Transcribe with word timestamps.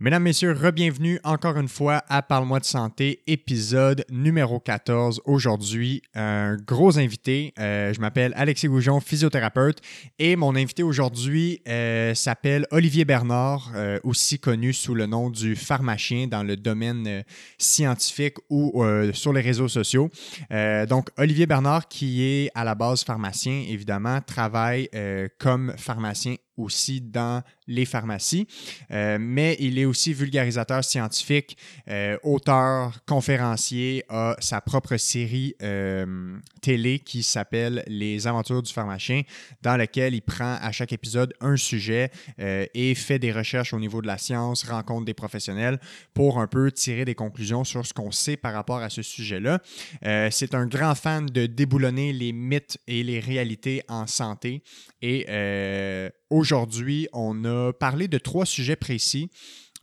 Mesdames, 0.00 0.22
Messieurs, 0.22 0.52
re-bienvenue 0.52 1.18
encore 1.24 1.58
une 1.58 1.66
fois 1.66 2.04
à 2.08 2.22
Parle-moi 2.22 2.60
de 2.60 2.64
santé, 2.64 3.20
épisode 3.26 4.04
numéro 4.12 4.60
14. 4.60 5.20
Aujourd'hui, 5.24 6.02
un 6.14 6.54
gros 6.54 7.00
invité. 7.00 7.52
Euh, 7.58 7.92
je 7.92 8.00
m'appelle 8.00 8.32
Alexis 8.36 8.68
Goujon, 8.68 9.00
physiothérapeute, 9.00 9.80
et 10.20 10.36
mon 10.36 10.54
invité 10.54 10.84
aujourd'hui 10.84 11.62
euh, 11.66 12.14
s'appelle 12.14 12.64
Olivier 12.70 13.04
Bernard, 13.04 13.72
euh, 13.74 13.98
aussi 14.04 14.38
connu 14.38 14.72
sous 14.72 14.94
le 14.94 15.06
nom 15.06 15.30
du 15.30 15.56
pharmacien 15.56 16.28
dans 16.28 16.44
le 16.44 16.56
domaine 16.56 17.24
scientifique 17.58 18.36
ou 18.50 18.84
sur 19.14 19.32
les 19.32 19.40
réseaux 19.40 19.66
sociaux. 19.66 20.10
donc, 20.88 21.08
Olivier 21.16 21.46
Bernard, 21.46 21.88
qui 21.88 22.22
est 22.22 22.50
à 22.54 22.62
la 22.62 22.76
base 22.76 23.02
pharmacien, 23.02 23.64
évidemment, 23.68 24.20
travaille 24.20 24.88
comme 25.38 25.74
pharmacien 25.76 26.36
aussi 26.58 27.00
dans 27.00 27.42
les 27.68 27.84
pharmacies, 27.84 28.48
euh, 28.90 29.18
mais 29.20 29.56
il 29.60 29.78
est 29.78 29.84
aussi 29.84 30.12
vulgarisateur 30.12 30.82
scientifique, 30.82 31.56
euh, 31.88 32.18
auteur, 32.22 33.04
conférencier, 33.06 34.04
a 34.08 34.34
sa 34.40 34.60
propre 34.60 34.96
série 34.96 35.54
euh, 35.62 36.38
télé 36.62 36.98
qui 36.98 37.22
s'appelle 37.22 37.84
Les 37.86 38.26
aventures 38.26 38.62
du 38.62 38.72
pharmacien, 38.72 39.22
dans 39.62 39.76
laquelle 39.76 40.14
il 40.14 40.22
prend 40.22 40.56
à 40.60 40.72
chaque 40.72 40.92
épisode 40.92 41.34
un 41.40 41.56
sujet 41.56 42.10
et 42.38 42.94
fait 42.94 43.18
des 43.18 43.32
recherches 43.32 43.74
au 43.74 43.78
niveau 43.78 44.00
de 44.00 44.06
la 44.06 44.16
science, 44.16 44.64
rencontre 44.64 45.04
des 45.04 45.14
professionnels 45.14 45.78
pour 46.14 46.40
un 46.40 46.46
peu 46.46 46.72
tirer 46.72 47.04
des 47.04 47.14
conclusions 47.14 47.64
sur 47.64 47.86
ce 47.86 47.92
qu'on 47.92 48.10
sait 48.10 48.36
par 48.36 48.54
rapport 48.54 48.78
à 48.78 48.88
ce 48.88 49.02
sujet-là. 49.02 49.60
C'est 50.30 50.54
un 50.54 50.66
grand 50.66 50.94
fan 50.94 51.26
de 51.26 51.46
déboulonner 51.46 52.12
les 52.12 52.32
mythes 52.32 52.78
et 52.86 53.02
les 53.02 53.20
réalités 53.20 53.82
en 53.88 54.06
santé 54.06 54.62
et 55.02 55.26
Aujourd'hui, 56.30 57.08
on 57.14 57.44
a 57.46 57.72
parlé 57.72 58.06
de 58.06 58.18
trois 58.18 58.44
sujets 58.44 58.76
précis. 58.76 59.30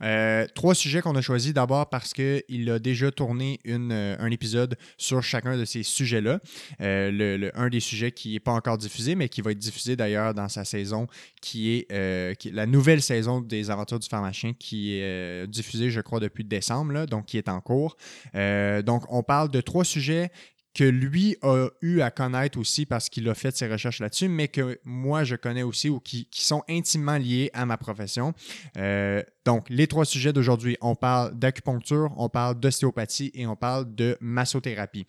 Euh, 0.02 0.46
trois 0.54 0.74
sujets 0.74 1.00
qu'on 1.00 1.16
a 1.16 1.22
choisis 1.22 1.54
d'abord 1.54 1.88
parce 1.88 2.12
qu'il 2.12 2.70
a 2.70 2.78
déjà 2.78 3.10
tourné 3.10 3.58
euh, 3.66 4.16
un 4.18 4.30
épisode 4.30 4.76
sur 4.98 5.22
chacun 5.22 5.56
de 5.56 5.64
ces 5.64 5.82
sujets-là. 5.82 6.40
Euh, 6.80 7.10
le, 7.10 7.50
un 7.58 7.68
des 7.68 7.80
sujets 7.80 8.12
qui 8.12 8.34
n'est 8.34 8.40
pas 8.40 8.52
encore 8.52 8.78
diffusé, 8.78 9.14
mais 9.14 9.28
qui 9.28 9.40
va 9.40 9.52
être 9.52 9.58
diffusé 9.58 9.96
d'ailleurs 9.96 10.34
dans 10.34 10.48
sa 10.48 10.64
saison, 10.64 11.06
qui 11.40 11.72
est, 11.90 12.44
la 12.52 12.66
nouvelle 12.66 13.02
saison 13.02 13.40
des 13.40 13.70
Aventures 13.70 13.98
du 13.98 14.08
pharmacien, 14.08 14.52
qui 14.52 14.98
est 14.98 15.46
diffusée, 15.48 15.90
je 15.90 16.00
crois, 16.00 16.20
depuis 16.20 16.44
décembre, 16.44 17.06
donc 17.06 17.26
qui 17.26 17.38
est 17.38 17.48
en 17.48 17.60
cours. 17.60 17.96
donc, 18.34 19.02
on 19.08 19.22
parle 19.22 19.50
de 19.50 19.60
trois 19.60 19.84
sujets 19.84 20.30
que 20.76 20.84
lui 20.84 21.38
a 21.40 21.68
eu 21.80 22.02
à 22.02 22.10
connaître 22.10 22.58
aussi 22.58 22.84
parce 22.84 23.08
qu'il 23.08 23.26
a 23.30 23.34
fait 23.34 23.56
ses 23.56 23.66
recherches 23.66 23.98
là-dessus, 23.98 24.28
mais 24.28 24.48
que 24.48 24.78
moi 24.84 25.24
je 25.24 25.34
connais 25.34 25.62
aussi 25.62 25.88
ou 25.88 26.00
qui, 26.00 26.28
sont 26.32 26.62
intimement 26.68 27.16
liés 27.16 27.50
à 27.54 27.64
ma 27.64 27.78
profession. 27.78 28.34
Euh, 28.76 29.22
donc, 29.46 29.64
les 29.70 29.86
trois 29.86 30.04
sujets 30.04 30.34
d'aujourd'hui, 30.34 30.76
on 30.82 30.94
parle 30.94 31.34
d'acupuncture, 31.34 32.12
on 32.18 32.28
parle 32.28 32.60
d'ostéopathie 32.60 33.30
et 33.32 33.46
on 33.46 33.56
parle 33.56 33.94
de 33.94 34.18
massothérapie. 34.20 35.06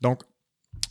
Donc, 0.00 0.22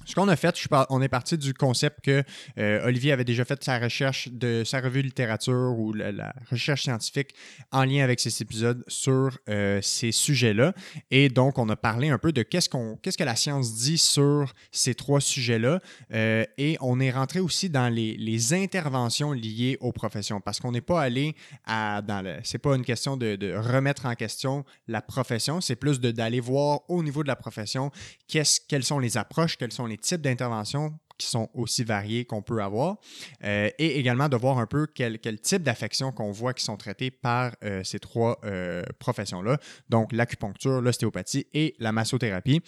ce 0.09 0.15
qu'on 0.15 0.27
a 0.27 0.35
fait, 0.35 0.55
on 0.89 1.03
est 1.03 1.07
parti 1.07 1.37
du 1.37 1.53
concept 1.53 2.01
que 2.01 2.23
euh, 2.57 2.87
Olivier 2.87 3.11
avait 3.11 3.23
déjà 3.23 3.45
fait 3.45 3.63
sa 3.63 3.77
recherche 3.77 4.27
de 4.31 4.63
sa 4.65 4.81
revue 4.81 5.03
de 5.03 5.07
littérature 5.07 5.75
ou 5.77 5.93
la, 5.93 6.33
recherche 6.49 6.83
scientifique 6.83 7.35
en 7.71 7.83
lien 7.83 8.03
avec 8.03 8.19
ces 8.19 8.41
épisodes 8.41 8.83
sur 8.87 9.37
euh, 9.49 9.79
ces 9.83 10.11
sujets-là. 10.11 10.73
Et 11.11 11.29
donc, 11.29 11.59
on 11.59 11.69
a 11.69 11.75
parlé 11.75 12.09
un 12.09 12.17
peu 12.17 12.31
de 12.31 12.41
qu'est-ce, 12.41 12.69
qu'est-ce 13.03 13.19
que 13.19 13.23
la 13.23 13.35
science 13.35 13.75
dit 13.75 13.99
sur 13.99 14.51
ces 14.71 14.95
trois 14.95 15.21
sujets-là. 15.21 15.79
Euh, 16.11 16.43
et 16.57 16.75
on 16.81 16.99
est 16.99 17.11
rentré 17.11 17.39
aussi 17.39 17.69
dans 17.69 17.93
les, 17.93 18.53
interventions 18.53 19.31
liées 19.31 19.77
aux 19.79 19.91
professions 19.91 20.41
parce 20.41 20.59
qu'on 20.59 20.71
n'est 20.71 20.81
pas 20.81 21.01
allé 21.01 21.35
à. 21.65 22.01
Dans 22.01 22.23
le, 22.23 22.37
c'est 22.43 22.57
pas 22.57 22.75
une 22.75 22.85
question 22.85 23.17
de, 23.17 23.37
remettre 23.55 24.05
en 24.05 24.15
question 24.15 24.63
la 24.87 25.01
profession, 25.01 25.61
c'est 25.61 25.75
plus 25.75 25.99
d'aller 25.99 26.39
voir 26.39 26.81
au 26.89 27.03
niveau 27.03 27.21
de 27.21 27.27
la 27.27 27.35
profession 27.35 27.91
qu'est-ce, 28.27 28.61
quelles 28.67 28.85
sont 28.85 28.97
les 28.97 29.17
approches, 29.17 29.57
quelles 29.57 29.73
sont 29.73 29.85
les 29.85 29.98
types 29.99 30.21
d'interventions 30.21 30.93
qui 31.19 31.27
sont 31.27 31.49
aussi 31.53 31.83
variés 31.83 32.25
qu'on 32.25 32.41
peut 32.41 32.63
avoir, 32.63 32.97
euh, 33.43 33.69
et 33.77 33.99
également 33.99 34.29
de 34.29 34.37
voir 34.37 34.57
un 34.57 34.65
peu 34.65 34.87
quel, 34.87 35.19
quel 35.19 35.39
type 35.39 35.61
d'affections 35.61 36.11
qu'on 36.11 36.31
voit 36.31 36.53
qui 36.53 36.63
sont 36.63 36.77
traitées 36.77 37.11
par 37.11 37.51
euh, 37.63 37.83
ces 37.83 37.99
trois 37.99 38.39
euh, 38.45 38.81
professions-là, 38.97 39.59
donc 39.89 40.11
l'acupuncture, 40.13 40.81
l'ostéopathie 40.81 41.45
et 41.53 41.75
la 41.79 41.91
massothérapie. 41.91 42.61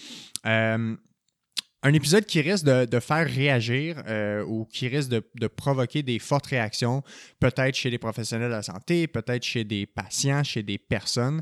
un 1.84 1.94
épisode 1.94 2.26
qui 2.26 2.42
risque 2.42 2.66
de, 2.66 3.00
faire 3.00 3.26
réagir 3.26 4.04
ou 4.48 4.66
qui 4.66 4.88
risque 4.88 5.10
de, 5.10 5.28
de, 5.34 5.48
provoquer 5.48 6.04
des 6.04 6.20
fortes 6.20 6.46
réactions, 6.48 7.02
peut-être 7.40 7.74
chez 7.74 7.90
les 7.90 7.98
professionnels 7.98 8.50
de 8.50 8.56
la 8.56 8.62
santé, 8.62 9.08
peut-être 9.08 9.44
chez 9.44 9.64
des 9.64 9.88
patients, 9.88 10.44
chez 10.44 10.62
des 10.62 10.78
personnes. 10.78 11.42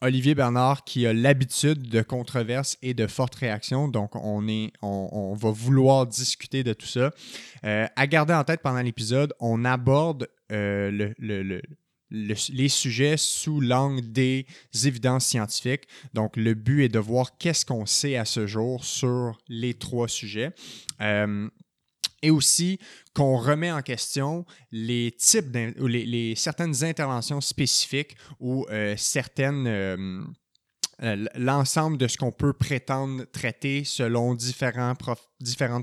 Olivier 0.00 0.34
Bernard 0.34 0.84
qui 0.84 1.06
a 1.06 1.12
l'habitude 1.12 1.88
de 1.88 2.02
controverses 2.02 2.78
et 2.82 2.94
de 2.94 3.06
fortes 3.06 3.34
réactions. 3.34 3.88
Donc, 3.88 4.14
on, 4.14 4.46
est, 4.48 4.72
va 4.82 5.50
vouloir 5.50 6.06
discuter 6.06 6.62
de 6.62 6.72
tout 6.72 6.86
ça. 6.86 7.10
Euh, 7.64 7.86
à 7.96 8.06
garder 8.06 8.34
en 8.34 8.44
tête 8.44 8.60
pendant 8.62 8.80
l'épisode, 8.80 9.34
on 9.40 9.64
aborde 9.64 10.28
euh, 10.52 11.12
les 12.10 12.68
sujets 12.68 13.16
sous 13.16 13.60
l'angle 13.60 14.12
des 14.12 14.46
évidences 14.84 15.26
scientifiques. 15.26 15.88
Donc, 16.14 16.36
le 16.36 16.54
but 16.54 16.84
est 16.84 16.88
de 16.88 16.98
voir 16.98 17.36
qu'est-ce 17.38 17.66
qu'on 17.66 17.86
sait 17.86 18.16
à 18.16 18.24
ce 18.24 18.46
jour 18.46 18.84
sur 18.84 19.38
les 19.48 19.74
trois 19.74 20.08
sujets. 20.08 20.52
Euh, 21.00 21.48
et 22.22 22.30
aussi 22.30 22.78
qu'on 23.14 23.36
remet 23.36 23.70
en 23.70 23.82
question 23.82 24.44
les 24.72 25.12
types 25.12 25.56
ou 25.80 25.86
les, 25.86 26.34
certaines 26.36 26.84
interventions 26.84 27.40
spécifiques 27.40 28.16
ou 28.40 28.66
euh, 28.70 28.94
certaines 28.96 29.66
euh, 29.66 30.22
euh, 31.02 31.26
l'ensemble 31.36 31.96
de 31.96 32.08
ce 32.08 32.16
qu'on 32.16 32.32
peut 32.32 32.52
prétendre 32.52 33.24
traiter 33.30 33.84
selon 33.84 34.34
différentes 34.34 34.98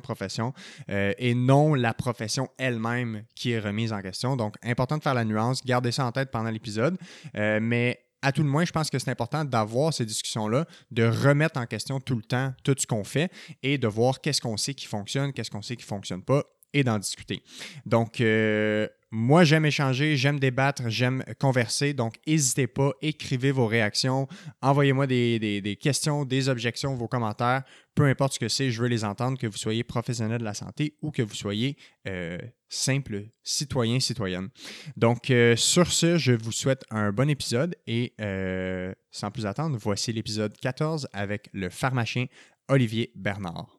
professions 0.01 0.53
et 0.90 1.34
non 1.34 1.74
la 1.74 1.94
profession 1.94 2.50
elle-même 2.57 3.24
qui 3.34 3.51
est 3.51 3.59
remise 3.59 3.94
en 3.94 4.01
question. 4.01 4.35
Donc, 4.35 4.56
important 4.62 4.97
de 4.97 5.03
faire 5.03 5.13
la 5.13 5.24
nuance, 5.24 5.63
gardez 5.66 5.94
ça 5.94 6.06
en 6.06 6.12
tête 6.12 6.31
pendant 6.31 6.50
l'épisode, 6.50 6.97
mais 7.34 8.05
à 8.25 8.31
tout 8.31 8.41
le 8.41 8.50
moins, 8.50 8.66
je 8.66 8.72
pense 8.72 8.90
que 8.90 8.97
c'est 8.97 9.12
important 9.12 9.46
d'avoir 9.46 9.94
ces 9.94 10.03
discussions-là, 10.03 10.66
de 10.90 11.03
remettre 11.03 11.59
en 11.59 11.68
question 11.68 12.00
tout 12.00 12.16
le 12.16 12.24
temps 12.24 12.53
tout 12.63 12.74
ce 12.75 12.88
qu'on 12.88 13.03
fait 13.03 13.31
et 13.62 13.78
de 13.78 13.88
voir 13.88 14.19
qu'est-ce 14.19 14.41
qu'on 14.41 14.58
sait 14.58 14.74
qui 14.74 14.88
fonctionne, 14.88 15.31
qu'est-ce 15.31 15.52
qu'on 15.52 15.62
sait 15.62 15.75
qui 15.75 15.84
ne 15.84 15.88
fonctionne 15.88 16.24
pas 16.24 16.44
et 16.74 16.84
d'en 16.84 16.97
discuter. 16.97 17.44
Donc, 17.86 18.19
euh, 18.19 18.88
moi, 19.12 19.44
j'aime 19.46 19.66
échanger, 19.66 20.18
j'aime 20.18 20.40
débattre, 20.40 20.90
j'aime 20.90 21.24
converser. 21.40 21.94
Donc, 21.94 22.16
n'hésitez 22.28 22.68
pas, 22.68 22.91
écrivez 23.02 23.52
vos 23.52 23.68
réactions, 23.68 24.28
envoyez-moi 24.62 25.07
des, 25.07 25.78
questions, 25.80 26.25
des 26.25 26.50
objections, 26.50 26.96
vos 26.96 27.07
commentaires. 27.07 27.63
Peu 27.95 28.06
importe 28.06 28.33
ce 28.33 28.39
que 28.39 28.50
c'est, 28.50 28.72
je 28.72 28.81
veux 28.81 28.88
les 28.88 29.06
entendre, 29.06 29.38
que 29.38 29.47
vous 29.47 29.57
soyez 29.57 29.83
professionnel 29.83 30.39
de 30.39 30.44
la 30.44 30.53
santé 30.53 30.97
ou 31.01 31.11
que 31.11 31.22
vous 31.22 31.33
soyez 31.33 31.78
euh, 32.07 32.38
simple 32.67 33.23
citoyen, 33.41 34.00
citoyenne. 34.00 34.50
Donc, 34.97 35.31
euh, 35.31 35.56
sur 35.56 35.91
ce, 35.91 36.17
je 36.17 36.33
vous 36.33 36.51
souhaite 36.51 36.83
un 36.89 37.11
bon 37.11 37.29
épisode 37.29 37.75
et 37.88 38.13
sans 39.11 39.31
plus 39.31 39.45
attendre, 39.45 39.78
voici 39.79 40.11
l'épisode 40.11 40.57
14 40.57 41.07
avec 41.13 41.50
le 41.53 41.69
pharmacien 41.69 42.25
Olivier 42.67 43.11
Bernard. 43.16 43.75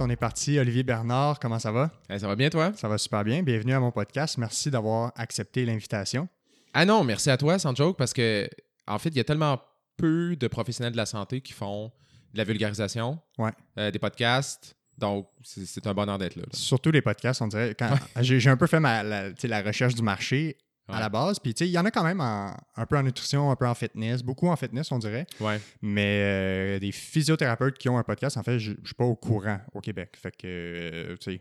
On 0.00 0.10
est 0.10 0.16
parti. 0.16 0.58
Olivier 0.58 0.82
Bernard, 0.82 1.40
comment 1.40 1.58
ça 1.58 1.72
va? 1.72 1.90
ça 2.08 2.26
va 2.26 2.36
bien, 2.36 2.50
toi? 2.50 2.72
Ça 2.76 2.88
va 2.88 2.98
super 2.98 3.24
bien. 3.24 3.42
Bienvenue 3.42 3.72
à 3.72 3.80
mon 3.80 3.90
podcast. 3.90 4.36
Merci 4.36 4.70
d'avoir 4.70 5.12
accepté 5.16 5.64
l'invitation. 5.64 6.28
Ah 6.74 6.84
non, 6.84 7.04
merci 7.04 7.30
à 7.30 7.38
toi, 7.38 7.58
sans 7.58 7.74
joke, 7.74 7.96
parce 7.96 8.12
que, 8.12 8.48
en 8.86 8.98
fait, 8.98 9.08
il 9.08 9.16
y 9.16 9.20
a 9.20 9.24
tellement 9.24 9.60
peu 9.96 10.36
de 10.36 10.46
professionnels 10.46 10.92
de 10.92 10.98
la 10.98 11.06
santé 11.06 11.40
qui 11.40 11.54
font 11.54 11.90
de 12.34 12.38
la 12.38 12.44
vulgarisation, 12.44 13.18
ouais. 13.38 13.50
Euh, 13.78 13.90
des 13.90 13.98
podcasts. 13.98 14.76
Donc, 14.98 15.28
c'est 15.42 15.86
un 15.86 15.94
bonheur 15.94 16.18
d'être 16.18 16.36
là, 16.36 16.42
Surtout 16.52 16.90
les 16.90 17.00
podcasts, 17.02 17.40
on 17.40 17.46
dirait. 17.46 17.74
J'ai 18.20 18.50
un 18.50 18.56
peu 18.56 18.66
fait 18.66 18.80
la 18.80 19.62
recherche 19.62 19.94
du 19.94 20.02
marché 20.02 20.58
à 20.88 21.00
la 21.00 21.08
base. 21.08 21.38
Puis, 21.38 21.54
tu 21.54 21.64
sais, 21.64 21.68
il 21.68 21.72
y 21.72 21.78
en 21.78 21.84
a 21.84 21.90
quand 21.90 22.04
même 22.04 22.20
un 22.20 22.86
peu 22.88 22.96
en 22.96 23.02
nutrition, 23.02 23.50
un 23.50 23.56
peu 23.56 23.66
en 23.66 23.74
fitness, 23.74 24.22
beaucoup 24.22 24.48
en 24.48 24.56
fitness, 24.56 24.90
on 24.92 24.98
dirait. 24.98 25.26
Ouais. 25.40 25.60
Mais 25.82 26.22
euh, 26.22 26.78
des 26.78 26.92
physiothérapeutes 26.92 27.78
qui 27.78 27.88
ont 27.88 27.98
un 27.98 28.02
podcast, 28.02 28.36
en 28.36 28.42
fait, 28.42 28.58
je 28.58 28.72
ne 28.72 28.76
suis 28.84 28.94
pas 28.94 29.04
au 29.04 29.16
courant 29.16 29.60
au 29.74 29.80
Québec. 29.80 30.16
Fait 30.20 30.30
que, 30.30 30.46
euh, 30.46 31.16
tu 31.18 31.32
sais, 31.32 31.40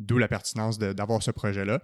D'où 0.00 0.16
la 0.16 0.28
pertinence 0.28 0.78
d'avoir 0.78 1.22
ce 1.22 1.30
projet-là. 1.30 1.80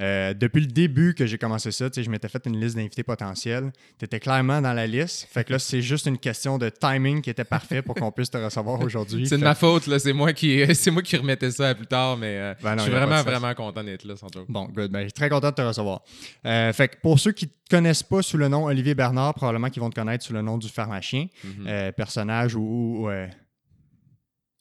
Euh, 0.00 0.34
depuis 0.34 0.60
le 0.60 0.66
début 0.66 1.14
que 1.14 1.24
j'ai 1.24 1.38
commencé 1.38 1.70
ça, 1.70 1.88
je 1.94 2.10
m'étais 2.10 2.28
fait 2.28 2.44
une 2.46 2.60
liste 2.60 2.74
d'invités 2.74 3.04
potentiels. 3.04 3.70
Tu 3.98 4.04
étais 4.04 4.18
clairement 4.18 4.60
dans 4.60 4.72
la 4.72 4.88
liste. 4.88 5.28
Fait 5.30 5.44
que 5.44 5.52
là, 5.52 5.58
c'est 5.60 5.80
juste 5.80 6.06
une 6.06 6.18
question 6.18 6.58
de 6.58 6.68
timing 6.68 7.22
qui 7.22 7.30
était 7.30 7.44
parfait 7.44 7.80
pour 7.80 7.94
qu'on 7.94 8.10
puisse 8.10 8.30
te 8.30 8.38
recevoir 8.38 8.80
aujourd'hui. 8.84 9.28
C'est 9.28 9.38
de 9.38 9.44
ma 9.44 9.54
faute, 9.54 9.86
là. 9.86 10.00
C'est 10.00 10.12
moi 10.12 10.32
qui 10.32 10.64
moi 10.90 11.02
qui 11.02 11.16
remettais 11.16 11.52
ça 11.52 11.68
à 11.68 11.74
plus 11.74 11.86
tard, 11.86 12.16
mais 12.16 12.36
euh, 12.38 12.54
Ben 12.62 12.72
non, 12.72 12.78
je 12.78 12.82
suis 12.82 12.92
vraiment, 12.92 13.22
vraiment 13.22 13.54
content 13.54 13.84
d'être 13.84 14.04
là, 14.04 14.16
sans. 14.16 14.26
Bon, 14.48 14.64
good. 14.66 14.90
Ben, 14.90 15.00
je 15.00 15.04
suis 15.04 15.12
très 15.12 15.28
content 15.28 15.50
de 15.50 15.54
te 15.54 15.62
recevoir. 15.62 16.02
Euh, 16.44 16.72
fait 16.72 16.88
que 16.88 16.96
pour 17.00 17.20
ceux 17.20 17.32
qui 17.32 17.46
ne 17.46 17.50
te 17.50 17.76
connaissent 17.76 18.02
pas 18.02 18.22
sous 18.22 18.36
le 18.36 18.48
nom 18.48 18.64
Olivier 18.64 18.94
Bernard, 18.94 19.34
probablement 19.34 19.70
qu'ils 19.70 19.82
vont 19.82 19.90
te 19.90 19.94
connaître 19.94 20.24
sous 20.24 20.32
le 20.32 20.42
nom 20.42 20.58
du 20.58 20.68
pharmacien, 20.68 21.26
euh, 21.66 21.92
personnage 21.92 22.56
ou, 22.56 23.06
ou, 23.06 23.10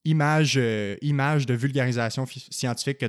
image, 0.09 0.56
euh, 0.57 0.95
image 1.01 1.45
de 1.45 1.53
vulgarisation 1.53 2.25
fi- 2.25 2.47
scientifique 2.50 2.97
que 3.00 3.06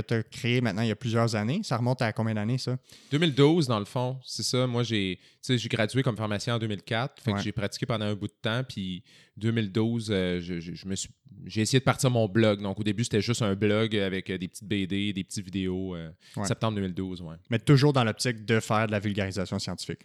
tu 0.00 0.14
as 0.14 0.22
créé 0.24 0.60
maintenant 0.60 0.82
il 0.82 0.88
y 0.88 0.92
a 0.92 0.96
plusieurs 0.96 1.34
années. 1.34 1.60
Ça 1.62 1.76
remonte 1.76 2.02
à 2.02 2.12
combien 2.12 2.34
d'années, 2.34 2.58
ça? 2.58 2.76
2012, 3.12 3.66
dans 3.66 3.78
le 3.78 3.84
fond, 3.84 4.18
c'est 4.24 4.42
ça. 4.42 4.66
Moi, 4.66 4.82
j'ai 4.82 5.18
tu 5.20 5.52
sais, 5.54 5.58
j'ai 5.58 5.68
gradué 5.68 6.02
comme 6.02 6.16
pharmacien 6.16 6.56
en 6.56 6.58
2004. 6.58 7.22
Fait 7.22 7.30
Ouais. 7.30 7.38
que 7.38 7.42
j'ai 7.44 7.52
pratiqué 7.52 7.86
pendant 7.86 8.04
un 8.06 8.14
bout 8.14 8.26
de 8.26 8.34
temps. 8.42 8.62
Puis 8.68 9.02
2012, 9.36 10.08
euh, 10.10 10.40
je, 10.40 10.60
je- 10.60 10.74
je 10.74 10.86
me 10.86 10.94
suis, 10.96 11.10
j'ai 11.46 11.62
essayé 11.62 11.78
de 11.78 11.84
partir 11.84 12.10
mon 12.10 12.28
blog. 12.28 12.60
Donc, 12.60 12.78
au 12.80 12.82
début, 12.82 13.04
c'était 13.04 13.20
juste 13.22 13.42
un 13.42 13.54
blog 13.54 13.96
avec 13.96 14.28
euh, 14.30 14.38
des 14.38 14.48
petites 14.48 14.64
BD, 14.68 15.12
des 15.12 15.24
petites 15.24 15.44
vidéos. 15.44 15.94
euh, 15.94 16.10
Ouais. 16.36 16.46
Septembre 16.46 16.74
2012, 16.76 17.22
ouais. 17.22 17.36
Mais 17.50 17.58
toujours 17.58 17.92
dans 17.92 18.04
l'optique 18.04 18.44
de 18.44 18.60
faire 18.60 18.86
de 18.86 18.92
la 18.92 18.98
vulgarisation 19.00 19.58
scientifique. 19.58 20.00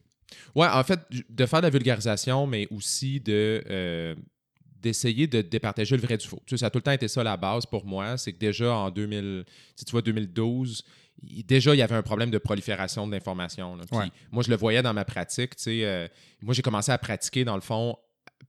Ouais, 0.55 0.67
en 0.67 0.83
fait, 0.83 0.99
de 1.29 1.45
faire 1.45 1.59
de 1.61 1.65
la 1.65 1.69
vulgarisation, 1.69 2.47
mais 2.47 2.67
aussi 2.71 3.19
de 3.19 3.63
euh, 3.69 4.15
d'essayer 4.83 5.25
de 5.27 5.41
départager 5.41 5.95
le 5.95 6.01
vrai 6.03 6.17
du 6.17 6.27
faux. 6.27 6.41
Tu 6.45 6.51
sais, 6.55 6.59
ça 6.59 6.67
a 6.67 6.69
tout 6.69 6.77
le 6.77 6.83
temps 6.83 6.91
été 6.91 7.07
ça 7.07 7.23
la 7.23 7.37
base 7.37 7.65
pour 7.65 7.85
moi. 7.85 8.17
C'est 8.17 8.33
que 8.33 8.37
déjà 8.37 8.71
en 8.75 8.91
2000, 8.91 9.45
si 9.75 9.85
tu 9.85 9.91
vois 9.91 10.01
2012, 10.01 10.83
il- 11.27 11.45
déjà 11.45 11.73
il 11.73 11.77
y 11.77 11.81
avait 11.81 11.95
un 11.95 12.01
problème 12.01 12.29
de 12.29 12.37
prolifération 12.37 13.07
Ouais. 13.97 14.11
Moi, 14.31 14.43
je 14.43 14.49
le 14.49 14.57
voyais 14.57 14.81
dans 14.81 14.93
ma 14.93 15.05
pratique. 15.05 15.55
Tu 15.55 15.63
sais, 15.63 15.85
euh, 15.85 16.07
moi, 16.41 16.53
j'ai 16.53 16.61
commencé 16.61 16.91
à 16.91 16.97
pratiquer 16.97 17.45
dans 17.45 17.55
le 17.55 17.61
fond 17.61 17.95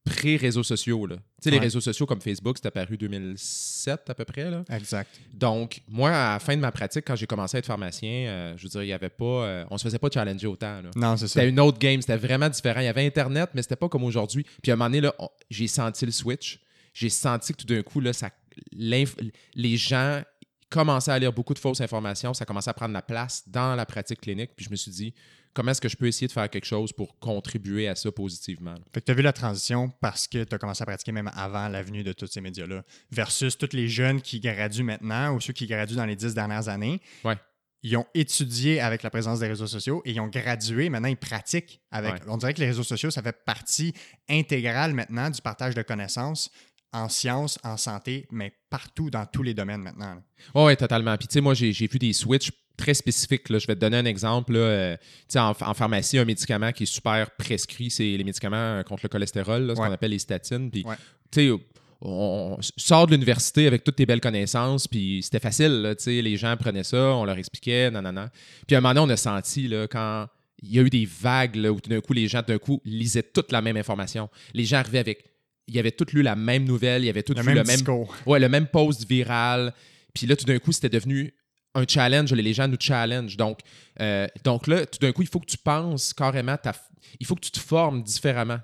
pré-réseaux 0.05 0.63
sociaux. 0.63 1.07
là. 1.07 1.17
Tu 1.17 1.23
sais, 1.45 1.51
les 1.51 1.59
réseaux 1.59 1.81
sociaux 1.81 2.07
comme 2.07 2.21
Facebook, 2.21 2.57
c'est 2.61 2.67
apparu 2.67 2.97
2007 2.97 4.11
à 4.11 4.15
peu 4.15 4.25
près. 4.25 4.51
Là. 4.51 4.65
Exact. 4.71 5.11
Donc, 5.33 5.83
moi, 5.89 6.11
à 6.11 6.33
la 6.35 6.39
fin 6.41 6.57
de 6.57 6.61
ma 6.61 6.73
pratique, 6.73 7.05
quand 7.07 7.17
j'ai 7.17 7.27
commencé 7.27 7.57
à 7.57 7.59
être 7.59 7.67
pharmacien, 7.67 8.11
euh, 8.29 8.55
je 8.57 8.63
veux 8.65 8.69
dire, 8.69 8.83
il 8.83 8.89
y 8.89 8.93
avait 8.93 9.09
pas, 9.11 9.25
euh, 9.25 9.65
on 9.71 9.79
se 9.79 9.85
faisait 9.85 9.99
pas 9.99 10.09
challenger 10.13 10.47
autant. 10.47 10.81
là. 10.83 10.91
Non, 10.97 11.17
c'est 11.17 11.29
ça. 11.29 11.35
C'était 11.35 11.49
une 11.49 11.61
autre 11.61 11.79
game, 11.79 12.01
c'était 12.01 12.17
vraiment 12.17 12.49
différent. 12.49 12.81
Il 12.81 12.85
y 12.87 12.89
avait 12.89 13.07
Internet, 13.07 13.51
mais 13.55 13.63
c'était 13.63 13.77
pas 13.77 13.89
comme 13.89 14.05
aujourd'hui. 14.05 14.45
Puis 14.63 14.71
à 14.71 14.75
un 14.75 14.77
moment 14.77 14.89
donné, 14.91 15.01
là, 15.03 15.15
on- 15.19 15.29
j'ai 15.51 15.67
senti 15.69 16.05
le 16.07 16.13
switch. 16.13 16.61
J'ai 16.93 17.09
senti 17.11 17.53
que 17.53 17.59
tout 17.59 17.67
d'un 17.67 17.83
coup, 17.83 18.01
là, 18.01 18.13
ça, 18.13 18.31
l'inf- 18.73 19.17
les 19.55 19.77
gens 19.77 20.23
commençaient 20.71 21.13
à 21.13 21.19
lire 21.19 21.33
beaucoup 21.33 21.55
de 21.55 21.59
fausses 21.59 21.81
informations. 21.81 22.35
Ça 22.35 22.45
commençait 22.45 22.71
à 22.71 22.75
prendre 22.75 22.95
la 22.95 23.03
place 23.03 23.45
dans 23.49 23.75
la 23.75 23.87
pratique 23.87 24.21
clinique. 24.21 24.51
Puis 24.57 24.65
je 24.67 24.71
me 24.71 24.77
suis 24.77 24.91
dit, 24.91 25.15
comment 25.55 25.71
est-ce 25.71 25.81
que 25.81 25.89
je 25.89 25.97
peux 25.97 26.07
essayer 26.07 26.27
de 26.27 26.33
faire 26.33 26.51
quelque 26.51 26.67
chose 26.67 26.93
pour 26.93 27.19
contribuer 27.19 27.89
à 27.89 27.95
ça 27.95 28.13
positivement? 28.13 28.75
Fait 28.93 29.01
que 29.01 29.07
tu 29.07 29.13
as 29.13 29.15
vu 29.15 29.23
la 29.23 29.33
transition 29.33 29.91
parce 30.01 30.29
que 30.29 30.45
tu 30.45 30.55
as 30.55 30.59
commencé 30.59 30.83
à 30.83 30.87
pratiquer 30.87 31.13
même 31.13 31.31
avant 31.35 31.69
la 31.69 31.83
venue 31.83 32.03
de 32.03 32.13
tous 32.13 32.27
ces 32.27 32.41
médias-là, 32.41 32.83
versus 33.11 33.57
tous 33.57 33.73
les 33.73 33.89
jeunes 33.89 34.21
qui 34.21 34.41
graduent 34.41 34.83
maintenant 34.83 35.35
ou 35.35 35.41
ceux 35.41 35.53
qui 35.53 35.67
graduent 35.67 35.97
dans 35.97 36.07
les 36.07 36.17
dix 36.17 36.35
dernières 36.35 36.69
années. 36.69 37.01
Ouais. 37.25 37.37
Ils 37.83 37.97
ont 37.99 38.07
étudié 38.15 38.81
avec 38.81 39.03
la 39.03 39.11
présence 39.11 39.41
des 39.41 39.47
réseaux 39.47 39.67
sociaux 39.67 40.01
et 40.07 40.13
ils 40.13 40.21
ont 40.21 40.29
gradué. 40.29 40.89
Maintenant, 40.89 41.09
ils 41.09 41.19
pratiquent 41.19 41.83
avec. 41.91 42.15
Ouais. 42.15 42.21
On 42.29 42.39
dirait 42.39 42.55
que 42.55 42.61
les 42.61 42.67
réseaux 42.67 42.83
sociaux, 42.83 43.11
ça 43.11 43.23
fait 43.23 43.45
partie 43.45 43.93
intégrale 44.29 44.95
maintenant 44.95 45.29
du 45.29 45.43
partage 45.43 45.75
de 45.75 45.83
connaissances 45.83 46.51
en 46.95 47.09
sciences, 47.11 47.59
en 47.65 47.77
santé, 47.77 48.27
mais 48.31 48.53
partout 48.71 49.11
dans 49.11 49.27
tous 49.27 49.43
les 49.43 49.53
domaines 49.53 49.83
maintenant. 49.83 50.15
là. 50.15 50.23
Oui, 50.55 50.77
totalement. 50.77 51.17
Puis, 51.19 51.29
tu 51.29 51.35
sais, 51.35 51.41
moi, 51.41 51.53
j'ai 51.55 51.73
vu 51.73 51.99
des 51.99 52.13
switches 52.13 52.53
très 52.77 52.95
spécifiques. 52.95 53.49
là. 53.51 53.59
Je 53.59 53.67
vais 53.67 53.75
te 53.75 53.81
donner 53.81 53.99
un 53.99 54.05
exemple. 54.05 54.53
là. 54.55 54.59
Euh, 54.61 54.97
tu 54.97 55.05
sais, 55.29 55.39
en, 55.39 55.51
en 55.51 55.75
pharmacie, 55.75 56.19
un 56.19 56.25
médicament 56.25 56.73
qui 56.73 56.85
est 56.85 56.87
super 56.87 57.31
prescrit, 57.33 57.91
c'est 57.91 58.17
les 58.17 58.25
médicaments 58.25 58.57
euh, 58.57 58.83
contre 58.83 59.03
le 59.05 59.09
cholestérol, 59.11 59.63
là, 59.67 59.75
ce 59.75 59.81
Ouais. 59.81 59.87
qu'on 59.89 59.93
appelle 59.93 60.11
les 60.13 60.19
statines. 60.19 60.71
Puis, 60.71 60.85
Ouais. 60.87 60.97
tu 61.31 61.49
sais, 61.51 61.63
on, 62.01 62.59
sort 62.77 63.07
de 63.07 63.13
l'université 63.13 63.67
avec 63.67 63.83
toutes 63.85 63.97
tes 63.97 64.07
belles 64.07 64.21
connaissances, 64.21 64.87
puis 64.89 65.21
c'était 65.23 65.41
facile. 65.41 65.83
là, 65.83 65.95
tu 65.95 66.05
sais, 66.05 66.23
les 66.23 66.37
gens 66.37 66.57
prenaient 66.57 66.85
ça, 66.85 66.99
on 67.15 67.25
leur 67.25 67.39
expliquait, 67.39 67.91
nanana. 67.91 68.31
Puis, 68.67 68.75
à 68.75 68.79
un 68.79 68.81
moment 68.83 68.95
donné, 68.95 69.13
on 69.13 69.15
a 69.15 69.17
senti, 69.17 69.69
là, 69.69 69.87
quand 69.89 70.27
il 70.63 70.73
y 70.73 70.79
a 70.79 70.83
eu 70.83 70.91
des 70.91 71.07
vagues 71.07 71.57
là, 71.57 71.71
où 71.73 71.81
d'un 71.81 72.01
coup, 72.01 72.13
les 72.15 72.27
gens, 72.29 72.41
d'un 72.47 72.59
coup, 72.59 72.81
lisaient 72.85 73.23
toute 73.23 73.53
la 73.53 73.61
même 73.61 73.77
information. 73.77 74.29
Les 74.55 74.65
gens 74.65 74.79
arrivaient 74.79 74.99
avec. 75.01 75.25
Ils 75.67 75.79
avaient 75.79 75.93
tous 75.93 76.13
lu 76.13 76.23
la 76.23 76.37
même 76.37 76.65
nouvelle, 76.65 77.05
ils 77.05 77.09
avaient 77.09 77.23
tous 77.23 77.35
Le 77.35 77.41
vu 77.41 77.47
même 77.47 77.57
le 77.57 77.65
même 77.65 77.77
discours. 77.77 78.15
Ouais, 78.27 78.39
le 78.39 78.49
même 78.49 78.67
post 78.67 79.09
viral. 79.09 79.73
Puis 80.13 80.27
là, 80.27 80.37
tout 80.37 80.45
d'un 80.45 80.59
coup, 80.59 80.73
c'était 80.73 80.89
devenu 80.89 81.35
un 81.75 81.85
challenge. 81.89 82.33
Les 82.33 82.55
gens 82.55 82.69
nous 82.69 82.77
challenge. 82.79 83.37
Donc, 83.37 83.61
euh, 84.01 84.27
donc 84.45 84.67
là, 84.67 84.87
tout 84.87 84.99
d'un 84.99 85.13
coup, 85.13 85.23
il 85.23 85.29
faut 85.29 85.41
que 85.41 85.47
tu 85.47 85.59
penses 85.59 86.13
carrément, 86.13 86.57
ta... 86.57 86.73
il 87.19 87.27
faut 87.27 87.35
que 87.35 87.41
tu 87.41 87.51
te 87.51 87.59
formes 87.59 88.03
différemment. 88.03 88.59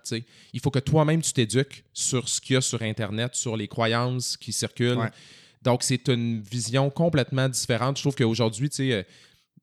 Il 0.52 0.61
faut 0.61 0.70
que 0.70 0.79
toi-même, 0.79 1.23
tu 1.23 1.32
t'éduques 1.32 1.85
sur 1.93 2.29
ce 2.29 2.41
qu'il 2.41 2.55
y 2.55 2.56
a 2.56 2.61
sur 2.61 2.82
Internet, 2.82 3.35
sur 3.35 3.56
les 3.56 3.67
croyances 3.69 4.37
qui 4.37 4.53
circulent. 4.53 4.99
Ouais. 4.99 5.11
Donc, 5.62 5.82
c'est 5.82 6.08
une 6.08 6.41
vision 6.41 6.88
complètement 6.91 7.49
différente. 7.49 7.96
Je 7.96 8.03
trouve 8.03 8.14
qu'aujourd'hui, 8.14 8.70
tu 8.70 8.76
sais, 8.76 9.06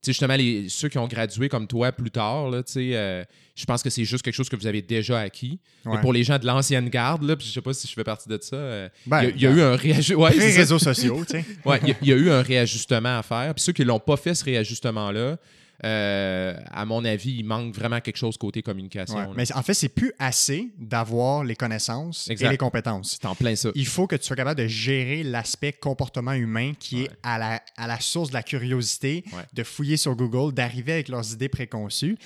justement, 0.06 0.36
les, 0.36 0.70
ceux 0.70 0.90
qui 0.90 0.98
ont 0.98 1.08
gradué 1.08 1.50
comme 1.50 1.68
toi 1.68 1.92
plus 1.92 2.12
tard, 2.12 2.50
là, 2.50 2.62
euh, 2.78 3.24
je 3.56 3.66
pense 3.66 3.84
que 3.84 3.90
c'est 3.90 4.06
juste 4.06 4.24
quelque 4.24 4.34
chose 4.34 4.50
que 4.50 4.56
vous 4.56 4.68
avez 4.68 4.82
déjà 4.82 5.20
acquis. 5.20 5.60
Mais 5.86 6.00
pour 6.02 6.14
les 6.14 6.24
gens 6.24 6.38
de 6.40 6.46
l'ancienne 6.46 6.90
garde, 6.90 7.24
là, 7.24 7.36
puis 7.36 7.48
je 7.48 7.52
sais 7.54 7.62
pas 7.62 7.74
si 7.74 7.88
je 7.88 7.94
fais 7.94 8.04
partie 8.04 8.30
de 8.30 8.38
ça, 8.42 8.56
euh, 8.56 8.90
Ben, 9.06 9.24
il 9.24 9.26
y 9.26 9.28
a- 9.28 9.34
il 9.36 9.42
y, 9.42 9.48
a 9.48 9.50
eu 9.52 9.62
un 9.62 9.76
réajustement. 9.76 10.24
Ouais, 10.24 10.36
Les 10.36 10.52
réseaux 10.56 10.80
sociaux, 10.80 11.24
tu 11.26 11.32
sais. 11.34 11.46
Ouais, 11.66 11.80
il 11.84 11.90
y 11.90 11.92
a- 11.92 11.96
il 12.02 12.08
y, 12.08 12.14
a 12.14 12.16
eu 12.16 12.30
un 12.30 12.42
réajustement 12.42 13.18
à 13.20 13.24
faire. 13.24 13.54
Puis 13.56 13.64
ceux 13.64 13.74
qui 13.74 13.84
l'ont 13.84 14.00
pas 14.00 14.18
fait, 14.18 14.34
ce 14.36 14.44
réajustement-là, 14.46 15.38
euh, 15.84 16.56
à 16.72 16.86
mon 16.86 17.06
avis, 17.06 17.34
il 17.38 17.44
manque 17.44 17.74
vraiment 17.76 18.02
quelque 18.02 18.18
chose 18.18 18.38
côté 18.38 18.62
communication. 18.62 19.16
Ouais. 19.18 19.36
Mais 19.36 19.52
en 19.54 19.62
fait, 19.62 19.74
c'est 19.74 19.90
plus 19.90 20.12
assez 20.20 20.72
d'avoir 20.78 21.44
les 21.44 21.56
connaissances 21.56 22.30
Exact. 22.30 22.48
et 22.48 22.52
les 22.52 22.58
compétences. 22.58 23.18
C'est 23.22 23.28
en 23.28 23.36
plein 23.36 23.56
ça. 23.56 23.70
Il 23.76 23.86
faut 23.88 24.08
que 24.08 24.16
tu 24.16 24.24
sois 24.26 24.36
capable 24.36 24.60
de 24.62 24.68
gérer 24.68 25.24
l'aspect 25.24 25.74
comportement 25.74 26.34
humain 26.34 26.74
qui 26.80 27.04
est 27.04 27.10
à 27.24 27.38
la, 27.38 27.62
à 27.78 27.88
la 27.88 28.00
source 28.00 28.30
de 28.30 28.34
la 28.34 28.44
curiosité, 28.44 29.24
Ouais. 29.34 29.44
de 29.54 29.64
fouiller 29.64 29.98
sur 29.98 30.16
Google, 30.16 30.54
d'arriver 30.54 30.94
avec 30.94 31.10
leurs 31.10 31.34
idées 31.34 31.50
préconçues. 31.50 32.18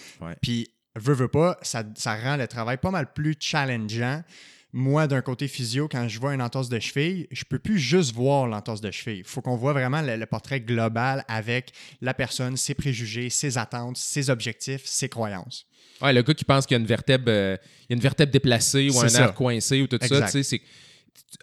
Puis, 0.42 0.70
veux, 0.96 1.14
veux 1.14 1.28
pas, 1.28 1.58
ça, 1.62 1.84
ça 1.96 2.16
rend 2.16 2.38
le 2.38 2.48
travail 2.48 2.78
pas 2.78 2.92
mal 2.92 3.12
plus 3.14 3.36
challengeant. 3.40 4.24
Moi, 4.74 5.08
d'un 5.08 5.22
côté 5.22 5.48
physio, 5.48 5.88
quand 5.90 6.08
je 6.08 6.20
vois 6.20 6.34
une 6.34 6.42
entorse 6.42 6.70
de 6.70 6.80
cheville, 6.80 7.28
je 7.32 7.44
peux 7.44 7.60
plus 7.60 7.78
juste 7.78 8.14
voir 8.14 8.48
l'entorse 8.48 8.80
de 8.80 8.90
cheville. 8.90 9.20
Il 9.20 9.24
faut 9.26 9.42
qu'on 9.42 9.58
voit 9.58 9.74
vraiment 9.74 10.02
le, 10.02 10.16
le 10.16 10.26
portrait 10.26 10.62
global 10.62 11.26
avec 11.28 11.74
la 12.02 12.14
personne, 12.14 12.56
ses 12.56 12.74
préjugés, 12.74 13.30
ses 13.30 13.58
attentes, 13.58 13.98
ses 13.98 14.30
objectifs, 14.30 14.84
ses 14.86 15.10
croyances. 15.10 15.66
Ouais, 16.02 16.14
le 16.14 16.22
gars 16.22 16.34
qui 16.34 16.46
pense 16.46 16.66
qu'il 16.66 16.76
y 16.76 16.80
a 16.80 16.82
une 16.82 16.88
vertèbre, 16.88 17.26
euh, 17.28 17.58
il 17.82 17.92
y 17.92 17.94
a 17.94 17.96
une 17.96 18.02
vertèbre 18.02 18.32
déplacée 18.32 18.90
ou 18.90 19.00
un 19.00 19.08
nerf 19.08 19.34
coincé 19.34 19.82
ou 19.82 19.88
tout 19.88 20.00
ça, 20.02 20.22
tu 20.22 20.32
sais, 20.32 20.44
c'est 20.44 20.62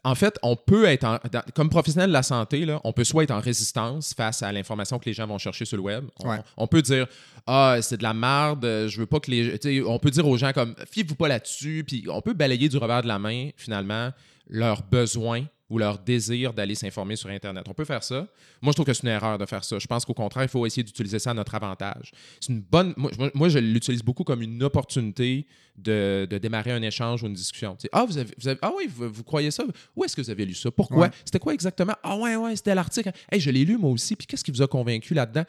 en 0.04 0.14
fait, 0.14 0.38
on 0.42 0.54
peut 0.54 0.84
être 0.84 1.04
en- 1.04 1.18
dans- 1.32 1.42
comme 1.54 1.70
professionnel 1.70 2.08
de 2.08 2.12
la 2.12 2.22
santé, 2.22 2.64
là, 2.66 2.80
on 2.84 2.92
peut 2.92 3.04
soit 3.04 3.24
être 3.24 3.30
en 3.30 3.40
résistance 3.40 4.12
face 4.14 4.42
à 4.42 4.52
l'information 4.52 4.98
que 4.98 5.06
les 5.06 5.12
gens 5.14 5.26
vont 5.26 5.38
chercher 5.38 5.64
sur 5.64 5.76
le 5.76 5.82
web. 5.82 6.04
On, 6.22 6.28
Ouais. 6.28 6.38
on 6.56 6.66
peut 6.66 6.82
dire 6.82 7.06
ah 7.46 7.76
c'est 7.80 7.96
de 7.96 8.02
la 8.02 8.12
merde, 8.14 8.64
je 8.88 8.98
veux 9.00 9.06
pas 9.06 9.20
que 9.20 9.30
les, 9.30 9.82
on 9.84 9.98
peut 9.98 10.10
dire 10.10 10.26
aux 10.28 10.36
gens 10.36 10.52
comme 10.52 10.74
fiez-vous 10.90 11.14
pas 11.14 11.28
là-dessus, 11.28 11.84
puis 11.86 12.04
on 12.10 12.20
peut 12.20 12.34
balayer 12.34 12.68
du 12.68 12.76
revers 12.76 13.02
de 13.02 13.08
la 13.08 13.18
main 13.18 13.48
finalement 13.56 14.10
leurs 14.48 14.82
besoins 14.82 15.44
ou 15.70 15.76
leur 15.78 15.98
désir 15.98 16.54
d'aller 16.54 16.74
s'informer 16.74 17.14
sur 17.14 17.28
Internet. 17.28 17.64
On 17.68 17.74
peut 17.74 17.84
faire 17.84 18.02
ça. 18.02 18.26
Moi, 18.62 18.72
je 18.72 18.74
trouve 18.74 18.86
que 18.86 18.94
c'est 18.94 19.02
une 19.02 19.10
erreur 19.10 19.36
de 19.36 19.44
faire 19.44 19.62
ça. 19.64 19.78
Je 19.78 19.86
pense 19.86 20.04
qu'au 20.06 20.14
contraire, 20.14 20.44
il 20.44 20.48
faut 20.48 20.64
essayer 20.64 20.82
d'utiliser 20.82 21.18
ça 21.18 21.32
à 21.32 21.34
notre 21.34 21.54
avantage. 21.54 22.10
C'est 22.40 22.52
une 22.52 22.60
bonne. 22.62 22.94
Moi, 23.34 23.48
je 23.50 23.58
l'utilise 23.58 24.02
beaucoup 24.02 24.24
comme 24.24 24.40
une 24.40 24.62
opportunité 24.62 25.46
de, 25.76 26.26
de 26.28 26.38
démarrer 26.38 26.72
un 26.72 26.80
échange 26.82 27.22
ou 27.22 27.26
une 27.26 27.34
discussion. 27.34 27.76
Tu 27.76 27.82
sais, 27.82 27.88
ah, 27.92 28.04
vous 28.06 28.16
avez, 28.16 28.30
vous 28.38 28.48
avez- 28.48 28.58
ah 28.62 28.70
oui, 28.76 28.88
vous, 28.88 29.10
vous 29.10 29.22
croyez 29.24 29.50
ça? 29.50 29.62
Où 29.94 30.04
est-ce 30.04 30.16
que 30.16 30.22
vous 30.22 30.30
avez 30.30 30.46
lu 30.46 30.54
ça? 30.54 30.70
Pourquoi? 30.70 31.02
Ouais. 31.06 31.10
C'était 31.24 31.38
quoi 31.38 31.52
exactement? 31.52 31.94
Ah 32.02 32.16
ouais, 32.16 32.34
ouais, 32.36 32.56
c'était 32.56 32.74
l'article. 32.74 33.12
Hey, 33.30 33.38
je 33.38 33.50
l'ai 33.50 33.64
lu 33.64 33.76
moi 33.76 33.90
aussi. 33.90 34.16
Puis 34.16 34.26
qu'est-ce 34.26 34.42
qui 34.44 34.50
vous 34.50 34.62
a 34.62 34.66
convaincu 34.66 35.12
là-dedans? 35.14 35.44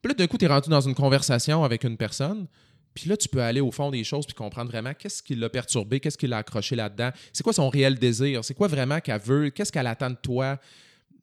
Puis 0.00 0.08
là, 0.08 0.14
d'un 0.14 0.26
coup, 0.28 0.38
tu 0.38 0.44
es 0.44 0.48
rendu 0.48 0.68
dans 0.70 0.80
une 0.82 0.94
conversation 0.94 1.64
avec 1.64 1.82
une 1.84 1.96
personne. 1.96 2.46
Puis 2.94 3.08
là, 3.08 3.16
tu 3.16 3.28
peux 3.28 3.42
aller 3.42 3.60
au 3.60 3.72
fond 3.72 3.90
des 3.90 4.04
choses 4.04 4.24
puis 4.24 4.34
comprendre 4.34 4.70
vraiment 4.70 4.94
qu'est-ce 4.94 5.22
qui 5.22 5.34
l'a 5.34 5.48
perturbé, 5.48 5.98
qu'est-ce 6.00 6.16
qui 6.16 6.26
l'a 6.28 6.38
accroché 6.38 6.76
là-dedans, 6.76 7.10
c'est 7.32 7.42
quoi 7.42 7.52
son 7.52 7.68
réel 7.68 7.98
désir, 7.98 8.44
c'est 8.44 8.54
quoi 8.54 8.68
vraiment 8.68 9.00
qu'elle 9.00 9.20
veut, 9.20 9.50
qu'est-ce 9.50 9.72
qu'elle 9.72 9.86
attend 9.86 10.10
de 10.10 10.16
toi? 10.16 10.58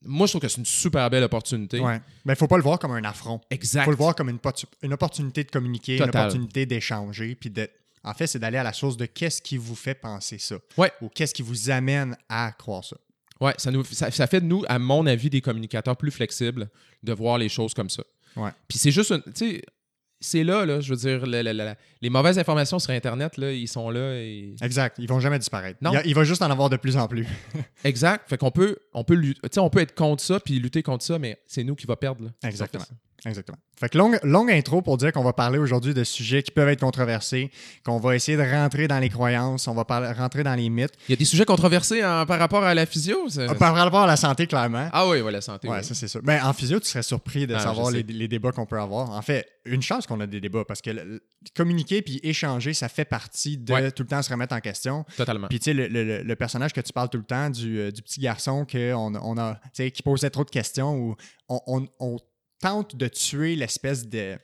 Moi, 0.04 0.28
je 0.28 0.32
trouve 0.32 0.42
que 0.42 0.48
c'est 0.48 0.58
une 0.58 0.66
super 0.66 1.10
belle 1.10 1.24
opportunité. 1.24 1.80
Ouais. 1.80 2.02
Mais 2.26 2.34
il 2.34 2.36
faut 2.36 2.48
pas 2.48 2.58
le 2.58 2.64
voir 2.64 2.80
comme 2.80 2.92
un 2.92 3.04
affront. 3.04 3.40
Il 3.52 3.56
Exact. 3.56 3.86
faut 3.86 3.92
le 3.92 3.98
voir 3.98 4.16
comme 4.16 4.30
une, 4.30 4.94
opportunité 4.94 5.44
de 5.44 5.52
communiquer, 5.52 5.98
une 5.98 6.04
opportunité 6.04 6.66
d'échanger. 6.66 7.36
Puis 7.36 7.52
de... 7.52 7.70
En 8.04 8.16
fait, 8.16 8.26
c'est 8.26 8.40
d'aller 8.40 8.58
à 8.58 8.64
la 8.64 8.74
source 8.74 8.98
de 8.98 9.06
qu'est-ce 9.06 9.44
qui 9.44 9.58
vous 9.58 9.76
fait 9.76 9.94
penser 9.94 10.40
ça. 10.40 10.56
Ouais. 10.76 10.92
Ou 11.02 11.10
qu'est-ce 11.10 11.36
qui 11.36 11.44
vous 11.44 11.70
amène 11.70 12.18
à 12.28 12.52
croire 12.52 12.84
ça. 12.84 12.98
Ouais, 13.40 13.54
ça, 13.58 13.70
nous, 13.70 13.84
ça, 13.84 14.10
ça 14.10 14.26
fait 14.26 14.42
de 14.42 14.46
nous, 14.46 14.64
à 14.68 14.80
mon 14.80 15.06
avis, 15.06 15.30
des 15.30 15.42
communicateurs 15.42 15.96
plus 15.96 16.12
flexibles 16.12 16.70
de 17.04 17.14
voir 17.14 17.38
les 17.38 17.50
choses 17.50 17.76
comme 17.76 17.90
ça. 17.90 18.04
Ouais. 18.36 18.52
Puis 18.68 18.80
c'est 18.80 18.92
juste, 18.92 19.12
une- 19.12 19.22
tu 19.22 19.32
sais, 19.36 19.62
c'est 20.22 20.44
là, 20.44 20.66
là, 20.66 20.80
je 20.80 20.90
veux 20.92 20.96
dire, 20.96 21.26
le- 21.26 21.42
le- 21.42 21.52
le- 21.52 21.74
les 22.02 22.10
mauvaises 22.10 22.40
informations 22.40 22.80
sur 22.80 22.92
Internet, 22.92 23.36
là, 23.38 23.52
ils 23.52 23.68
sont 23.68 23.90
là. 23.90 24.14
Et... 24.16 24.56
Exact. 24.62 24.98
Ils 25.00 25.08
vont 25.10 25.20
jamais 25.20 25.40
disparaître. 25.40 25.80
Non. 25.82 25.92
Il, 25.92 25.96
y 25.96 25.98
a- 25.98 26.06
il 26.06 26.16
va 26.16 26.24
juste 26.24 26.42
en 26.42 26.50
avoir 26.52 26.70
de 26.70 26.78
plus 26.78 26.96
en 26.96 27.08
plus. 27.08 27.28
Exact. 27.84 28.30
Fait 28.30 28.38
qu'on 28.38 28.52
peut, 28.52 28.78
on 28.94 29.04
peut, 29.04 29.22
on 29.58 29.70
être 29.82 29.94
contre 29.96 30.24
ça 30.24 30.40
puis 30.40 30.60
lutter 30.60 30.84
contre 30.84 31.04
ça, 31.04 31.20
mais 31.20 31.40
c'est 31.48 31.64
nous 31.64 31.76
qui 31.76 31.88
va 31.88 31.96
perdre. 31.98 32.24
là. 32.26 32.30
Exactement. 32.48 32.86
Exactement. 33.26 33.58
Fait 33.80 33.88
que 33.90 33.98
longue, 33.98 34.20
longue 34.24 34.50
intro 34.52 34.82
pour 34.82 34.98
dire 34.98 35.12
qu'on 35.12 35.24
va 35.24 35.34
parler 35.34 35.60
aujourd'hui 35.60 35.94
de 35.94 36.04
sujets 36.04 36.42
qui 36.42 36.50
peuvent 36.52 36.70
être 36.70 36.80
controversés, 36.80 37.52
qu'on 37.86 38.00
va 38.00 38.16
essayer 38.16 38.36
de 38.36 38.42
rentrer 38.42 38.88
dans 38.88 38.98
les 39.00 39.10
croyances, 39.10 39.68
on 39.68 39.74
va 39.76 39.86
par- 39.86 40.16
rentrer 40.18 40.44
dans 40.44 40.56
les 40.56 40.70
mythes. 40.70 40.94
Il 41.08 41.12
y 41.12 41.14
a 41.14 41.18
des 41.18 41.26
sujets 41.26 41.46
controversés 41.46 42.02
par 42.02 42.40
rapport 42.40 42.64
à 42.64 42.74
la 42.74 42.86
physio. 42.88 43.28
Ah, 43.38 43.54
Par 43.56 43.76
rapport 43.76 44.02
à 44.02 44.08
la 44.08 44.16
santé, 44.18 44.48
clairement. 44.48 44.90
Ah 44.92 45.08
oui, 45.08 45.22
ouais, 45.22 45.32
la 45.32 45.42
santé. 45.42 45.68
Ouais, 45.68 45.78
oui. 45.80 45.84
ça 45.84 45.94
c'est 45.94 46.08
sûr. 46.08 46.22
Ben, 46.24 46.44
en 46.44 46.54
physio, 46.54 46.80
tu 46.80 46.88
serais 46.88 47.04
surpris 47.04 47.46
de 47.46 47.54
Ah, 47.54 47.60
savoir 47.60 47.92
les, 47.92 48.02
les 48.04 48.28
débats 48.28 48.52
qu'on 48.52 48.66
peut 48.66 48.80
avoir. 48.80 49.12
En 49.12 49.22
fait, 49.22 49.48
une 49.66 49.84
chance 49.84 50.08
qu'on 50.08 50.20
a 50.20 50.26
des 50.26 50.42
débats 50.42 50.66
parce 50.66 50.82
que 50.82 50.90
le- 50.90 51.22
communiquer 51.56 52.02
puis 52.02 52.20
échanger, 52.24 52.74
ça 52.74 52.90
fait 52.90 53.06
partie 53.06 53.58
de 53.58 53.72
Ouais. 53.74 53.92
tout 53.92 54.02
le 54.04 54.10
temps 54.10 54.22
se 54.24 54.32
remettre 54.32 54.56
en 54.56 54.60
question. 54.60 55.06
Totalement. 55.16 55.48
Puis 55.48 55.60
tu 55.60 55.66
sais, 55.66 55.74
le, 55.74 55.88
le- 55.88 56.24
le 56.24 56.36
personnage 56.36 56.74
que 56.74 56.82
tu 56.82 56.92
parles 56.94 57.10
tout 57.10 57.18
le 57.20 57.24
temps 57.24 57.50
du, 57.52 57.80
euh, 57.80 57.92
du 57.92 58.02
petit 58.02 58.20
garçon 58.20 58.66
que 58.66 58.94
on, 58.94 59.14
on 59.16 59.38
a, 59.38 59.60
qui 59.76 60.02
posait 60.04 60.30
trop 60.32 60.44
de 60.44 60.50
questions 60.50 60.96
ou 60.96 61.16
on, 61.50 61.60
on- 61.68 61.88
on 62.00 62.18
tente 62.62 62.96
de 62.96 63.08
tuer 63.08 63.56
l'espèce 63.56 64.08
de. 64.08 64.38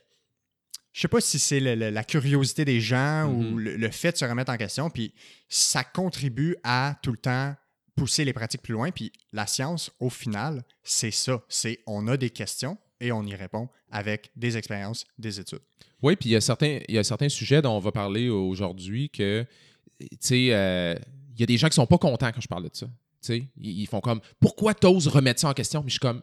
Je 0.92 1.00
sais 1.02 1.08
pas 1.08 1.20
si 1.20 1.38
c'est 1.38 1.60
la 1.60 2.04
curiosité 2.04 2.64
des 2.64 2.80
gens 2.80 3.26
ou 3.26 3.42
Mhm. 3.42 3.58
le, 3.60 3.76
le 3.76 3.90
fait 3.90 4.12
de 4.12 4.16
se 4.16 4.24
remettre 4.24 4.50
en 4.52 4.56
question. 4.56 4.90
Puis 4.90 5.14
ça 5.48 5.84
contribue 5.84 6.56
à 6.64 6.98
tout 7.02 7.12
le 7.12 7.18
temps 7.18 7.54
pousser 7.94 8.24
les 8.24 8.32
pratiques 8.32 8.62
plus 8.62 8.72
loin. 8.74 8.90
Puis 8.90 9.12
la 9.32 9.46
science, 9.46 9.90
au 10.00 10.10
final, 10.10 10.64
c'est 10.82 11.10
ça. 11.12 11.42
C'est 11.48 11.80
on 11.86 12.08
a 12.08 12.16
des 12.16 12.30
questions 12.30 12.76
et 13.00 13.12
on 13.12 13.22
y 13.24 13.34
répond 13.36 13.68
avec 13.90 14.30
des 14.34 14.56
expériences, 14.56 15.04
des 15.18 15.38
études. 15.38 15.60
Oui, 16.02 16.16
puis 16.16 16.30
il 16.30 16.32
y, 16.32 16.36
a 16.36 16.40
certains, 16.40 16.80
il 16.88 16.94
y 16.94 16.98
a 16.98 17.04
certains 17.04 17.28
sujets 17.28 17.60
dont 17.62 17.76
on 17.76 17.80
va 17.80 17.92
parler 17.92 18.28
aujourd'hui 18.28 19.10
que, 19.10 19.46
tu 20.00 20.08
sais, 20.20 20.48
euh, 20.52 20.94
il 21.34 21.40
y 21.40 21.42
a 21.42 21.46
des 21.46 21.56
gens 21.58 21.68
qui 21.68 21.74
sont 21.74 21.86
pas 21.86 21.98
contents 21.98 22.30
quand 22.32 22.40
je 22.40 22.48
parle 22.48 22.64
de 22.64 22.70
ça. 22.72 22.86
Tu 22.86 22.92
sais, 23.20 23.44
ils, 23.56 23.80
ils 23.82 23.86
font 23.86 24.00
comme, 24.00 24.20
pourquoi 24.40 24.74
t'oses 24.74 25.08
remettre 25.08 25.40
ça 25.40 25.48
en 25.48 25.54
question? 25.54 25.80
Mais 25.82 25.88
je 25.88 25.94
suis 25.94 26.00
comme, 26.00 26.22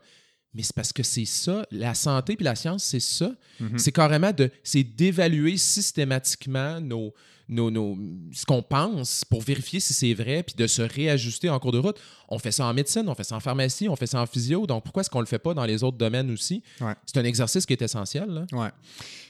mais 0.56 0.64
c'est 0.64 0.74
parce 0.76 0.94
que 0.94 1.04
c'est 1.04 1.26
ça, 1.26 1.68
la 1.70 1.94
santé 1.94 2.36
puis 2.36 2.46
la 2.46 2.56
science, 2.56 2.84
c'est 2.84 3.00
ça. 3.02 3.32
Mhm. 3.60 3.78
C'est 3.78 3.92
carrément 3.92 4.32
de, 4.32 4.50
c'est 4.64 4.84
d'évaluer 4.84 5.58
systématiquement 5.58 6.80
nos, 6.82 7.14
nos, 7.48 7.70
nos- 7.70 7.98
ce 8.34 8.46
qu'on 8.46 8.64
pense 8.64 9.24
pour 9.26 9.42
vérifier 9.42 9.80
si 9.80 9.94
c'est 9.94 10.14
vrai, 10.14 10.42
puis 10.44 10.56
de 10.56 10.66
se 10.68 10.82
réajuster 10.82 11.50
en 11.50 11.60
cours 11.60 11.72
de 11.72 11.78
route. 11.78 12.00
On 12.30 12.40
fait 12.40 12.52
ça 12.52 12.66
en 12.66 12.74
médecine, 12.74 13.04
on 13.08 13.14
fait 13.16 13.24
ça 13.24 13.36
en 13.36 13.40
pharmacie, 13.40 13.88
on 13.88 13.96
fait 13.96 14.08
ça 14.08 14.20
en 14.22 14.26
physio, 14.26 14.66
donc 14.66 14.84
pourquoi 14.84 15.02
est-ce 15.02 15.10
qu'on 15.10 15.20
le 15.20 15.26
fait 15.28 15.40
pas 15.40 15.54
dans 15.54 15.66
les 15.66 15.84
autres 15.84 15.98
domaines 15.98 16.32
aussi? 16.32 16.64
Ouais. 16.82 16.94
C'est 17.06 17.18
un 17.20 17.24
exercice 17.24 17.66
qui 17.66 17.74
est 17.74 17.82
essentiel. 17.82 18.30
Là. 18.30 18.46
Ouais. 18.52 18.70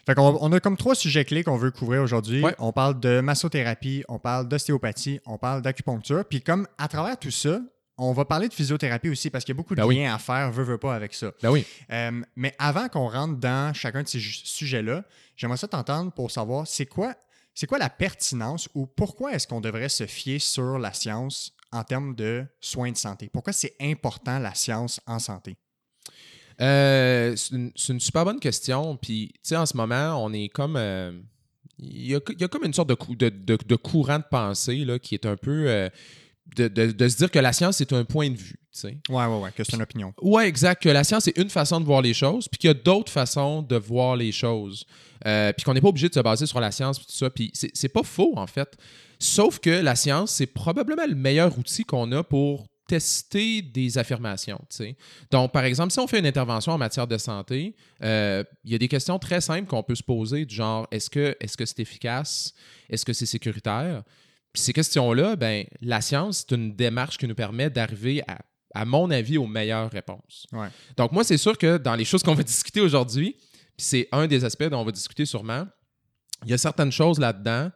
Fait 0.05 0.15
qu'on 0.15 0.37
on 0.39 0.51
a 0.53 0.59
comme 0.59 0.77
trois 0.77 0.95
sujets 0.95 1.25
clés 1.25 1.43
qu'on 1.43 1.57
veut 1.57 1.71
couvrir 1.71 2.01
aujourd'hui. 2.03 2.41
Ouais. 2.43 2.55
On 2.59 2.71
parle 2.71 2.99
de 2.99 3.19
massothérapie, 3.21 4.03
on 4.07 4.19
parle 4.19 4.47
d'ostéopathie, 4.47 5.19
on 5.25 5.37
parle 5.37 5.61
d'acupuncture. 5.61 6.23
Puis 6.29 6.41
comme 6.41 6.67
à 6.77 6.87
travers 6.87 7.17
tout 7.19 7.31
ça, 7.31 7.59
on 7.97 8.11
va 8.13 8.25
parler 8.25 8.47
de 8.49 8.53
physiothérapie 8.53 9.09
aussi 9.09 9.29
parce 9.29 9.45
qu'il 9.45 9.53
y 9.53 9.55
a 9.55 9.59
beaucoup 9.59 9.73
de 9.75 9.81
Ben 9.81 9.87
oui. 9.87 9.97
liens 9.97 10.13
à 10.13 10.17
faire, 10.19 10.51
veut, 10.51 10.63
veut 10.63 10.77
pas, 10.77 10.95
avec 10.95 11.13
ça. 11.13 11.31
Ben 11.41 11.49
oui. 11.51 11.65
Euh, 11.91 12.21
mais 12.35 12.53
avant 12.59 12.87
qu'on 12.89 13.07
rentre 13.09 13.35
dans 13.37 13.73
chacun 13.73 14.03
de 14.03 14.07
ces 14.07 14.19
sujets-là, 14.19 15.03
j'aimerais 15.37 15.57
ça 15.57 15.67
t'entendre 15.67 16.11
pour 16.11 16.29
savoir 16.31 16.67
c'est 16.67 16.85
quoi, 16.85 17.15
c'est 17.53 17.67
quoi 17.67 17.77
la 17.77 17.89
pertinence 17.89 18.67
ou 18.73 18.85
pourquoi 18.85 19.33
est-ce 19.33 19.47
qu'on 19.47 19.61
devrait 19.61 19.89
se 19.89 20.05
fier 20.05 20.39
sur 20.39 20.77
la 20.77 20.91
science 20.93 21.53
en 21.71 21.83
termes 21.83 22.15
de 22.15 22.45
soins 22.59 22.91
de 22.91 22.97
santé? 22.97 23.29
Pourquoi 23.31 23.53
c'est 23.53 23.75
important 23.79 24.39
la 24.39 24.53
science 24.55 24.99
en 25.07 25.19
santé? 25.19 25.55
Euh, 26.61 27.35
c'est 27.35 27.55
une, 27.55 27.71
une 27.89 27.99
super 27.99 28.23
bonne 28.25 28.39
question. 28.39 28.95
Puis, 28.97 29.31
tu 29.35 29.39
sais, 29.43 29.55
en 29.57 29.65
ce 29.65 29.75
moment, 29.75 30.23
on 30.23 30.31
est 30.33 30.47
comme. 30.49 30.75
euh, 30.77 31.11
Il 31.79 32.07
y, 32.07 32.15
a, 32.15 32.19
il 32.29 32.39
y 32.39 32.43
a 32.43 32.47
comme 32.47 32.63
une 32.63 32.73
sorte 32.73 32.89
de, 32.89 32.93
cou- 32.93 33.15
de, 33.15 33.27
de- 33.29 33.57
de 33.65 33.75
courant 33.75 34.19
de 34.19 34.23
pensée 34.29 34.85
là, 34.85 34.97
qui 34.99 35.15
est 35.15 35.25
un 35.25 35.35
peu. 35.35 35.65
euh, 35.67 35.89
de, 36.55 36.67
de- 36.67 36.91
de 36.91 37.07
se 37.07 37.17
dire 37.17 37.31
que 37.31 37.39
la 37.39 37.53
science, 37.53 37.77
c'est 37.77 37.91
un 37.93 38.03
point 38.05 38.29
de 38.29 38.35
vue. 38.37 38.55
tu 38.71 38.79
sais. 38.81 38.97
Ouais, 39.09 39.25
ouais, 39.25 39.39
ouais, 39.39 39.51
que 39.51 39.63
c'est 39.63 39.75
une 39.75 39.81
opinion. 39.81 40.13
Ouais, 40.21 40.47
exact. 40.47 40.81
Que 40.83 40.89
la 40.89 41.03
science, 41.03 41.23
c'est 41.25 41.37
une 41.37 41.49
façon 41.49 41.79
de 41.79 41.85
voir 41.85 42.01
les 42.01 42.13
choses, 42.13 42.47
puis 42.47 42.57
qu'il 42.59 42.67
y 42.67 42.71
a 42.71 42.73
d'autres 42.73 43.11
façons 43.11 43.61
de 43.61 43.75
voir 43.75 44.15
les 44.15 44.31
choses. 44.31 44.85
Euh, 45.25 45.51
puis 45.53 45.63
qu'on 45.63 45.73
n'est 45.73 45.81
pas 45.81 45.87
obligé 45.89 46.07
de 46.09 46.13
se 46.13 46.19
baser 46.19 46.45
sur 46.45 46.59
la 46.59 46.71
science, 46.71 46.97
puis 46.99 47.07
tout 47.07 47.13
ça. 47.13 47.29
Puis 47.29 47.51
c'est 47.53 47.89
pas 47.89 48.03
faux, 48.03 48.33
en 48.37 48.47
fait. 48.47 48.77
Sauf 49.19 49.59
que 49.59 49.69
la 49.69 49.95
science, 49.95 50.31
c'est 50.31 50.45
probablement 50.45 51.05
le 51.07 51.15
meilleur 51.15 51.57
outil 51.57 51.83
qu'on 51.83 52.11
a 52.11 52.23
pour 52.23 52.67
tester 52.87 53.63
des 53.63 53.97
affirmations. 53.97 54.59
tu 54.69 54.75
sais. 54.77 54.95
Donc, 55.31 55.51
par 55.51 55.63
exemple, 55.63 55.91
si 55.91 55.99
on 55.99 56.05
fait 56.05 56.19
une 56.19 56.27
intervention 56.27 56.71
en 56.73 56.77
matière 56.77 57.07
de 57.07 57.17
santé, 57.17 57.75
euh, 58.03 58.43
il 58.63 58.71
y 58.71 58.75
a 58.75 58.77
des 58.77 58.87
questions 58.87 59.17
très 59.17 59.41
simples 59.41 59.65
qu'on 59.67 59.81
peut 59.81 59.95
se 59.95 60.03
poser, 60.03 60.45
du 60.45 60.53
genre 60.53 60.87
est-ce 60.91 61.09
que 61.09 61.35
est-ce 61.39 61.57
que 61.57 61.65
c'est 61.65 61.79
efficace? 61.79 62.53
Est-ce 62.89 63.03
que 63.03 63.13
c'est 63.13 63.25
sécuritaire? 63.25 64.03
Puis 64.55 64.61
ces 64.61 64.71
questions-là, 64.71 65.35
ben, 65.35 65.65
la 65.81 65.99
science, 65.99 66.45
c'est 66.47 66.55
une 66.55 66.73
démarche 66.73 67.17
qui 67.17 67.27
nous 67.27 67.35
permet 67.35 67.69
d'arriver 67.69 68.23
à, 68.25 68.37
à 68.73 68.85
mon 68.85 69.11
avis, 69.11 69.37
aux 69.37 69.47
meilleures 69.47 69.91
réponses. 69.91 70.47
Ouais. 70.53 70.67
Donc, 70.95 71.11
moi, 71.11 71.25
c'est 71.25 71.35
sûr 71.35 71.57
que 71.57 71.75
dans 71.75 71.93
les 71.93 72.05
choses 72.05 72.23
qu'on 72.23 72.35
va 72.35 72.43
discuter 72.55 72.79
aujourd'hui, 72.79 73.35
puis 73.75 73.85
c'est 73.85 74.07
un 74.13 74.27
des 74.27 74.45
aspects 74.45 74.63
dont 74.63 74.79
on 74.79 74.85
va 74.85 74.93
discuter 74.93 75.25
sûrement, 75.25 75.67
il 76.45 76.51
y 76.51 76.53
a 76.53 76.57
certaines 76.57 76.93
choses 76.93 77.19
là-dedans 77.19 77.69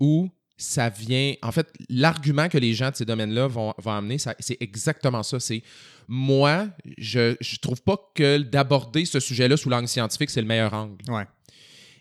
où 0.00 0.28
ça 0.56 0.88
vient. 0.88 1.34
En 1.42 1.52
fait, 1.52 1.72
l'argument 1.88 2.48
que 2.48 2.58
les 2.58 2.74
gens 2.74 2.90
de 2.90 2.96
ces 2.96 3.04
domaines-là 3.04 3.46
vont, 3.46 3.72
vont 3.78 3.92
amener, 3.92 4.18
c'est 4.18 4.56
exactement 4.58 5.22
ça. 5.22 5.38
C'est 5.38 5.62
moi, 6.08 6.66
je 6.98 7.36
ne 7.38 7.58
trouve 7.60 7.82
pas 7.82 7.98
que 8.16 8.38
d'aborder 8.38 9.04
ce 9.04 9.20
sujet-là 9.20 9.56
sous 9.56 9.70
l'angle 9.70 9.86
scientifique, 9.86 10.30
c'est 10.30 10.40
le 10.40 10.48
meilleur 10.48 10.74
angle. 10.74 10.96
Ouais. 11.06 11.26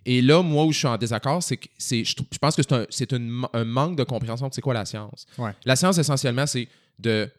Et 0.05 0.21
là, 0.21 0.41
moi, 0.41 0.65
où 0.65 0.71
je 0.71 0.77
suis 0.77 0.87
en 0.87 0.97
désaccord, 0.97 1.41
c'est 1.41 1.57
que 1.57 1.67
c'est, 1.77 2.03
je, 2.03 2.15
pense 2.39 2.55
que 2.55 2.61
c'est, 2.89 3.13
un, 3.13 3.19
une 3.19 3.63
manque 3.65 3.97
de 3.97 4.03
compréhension 4.03 4.47
de 4.47 4.53
c'est 4.53 4.61
quoi 4.61 4.73
la 4.73 4.85
science. 4.85 5.25
Ouais. 5.37 5.51
La 5.65 5.75
science, 5.75 5.97
essentiellement, 5.97 6.45
c'est 6.45 6.67
de 6.99 7.29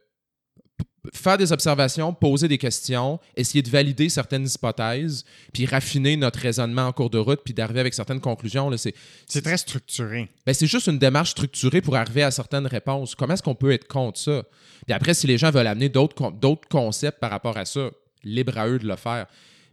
faire 1.14 1.38
des 1.38 1.52
observations, 1.52 2.12
poser 2.12 2.48
des 2.48 2.58
questions, 2.58 3.20
essayer 3.36 3.62
de 3.62 3.70
valider 3.70 4.08
certaines 4.08 4.46
hypothèses, 4.46 5.24
puis 5.52 5.66
raffiner 5.66 6.16
notre 6.16 6.40
raisonnement 6.40 6.86
en 6.86 6.92
cours 6.92 7.10
de 7.10 7.18
route, 7.18 7.40
puis 7.44 7.54
d'arriver 7.54 7.80
avec 7.80 7.94
certaines 7.94 8.20
conclusions. 8.20 8.70
C'est, 8.76 9.42
très 9.42 9.56
structuré. 9.56 10.28
ben, 10.44 10.54
c'est 10.54 10.66
juste 10.66 10.86
une 10.88 10.98
démarche 10.98 11.30
structurée 11.30 11.80
pour 11.80 11.96
arriver 11.96 12.22
à 12.22 12.30
certaines 12.30 12.66
réponses. 12.66 13.14
Comment 13.14 13.34
est-ce 13.34 13.42
qu'on 13.42 13.54
peut 13.54 13.72
être 13.72 13.86
contre 13.86 14.18
ça? 14.18 14.42
Puis 14.84 14.94
après, 14.94 15.14
si 15.14 15.26
les 15.26 15.38
gens 15.38 15.50
veulent 15.50 15.66
amener 15.66 15.88
d'autres 15.88 16.68
concepts 16.68 17.20
par 17.20 17.30
rapport 17.30 17.56
à 17.56 17.64
ça, 17.64 17.90
libre 18.24 18.58
à 18.58 18.68
eux 18.68 18.78
de 18.78 18.86
le 18.86 18.96
faire. 18.96 19.26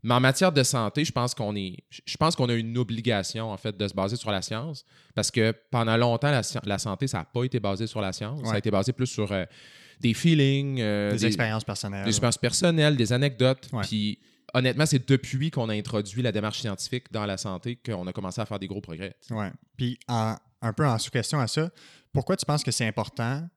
Mais 0.03 0.13
en 0.13 0.19
matière 0.19 0.51
de 0.51 0.63
santé, 0.63 1.05
je 1.05 1.11
pense 1.11 1.33
qu'on 1.33 1.55
est, 1.55 1.77
je 1.89 2.17
pense 2.17 2.35
qu'on 2.35 2.49
a 2.49 2.53
une 2.53 2.77
obligation 2.77 3.51
en 3.51 3.57
fait 3.57 3.75
de 3.77 3.87
se 3.87 3.93
baser 3.93 4.15
sur 4.17 4.31
la 4.31 4.41
science 4.41 4.83
parce 5.15 5.31
que 5.31 5.53
pendant 5.71 5.95
longtemps 5.97 6.29
la, 6.31 6.43
santé 6.77 7.07
ça 7.07 7.19
n'a 7.19 7.23
pas 7.25 7.43
été 7.45 7.59
basé 7.59 7.87
sur 7.87 8.01
la 8.01 8.11
science, 8.11 8.41
ça 8.45 8.53
a 8.53 8.57
été 8.57 8.69
basé 8.69 8.91
plus 8.91 9.07
sur 9.07 9.31
euh, 9.31 9.45
des 10.01 10.13
feelings, 10.13 10.81
euh, 10.81 11.11
Des, 11.11 11.17
des, 11.19 11.25
expériences 11.27 11.63
personnelles. 11.63 12.03
des 12.03 12.09
expériences 12.09 12.37
personnelles, 12.37 12.97
des 12.97 13.13
anecdotes. 13.13 13.69
Ouais. 13.71 13.83
Puis 13.83 14.19
honnêtement, 14.53 14.85
c'est 14.85 15.07
depuis 15.07 15.51
qu'on 15.51 15.69
a 15.69 15.73
introduit 15.73 16.21
la 16.21 16.31
démarche 16.31 16.59
scientifique 16.59 17.11
dans 17.11 17.25
la 17.25 17.37
santé 17.37 17.77
qu'on 17.77 18.05
a 18.05 18.13
commencé 18.13 18.41
à 18.41 18.45
faire 18.45 18.59
des 18.59 18.67
gros 18.67 18.81
progrès. 18.81 19.15
Ouais. 19.31 19.51
Puis, 19.77 19.97
en- 20.07 20.35
un 20.61 20.73
peu 20.73 20.85
en 20.85 20.97
sous-question 20.97 21.39
à 21.39 21.47
ça, 21.47 21.69
pourquoi 22.13 22.35
tu 22.37 22.45
penses 22.45 22.63
que 22.63 22.71
c'est 22.71 22.85
important, 22.87 23.47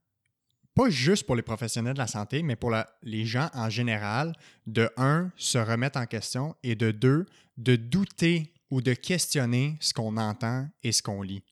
pas 0.76 0.90
juste 0.90 1.24
pour 1.26 1.34
les 1.34 1.42
professionnels 1.42 1.94
de 1.94 1.98
la 1.98 2.06
santé, 2.06 2.42
mais 2.42 2.54
pour 2.54 2.70
la- 2.70 2.86
les 3.02 3.24
gens 3.24 3.48
en 3.54 3.70
général, 3.70 4.32
de 4.66 4.88
un, 4.96 5.32
se 5.36 5.58
remettre 5.58 5.98
en 5.98 6.06
question 6.06 6.54
et 6.62 6.76
de 6.76 6.90
deux, 6.92 7.26
de 7.56 7.74
douter 7.76 8.52
ou 8.70 8.80
de 8.82 8.92
questionner 8.92 9.76
ce 9.80 9.94
qu'on 9.94 10.16
entend 10.18 10.68
et 10.82 10.92
ce 10.92 11.02
qu'on 11.02 11.22
lit? 11.22 11.42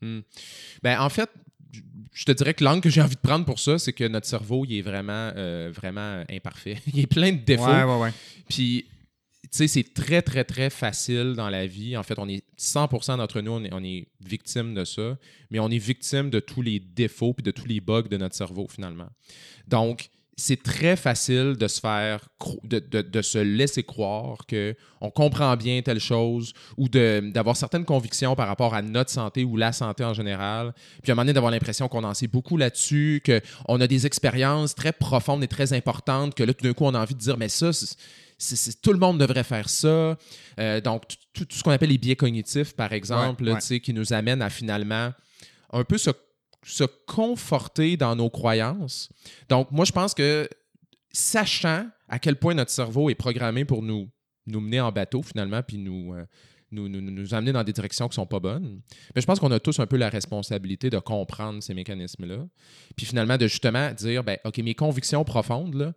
Hmm. 0.00 0.20
Ben, 0.82 0.98
en 1.00 1.10
fait, 1.10 1.28
je 2.12 2.24
te 2.24 2.32
dirais 2.32 2.54
que 2.54 2.64
l'angle 2.64 2.80
que 2.80 2.88
j'ai 2.90 3.02
envie 3.02 3.16
de 3.16 3.20
prendre 3.20 3.44
pour 3.44 3.58
ça, 3.58 3.78
c'est 3.78 3.92
que 3.92 4.04
notre 4.08 4.26
cerveau, 4.26 4.64
il 4.66 4.78
est 4.78 4.82
vraiment, 4.82 5.30
euh, 5.36 5.70
vraiment 5.74 6.24
imparfait. 6.30 6.78
il 6.94 7.00
est 7.00 7.06
plein 7.06 7.32
de 7.32 7.38
défauts. 7.44 7.66
Ouais, 7.66 7.84
ouais, 7.84 7.98
ouais. 8.00 8.12
Puis, 8.48 8.86
sais, 9.50 9.68
c'est 9.68 9.94
très, 9.94 10.22
très, 10.22 10.44
très 10.44 10.70
facile 10.70 11.34
dans 11.36 11.48
la 11.48 11.66
vie. 11.66 11.96
En 11.96 12.02
fait, 12.02 12.18
on 12.18 12.28
est 12.28 12.44
100% 12.58 13.16
d'entre 13.16 13.40
nous, 13.40 13.52
on 13.52 13.64
est, 13.64 13.72
on 13.72 13.82
est 13.82 14.06
victime 14.24 14.74
de 14.74 14.84
ça, 14.84 15.18
mais 15.50 15.58
on 15.58 15.68
est 15.68 15.78
victime 15.78 16.30
de 16.30 16.40
tous 16.40 16.62
les 16.62 16.80
défauts 16.80 17.32
puis 17.32 17.42
de 17.42 17.50
tous 17.50 17.66
les 17.66 17.80
bugs 17.80 18.02
de 18.02 18.16
notre 18.16 18.36
cerveau, 18.36 18.66
finalement. 18.68 19.08
Donc, 19.66 20.10
c'est 20.40 20.62
très 20.62 20.96
facile 20.96 21.56
de 21.58 21.68
se 21.68 21.80
faire, 21.80 22.28
de, 22.64 22.78
de- 22.78 23.02
de 23.02 23.22
se 23.22 23.38
laisser 23.38 23.82
croire 23.82 24.38
qu'on 24.48 25.10
comprend 25.10 25.56
bien 25.56 25.82
telle 25.82 26.00
chose 26.00 26.52
ou 26.76 26.88
d'avoir 26.88 27.56
certaines 27.56 27.84
convictions 27.84 28.34
par 28.34 28.48
rapport 28.48 28.74
à 28.74 28.82
notre 28.82 29.10
santé 29.10 29.44
ou 29.44 29.56
la 29.56 29.72
santé 29.72 30.02
en 30.04 30.14
général. 30.14 30.72
Puis 31.02 31.10
à 31.10 31.12
un 31.12 31.14
moment 31.14 31.22
donné, 31.22 31.32
d'avoir 31.34 31.52
l'impression 31.52 31.88
qu'on 31.88 32.04
en 32.04 32.14
sait 32.14 32.26
beaucoup 32.26 32.56
là-dessus, 32.56 33.22
qu'on 33.24 33.80
a 33.80 33.86
des 33.86 34.06
expériences 34.06 34.74
très 34.74 34.92
profondes 34.92 35.44
et 35.44 35.48
très 35.48 35.72
importantes, 35.72 36.34
que 36.34 36.42
là, 36.42 36.54
tout 36.54 36.64
d'un 36.64 36.72
coup, 36.72 36.84
on 36.84 36.94
a 36.94 37.00
envie 37.00 37.14
de 37.14 37.20
dire, 37.20 37.36
mais 37.36 37.48
ça, 37.48 37.70
tout 38.82 38.92
le 38.92 38.98
monde 38.98 39.18
devrait 39.18 39.44
faire 39.44 39.68
ça. 39.68 40.16
Euh, 40.58 40.80
donc, 40.80 41.06
tout, 41.08 41.16
tout- 41.34 41.44
tout 41.44 41.56
ce 41.56 41.62
qu'on 41.62 41.70
appelle 41.72 41.90
les 41.90 41.98
biais 41.98 42.16
cognitifs, 42.16 42.74
par 42.74 42.92
exemple, 42.92 43.42
Ouais, 43.44 43.50
là, 43.50 43.58
ouais. 43.70 43.80
qui 43.80 43.92
nous 43.92 44.12
amènent 44.12 44.42
à 44.42 44.48
finalement 44.50 45.10
un 45.72 45.84
peu 45.84 45.98
se, 45.98 46.10
se 46.62 46.84
conforter 47.06 47.96
dans 47.96 48.16
nos 48.16 48.30
croyances. 48.30 49.08
Donc, 49.48 49.70
moi, 49.70 49.84
je 49.84 49.92
pense 49.92 50.14
que 50.14 50.48
sachant 51.12 51.86
à 52.08 52.18
quel 52.18 52.36
point 52.36 52.54
notre 52.54 52.70
cerveau 52.70 53.10
est 53.10 53.14
programmé 53.14 53.64
pour 53.64 53.82
nous, 53.82 54.08
nous 54.46 54.60
mener 54.60 54.80
en 54.80 54.92
bateau, 54.92 55.22
finalement, 55.22 55.62
puis 55.62 55.78
nous, 55.78 56.14
euh, 56.14 56.24
nous, 56.72 56.88
nous, 56.88 57.34
amener 57.34 57.52
dans 57.52 57.64
des 57.64 57.72
directions 57.72 58.08
qui 58.08 58.14
sont 58.14 58.26
pas 58.26 58.40
bonnes. 58.40 58.80
Mais 59.14 59.20
je 59.20 59.26
pense 59.26 59.40
qu'on 59.40 59.50
a 59.50 59.60
tous 59.60 59.80
un 59.80 59.86
peu 59.86 59.96
la 59.96 60.08
responsabilité 60.08 60.90
de 60.90 60.98
comprendre 60.98 61.62
ces 61.62 61.74
mécanismes-là. 61.74 62.46
Puis 62.96 63.06
finalement, 63.06 63.36
de 63.36 63.46
justement 63.46 63.92
dire, 63.92 64.22
ben, 64.22 64.38
OK, 64.44 64.58
mes 64.58 64.74
convictions 64.74 65.24
profondes, 65.24 65.74
là, 65.74 65.92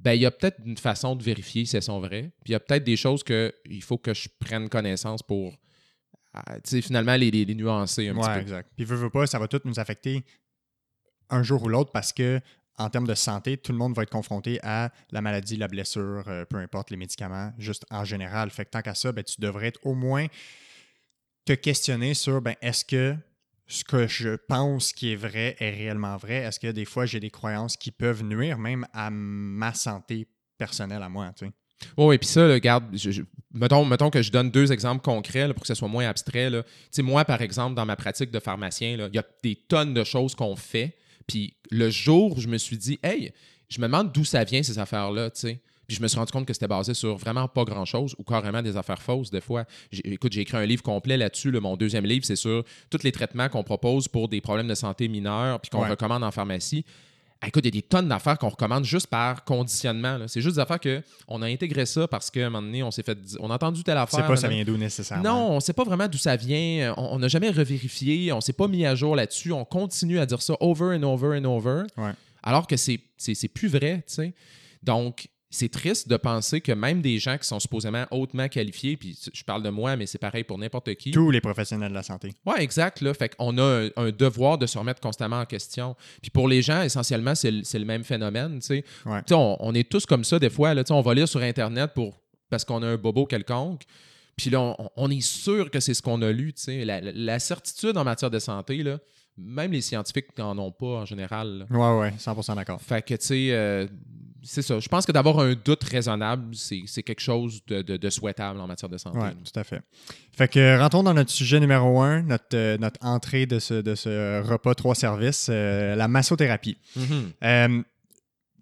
ben, 0.00 0.12
il 0.12 0.22
y 0.22 0.26
a 0.26 0.30
peut-être 0.30 0.58
une 0.64 0.76
façon 0.76 1.16
de 1.16 1.22
vérifier 1.22 1.64
si 1.64 1.76
elles 1.76 1.82
sont 1.82 2.00
vraies. 2.00 2.30
Puis 2.44 2.50
il 2.50 2.52
y 2.52 2.54
a 2.54 2.60
peut-être 2.60 2.84
des 2.84 2.96
choses 2.96 3.22
qu'il 3.22 3.82
faut 3.82 3.98
que 3.98 4.14
je 4.14 4.28
prenne 4.38 4.68
connaissance 4.68 5.22
pour 5.22 5.56
ah, 6.34 6.58
finalement 6.64 7.16
les, 7.16 7.30
les, 7.30 7.54
nuancer 7.54 8.08
un 8.08 8.14
petit 8.14 8.28
peu. 8.28 8.40
exact. 8.40 8.70
Puis, 8.76 8.84
veux, 8.84 8.96
veux 8.96 9.10
pas, 9.10 9.26
ça 9.26 9.38
va 9.38 9.48
tout 9.48 9.60
nous 9.64 9.80
affecter 9.80 10.24
un 11.30 11.42
jour 11.42 11.62
ou 11.62 11.68
l'autre 11.68 11.90
parce 11.92 12.12
que 12.12 12.40
en 12.78 12.90
termes 12.90 13.06
de 13.06 13.14
santé, 13.14 13.56
tout 13.56 13.72
le 13.72 13.78
monde 13.78 13.94
va 13.94 14.04
être 14.04 14.10
confronté 14.10 14.60
à 14.62 14.92
la 15.10 15.20
maladie, 15.20 15.56
la 15.56 15.66
blessure, 15.66 16.24
euh, 16.28 16.44
peu 16.44 16.58
importe 16.58 16.90
les 16.90 16.96
médicaments, 16.96 17.52
juste 17.58 17.84
en 17.90 18.04
général. 18.04 18.50
Fait 18.50 18.64
que 18.64 18.70
tant 18.70 18.82
qu'à 18.82 18.94
ça, 18.94 19.10
ben, 19.10 19.24
tu 19.24 19.40
devrais 19.40 19.66
être 19.66 19.80
au 19.84 19.94
moins 19.94 20.26
te 21.44 21.52
questionner 21.54 22.14
sur 22.14 22.40
ben, 22.40 22.54
est-ce 22.62 22.84
que 22.84 23.16
ce 23.66 23.84
que 23.84 24.06
je 24.06 24.36
pense 24.36 24.92
qui 24.92 25.12
est 25.12 25.16
vrai 25.16 25.56
est 25.58 25.70
réellement 25.70 26.16
vrai? 26.16 26.36
Est-ce 26.36 26.60
que 26.60 26.68
des 26.68 26.84
fois 26.84 27.04
j'ai 27.04 27.20
des 27.20 27.30
croyances 27.30 27.76
qui 27.76 27.90
peuvent 27.90 28.22
nuire 28.22 28.58
même 28.58 28.86
à 28.92 29.10
ma 29.10 29.74
santé 29.74 30.28
personnelle 30.56 31.02
à 31.02 31.08
moi? 31.08 31.32
Tu 31.36 31.46
sais? 31.46 31.52
Oui, 31.96 32.14
et 32.14 32.18
puis 32.18 32.28
ça, 32.28 32.46
regarde, 32.46 32.84
mettons, 33.52 34.10
que 34.10 34.22
je 34.22 34.30
donne 34.30 34.50
deux 34.50 34.72
exemples 34.72 35.02
concrets 35.02 35.52
pour 35.52 35.62
que 35.62 35.66
ce 35.66 35.74
soit 35.74 35.88
moins 35.88 36.08
abstrait. 36.08 36.50
Là. 36.50 36.62
Moi, 36.98 37.24
par 37.24 37.42
exemple, 37.42 37.74
dans 37.74 37.86
ma 37.86 37.96
pratique 37.96 38.30
de 38.30 38.40
pharmacien, 38.40 38.90
il 38.90 39.14
y 39.14 39.18
a 39.18 39.24
des 39.42 39.56
tonnes 39.56 39.94
de 39.94 40.04
choses 40.04 40.34
qu'on 40.34 40.56
fait. 40.56 40.96
Puis 41.26 41.54
le 41.70 41.90
jour 41.90 42.36
où 42.36 42.40
je 42.40 42.48
me 42.48 42.58
suis 42.58 42.76
dit, 42.76 42.98
hey, 43.02 43.32
je 43.68 43.80
me 43.80 43.86
demande 43.86 44.12
d'où 44.12 44.24
ça 44.24 44.44
vient, 44.44 44.62
ces 44.62 44.78
affaires-là, 44.78 45.30
tu 45.30 45.40
sais. 45.40 45.60
Puis 45.86 45.96
je 45.96 46.02
me 46.02 46.08
suis 46.08 46.18
rendu 46.18 46.30
compte 46.30 46.44
que 46.44 46.52
c'était 46.52 46.68
basé 46.68 46.92
sur 46.92 47.16
vraiment 47.16 47.48
pas 47.48 47.64
grand-chose 47.64 48.14
ou 48.18 48.22
carrément 48.22 48.60
des 48.60 48.76
affaires 48.76 49.00
fausses 49.00 49.30
des 49.30 49.40
fois. 49.40 49.64
Écoute, 50.04 50.34
j'ai 50.34 50.42
écrit 50.42 50.58
un 50.58 50.66
livre 50.66 50.82
complet 50.82 51.16
là-dessus. 51.16 51.50
mon 51.50 51.78
deuxième 51.78 52.04
livre, 52.04 52.26
c'est 52.26 52.36
sur 52.36 52.62
tous 52.90 53.02
les 53.02 53.12
traitements 53.12 53.48
qu'on 53.48 53.64
propose 53.64 54.06
pour 54.06 54.28
des 54.28 54.42
problèmes 54.42 54.68
de 54.68 54.74
santé 54.74 55.08
mineurs 55.08 55.60
puis 55.60 55.70
qu'on 55.70 55.88
recommande 55.88 56.22
en 56.22 56.30
pharmacie. 56.30 56.84
Ah, 57.40 57.46
écoute, 57.46 57.64
il 57.64 57.74
y 57.74 57.78
a 57.78 57.80
des 57.80 57.86
tonnes 57.86 58.08
d'affaires 58.08 58.36
qu'on 58.36 58.48
recommande 58.48 58.84
juste 58.84 59.06
par 59.06 59.44
conditionnement. 59.44 60.18
C'est 60.26 60.40
juste 60.40 60.56
des 60.56 60.60
affaires 60.60 60.80
qu'on 60.80 61.40
a 61.40 61.46
intégré 61.46 61.86
ça 61.86 62.08
parce 62.08 62.32
qu'à 62.32 62.46
un 62.46 62.50
moment 62.50 62.66
donné, 62.66 62.82
on 62.82 62.90
s'est 62.90 63.04
fait. 63.04 63.16
On 63.38 63.48
a 63.50 63.54
entendu 63.54 63.84
telle 63.84 63.96
affaire. 63.96 64.18
On 64.18 64.22
sait 64.22 64.28
pas 64.28 64.36
ça 64.36 64.48
vient 64.48 64.64
d'où 64.64 64.76
nécessairement. 64.76 65.22
Non, 65.22 65.50
on 65.52 65.54
ne 65.56 65.60
sait 65.60 65.72
pas 65.72 65.84
vraiment 65.84 66.08
d'où 66.08 66.18
ça 66.18 66.34
vient. 66.34 66.94
On 66.96 67.20
n'a 67.20 67.28
jamais 67.28 67.50
revérifié. 67.50 68.32
On 68.32 68.36
ne 68.36 68.40
s'est 68.40 68.52
pas 68.52 68.66
mis 68.66 68.84
à 68.84 68.96
jour 68.96 69.14
là-dessus. 69.14 69.52
On 69.52 69.64
continue 69.64 70.18
à 70.18 70.26
dire 70.26 70.42
ça 70.42 70.54
over 70.58 70.96
and 70.96 71.04
over 71.04 71.38
and 71.38 71.44
over. 71.44 71.84
Alors 72.42 72.66
que 72.66 72.76
c'est 72.76 72.98
plus 73.54 73.68
vrai, 73.68 74.02
tu 74.08 74.14
sais. 74.14 74.34
Donc, 74.82 75.28
c'est 75.50 75.70
triste 75.70 76.08
de 76.08 76.16
penser 76.16 76.60
que 76.60 76.72
même 76.72 77.00
des 77.00 77.18
gens 77.18 77.38
qui 77.38 77.46
sont 77.46 77.58
supposément 77.58 78.04
hautement 78.10 78.48
qualifiés, 78.48 78.96
puis 78.96 79.18
je 79.32 79.44
parle 79.44 79.62
de 79.62 79.70
moi, 79.70 79.96
mais 79.96 80.06
c'est 80.06 80.18
pareil 80.18 80.44
pour 80.44 80.58
n'importe 80.58 80.94
qui. 80.96 81.10
Tous 81.10 81.30
les 81.30 81.40
professionnels 81.40 81.88
de 81.88 81.94
la 81.94 82.02
santé. 82.02 82.34
Oui, 82.44 82.54
exact. 82.58 83.00
Là. 83.00 83.14
Fait 83.14 83.34
qu'on 83.34 83.56
a 83.58 83.88
un, 83.96 84.10
devoir 84.10 84.58
de 84.58 84.66
se 84.66 84.76
remettre 84.78 85.00
constamment 85.00 85.40
en 85.40 85.46
question. 85.46 85.96
Puis 86.20 86.30
pour 86.30 86.48
les 86.48 86.60
gens, 86.60 86.82
essentiellement, 86.82 87.34
c'est 87.34 87.50
le, 87.50 87.84
même 87.84 88.04
phénomène. 88.04 88.60
On, 89.06 89.56
on, 89.60 89.74
est 89.74 89.88
tous 89.88 90.04
comme 90.04 90.24
ça 90.24 90.38
des 90.38 90.50
fois. 90.50 90.74
Là, 90.74 90.82
on 90.90 91.00
va 91.00 91.14
lire 91.14 91.28
sur 91.28 91.40
Internet 91.40 91.92
pour, 91.94 92.14
parce 92.50 92.64
qu'on 92.64 92.82
a 92.82 92.86
un 92.86 92.96
bobo 92.96 93.24
quelconque. 93.24 93.82
Puis 94.36 94.50
là, 94.50 94.76
on, 94.96 95.10
est 95.10 95.20
sûr 95.20 95.70
que 95.70 95.80
c'est 95.80 95.94
ce 95.94 96.02
qu'on 96.02 96.22
a 96.22 96.30
lu. 96.30 96.54
La, 96.66 97.00
la, 97.00 97.38
certitude 97.40 97.96
en 97.96 98.04
matière 98.04 98.30
de 98.30 98.38
santé, 98.38 98.82
là, 98.84 98.98
même 99.38 99.72
les 99.72 99.80
scientifiques 99.80 100.36
n'en 100.36 100.58
ont 100.58 100.72
pas 100.72 100.86
en 100.86 101.04
général. 101.04 101.66
Oui, 101.70 101.78
oui, 101.78 102.08
100% 102.18 102.56
d'accord. 102.56 102.80
Fait 102.80 103.02
que, 103.02 103.14
tu 103.14 103.26
sais, 103.26 103.48
euh, 103.52 103.86
c'est 104.42 104.62
ça. 104.62 104.78
Je 104.78 104.88
pense 104.88 105.06
que 105.06 105.12
d'avoir 105.12 105.38
un 105.40 105.54
doute 105.54 105.84
raisonnable, 105.84 106.54
c'est 106.54 107.02
quelque 107.02 107.20
chose 107.20 107.60
de, 107.66 108.10
souhaitable 108.10 108.60
en 108.60 108.66
matière 108.66 108.88
de 108.88 108.98
santé. 108.98 109.18
Oui, 109.20 109.28
tout 109.44 109.58
à 109.58 109.64
fait. 109.64 109.80
Fait 110.32 110.48
que 110.48 110.78
rentrons 110.78 111.02
dans 111.02 111.14
notre 111.14 111.30
sujet 111.30 111.60
numéro 111.60 112.00
un, 112.00 112.22
notre, 112.22 112.44
euh, 112.54 112.78
notre 112.78 113.04
entrée 113.04 113.46
de 113.46 113.58
ce, 113.58 113.74
de 113.74 113.94
ce 113.94 114.42
repas 114.42 114.74
trois 114.74 114.94
services, 114.94 115.48
euh, 115.50 115.94
la 115.96 116.08
massothérapie. 116.08 116.78
Mm-hmm. 116.96 117.84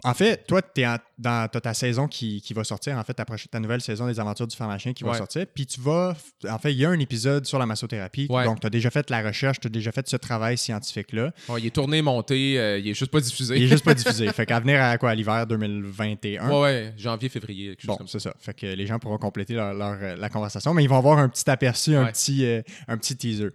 En 0.07 0.15
fait, 0.15 0.47
toi, 0.47 0.63
tu 0.63 0.85
dans 1.19 1.49
ta 1.49 1.75
saison 1.75 2.07
qui, 2.07 2.41
va 2.55 2.63
sortir, 2.63 2.97
en 2.97 3.03
fait, 3.03 3.15
ta, 3.15 3.25
ta 3.25 3.61
nouvelle 3.61 3.81
saison 3.81 4.07
des 4.07 4.21
aventures 4.21 4.47
du 4.47 4.57
pharmacien 4.57 4.93
qui 4.93 5.03
va 5.03 5.15
sortir. 5.15 5.47
Puis 5.53 5.67
tu 5.67 5.81
vas. 5.81 6.15
En 6.49 6.59
fait, 6.59 6.73
il 6.73 6.79
y 6.79 6.85
a 6.85 6.91
un 6.91 6.99
épisode 7.01 7.45
sur 7.45 7.59
la 7.59 7.67
massothérapie. 7.67 8.29
Donc, 8.29 8.61
tu 8.61 8.67
as 8.67 8.71
déjà 8.71 8.91
fait 8.91 9.11
la 9.11 9.23
recherche, 9.23 9.59
tu 9.59 9.67
as 9.67 9.71
déjà 9.71 9.91
fait 9.91 10.09
ce 10.09 10.17
travail 10.17 10.57
scientifique-là. 10.57 11.33
il 11.59 11.67
est 11.67 11.75
tourné, 11.75 12.03
monté, 12.03 12.59
euh, 12.59 12.79
il 12.79 12.89
est 12.89 12.95
juste 12.95 13.11
pas 13.11 13.21
diffusé. 13.21 13.57
Il 13.57 13.65
est 13.65 13.69
juste 13.69 13.85
pas 13.85 13.95
diffusé. 13.95 14.33
fait 14.33 14.47
qu'à 14.47 14.61
venir 14.61 14.81
à 14.81 14.97
quoi, 14.97 15.13
l'hiver 15.15 15.47
2021. 15.47 16.49
Ouais, 16.49 16.61
ouais, 16.61 16.95
janvier, 16.97 17.29
février, 17.29 17.77
quelque 17.77 17.87
bon, 17.87 17.99
c'est 18.07 18.21
ça. 18.21 18.33
Fait 18.39 18.55
que 18.55 18.67
les 18.67 18.87
gens 18.87 19.01
pourront 19.01 19.19
compléter 19.19 19.55
leur, 19.55 19.75
euh, 19.75 20.15
la 20.17 20.29
conversation, 20.29 20.73
mais 20.73 20.85
ils 20.85 20.89
vont 20.89 20.99
avoir 20.99 21.19
un 21.19 21.29
petit 21.29 21.49
aperçu, 21.51 21.97
un, 21.97 22.07
petit, 22.07 22.47
euh, 22.47 22.63
un 22.87 22.97
petit 22.97 23.17
teaser. 23.17 23.51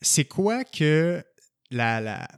c'est 0.00 0.24
quoi 0.26 0.62
que 0.64 1.24
la, 1.70 2.00
la 2.00 2.28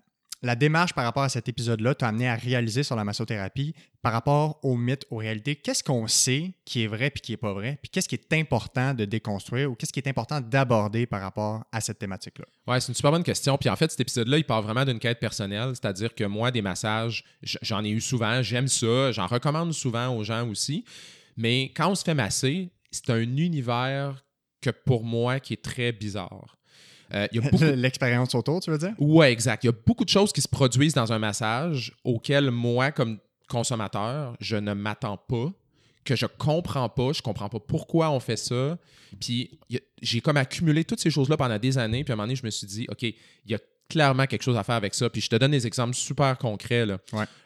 la 0.46 0.56
démarche 0.56 0.94
par 0.94 1.04
rapport 1.04 1.24
à 1.24 1.28
cet 1.28 1.48
épisode-là 1.48 1.94
t'a 1.94 2.08
amené 2.08 2.28
à 2.28 2.36
réaliser 2.36 2.82
sur 2.82 2.97
la 2.97 3.04
massothérapie 3.04 3.75
par 4.00 4.12
rapport 4.12 4.60
aux 4.62 4.76
mythes, 4.76 5.04
aux 5.10 5.16
réalités. 5.16 5.56
Qu'est-ce 5.56 5.82
qu'on 5.82 6.06
sait 6.06 6.54
qui 6.64 6.84
est 6.84 6.86
vrai 6.86 7.10
puis 7.10 7.21
qui 7.21 7.32
n'est 7.32 7.36
pas 7.36 7.52
vrai? 7.52 7.78
Puis 7.82 7.90
qu'est-ce 7.90 8.08
qui 8.08 8.14
est 8.14 8.32
important 8.32 8.94
de 8.94 9.04
déconstruire 9.04 9.71
ou 9.71 9.75
qu'est-ce 9.75 9.92
qui 9.92 9.99
est 9.99 10.08
important 10.08 10.40
d'aborder 10.40 11.06
par 11.06 11.21
rapport 11.21 11.64
à 11.73 11.80
cette 11.80 11.99
thématique-là? 11.99 12.44
Ouais, 12.66 12.80
c'est 12.80 12.88
une 12.88 12.94
super 12.94 13.10
bonne 13.10 13.25
question. 13.25 13.58
Puis 13.58 13.68
en 13.68 13.76
fait, 13.76 13.90
cet 13.90 14.00
épisode-là, 14.00 14.38
il 14.38 14.44
part 14.44 14.62
vraiment 14.62 14.84
d'une 14.84 15.00
quête 15.00 15.18
personnelle. 15.18 15.71
C'est-à-dire 15.71 16.14
que 16.14 16.25
moi, 16.25 16.50
des 16.50 16.62
massages, 16.62 17.25
j'en 17.42 17.84
ai 17.84 17.90
eu 17.90 18.00
souvent, 18.00 18.40
j'aime 18.42 18.68
ça, 18.68 19.12
j'en 19.12 19.26
recommande 19.26 19.75
souvent 19.75 20.16
aux 20.16 20.23
gens 20.23 20.49
aussi. 20.49 20.84
Mais 21.36 21.73
quand 21.76 21.90
on 21.90 21.94
se 21.94 22.04
fait 22.04 22.14
masser, 22.14 22.71
c'est 22.92 23.10
un 23.10 23.21
univers 23.21 24.25
que 24.60 24.71
pour 24.71 25.04
moi 25.04 25.40
qui 25.40 25.54
est 25.54 25.62
très 25.62 25.92
bizarre. 25.92 26.56
Euh, 27.14 27.26
L'expérience 27.76 28.34
autour, 28.34 28.60
tu 28.60 28.71
veux 28.71 28.78
dire? 28.78 28.95
Oui, 28.99 29.26
exact. 29.26 29.64
Il 29.64 29.69
y 29.69 29.71
a 29.71 29.75
beaucoup 29.86 30.04
de 30.04 30.10
choses 30.10 30.32
qui 30.32 30.40
se 30.40 30.49
produisent 30.49 30.95
dans 30.95 31.12
un 31.12 31.19
massage 31.19 31.92
auxquelles 32.04 32.50
moi, 32.50 32.90
comme 32.92 33.19
consommateur, 33.49 34.34
je 34.40 34.56
ne 34.56 34.73
m'attends 34.73 35.16
pas, 35.16 35.52
que 36.04 36.16
je 36.16 36.26
comprends 36.26 36.88
pas, 36.88 37.12
je 37.12 37.23
comprends 37.23 37.49
pas 37.49 37.60
pourquoi 37.60 38.10
on 38.10 38.21
fait 38.21 38.36
ça. 38.36 38.78
Puis 39.21 39.58
j'ai 40.02 40.21
comme 40.21 40.36
accumulé 40.36 40.84
toutes 40.84 41.00
ces 41.00 41.10
choses-là 41.10 41.36
pendant 41.36 41.58
des 41.58 41.78
années, 41.78 42.04
puis 42.04 42.12
à 42.12 42.14
un 42.14 42.16
moment 42.16 42.26
donné, 42.26 42.36
je 42.36 42.45
me 42.45 42.50
suis 42.50 42.66
dit, 42.66 42.86
OK, 42.90 43.02
il 43.02 43.14
y 43.47 43.54
a 43.54 43.58
clairement 43.88 44.26
quelque 44.26 44.42
chose 44.42 44.56
à 44.56 44.64
faire 44.64 44.75
avec 44.75 44.95
ça. 44.95 45.10
Puis 45.10 45.21
je 45.21 45.28
te 45.28 45.36
donne 45.36 45.52
des 45.52 45.66
exemples 45.66 45.95
super 45.95 46.36
concrets. 46.38 46.86
Là. 46.86 46.99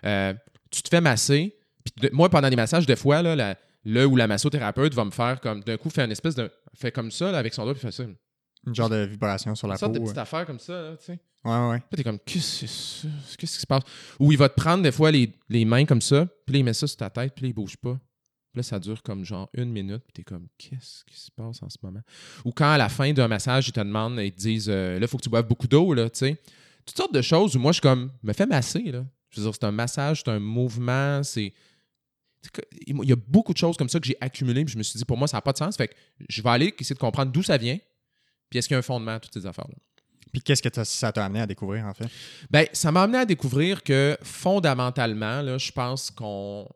Euh, 0.04 0.34
tu 0.70 0.82
te 0.82 0.88
fais 0.88 1.00
masser, 1.00 1.56
puis 1.84 2.10
moi, 2.12 2.28
pendant 2.28 2.48
des 2.48 2.56
massages, 2.56 2.86
des 2.86 2.96
fois, 2.96 3.22
là, 3.22 3.34
la, 3.34 3.56
le 3.84 4.06
ou 4.06 4.16
la 4.16 4.26
massothérapeute 4.26 4.94
va 4.94 5.04
me 5.04 5.10
faire 5.10 5.40
comme, 5.40 5.62
d'un 5.62 5.76
coup, 5.76 5.90
faire 5.90 6.04
une 6.04 6.12
espèce 6.12 6.34
de. 6.34 6.50
fait 6.74 6.92
comme 6.92 7.10
ça, 7.10 7.36
avec 7.36 7.54
son 7.54 7.64
doigt, 7.64 7.74
puis 7.74 7.82
fait 7.82 7.92
ça. 7.92 8.04
Une 8.66 8.74
genre 8.74 8.90
de 8.90 9.04
vibration 9.04 9.54
sur 9.54 9.66
la 9.68 9.74
peau. 9.74 9.76
Une 9.76 9.80
sorte 9.80 9.92
de 9.94 10.00
petite 10.00 10.18
affaire 10.18 10.46
comme 10.46 10.58
ça, 10.58 10.94
tu 10.98 11.06
sais. 11.06 11.18
Ouais, 11.44 11.70
ouais. 11.70 11.78
Puis 11.78 11.96
t'es 11.96 12.04
comme, 12.04 12.18
qu'est-ce 12.18 13.36
qui 13.38 13.46
se 13.46 13.66
passe? 13.66 13.82
Ou 14.18 14.30
il 14.32 14.38
va 14.38 14.48
te 14.48 14.54
prendre 14.54 14.82
des 14.82 14.92
fois 14.92 15.10
les, 15.10 15.32
les 15.48 15.64
mains 15.64 15.86
comme 15.86 16.02
ça, 16.02 16.26
puis 16.44 16.52
là, 16.54 16.58
il 16.58 16.64
met 16.64 16.74
ça 16.74 16.86
sur 16.86 16.98
ta 16.98 17.08
tête, 17.08 17.34
puis 17.34 17.44
là, 17.44 17.48
il 17.48 17.54
bouge 17.54 17.76
pas. 17.78 17.98
Puis 18.52 18.58
là, 18.58 18.62
ça 18.62 18.78
dure 18.78 19.02
comme 19.02 19.24
genre 19.24 19.48
une 19.54 19.70
minute, 19.70 20.02
puis 20.02 20.12
t'es 20.12 20.22
comme, 20.24 20.48
qu'est-ce 20.58 21.04
qui 21.04 21.18
se 21.18 21.30
passe 21.30 21.62
en 21.62 21.70
ce 21.70 21.78
moment? 21.82 22.02
Ou 22.44 22.50
quand 22.50 22.70
à 22.70 22.76
la 22.76 22.88
fin 22.88 23.12
d'un 23.12 23.28
massage, 23.28 23.68
ils 23.68 23.72
te 23.72 23.80
demandent, 23.80 24.18
ils 24.18 24.32
te 24.32 24.40
disent, 24.40 24.68
euh, 24.68 24.98
là, 24.98 25.06
il 25.06 25.08
faut 25.08 25.16
que 25.16 25.22
tu 25.22 25.30
boives 25.30 25.46
beaucoup 25.46 25.68
d'eau, 25.68 25.94
là, 25.94 26.10
tu 26.10 26.18
sais. 26.18 26.36
Toutes 26.84 26.96
sortes 26.96 27.14
de 27.14 27.22
choses 27.22 27.56
où 27.56 27.60
moi, 27.60 27.72
je 27.72 27.76
suis 27.76 27.82
comme, 27.82 28.10
me 28.22 28.32
fais 28.32 28.46
masser, 28.46 28.82
là. 28.82 29.06
Je 29.30 29.40
veux 29.40 29.46
dire, 29.46 29.54
c'est 29.54 29.64
un 29.64 29.70
massage, 29.70 30.22
c'est 30.24 30.30
un 30.30 30.40
mouvement, 30.40 31.22
c'est. 31.22 31.54
Il 32.86 33.04
y 33.04 33.12
a 33.12 33.16
beaucoup 33.16 33.52
de 33.52 33.58
choses 33.58 33.76
comme 33.76 33.88
ça 33.88 34.00
que 34.00 34.06
j'ai 34.06 34.16
accumulées, 34.20 34.64
puis 34.64 34.72
je 34.72 34.78
me 34.78 34.82
suis 34.82 34.98
dit, 34.98 35.04
pour 35.04 35.16
moi, 35.16 35.28
ça 35.28 35.36
n'a 35.36 35.42
pas 35.42 35.52
de 35.52 35.58
sens. 35.58 35.76
Fait 35.76 35.88
que 35.88 35.94
je 36.28 36.42
vais 36.42 36.50
aller 36.50 36.74
essayer 36.78 36.94
de 36.94 37.00
comprendre 37.00 37.30
d'où 37.30 37.42
ça 37.42 37.56
vient, 37.56 37.78
puis 38.50 38.58
est-ce 38.58 38.68
qu'il 38.68 38.74
y 38.74 38.76
a 38.76 38.80
un 38.80 38.82
fondement 38.82 39.12
à 39.12 39.20
toutes 39.20 39.32
ces 39.32 39.46
affaires-là? 39.46 39.76
Puis 40.32 40.42
qu'est-ce 40.42 40.62
que 40.62 40.84
ça 40.84 41.12
t'a 41.12 41.24
amené 41.24 41.40
à 41.40 41.46
découvrir, 41.46 41.86
en 41.86 41.94
fait? 41.94 42.06
Bien, 42.50 42.64
ça 42.72 42.92
m'a 42.92 43.02
amené 43.02 43.18
à 43.18 43.24
découvrir 43.24 43.82
que 43.82 44.16
fondamentalement, 44.22 45.42
là, 45.42 45.58
je 45.58 45.72
pense 45.72 46.10
qu'on 46.10 46.68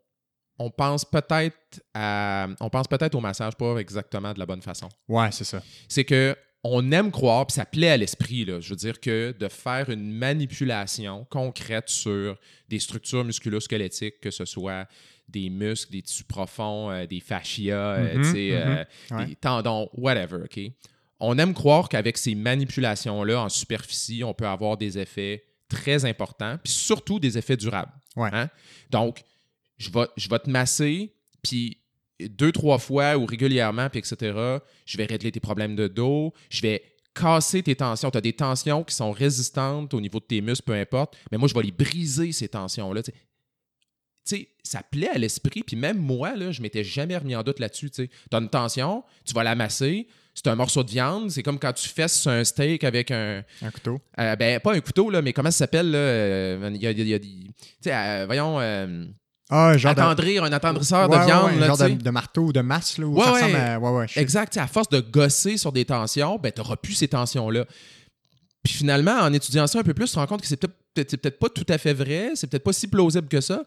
on 0.59 0.71
pense 0.71 1.05
peut-être 1.05 1.83
à 1.95 2.47
on 2.61 2.71
pense 2.71 2.87
peut-être 2.87 3.15
au 3.15 3.21
massage 3.21 3.57
pas 3.57 3.77
exactement 3.79 4.33
de 4.33 4.39
la 4.39 4.47
bonne 4.47 4.63
façon. 4.63 4.89
Ouais, 5.09 5.31
c'est 5.33 5.45
ça. 5.45 5.63
C'est 5.89 6.05
que 6.05 6.37
on 6.67 6.91
aime 6.93 7.11
croire, 7.11 7.47
puis 7.47 7.55
ça 7.55 7.67
plaît 7.67 7.91
à 7.91 7.97
l'esprit, 7.99 8.47
là, 8.47 8.59
je 8.59 8.71
veux 8.71 8.77
dire 8.77 8.99
que 8.99 9.35
de 9.39 9.49
faire 9.49 9.91
une 9.91 10.11
manipulation 10.11 11.27
concrète 11.29 11.91
sur 11.91 12.39
des 12.71 12.79
structures 12.79 13.23
musculo-squelettiques, 13.23 14.19
que 14.21 14.31
ce 14.31 14.47
soit 14.47 14.89
des 15.29 15.51
muscles, 15.51 15.93
des 15.93 16.03
tissus 16.03 16.25
profonds, 16.25 16.91
euh, 16.91 17.07
des 17.07 17.21
fascias, 17.21 17.77
euh, 17.77 18.15
mm-hmm, 18.15 18.33
mm-hmm. 18.33 18.87
Euh, 19.13 19.25
des 19.27 19.37
tendons, 19.37 19.91
whatever, 19.93 20.45
OK? 20.45 20.59
On 21.25 21.39
aime 21.39 21.55
croire 21.55 21.89
qu'avec 21.89 22.19
ces 22.19 22.35
manipulations-là 22.35 23.43
en 23.43 23.49
superficie, 23.49 24.23
on 24.25 24.35
peut 24.35 24.47
avoir 24.47 24.77
des 24.77 24.99
effets 24.99 25.45
très 25.69 26.05
importants, 26.05 26.59
puis 26.63 26.73
surtout 26.73 27.19
des 27.19 27.39
effets 27.39 27.57
durables. 27.57 27.93
Hein? 28.17 28.49
Donc, 28.91 29.23
je 29.79 29.91
vais, 29.91 30.07
je 30.17 30.29
vais 30.29 30.39
te 30.39 30.51
masser, 30.51 31.15
puis 31.43 31.79
deux, 32.21 32.53
trois 32.53 32.79
fois 32.79 33.17
ou 33.17 33.27
régulièrement, 33.27 33.89
puis 33.91 33.99
etc., 33.99 34.59
je 34.87 34.97
vais 34.97 35.05
régler 35.05 35.33
tes 35.33 35.41
problèmes 35.41 35.75
de 35.75 35.89
dos, 35.89 36.33
je 36.49 36.63
vais 36.63 36.83
casser 37.15 37.63
tes 37.63 37.77
tensions. 37.77 38.11
Tu 38.11 38.19
as 38.19 38.21
des 38.21 38.33
tensions 38.33 38.85
qui 38.85 38.95
sont 38.95 39.13
résistantes 39.13 39.95
au 39.95 40.01
niveau 40.01 40.21
de 40.21 40.25
tes 40.25 40.41
muscles, 40.41 40.65
peu 40.65 40.75
importe, 40.75 41.17
mais 41.33 41.39
moi, 41.39 41.49
je 41.49 41.55
vais 41.55 41.63
les 41.63 41.73
briser, 41.73 42.33
ces 42.33 42.49
tensions-là. 42.49 43.03
tu 43.03 43.13
sais, 44.25 44.49
ça 44.63 44.83
plaît 44.83 45.11
à 45.11 45.19
l'esprit. 45.19 45.63
Puis 45.63 45.77
même 45.77 45.99
moi, 45.99 46.37
là, 46.37 46.53
je 46.53 46.63
m'étais 46.63 46.85
jamais 46.85 47.17
remis 47.17 47.37
en 47.37 47.43
doute 47.43 47.59
là-dessus. 47.59 47.91
Tu 47.91 48.09
as 48.33 48.39
une 48.39 48.51
tension, 48.51 49.05
tu 49.25 49.33
vas 49.35 49.45
l'amasser, 49.45 50.09
c'est 50.35 50.47
un 50.49 50.55
morceau 50.57 50.83
de 50.83 50.91
viande. 50.91 51.31
C'est 51.31 51.43
comme 51.43 51.59
quand 51.59 51.73
tu 51.73 51.89
fesses 51.89 52.27
un 52.27 52.43
steak 52.45 52.85
avec 52.85 53.11
un. 53.11 53.43
Un 53.63 53.71
couteau. 53.71 54.01
Euh, 54.19 54.37
ben, 54.37 54.61
pas 54.61 54.75
un 54.75 54.81
couteau, 54.81 55.09
là, 55.11 55.23
mais 55.23 55.33
comment 55.33 55.51
ça 55.51 55.59
s'appelle, 55.59 55.91
là? 55.91 55.99
euh, 55.99 56.71
Il 56.75 56.83
y 56.83 56.87
a, 56.87 56.91
il 56.91 57.09
y 57.09 57.15
a 57.15 57.19
des- 57.19 57.29
Tu 57.29 57.55
sais, 57.83 57.95
euh, 57.95 58.25
voyons. 58.27 58.59
euh, 58.61 59.07
Ah, 59.51 59.77
genre 59.77 59.95
de- 59.95 60.01
attendrir, 60.01 60.43
un 60.45 60.53
attendrisseur 60.53 61.09
Ouais, 61.09 61.19
de 61.19 61.25
viande, 61.25 61.53
ouais, 61.53 61.61
là, 61.61 61.67
genre 61.69 61.77
de, 61.89 62.11
marteau 62.11 62.43
ou 62.47 62.53
de 62.53 62.61
masse, 62.63 62.99
là, 62.99 63.07
où 63.07 63.15
Ouais, 63.17 63.25
ça 63.25 63.33
ouais. 63.33 63.43
ressemble 63.43 63.57
à... 64.03 64.07
Je. 64.07 64.19
Exact. 64.21 64.57
À 64.57 64.67
force 64.67 64.89
de 64.89 65.01
gosser 65.01 65.57
sur 65.59 65.71
des 65.71 65.85
tensions, 65.85 66.39
ben, 66.39 66.51
tu 66.51 66.61
n'auras 66.61 66.77
plus 66.77 66.95
ces 66.95 67.09
tensions-là. 67.09 67.65
Puis 68.63 68.73
finalement, 68.73 69.19
en 69.21 69.33
étudiant 69.33 69.67
ça 69.67 69.79
un 69.81 69.83
peu 69.83 69.93
plus, 69.95 70.07
tu 70.07 70.13
te 70.15 70.19
rends 70.19 70.27
compte 70.27 70.41
que 70.41 70.47
c'est 70.49 70.57
peut-être 70.57 71.39
pas 71.39 71.51
tout 71.51 71.67
à 71.69 71.77
fait 71.77 71.93
vrai, 71.93 72.31
c'est 72.35 72.47
peut-être 72.49 72.65
pas 72.65 72.73
si 72.73 72.89
plausible 72.89 73.29
que 73.29 73.41
ça. 73.43 73.63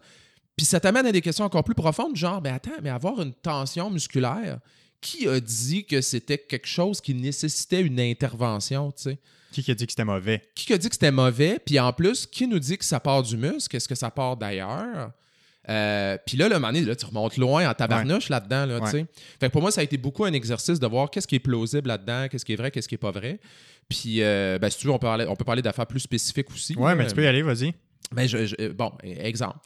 Puis 0.56 0.66
ça 0.66 0.80
t'amène 0.80 1.06
à 1.06 1.12
des 1.12 1.20
questions 1.20 1.44
encore 1.44 1.62
plus 1.62 1.76
profondes, 1.76 2.16
genre, 2.16 2.42
mais 2.42 2.50
attends, 2.50 2.72
mais 2.82 2.90
avoir 2.90 3.20
une 3.22 3.32
tension 3.32 3.90
musculaire, 3.90 4.58
qui 5.00 5.28
a 5.28 5.38
dit 5.40 5.84
que 5.84 6.00
c'était 6.00 6.38
quelque 6.38 6.66
chose 6.66 7.00
qui 7.00 7.14
nécessitait 7.14 7.80
une 7.80 8.00
intervention, 8.00 8.90
tu 8.92 9.02
sais? 9.04 9.18
Qui 9.52 9.70
a 9.70 9.74
dit 9.74 9.86
que 9.86 9.92
c'était 9.92 10.04
mauvais? 10.04 10.42
Qui 10.54 10.72
a 10.72 10.78
dit 10.78 10.88
que 10.88 10.94
c'était 10.94 11.10
mauvais? 11.10 11.58
Puis 11.64 11.78
en 11.80 11.92
plus, 11.92 12.26
qui 12.26 12.46
nous 12.46 12.58
dit 12.58 12.78
que 12.78 12.84
ça 12.84 13.00
part 13.00 13.22
du 13.22 13.36
muscle? 13.36 13.74
Est-ce 13.74 13.88
que 13.88 13.94
ça 13.94 14.10
part 14.10 14.36
d'ailleurs? 14.36 15.10
Euh, 15.68 16.16
puis 16.26 16.36
là, 16.36 16.48
le 16.48 16.54
moment 16.54 16.68
donné, 16.68 16.80
là, 16.82 16.94
tu 16.96 17.04
remontes 17.06 17.36
loin 17.36 17.68
en 17.68 17.74
tabarnouche 17.74 18.28
là-dedans. 18.28 18.66
Là, 18.66 18.78
tu 18.78 18.84
Ouais. 18.84 18.90
sais. 18.90 19.06
Fait 19.40 19.48
que 19.48 19.52
pour 19.52 19.60
moi, 19.62 19.70
ça 19.70 19.80
a 19.80 19.84
été 19.84 19.96
beaucoup 19.96 20.24
un 20.24 20.32
exercice 20.32 20.78
de 20.78 20.86
voir 20.86 21.10
qu'est-ce 21.10 21.26
qui 21.26 21.34
est 21.34 21.40
plausible 21.40 21.88
là-dedans, 21.88 22.28
qu'est-ce 22.30 22.44
qui 22.44 22.52
est 22.52 22.56
vrai, 22.56 22.70
qu'est-ce 22.70 22.88
qui 22.88 22.94
est 22.94 22.98
pas 22.98 23.10
vrai. 23.10 23.40
Puis, 23.88 24.22
euh, 24.22 24.58
ben, 24.58 24.70
si 24.70 24.78
tu 24.78 24.86
veux, 24.86 24.92
on 24.92 24.98
peut 24.98 25.06
parler, 25.06 25.26
on 25.28 25.34
peut 25.36 25.44
parler 25.44 25.62
d'affaires 25.62 25.86
plus 25.86 26.00
spécifiques 26.00 26.50
aussi. 26.50 26.74
Ouais, 26.76 26.90
là. 26.90 26.94
mais 26.94 27.06
tu 27.06 27.14
peux 27.14 27.22
y 27.24 27.26
aller, 27.26 27.42
vas-y. 27.42 27.74
Ben, 28.12 28.26
je- 28.26 28.46
je- 28.46 28.68
bon, 28.68 28.92
exemple. 29.02 29.58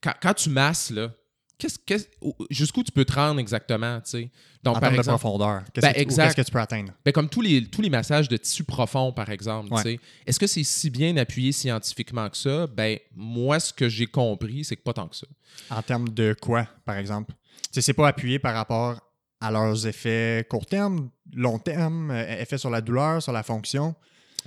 Quand, 0.00 0.14
quand 0.22 0.34
tu 0.34 0.48
masses, 0.50 0.90
là, 0.90 1.12
qu'est-ce, 1.58 1.78
qu'est-ce- 1.84 2.08
où- 2.20 2.34
jusqu'où 2.50 2.82
tu 2.82 2.92
peux 2.92 3.04
te 3.04 3.12
rendre 3.12 3.40
exactement, 3.40 4.00
tu 4.00 4.10
sais? 4.10 4.30
Donc, 4.62 4.76
en 4.76 4.80
par 4.80 4.88
termes 4.90 4.94
de 4.94 4.98
exemple, 5.00 5.18
profondeur. 5.18 5.62
Qu'est-ce 5.72 5.86
Ben, 5.86 5.92
que 5.92 5.98
tu- 5.98 6.00
ou 6.00 6.02
exact. 6.02 6.24
qu'est-ce 6.24 6.36
que 6.36 6.42
tu 6.42 6.52
peux 6.52 6.60
atteindre? 6.60 6.92
ben, 7.04 7.12
comme 7.12 7.28
tous 7.28 7.40
les, 7.42 7.64
tous 7.66 7.82
les 7.82 7.90
massages 7.90 8.28
de 8.28 8.36
tissu 8.36 8.64
profond, 8.64 9.12
par 9.12 9.28
exemple, 9.30 9.68
tu 9.76 9.82
sais, 9.82 10.00
est-ce 10.26 10.38
que 10.38 10.46
c'est 10.46 10.64
si 10.64 10.90
bien 10.90 11.16
appuyé 11.16 11.52
scientifiquement 11.52 12.28
que 12.30 12.36
ça? 12.36 12.66
Ben, 12.66 12.98
moi, 13.14 13.60
ce 13.60 13.72
que 13.72 13.88
j'ai 13.88 14.06
compris, 14.06 14.64
c'est 14.64 14.76
que 14.76 14.82
pas 14.82 14.92
tant 14.94 15.08
que 15.08 15.16
ça. 15.16 15.26
En 15.70 15.82
termes 15.82 16.08
de 16.08 16.34
quoi, 16.40 16.66
par 16.84 16.96
exemple? 16.96 17.32
Tu 17.32 17.68
sais, 17.72 17.82
c'est 17.82 17.92
pas 17.94 18.08
appuyé 18.08 18.38
par 18.38 18.54
rapport 18.54 19.00
à 19.40 19.50
leurs 19.50 19.86
effets 19.86 20.46
court 20.48 20.64
terme, 20.66 21.10
long 21.34 21.58
terme, 21.58 22.10
euh, 22.10 22.40
effets 22.40 22.56
sur 22.58 22.70
la 22.70 22.80
douleur, 22.80 23.22
sur 23.22 23.32
la 23.32 23.42
fonction. 23.42 23.94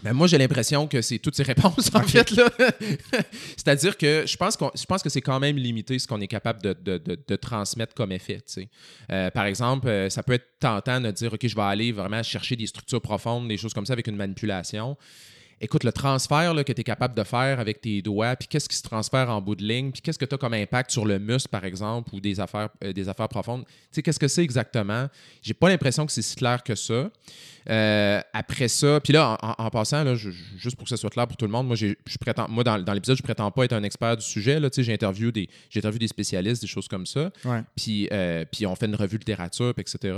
Ben, 0.03 0.13
moi, 0.13 0.27
j'ai 0.27 0.37
l'impression 0.37 0.87
que 0.87 1.01
c'est 1.01 1.17
toutes 1.19 1.35
ces 1.35 1.43
réponses, 1.43 1.89
en 1.93 2.03
fait. 2.03 2.29
là. 2.31 2.49
C'est-à-dire 3.57 3.97
que 3.97 4.25
je 4.27 4.37
pense, 4.37 4.55
qu'on- 4.55 4.71
je 4.75 4.85
pense 4.85 5.01
que 5.01 5.09
c'est 5.09 5.21
quand 5.21 5.39
même 5.39 5.57
limité 5.57 5.97
ce 5.99 6.07
qu'on 6.07 6.21
est 6.21 6.27
capable 6.27 6.61
de, 6.61 6.73
de- 6.73 6.97
de- 6.99 7.19
de 7.27 7.35
transmettre 7.35 7.93
comme 7.95 8.11
effet. 8.11 8.41
Euh, 9.11 9.31
par 9.31 9.45
exemple, 9.45 9.87
euh, 9.87 10.09
ça 10.09 10.21
peut 10.23 10.33
être 10.33 10.47
tentant 10.59 11.01
de 11.01 11.09
dire, 11.11 11.33
OK, 11.33 11.47
je 11.47 11.55
vais 11.55 11.61
aller 11.61 11.91
vraiment 11.91 12.21
chercher 12.23 12.55
des 12.55 12.67
structures 12.67 13.01
profondes, 13.01 13.47
des 13.47 13.57
choses 13.57 13.73
comme 13.73 13.85
ça 13.85 13.93
avec 13.93 14.07
une 14.07 14.15
manipulation. 14.15 14.97
Écoute, 15.59 15.83
le 15.83 15.91
transfert 15.91 16.53
là, 16.53 16.63
que 16.63 16.71
tu 16.71 16.81
es 16.81 16.83
capable 16.83 17.15
de 17.15 17.23
faire 17.23 17.59
avec 17.59 17.81
tes 17.81 18.01
doigts, 18.03 18.35
puis 18.35 18.47
qu'est-ce 18.47 18.69
qui 18.69 18.75
se 18.75 18.83
transfère 18.83 19.29
en 19.31 19.41
bout 19.41 19.55
de 19.55 19.63
ligne, 19.63 19.91
puis 19.91 20.01
qu'est-ce 20.03 20.19
que 20.19 20.25
tu 20.25 20.35
as 20.35 20.37
comme 20.37 20.53
impact 20.53 20.91
sur 20.91 21.03
le 21.05 21.17
muscle, 21.17 21.49
par 21.49 21.65
exemple, 21.65 22.13
ou 22.13 22.19
des 22.19 22.39
affaires, 22.39 22.69
euh, 22.83 22.93
des 22.93 23.09
affaires 23.09 23.27
profondes. 23.27 23.65
Tu 23.65 23.71
sais, 23.91 24.01
qu'est-ce 24.03 24.19
que 24.19 24.27
c'est 24.27 24.43
exactement? 24.43 25.07
J'ai 25.41 25.55
pas 25.55 25.69
l'impression 25.69 26.05
que 26.05 26.11
c'est 26.11 26.21
si 26.21 26.35
clair 26.35 26.61
que 26.61 26.75
ça. 26.75 27.09
Euh, 27.69 28.21
après 28.33 28.67
ça, 28.67 28.99
puis 29.01 29.13
là, 29.13 29.37
en, 29.41 29.69
passant, 29.71 30.03
là, 30.03 30.13
je- 30.15 30.29
je- 30.29 30.57
juste 30.57 30.75
pour 30.75 30.83
que 30.83 30.89
ça 30.89 30.97
soit 30.97 31.09
clair 31.09 31.27
pour 31.27 31.35
tout 31.37 31.45
le 31.45 31.51
monde, 31.51 31.65
moi, 31.67 31.75
je 31.75 31.93
prétends, 32.19 32.47
moi 32.49 32.63
dans, 32.63 32.77
dans 32.79 32.93
l'épisode, 32.93 33.17
je 33.17 33.23
prétends 33.23 33.49
pas 33.51 33.65
être 33.65 33.73
un 33.73 33.83
expert 33.83 34.15
du 34.15 34.23
sujet. 34.25 34.61
Tu 34.61 34.67
sais, 34.71 34.83
j'ai 34.83 34.93
interviewé 34.93 35.31
des, 35.31 35.49
des 35.73 36.07
spécialistes, 36.07 36.61
des 36.61 36.67
choses 36.67 36.87
comme 36.87 37.05
ça. 37.05 37.31
Ouais. 37.45 37.61
Puis, 37.75 38.07
euh, 38.11 38.45
puis 38.51 38.65
on 38.67 38.75
fait 38.75 38.85
une 38.85 38.95
revue 38.95 39.17
de 39.17 39.21
littérature, 39.23 39.73
puis 39.73 39.81
etc. 39.81 40.15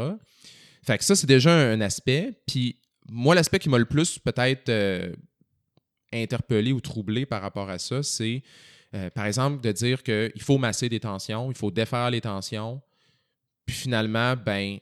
Fait 0.84 0.98
que 0.98 1.04
ça, 1.06 1.16
c'est 1.16 1.28
déjà 1.28 1.52
un, 1.54 1.74
un 1.74 1.82
aspect. 1.82 2.34
Puis 2.46 2.76
moi, 3.10 3.34
l'aspect 3.36 3.60
qui 3.60 3.70
m'a 3.70 3.78
le 3.80 3.86
plus 3.86 4.20
peut-être 4.20 4.70
euh, 4.70 5.14
interpellé 6.14 6.72
ou 6.72 6.82
troublé 6.82 7.26
par 7.26 7.42
rapport 7.42 7.70
à 7.70 7.80
ça, 7.80 8.04
c'est 8.04 8.42
euh, 8.96 9.10
par 9.10 9.26
exemple 9.26 9.62
de 9.62 9.72
dire 9.72 10.02
qu'il 10.02 10.42
faut 10.42 10.58
masser 10.58 10.90
des 10.90 11.00
tensions, 11.00 11.52
il 11.52 11.58
faut 11.58 11.72
défaire 11.72 12.10
les 12.10 12.22
tensions. 12.22 12.82
Puis 13.66 13.76
finalement, 13.76 14.36
ben. 14.36 14.78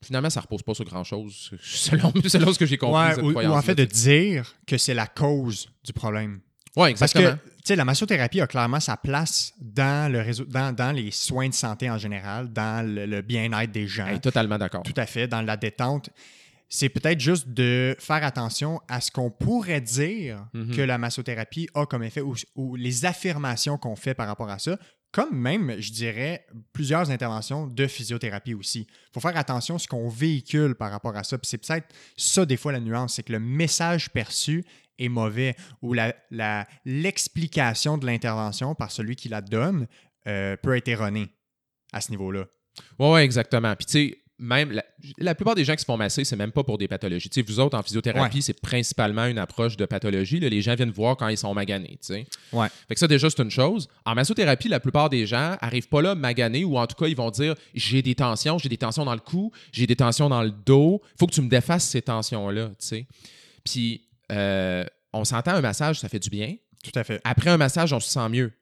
Finalement, 0.00 0.30
ça 0.30 0.40
repose 0.40 0.62
pas 0.62 0.74
sur 0.74 0.84
grand-chose, 0.84 1.50
selon, 1.60 2.12
selon 2.24 2.52
ce 2.52 2.58
que 2.60 2.66
j'ai 2.66 2.78
compris. 2.78 3.02
Ouais, 3.02 3.14
cette 3.16 3.24
ou, 3.24 3.32
ou 3.32 3.52
en 3.52 3.62
fait 3.62 3.74
de 3.74 3.84
dire 3.84 4.54
que 4.64 4.78
c'est 4.78 4.94
la 4.94 5.08
cause 5.08 5.68
du 5.82 5.92
problème. 5.92 6.40
Ouais, 6.76 6.94
Parce 6.94 7.12
que, 7.12 7.18
exactement. 7.18 7.52
tu 7.56 7.62
sais, 7.64 7.74
la 7.74 7.84
massothérapie 7.84 8.40
a 8.40 8.46
clairement 8.46 8.78
sa 8.78 8.96
place 8.96 9.52
dans, 9.60 10.12
le 10.12 10.20
réseau, 10.20 10.44
dans, 10.44 10.72
dans 10.72 10.92
les 10.92 11.10
soins 11.10 11.48
de 11.48 11.54
santé 11.54 11.90
en 11.90 11.98
général, 11.98 12.52
dans 12.52 12.86
le, 12.86 13.06
le 13.06 13.22
bien-être 13.22 13.72
des 13.72 13.88
gens. 13.88 14.06
Hey, 14.06 14.20
totalement 14.20 14.56
d'accord. 14.56 14.84
Tout 14.84 14.94
à 14.96 15.06
fait, 15.06 15.26
dans 15.26 15.42
la 15.42 15.56
détente. 15.56 16.10
C'est 16.70 16.88
peut-être 16.90 17.20
juste 17.20 17.48
de 17.48 17.96
faire 17.98 18.22
attention 18.24 18.80
à 18.88 19.00
ce 19.00 19.10
qu'on 19.10 19.30
pourrait 19.30 19.80
dire 19.80 20.46
Mhm. 20.52 20.76
que 20.76 20.82
la 20.82 20.98
massothérapie 20.98 21.68
a 21.74 21.86
comme 21.86 22.02
effet 22.02 22.20
ou, 22.20 22.34
ou 22.56 22.76
les 22.76 23.04
affirmations 23.06 23.78
qu'on 23.78 23.96
fait 23.96 24.14
par 24.14 24.26
rapport 24.26 24.50
à 24.50 24.58
ça, 24.58 24.78
comme 25.10 25.34
même, 25.34 25.80
je 25.80 25.90
dirais, 25.90 26.46
plusieurs 26.74 27.10
interventions 27.10 27.66
de 27.66 27.86
physiothérapie 27.86 28.52
aussi. 28.52 28.80
Il 28.90 29.10
faut 29.14 29.20
faire 29.20 29.36
attention 29.38 29.76
à 29.76 29.78
ce 29.78 29.88
qu'on 29.88 30.08
véhicule 30.10 30.74
par 30.74 30.90
rapport 30.90 31.16
à 31.16 31.24
ça. 31.24 31.38
Puis 31.38 31.48
c'est 31.48 31.56
peut-être 31.56 31.86
ça, 32.18 32.44
des 32.44 32.58
fois, 32.58 32.72
la 32.72 32.80
nuance, 32.80 33.14
c'est 33.14 33.22
que 33.22 33.32
le 33.32 33.40
message 33.40 34.10
perçu 34.10 34.66
est 34.98 35.08
mauvais 35.08 35.56
ou 35.80 35.94
la- 35.94 36.14
la- 36.30 36.66
l'explication 36.84 37.96
de 37.96 38.04
l'intervention 38.04 38.74
par 38.74 38.90
celui 38.90 39.16
qui 39.16 39.28
la 39.30 39.40
donne 39.40 39.86
euh, 40.26 40.56
peut 40.58 40.76
être 40.76 40.88
erronée 40.88 41.30
à 41.92 42.02
ce 42.02 42.10
niveau-là. 42.10 42.44
Ouais, 42.98 43.12
ouais, 43.12 43.24
exactement. 43.24 43.74
Puis, 43.76 43.86
tu 43.86 43.92
sais, 43.92 44.18
même 44.40 44.70
la, 44.70 44.84
la 45.18 45.34
plupart 45.34 45.54
des 45.54 45.64
gens 45.64 45.74
qui 45.74 45.80
se 45.80 45.84
font 45.84 45.96
masser, 45.96 46.24
c'est 46.24 46.36
même 46.36 46.52
pas 46.52 46.62
pour 46.62 46.78
des 46.78 46.86
pathologies. 46.86 47.28
Tu 47.28 47.40
sais, 47.40 47.46
vous 47.46 47.58
autres, 47.58 47.76
en 47.76 47.82
physiothérapie, 47.82 48.36
Ouais. 48.36 48.40
c'est 48.42 48.60
principalement 48.60 49.26
une 49.26 49.38
approche 49.38 49.76
de 49.76 49.84
pathologie. 49.84 50.38
là. 50.40 50.48
Les 50.48 50.62
gens 50.62 50.74
viennent 50.76 50.90
voir 50.90 51.16
quand 51.16 51.28
ils 51.28 51.36
sont 51.36 51.52
maganés. 51.54 51.98
Ouais. 52.52 52.68
Fait 52.88 52.94
que 52.94 53.00
ça, 53.00 53.08
déjà, 53.08 53.28
c'est 53.30 53.42
une 53.42 53.50
chose. 53.50 53.88
En 54.04 54.14
massothérapie, 54.14 54.68
la 54.68 54.78
plupart 54.80 55.10
des 55.10 55.26
gens 55.26 55.56
arrivent 55.60 55.88
pas 55.88 56.02
là 56.02 56.14
maganés 56.14 56.64
ou 56.64 56.78
en 56.78 56.86
tout 56.86 56.94
cas, 56.96 57.08
ils 57.08 57.16
vont 57.16 57.30
dire 57.30 57.54
j'ai 57.74 58.00
des 58.02 58.14
tensions, 58.14 58.58
j'ai 58.58 58.68
des 58.68 58.76
tensions 58.78 59.04
dans 59.04 59.14
le 59.14 59.20
cou, 59.20 59.50
j'ai 59.72 59.86
des 59.86 59.96
tensions 59.96 60.28
dans 60.28 60.42
le 60.42 60.50
dos. 60.50 61.02
faut 61.18 61.26
que 61.26 61.34
tu 61.34 61.42
me 61.42 61.48
défasses 61.48 61.84
ces 61.84 62.02
tensions-là. 62.02 62.70
Puis, 63.64 64.02
euh, 64.32 64.84
on 65.12 65.24
s'entend 65.24 65.52
un 65.52 65.60
massage, 65.60 65.98
ça 66.00 66.08
fait 66.08 66.18
du 66.18 66.30
bien. 66.30 66.54
Tout 66.84 66.92
à 66.94 67.02
fait. 67.04 67.20
Après 67.24 67.50
un 67.50 67.56
massage, 67.56 67.92
on 67.92 68.00
se 68.00 68.08
sent 68.08 68.28
mieux. 68.28 68.52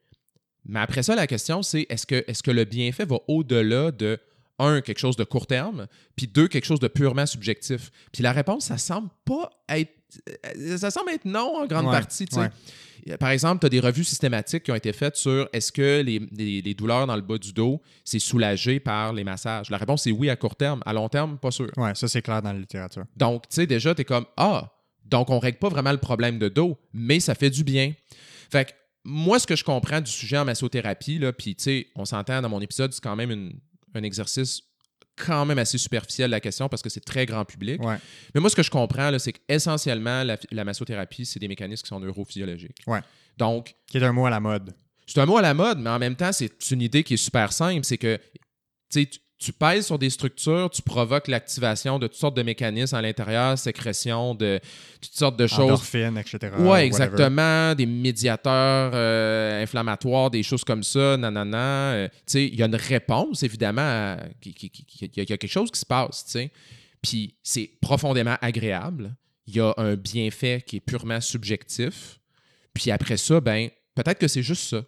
Mais 0.65 0.81
après 0.81 1.03
ça, 1.03 1.15
la 1.15 1.27
question, 1.27 1.63
c'est 1.63 1.87
est-ce 1.91 2.07
que, 2.07 2.25
est 2.27 2.43
que 2.43 2.51
le 2.51 2.65
bienfait 2.65 3.05
va 3.05 3.19
au-delà 3.29 3.91
de, 3.93 4.19
un, 4.59 4.81
quelque 4.81 4.99
chose 4.99 5.17
de 5.17 5.25
court 5.25 5.47
terme, 5.47 5.87
puis 6.17 6.27
deux, 6.27 6.49
quelque 6.49 6.65
chose 6.65 6.81
de 6.81 6.89
purement 6.89 7.27
subjectif? 7.27 7.91
Puis 8.13 8.23
la 8.23 8.33
réponse, 8.33 8.67
ça 8.67 8.79
semble 8.79 9.09
pas 9.25 9.51
être. 9.69 9.93
euh, 10.57 10.79
Ça 10.79 10.91
semble 10.91 11.11
être 11.11 11.25
non 11.25 11.57
en 11.57 11.67
grande 11.67 11.87
Ouais, 11.87 11.93
partie. 11.93 12.27
ouais. 12.33 12.49
Par 13.19 13.31
exemple, 13.31 13.61
tu 13.61 13.67
as 13.67 13.69
des 13.69 13.79
revues 13.81 14.03
systématiques 14.03 14.65
qui 14.65 14.73
ont 14.73 14.75
été 14.75 14.93
faites 14.93 15.15
sur 15.17 15.49
est-ce 15.53 15.71
que 15.71 16.01
les, 16.01 16.21
les- 16.33 16.61
les 16.61 16.75
douleurs 16.75 17.07
dans 17.07 17.15
le 17.15 17.23
bas 17.23 17.39
du 17.39 17.53
dos, 17.53 17.81
c'est 18.05 18.19
soulagé 18.19 18.81
par 18.81 19.13
les 19.13 19.23
massages? 19.23 19.71
La 19.71 19.77
réponse, 19.77 20.03
c'est 20.03 20.11
oui 20.11 20.29
à 20.29 20.35
court 20.37 20.57
terme. 20.57 20.81
À 20.85 20.93
long 20.93 21.09
terme, 21.09 21.39
pas 21.39 21.53
sûr. 21.53 21.71
Ouais, 21.77 21.95
ça 21.95 22.09
c'est 22.09 22.23
clair 22.23 22.43
dans 22.43 22.53
la 22.53 22.59
littérature. 22.59 23.05
Donc, 23.17 23.49
tu 23.49 23.55
sais, 23.57 23.67
déjà, 23.67 23.95
tu 23.95 24.01
es 24.01 24.05
comme 24.05 24.25
Ah, 24.37 24.73
donc 25.05 25.31
on 25.31 25.39
règle 25.39 25.59
pas 25.59 25.69
vraiment 25.69 25.93
le 25.93 25.99
problème 25.99 26.39
de 26.41 26.49
dos, 26.49 26.77
mais 26.93 27.21
ça 27.21 27.37
fait 27.37 27.51
du 27.51 27.63
bien. 27.63 27.93
Fait 28.51 28.65
que 28.65 28.71
moi, 29.05 29.39
ce 29.39 29.47
que 29.47 29.55
je 29.55 29.63
comprends 29.63 30.01
du 30.01 30.11
sujet 30.11 30.39
en 30.39 30.45
massothérapie, 30.45 31.19
là, 31.21 31.33
puis 31.33 31.55
tu 31.55 31.63
sais, 31.63 31.87
on 31.95 32.05
s'entend 32.05 32.43
dans 32.43 32.49
mon 32.49 32.61
épisode, 32.61 32.93
c'est 32.93 33.03
quand 33.03 33.15
même 33.15 33.31
une- 33.31 33.61
un 33.97 34.03
exercice 34.03 34.63
quand 35.17 35.47
même 35.47 35.59
assez 35.59 35.79
superficiel 35.79 36.31
la 36.31 36.41
question 36.41 36.69
parce 36.69 36.83
que 36.83 36.91
c'est 36.91 37.01
très 37.05 37.25
grand 37.25 37.45
public. 37.45 37.83
Ouais. 37.83 37.97
Mais 38.35 38.41
moi, 38.41 38.51
ce 38.51 38.57
que 38.57 38.63
je 38.63 38.71
comprends, 38.71 39.19
c'est 39.19 39.33
qu'essentiellement, 39.33 40.23
la, 40.25 40.37
la 40.51 40.65
massothérapie, 40.65 41.25
c'est 41.25 41.39
des 41.41 41.49
mécanismes 41.49 41.83
qui 41.83 41.89
sont 41.89 42.01
neurophysiologiques. 42.01 42.79
Ouais. 42.87 43.01
Donc, 43.39 43.75
Qui 43.87 43.97
est 43.99 44.03
un 44.05 44.13
mot 44.13 44.27
à 44.27 44.31
la 44.31 44.41
mode. 44.41 44.75
c'est 45.07 45.19
un 45.21 45.27
mot 45.27 45.39
à 45.39 45.43
la 45.43 45.55
mode, 45.55 45.79
mais 45.79 45.91
en 45.91 45.99
même 45.99 46.17
temps, 46.17 46.33
c'est 46.33 46.53
une 46.71 46.83
idée 46.83 47.03
qui 47.03 47.15
est 47.15 47.19
super 47.19 47.53
simple. 47.53 47.85
C'est 47.85 47.97
que 47.99 48.19
tu 48.91 49.03
sais, 49.03 49.11
tu, 49.39 49.53
pèses 49.53 49.87
sur 49.87 49.99
des 49.99 50.11
structures, 50.11 50.71
tu 50.71 50.83
provoques 50.83 51.29
l'activation 51.29 51.99
de 51.99 52.07
toutes 52.07 52.17
sortes 52.17 52.37
de 52.37 52.43
mécanismes 52.43 52.97
à 52.97 53.03
l'intérieur, 53.03 53.59
sécrétion 53.59 54.35
de 54.35 54.61
toutes 55.01 55.15
sortes 55.15 55.39
de 55.39 55.47
choses. 55.47 55.61
Endorphines, 55.61 56.19
etc. 56.19 56.53
Whatever. 56.59 56.85
exactement. 56.85 57.75
Des 57.75 57.87
médiateurs 57.87 58.93
euh, 58.95 59.63
inflammatoires, 59.63 60.31
des 60.31 60.43
choses 60.43 60.65
comme 60.65 60.83
ça, 60.83 61.17
nanana. 61.17 61.93
Euh, 61.93 62.09
tu 62.09 62.15
sais, 62.27 62.47
il 62.47 62.55
y 62.55 62.63
a 62.63 62.67
une 62.67 62.77
réponse, 62.77 63.43
évidemment. 63.43 64.17
Il 64.45 65.11
y, 65.17 65.21
a 65.21 65.25
quelque 65.25 65.47
chose 65.47 65.71
qui 65.71 65.81
se 65.81 65.87
passe, 65.87 66.25
tu 66.25 66.33
sais. 66.33 66.51
Puis 67.03 67.37
c'est 67.43 67.71
profondément 67.81 68.37
agréable. 68.41 69.15
Il 69.47 69.57
y 69.57 69.61
a 69.61 69.73
un 69.77 69.95
bienfait 69.95 70.63
qui 70.67 70.77
est 70.77 70.81
purement 70.81 71.21
subjectif. 71.21 72.19
Puis 72.75 72.91
après 72.91 73.17
ça, 73.17 73.41
ben, 73.41 73.71
peut-être 73.95 74.19
que 74.19 74.29
c'est 74.29 74.43
juste 74.43 74.69
ça. 74.69 74.83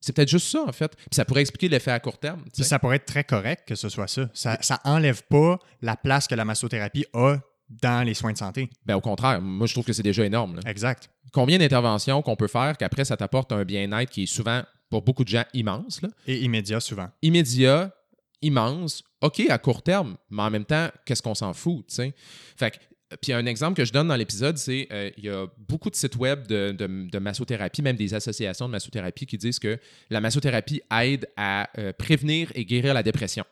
C'est 0.00 0.14
peut-être 0.14 0.28
juste 0.28 0.48
ça, 0.48 0.62
en 0.62 0.72
fait. 0.72 0.94
Puis 0.96 1.06
ça 1.12 1.24
pourrait 1.24 1.40
expliquer 1.40 1.68
l'effet 1.68 1.90
à 1.90 2.00
court 2.00 2.18
terme. 2.18 2.44
Puis 2.54 2.64
ça 2.64 2.78
pourrait 2.78 2.96
être 2.96 3.06
très 3.06 3.24
correct 3.24 3.64
que 3.66 3.74
ce 3.74 3.88
soit 3.88 4.06
ça. 4.06 4.28
Ça, 4.32 4.58
ça 4.60 4.80
enlève 4.84 5.22
pas 5.24 5.58
la 5.82 5.96
place 5.96 6.28
que 6.28 6.34
la 6.34 6.44
massothérapie 6.44 7.04
a 7.12 7.38
dans 7.68 8.06
les 8.06 8.14
soins 8.14 8.32
de 8.32 8.38
santé. 8.38 8.70
Ben, 8.86 8.94
au 8.96 9.00
contraire, 9.00 9.40
moi, 9.42 9.66
je 9.66 9.74
trouve 9.74 9.84
que 9.84 9.92
c'est 9.92 10.02
déjà 10.02 10.24
énorme. 10.24 10.56
là. 10.56 10.62
Exact. 10.70 11.10
Combien 11.32 11.58
d'interventions 11.58 12.22
qu'on 12.22 12.36
peut 12.36 12.48
faire 12.48 12.76
qu'après, 12.78 13.04
ça 13.04 13.16
t'apporte 13.16 13.52
un 13.52 13.64
bien-être 13.64 14.10
qui 14.10 14.22
est 14.22 14.26
souvent 14.26 14.62
pour 14.88 15.02
beaucoup 15.02 15.24
de 15.24 15.28
gens, 15.28 15.44
immense. 15.52 16.00
Là? 16.00 16.08
Et 16.26 16.38
immédiat 16.38 16.80
souvent. 16.80 17.08
Immédiat, 17.20 17.92
immense, 18.40 19.02
OK, 19.20 19.40
à 19.50 19.58
court 19.58 19.82
terme, 19.82 20.16
mais 20.30 20.42
en 20.42 20.50
même 20.50 20.64
temps, 20.64 20.88
qu'est-ce 21.04 21.22
qu'on 21.22 21.34
s'en 21.34 21.52
fout, 21.52 21.84
tu 21.88 21.96
sais? 21.96 22.14
Fait 22.56 22.70
que 22.70 22.76
puis 23.22 23.32
un 23.32 23.46
exemple 23.46 23.76
que 23.76 23.84
je 23.84 23.92
donne 23.92 24.08
dans 24.08 24.16
l'épisode, 24.16 24.58
c'est 24.58 24.86
euh, 24.92 25.10
il 25.16 25.24
y 25.24 25.30
a 25.30 25.46
beaucoup 25.56 25.88
de 25.88 25.96
sites 25.96 26.16
web 26.16 26.46
de, 26.46 26.72
de, 26.72 27.18
massothérapie, 27.18 27.80
même 27.80 27.96
des 27.96 28.12
associations 28.12 28.66
de 28.66 28.72
massothérapie 28.72 29.24
qui 29.26 29.38
disent 29.38 29.58
que 29.58 29.78
la 30.10 30.20
massothérapie 30.20 30.82
aide 31.00 31.26
à 31.36 31.70
euh, 31.78 31.92
prévenir 31.92 32.52
et 32.54 32.64
guérir 32.64 32.92
la 32.92 33.02
dépression. 33.02 33.44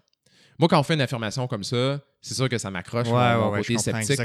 Moi, 0.59 0.69
quand 0.69 0.79
on 0.79 0.83
fait 0.83 0.95
une 0.95 1.01
affirmation 1.01 1.47
comme 1.47 1.65
ça, 1.65 2.01
c'est 2.21 2.35
sûr 2.35 2.49
que 2.49 2.59
ça 2.59 2.71
m'accroche 2.71 3.09
ouais, 3.09 3.37
mon 3.37 3.51
ouais, 3.51 3.61
côté 3.61 3.79
sceptique. 3.79 4.21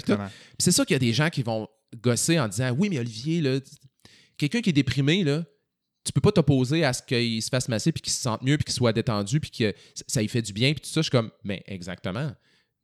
C'est 0.60 0.72
sûr 0.72 0.86
qu'il 0.86 0.96
y 0.96 0.98
a 0.98 1.00
des 1.00 1.13
gens 1.13 1.30
qui 1.30 1.44
vont 1.44 1.67
gosser 2.02 2.39
en 2.39 2.48
disant 2.48 2.72
Oui, 2.72 2.89
mais 2.89 3.00
Olivier, 3.00 3.62
quelqu'un 4.38 4.62
qui 4.62 4.70
est 4.70 4.74
déprimé, 4.74 5.24
là, 5.24 5.44
tu 6.04 6.12
peux 6.12 6.22
pas 6.22 6.32
t'opposer 6.32 6.84
à 6.84 6.94
ce 6.94 7.04
qu'il 7.04 7.41
se 7.41 7.50
fasse 7.50 7.70
masser 7.70 7.91
puis 7.91 8.02
qu'il 8.02 8.13
se 8.13 8.22
sente 8.22 8.41
mieux 8.41 8.58
puis 8.58 8.65
qu'il 8.65 8.74
soit 8.74 8.94
détendu 8.94 9.39
puis 9.39 9.52
que 9.52 9.74
ça 10.08 10.22
lui 10.22 10.28
fait 10.28 10.41
du 10.41 10.52
bien 10.52 10.74
puis 10.74 10.82
tout 10.82 10.89
ça. 10.89 11.02
Je 11.02 11.04
suis 11.04 11.12
comme 11.12 11.32
Mais 11.44 11.63
exactement. 11.67 12.32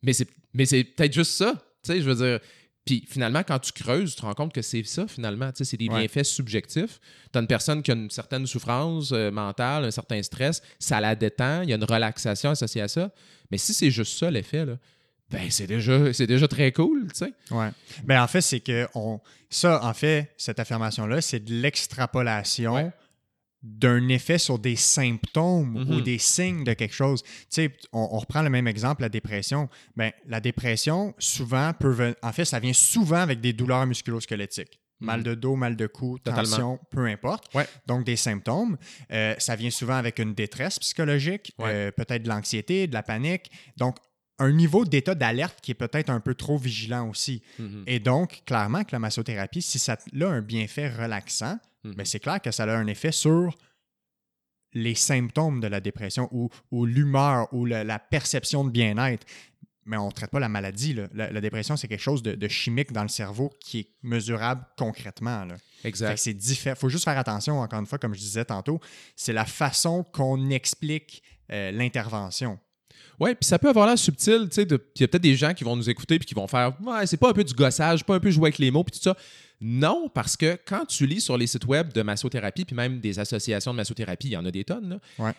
Mais 0.04 0.14
c'est, 0.14 0.28
mais 0.54 0.66
c'est 0.66 0.84
peut-être 0.84 1.14
juste 1.14 1.32
ça. 1.32 1.56
Tu 1.84 1.94
sais, 1.94 2.02
je 2.02 2.10
veux 2.10 2.16
dire. 2.16 2.40
Puis 2.86 3.06
finalement, 3.06 3.44
quand 3.44 3.60
tu 3.60 3.74
creuses, 3.74 4.16
tu 4.16 4.22
te 4.22 4.26
rends 4.26 4.34
compte 4.34 4.54
que 4.54 4.62
c'est 4.62 4.84
ça, 4.84 5.08
finalement. 5.08 5.52
Tu 5.52 5.58
sais, 5.58 5.66
c'est 5.66 5.78
des 5.78 5.90
bienfaits 5.90 6.24
subjectifs. 6.24 7.02
Tu 7.34 7.38
as 7.38 7.42
une 7.42 7.48
personne 7.48 7.84
qui 7.84 7.92
a 7.92 7.96
une 7.96 8.10
certaine 8.10 8.48
souffrance 8.48 9.12
euh, 9.12 9.30
mentale, 9.30 9.84
un 9.84 9.92
certain 9.92 10.24
stress, 10.24 10.62
ça 10.80 11.02
la 11.02 11.14
détend, 11.14 11.64
il 11.64 11.70
y 11.70 11.74
a 11.74 11.76
une 11.76 11.84
relaxation 11.84 12.52
associée 12.52 12.82
à 12.82 12.88
ça. 12.88 13.12
Mais 13.52 13.58
si 13.58 13.74
c'est 13.74 13.92
juste 13.92 14.18
ça, 14.18 14.32
l'effet, 14.32 14.66
là, 14.66 14.78
ben 15.30 15.52
c'est 15.52 15.68
déjà, 15.68 16.14
c'est 16.14 16.28
déjà 16.28 16.48
très 16.48 16.72
cool, 16.72 17.08
tu 17.12 17.26
sais. 17.26 17.34
Ouais. 17.52 17.70
Ben 18.06 18.24
en 18.24 18.28
fait, 18.28 18.40
c'est 18.40 18.62
que 18.62 18.88
on, 18.96 19.20
ça, 19.50 19.84
en 19.84 19.94
fait, 19.94 20.34
cette 20.38 20.60
affirmation-là, 20.60 21.20
c'est 21.20 21.42
de 21.42 21.54
l'extrapolation 21.54 22.94
d'un 23.64 24.08
effet 24.10 24.38
sur 24.38 24.60
des 24.60 24.76
symptômes 24.76 25.76
ou 25.76 25.96
Mhm. 25.96 26.02
des 26.02 26.18
signes 26.20 26.64
de 26.64 26.74
quelque 26.74 26.94
chose. 26.94 27.24
Tu 27.24 27.30
sais, 27.50 27.78
on, 27.92 28.08
on 28.12 28.20
reprend 28.20 28.42
le 28.42 28.50
même 28.50 28.68
exemple, 28.68 29.02
la 29.02 29.10
dépression. 29.10 29.68
Ben, 29.96 30.12
la 30.28 30.40
dépression, 30.40 31.14
souvent, 31.18 31.74
peut 31.74 31.90
ven- 31.92 32.16
en 32.22 32.32
fait, 32.32 32.46
ça 32.46 32.60
vient 32.60 32.74
souvent 32.74 33.18
avec 33.20 33.42
des 33.42 33.54
douleurs 33.54 33.86
musculo-squelettiques. 33.88 34.80
Mal 35.00 35.20
Mhm. 35.20 35.24
de 35.26 35.36
dos, 35.36 35.56
mal 35.56 35.76
de 35.76 35.86
cou, 35.88 36.18
tension, 36.18 36.80
peu 36.90 37.06
importe. 37.06 37.54
Ouais. 37.54 37.68
Donc, 37.86 38.04
des 38.04 38.16
symptômes. 38.16 38.78
Euh, 39.12 39.36
ça 39.38 39.56
vient 39.56 39.70
souvent 39.70 39.94
avec 39.96 40.18
une 40.20 40.34
détresse 40.34 40.80
psychologique, 40.80 41.54
Ouais. 41.60 41.70
euh, 41.72 41.92
peut-être 41.92 42.24
de 42.24 42.30
l'anxiété, 42.30 42.88
de 42.88 42.94
la 42.94 43.04
panique. 43.04 43.52
Donc, 43.78 43.98
un 44.40 44.52
niveau 44.52 44.86
d'état 44.86 45.14
d'alerte 45.16 45.60
qui 45.62 45.72
est 45.72 45.76
peut-être 45.76 46.10
un 46.10 46.20
peu 46.20 46.34
trop 46.36 46.58
vigilant 46.58 47.10
aussi. 47.10 47.42
Mhm. 47.60 47.84
Et 47.88 48.00
donc, 48.00 48.42
clairement 48.46 48.84
que 48.84 48.90
la 48.92 49.00
massothérapie, 49.00 49.62
si 49.62 49.78
ça 49.80 49.94
a 50.22 50.26
un 50.26 50.42
bienfait 50.42 50.90
relaxant, 50.90 51.58
Mhm. 51.88 51.96
mais 51.98 52.06
c'est 52.06 52.20
clair 52.20 52.42
que 52.42 52.52
ça 52.52 52.64
a 52.64 52.76
un 52.78 52.88
effet 52.88 53.12
sur 53.12 53.56
les 54.74 54.96
symptômes 54.96 55.60
de 55.60 55.68
la 55.68 55.80
dépression 55.80 56.28
ou, 56.32 56.50
ou 56.72 56.86
l'humeur 56.86 57.48
ou 57.54 57.66
la 57.66 58.00
perception 58.00 58.64
de 58.64 58.70
bien-être. 58.70 59.26
Mais 59.86 59.96
on 59.96 60.08
ne 60.08 60.12
traite 60.12 60.32
pas 60.32 60.42
la 60.42 60.50
maladie. 60.50 60.94
là. 60.94 61.08
La, 61.14 61.32
la 61.32 61.40
dépression, 61.40 61.78
c'est 61.78 61.88
quelque 61.88 62.02
chose 62.02 62.22
de, 62.22 62.36
de 62.36 62.48
chimique 62.50 62.92
dans 62.92 63.04
le 63.04 63.08
cerveau 63.08 63.54
qui 63.62 63.80
est 63.80 63.88
mesurable 64.04 64.66
concrètement. 64.78 65.46
là. 65.46 65.56
Exact. 65.86 66.18
c'est 66.18 66.34
différent. 66.34 66.76
Il 66.78 66.80
faut 66.80 66.90
juste 66.90 67.06
faire 67.06 67.18
attention, 67.18 67.60
encore 67.62 67.80
une 67.80 67.86
fois, 67.86 67.98
comme 67.98 68.14
je 68.14 68.20
disais 68.20 68.44
tantôt, 68.44 68.82
c'est 69.16 69.32
la 69.32 69.46
façon 69.46 70.04
qu'on 70.04 70.50
explique 70.50 71.24
euh, 71.54 71.72
l'intervention. 71.72 72.60
Ouais, 73.20 73.34
puis 73.34 73.48
ça 73.48 73.58
peut 73.58 73.70
avoir 73.70 73.88
l'air 73.88 73.98
subtil, 73.98 74.48
tu 74.50 74.56
sais, 74.56 74.64
il 74.64 74.72
y 75.02 75.04
a 75.04 75.08
peut-être 75.08 75.22
des 75.24 75.36
gens 75.36 75.54
qui 75.54 75.64
vont 75.64 75.76
nous 75.78 75.90
écouter 75.90 76.20
puis 76.20 76.26
qui 76.28 76.34
vont 76.36 76.48
faire 76.48 76.74
ouais, 76.82 77.08
c'est 77.08 77.18
pas 77.18 77.30
un 77.30 77.34
peu 77.34 77.44
du 77.44 77.54
gossage, 77.54 78.04
pas 78.04 78.16
un 78.16 78.20
peu 78.20 78.30
jouer 78.30 78.48
avec 78.50 78.58
les 78.60 78.70
mots 78.70 78.84
puis 78.84 78.98
tout 79.00 79.04
ça. 79.04 79.16
Non, 79.60 80.10
parce 80.14 80.38
que 80.38 80.58
quand 80.66 80.86
tu 80.86 81.08
lis 81.08 81.22
sur 81.22 81.38
les 81.38 81.48
sites 81.48 81.66
web 81.66 81.92
de 81.94 82.02
massothérapie 82.04 82.66
puis 82.66 82.76
même 82.76 83.00
des 83.00 83.18
associations 83.20 83.72
de 83.72 83.78
massothérapie, 83.78 84.28
il 84.28 84.32
y 84.34 84.38
en 84.38 84.46
a 84.46 84.52
des 84.52 84.64
tonnes 84.64 84.90
là. 84.90 85.00
Ouais. 85.18 85.32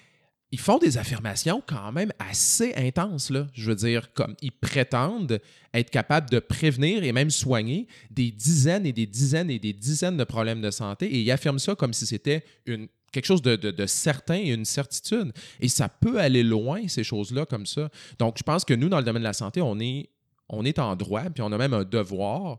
Ils 0.51 0.59
font 0.59 0.79
des 0.79 0.97
affirmations 0.97 1.63
quand 1.67 1.93
même 1.93 2.11
assez 2.19 2.73
intenses 2.75 3.29
là, 3.31 3.47
je 3.53 3.69
veux 3.69 3.77
dire 3.77 4.13
comme 4.15 4.35
ils 4.41 4.51
prétendent 4.51 5.41
être 5.75 5.91
capables 5.91 6.31
de 6.31 6.39
prévenir 6.39 7.05
et 7.05 7.13
même 7.13 7.31
soigner 7.31 7.87
des 8.11 8.31
dizaines 8.31 8.87
et 8.87 8.93
des 8.93 9.07
dizaines 9.07 9.51
et 9.51 9.59
des 9.59 9.75
dizaines 9.75 10.17
de 10.17 10.25
problèmes 10.25 10.63
de 10.63 10.71
santé 10.71 11.07
et 11.07 11.21
ils 11.21 11.31
affirment 11.31 11.59
ça 11.59 11.75
comme 11.75 11.93
si 11.93 12.07
c'était 12.07 12.45
une 12.67 12.89
quelque 13.13 13.25
chose 13.27 13.41
de, 13.43 13.57
de- 13.57 13.71
de 13.71 13.87
certain 13.87 14.35
et 14.37 14.49
une 14.51 14.67
certitude. 14.67 15.33
Et 15.61 15.69
ça 15.69 15.89
peut 15.89 16.19
aller 16.21 16.43
loin, 16.43 16.87
ces 16.89 17.03
choses-là, 17.05 17.47
comme 17.47 17.65
ça. 17.65 17.89
Donc, 18.19 18.37
je 18.37 18.43
pense 18.43 18.67
que 18.67 18.75
nous, 18.75 18.91
dans 18.91 18.99
le 18.99 19.03
domaine 19.03 19.23
de 19.23 19.27
la 19.29 19.33
santé, 19.33 19.63
on 19.63 19.81
est, 19.81 20.11
on 20.51 20.63
est 20.67 20.79
en 20.79 20.95
droit, 20.95 21.23
puis 21.31 21.41
on 21.43 21.51
a 21.51 21.57
même 21.57 21.73
un 21.73 21.85
devoir 21.85 22.59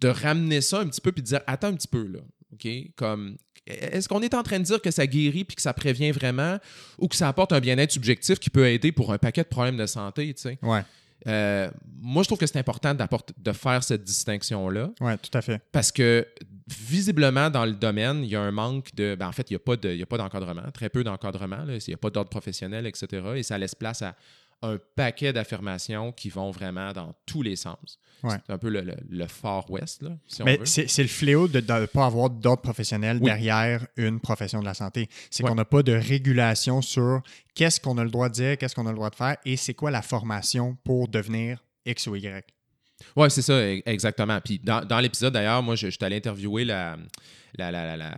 de 0.00 0.08
ramener 0.08 0.60
ça 0.60 0.80
un 0.80 0.86
petit 0.86 1.00
peu, 1.00 1.12
puis 1.12 1.22
de 1.22 1.26
dire, 1.28 1.40
attends 1.46 1.68
un 1.68 1.74
petit 1.74 1.88
peu, 1.88 2.06
là, 2.06 2.20
OK? 2.52 2.68
Comme, 2.96 3.36
est-ce 3.66 4.08
qu'on 4.08 4.22
est 4.22 4.34
en 4.34 4.42
train 4.42 4.58
de 4.60 4.64
dire 4.64 4.80
que 4.80 4.90
ça 4.90 5.06
guérit, 5.06 5.44
puis 5.44 5.56
que 5.56 5.62
ça 5.62 5.72
prévient 5.72 6.10
vraiment, 6.12 6.58
ou 6.98 7.08
que 7.08 7.16
ça 7.16 7.28
apporte 7.28 7.52
un 7.52 7.60
bien-être 7.60 7.90
subjectif 7.92 8.38
qui 8.38 8.50
peut 8.50 8.66
aider 8.68 8.92
pour 8.92 9.12
un 9.12 9.18
paquet 9.18 9.42
de 9.42 9.48
problèmes 9.48 9.76
de 9.76 9.86
santé, 9.86 10.32
tu 10.34 10.42
sais? 10.42 10.58
Ouais, 10.62 10.82
Euh, 11.26 11.70
moi, 11.98 12.22
je 12.22 12.28
trouve 12.28 12.38
que 12.38 12.46
c'est 12.46 12.58
important 12.58 12.94
de 12.94 13.52
faire 13.52 13.82
cette 13.82 14.04
distinction-là. 14.04 14.90
ouais, 15.00 15.16
tout 15.16 15.36
à 15.36 15.40
fait. 15.42 15.60
Parce 15.72 15.90
que 15.90 16.26
visiblement, 16.68 17.48
dans 17.50 17.64
le 17.64 17.72
domaine, 17.72 18.22
il 18.22 18.30
y 18.30 18.36
a 18.36 18.40
un 18.40 18.50
manque 18.52 18.94
de. 18.94 19.16
ben, 19.18 19.26
en 19.28 19.32
fait, 19.32 19.50
il 19.50 19.54
n'y 19.54 19.56
a 19.56 19.60
pas 19.60 19.76
de- 19.76 19.88
il 19.90 19.98
y 19.98 20.02
a 20.02 20.06
pas 20.06 20.18
d'encadrement, 20.18 20.70
très 20.72 20.88
peu 20.90 21.02
d'encadrement. 21.04 21.64
Il 21.68 21.78
n'y 21.88 21.94
a 21.94 21.96
pas 21.96 22.10
d'ordre 22.10 22.28
professionnel, 22.30 22.86
etc. 22.86 23.22
Et 23.36 23.42
ça 23.42 23.56
laisse 23.58 23.74
place 23.74 24.02
à 24.02 24.14
un 24.62 24.78
paquet 24.96 25.32
d'affirmations 25.32 26.12
qui 26.12 26.28
vont 26.30 26.50
vraiment 26.50 26.92
dans 26.92 27.14
tous 27.26 27.42
les 27.42 27.56
sens. 27.56 27.98
Ouais. 28.22 28.36
C'est 28.46 28.52
un 28.52 28.58
peu 28.58 28.70
le, 28.70 28.80
le- 28.80 28.96
le 29.08 29.26
Far 29.26 29.70
West, 29.70 30.02
là, 30.02 30.10
si 30.26 30.40
on 30.42 30.46
Mais 30.46 30.58
c'est 30.64 31.02
le 31.02 31.08
fléau 31.08 31.46
de 31.48 31.60
ne 31.60 31.86
pas 31.86 32.06
avoir 32.06 32.30
d'ordre 32.30 32.62
professionnel 32.62 33.18
Oui. 33.20 33.26
derrière 33.26 33.86
une 33.96 34.18
profession 34.20 34.60
de 34.60 34.64
la 34.64 34.72
santé. 34.74 35.08
C'est 35.30 35.42
Ouais. 35.44 35.50
qu'on 35.50 35.54
n'a 35.56 35.66
pas 35.66 35.82
de 35.82 35.92
régulation 35.92 36.80
sur 36.80 37.20
qu'est-ce 37.54 37.78
qu'on 37.80 37.98
a 37.98 38.04
le 38.04 38.10
droit 38.10 38.28
de 38.30 38.34
dire, 38.34 38.56
qu'est-ce 38.58 38.74
qu'on 38.74 38.86
a 38.86 38.90
le 38.90 38.96
droit 38.96 39.10
de 39.10 39.14
faire 39.16 39.36
et 39.44 39.56
c'est 39.56 39.74
quoi 39.74 39.90
la 39.90 40.02
formation 40.02 40.76
pour 40.84 41.08
devenir 41.08 41.62
X 41.84 42.06
ou 42.06 42.16
Y. 42.16 42.44
Oui, 43.14 43.30
c'est 43.30 43.42
ça, 43.42 43.52
e- 43.52 43.82
exactement. 43.84 44.40
Puis 44.42 44.58
dans, 44.58 44.82
dans 44.82 44.98
l'épisode, 45.00 45.34
d'ailleurs, 45.34 45.62
moi, 45.62 45.74
je, 45.76 45.88
je 45.88 45.96
suis 45.96 46.04
allé 46.04 46.16
interviewer 46.16 46.64
la, 46.64 46.96
la, 47.58 47.70
la, 47.70 47.96
la, 47.96 47.96
la- 47.96 48.14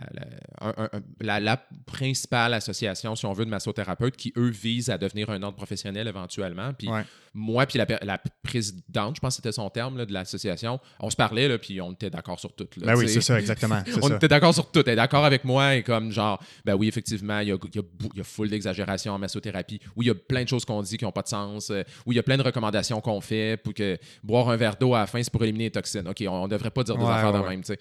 un- 0.61 0.89
un- 0.93 1.57
principale 1.85 2.53
association, 2.53 3.15
si 3.15 3.25
on 3.25 3.33
veut, 3.33 3.45
de 3.45 3.49
massothérapeutes 3.49 4.15
qui, 4.15 4.33
eux, 4.37 4.49
visent 4.49 4.89
à 4.89 4.97
devenir 4.97 5.29
un 5.29 5.41
ordre 5.43 5.57
professionnel 5.57 6.07
éventuellement. 6.07 6.73
Puis 6.73 6.87
Ouais. 6.89 7.03
moi, 7.33 7.65
puis 7.65 7.77
la, 7.79 8.17
présidente, 8.43 9.15
je 9.15 9.21
pense 9.21 9.33
que 9.33 9.35
c'était 9.37 9.51
son 9.51 9.69
terme 9.69 9.97
là, 9.97 10.05
de 10.05 10.13
l'association, 10.13 10.79
on 10.99 11.09
se 11.09 11.15
parlait, 11.15 11.47
là, 11.47 11.57
puis 11.57 11.79
on 11.81 11.91
était 11.91 12.09
d'accord 12.09 12.39
sur 12.39 12.53
tout. 12.53 12.67
là, 12.77 12.93
Ben 12.93 12.95
oui, 12.97 13.07
c'est 13.09 13.21
ça, 13.21 13.39
exactement. 13.39 13.81
On 14.01 14.07
ça. 14.07 14.15
était 14.15 14.27
d'accord 14.27 14.53
sur 14.53 14.71
tout. 14.71 14.81
Elle 14.85 14.93
est 14.93 14.95
d'accord 14.95 15.25
avec 15.25 15.43
moi 15.43 15.75
et 15.75 15.83
comme 15.83 16.11
genre, 16.11 16.41
ben 16.65 16.75
oui, 16.75 16.87
effectivement, 16.87 17.39
il 17.39 17.49
y 17.49 17.51
a, 17.51 17.57
il 17.63 17.75
y 17.75 17.79
a, 17.79 17.81
il 18.13 18.17
y 18.17 18.21
a 18.21 18.23
full 18.23 18.49
d'exagération 18.49 19.13
en 19.13 19.19
massothérapie. 19.19 19.79
Oui, 19.95 20.05
il 20.05 20.07
y 20.07 20.11
a 20.11 20.15
plein 20.15 20.43
de 20.43 20.47
choses 20.47 20.65
qu'on 20.65 20.81
dit 20.81 20.97
qui 20.97 21.05
n'ont 21.05 21.11
pas 21.11 21.21
de 21.21 21.27
sens. 21.27 21.69
Euh, 21.69 21.83
oui, 22.05 22.15
il 22.15 22.17
y 22.17 22.19
a 22.19 22.23
plein 22.23 22.37
de 22.37 22.43
recommandations 22.43 23.01
qu'on 23.01 23.21
fait 23.21 23.57
pour 23.57 23.73
que 23.73 23.97
boire 24.23 24.49
un 24.49 24.55
verre 24.55 24.75
d'eau 24.77 24.93
à 24.95 24.99
la 24.99 25.07
fin, 25.07 25.21
c'est 25.21 25.31
pour 25.31 25.43
éliminer 25.43 25.65
les 25.65 25.71
toxines. 25.71 26.07
OK, 26.07 26.23
on, 26.27 26.43
ne 26.43 26.47
devrait 26.49 26.71
pas 26.71 26.83
dire 26.83 26.97
des 26.97 27.03
Ouais, 27.03 27.11
affaires 27.11 27.33
ouais, 27.33 27.41
de 27.43 27.47
même. 27.49 27.63
Fait, 27.63 27.79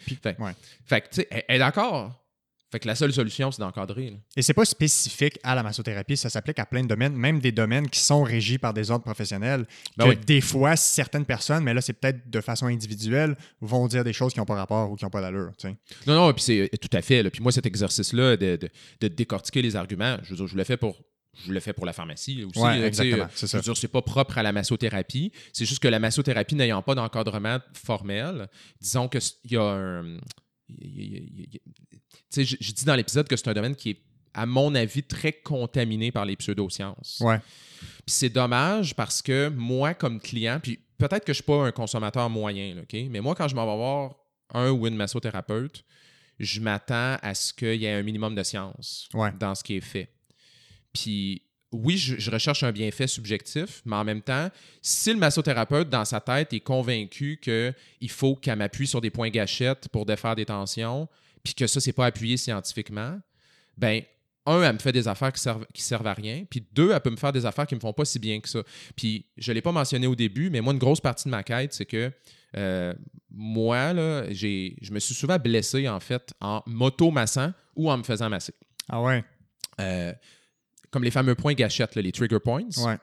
fait 0.84 1.00
que, 1.00 1.08
tu 1.08 1.14
sais, 1.22 1.28
elle, 1.48 1.56
est 1.56 1.58
d'accord. 1.58 2.14
Fait 2.70 2.78
que 2.80 2.86
la 2.86 2.94
seule 2.94 3.14
solution, 3.14 3.50
c'est 3.50 3.60
d'encadrer. 3.62 4.14
Et 4.36 4.42
c'est 4.42 4.52
pas 4.52 4.66
spécifique 4.66 5.38
à 5.42 5.54
la 5.54 5.62
massothérapie, 5.62 6.18
ça 6.18 6.28
s'applique 6.28 6.58
à 6.58 6.66
plein 6.66 6.82
de 6.82 6.86
domaines, 6.88 7.14
même 7.14 7.40
des 7.40 7.50
domaines 7.50 7.88
qui 7.88 7.98
sont 7.98 8.22
régis 8.22 8.58
par 8.58 8.74
des 8.74 8.90
ordres 8.90 9.04
professionnels. 9.04 9.66
Ben 9.96 10.04
que 10.04 10.10
oui. 10.10 10.18
des 10.26 10.42
fois, 10.42 10.76
certaines 10.76 11.24
personnes, 11.24 11.64
mais 11.64 11.72
là, 11.72 11.80
c'est 11.80 11.94
peut-être 11.94 12.28
de 12.28 12.40
façon 12.42 12.66
individuelle, 12.66 13.36
vont 13.62 13.86
dire 13.86 14.04
des 14.04 14.12
choses 14.12 14.34
qui 14.34 14.38
n'ont 14.38 14.44
pas 14.44 14.54
rapport 14.56 14.90
ou 14.90 14.96
qui 14.96 15.04
n'ont 15.06 15.10
pas 15.10 15.22
d'allure. 15.22 15.50
Non, 16.06 16.14
non, 16.14 16.32
puis 16.34 16.42
c'est 16.42 16.70
tout 16.78 16.94
à 16.94 17.00
fait. 17.00 17.24
Puis 17.30 17.42
moi, 17.42 17.52
cet 17.52 17.64
exercice-là 17.64 18.36
de, 18.36 18.56
de- 18.56 18.68
de 19.00 19.08
décortiquer 19.08 19.62
les 19.62 19.74
arguments, 19.74 20.18
je 20.22 20.30
veux 20.30 20.36
dire, 20.36 20.46
je 20.46 20.56
le 20.56 20.64
fais 20.64 20.76
pour. 20.76 21.00
Je 21.46 21.52
le 21.52 21.60
fais 21.60 21.72
pour 21.72 21.86
la 21.86 21.92
pharmacie 21.94 22.44
aussi. 22.44 22.58
Ouais, 22.58 22.80
exactement, 22.82 23.28
c'est 23.34 23.46
ça. 23.46 23.60
c'est 23.62 23.88
pas 23.88 24.02
propre 24.02 24.36
à 24.38 24.42
la 24.42 24.52
massothérapie. 24.52 25.32
C'est 25.54 25.64
juste 25.64 25.80
que 25.80 25.88
la 25.88 26.00
massothérapie 26.00 26.54
n'ayant 26.56 26.82
pas 26.82 26.94
d'encadrement 26.96 27.58
formel, 27.72 28.48
disons 28.80 29.08
que 29.08 29.16
s- 29.18 29.36
il 29.44 29.52
y 29.52 29.56
a 29.56 29.62
un. 29.62 30.18
Je, 30.68 32.56
je 32.60 32.72
dis 32.72 32.84
dans 32.84 32.94
l'épisode 32.94 33.28
que 33.28 33.36
c'est 33.36 33.48
un 33.48 33.54
domaine 33.54 33.74
qui 33.76 33.90
est, 33.90 34.00
à 34.34 34.46
mon 34.46 34.74
avis, 34.74 35.02
très 35.02 35.32
contaminé 35.32 36.12
par 36.12 36.24
les 36.24 36.36
pseudosciences. 36.36 37.18
Ouais. 37.20 37.38
Puis 37.80 38.14
c'est 38.14 38.28
dommage 38.28 38.94
parce 38.94 39.22
que 39.22 39.48
moi, 39.48 39.94
comme 39.94 40.20
client, 40.20 40.60
puis 40.62 40.78
peut-être 40.98 41.24
que 41.24 41.32
je 41.32 41.38
ne 41.40 41.42
suis 41.42 41.44
pas 41.44 41.64
un 41.66 41.72
consommateur 41.72 42.28
moyen, 42.30 42.74
là, 42.74 42.82
mais 43.10 43.20
moi, 43.20 43.34
quand 43.34 43.48
je 43.48 43.54
m'en 43.54 43.66
vais 43.66 43.76
voir 43.76 44.14
un 44.54 44.70
ou 44.70 44.86
une 44.86 44.96
massothérapeute, 44.96 45.84
je 46.38 46.60
m'attends 46.60 47.16
à 47.20 47.34
ce 47.34 47.52
qu'il 47.52 47.74
y 47.82 47.86
ait 47.86 47.92
un 47.94 48.02
minimum 48.02 48.34
de 48.34 48.42
science 48.42 49.08
Ouais. 49.14 49.32
dans 49.40 49.54
ce 49.54 49.64
qui 49.64 49.76
est 49.76 49.80
fait. 49.80 50.12
Puis 50.92 51.42
oui, 51.72 51.96
je, 51.98 52.16
je 52.18 52.30
recherche 52.30 52.62
un 52.62 52.72
bienfait 52.72 53.06
subjectif, 53.06 53.82
mais 53.84 53.96
en 53.96 54.04
même 54.04 54.22
temps, 54.22 54.48
si 54.80 55.12
le 55.12 55.18
massothérapeute, 55.18 55.88
dans 55.90 56.04
sa 56.04 56.20
tête, 56.20 56.52
est 56.52 56.60
convaincu 56.60 57.38
qu'il 57.42 58.10
faut 58.10 58.36
qu'elle 58.36 58.58
m'appuie 58.58 58.86
sur 58.86 59.00
des 59.00 59.10
points 59.10 59.30
gâchettes 59.30 59.88
pour 59.88 60.06
défaire 60.06 60.34
des 60.34 60.46
tensions, 60.46 61.08
puis 61.44 61.54
que 61.54 61.66
ça, 61.66 61.80
c'est 61.80 61.92
pas 61.92 62.06
appuyé 62.06 62.36
scientifiquement, 62.36 63.18
ben 63.76 64.02
un, 64.46 64.62
elle 64.62 64.72
me 64.72 64.78
fait 64.78 64.92
des 64.92 65.08
affaires 65.08 65.32
qui 65.32 65.42
servent, 65.42 65.66
qui 65.74 65.82
servent 65.82 66.06
à 66.06 66.14
rien. 66.14 66.44
Puis 66.48 66.66
deux, 66.72 66.90
elle 66.92 67.00
peut 67.00 67.10
me 67.10 67.16
faire 67.16 67.32
des 67.32 67.44
affaires 67.44 67.66
qui 67.66 67.74
me 67.74 67.80
font 67.80 67.92
pas 67.92 68.06
si 68.06 68.18
bien 68.18 68.40
que 68.40 68.48
ça. 68.48 68.62
Puis 68.96 69.26
je 69.36 69.50
ne 69.50 69.54
l'ai 69.54 69.60
pas 69.60 69.72
mentionné 69.72 70.06
au 70.06 70.14
début, 70.14 70.48
mais 70.48 70.62
moi, 70.62 70.72
une 70.72 70.78
grosse 70.78 71.02
partie 71.02 71.26
de 71.26 71.30
ma 71.30 71.42
quête, 71.42 71.74
c'est 71.74 71.84
que 71.84 72.10
euh, 72.56 72.94
moi, 73.30 73.92
là, 73.92 74.24
je 74.32 74.90
me 74.90 74.98
suis 75.00 75.14
souvent 75.14 75.38
blessé, 75.38 75.86
en 75.86 76.00
fait, 76.00 76.32
en 76.40 76.62
m'auto-massant 76.66 77.52
ou 77.76 77.90
en 77.90 77.98
me 77.98 78.02
faisant 78.02 78.30
masser. 78.30 78.54
Ah 78.88 79.02
ouais? 79.02 79.22
euh, 79.80 80.12
comme 80.90 81.04
les 81.04 81.10
fameux 81.10 81.34
points 81.34 81.54
gâchettes, 81.54 81.94
là, 81.94 82.02
les 82.02 82.12
trigger 82.12 82.38
points, 82.40 82.62
Ouais. 82.78 82.96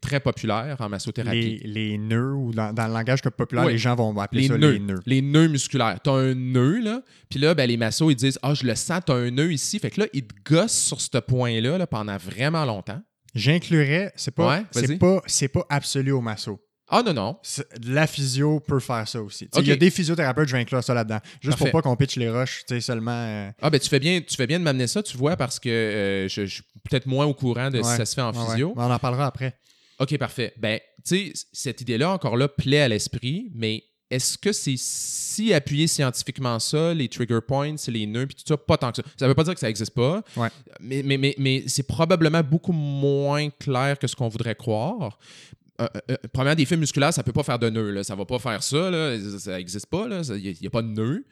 Très 0.00 0.20
populaires 0.20 0.76
en 0.80 0.88
massothérapie. 0.88 1.60
Les, 1.64 1.88
les 1.90 1.98
nœuds, 1.98 2.34
ou 2.34 2.52
dans, 2.52 2.72
dans 2.72 2.86
le 2.86 2.92
langage 2.92 3.20
que 3.22 3.28
populaire, 3.28 3.66
les 3.66 3.78
gens 3.78 3.94
vont 3.94 4.16
appeler 4.18 4.42
Les 4.42 4.48
ça 4.48 4.58
nœuds, 4.58 4.70
les 4.72 4.78
nœuds. 4.78 5.00
les 5.06 5.22
nœuds 5.22 5.48
musculaires. 5.48 5.98
Tu 6.02 6.10
as 6.10 6.14
un 6.14 6.34
nœud, 6.34 6.80
là, 6.80 7.02
puis 7.28 7.38
là, 7.38 7.54
ben, 7.54 7.66
les 7.68 7.76
massos, 7.76 8.10
ils 8.10 8.16
disent 8.16 8.38
Ah, 8.42 8.54
je 8.54 8.64
le 8.66 8.74
sens, 8.74 9.00
tu 9.04 9.12
as 9.12 9.16
un 9.16 9.30
nœud 9.30 9.52
ici. 9.52 9.78
Fait 9.78 9.90
que 9.90 10.00
là, 10.00 10.06
ils 10.12 10.26
te 10.26 10.34
gossent 10.50 10.78
sur 10.78 11.00
ce 11.00 11.18
point-là 11.18 11.78
là, 11.78 11.86
pendant 11.86 12.16
vraiment 12.16 12.64
longtemps. 12.64 13.02
J'inclurais, 13.34 14.12
c'est 14.16 14.30
pas, 14.34 14.48
Ouais, 14.58 14.64
c'est 14.72 14.98
pas, 14.98 15.20
c'est 15.26 15.48
pas 15.48 15.66
absolu 15.68 16.12
au 16.12 16.20
masso. 16.22 16.58
Ah, 16.88 17.02
non, 17.04 17.12
non. 17.12 17.36
La 17.84 18.06
physio 18.06 18.60
peut 18.60 18.78
faire 18.78 19.08
ça 19.08 19.20
aussi. 19.20 19.48
Il 19.58 19.66
y 19.66 19.72
a 19.72 19.76
des 19.76 19.90
physiothérapeutes, 19.90 20.48
je 20.48 20.52
vais 20.54 20.60
inclure 20.62 20.84
ça 20.84 20.94
là-dedans. 20.94 21.18
Juste 21.40 21.58
Parfait. 21.58 21.70
pour 21.72 21.82
pas 21.82 21.88
qu'on 21.88 21.96
pitch 21.96 22.16
les 22.16 22.30
roches, 22.30 22.62
tu 22.68 22.74
sais, 22.74 22.80
seulement. 22.80 23.10
euh, 23.12 23.50
Ah, 23.60 23.70
ben, 23.70 23.80
tu 23.80 23.88
fais 23.88 23.98
bien, 23.98 24.20
tu 24.20 24.36
fais 24.36 24.46
bien 24.46 24.58
de 24.60 24.64
m'amener 24.64 24.86
ça, 24.86 25.02
tu 25.02 25.16
vois, 25.16 25.36
parce 25.36 25.58
que 25.58 25.68
euh, 25.68 26.28
je, 26.28 26.46
je 26.46 26.54
suis 26.54 26.62
peut-être 26.88 27.06
moins 27.06 27.26
au 27.26 27.34
courant 27.34 27.70
de 27.70 27.78
si 27.82 27.88
ça 27.96 28.04
se 28.06 28.14
fait 28.14 28.20
en 28.20 28.32
physio. 28.32 28.68
ouais. 28.68 28.74
On 28.76 28.90
en 28.90 28.98
parlera 29.00 29.26
après. 29.26 29.54
OK, 29.98 30.16
parfait. 30.18 30.52
Ben, 30.58 30.78
tu 31.04 31.32
sais, 31.32 31.32
cette 31.52 31.80
idée-là, 31.80 32.10
encore 32.12 32.36
là, 32.36 32.46
plaît 32.48 32.82
à 32.82 32.88
l'esprit, 32.88 33.50
mais 33.54 33.82
est-ce 34.08 34.38
que 34.38 34.52
c'est 34.52 34.76
si 34.78 35.52
appuyé 35.52 35.88
scientifiquement 35.88 36.60
ça, 36.60 36.94
les 36.94 37.08
trigger 37.08 37.40
points, 37.44 37.74
les 37.88 38.06
nœuds, 38.06 38.26
puis 38.26 38.36
tout 38.36 38.42
ça? 38.46 38.56
Pas 38.56 38.76
tant 38.78 38.92
que 38.92 38.98
ça? 38.98 39.02
Ça 39.18 39.26
veut 39.26 39.34
pas 39.34 39.42
dire 39.42 39.54
que 39.54 39.58
ça 39.60 39.66
n'existe 39.66 39.94
pas, 39.94 40.22
Ouais. 40.36 40.48
mais, 40.80 41.02
mais, 41.02 41.16
mais, 41.18 41.34
mais 41.38 41.64
c'est 41.66 41.82
probablement 41.82 42.42
beaucoup 42.44 42.70
moins 42.72 43.50
clair 43.50 43.98
que 43.98 44.06
ce 44.06 44.14
qu'on 44.14 44.28
voudrait 44.28 44.54
croire. 44.54 45.18
Euh, 45.80 45.86
euh, 45.94 46.00
euh, 46.12 46.16
premièrement, 46.32 46.56
des 46.56 46.64
fibres 46.64 46.80
musculaires, 46.80 47.12
ça 47.12 47.22
peut 47.22 47.32
pas 47.32 47.42
faire 47.42 47.58
de 47.58 47.68
nœuds. 47.70 48.02
Ça 48.02 48.14
va 48.14 48.24
pas 48.24 48.38
faire 48.38 48.62
ça. 48.62 48.90
Ça 49.38 49.56
n'existe 49.56 49.86
pas. 49.86 50.06
Il 50.36 50.56
n'y 50.60 50.66
a, 50.66 50.70
pas 50.70 50.82
de 50.82 50.88
nœud. 50.88 51.24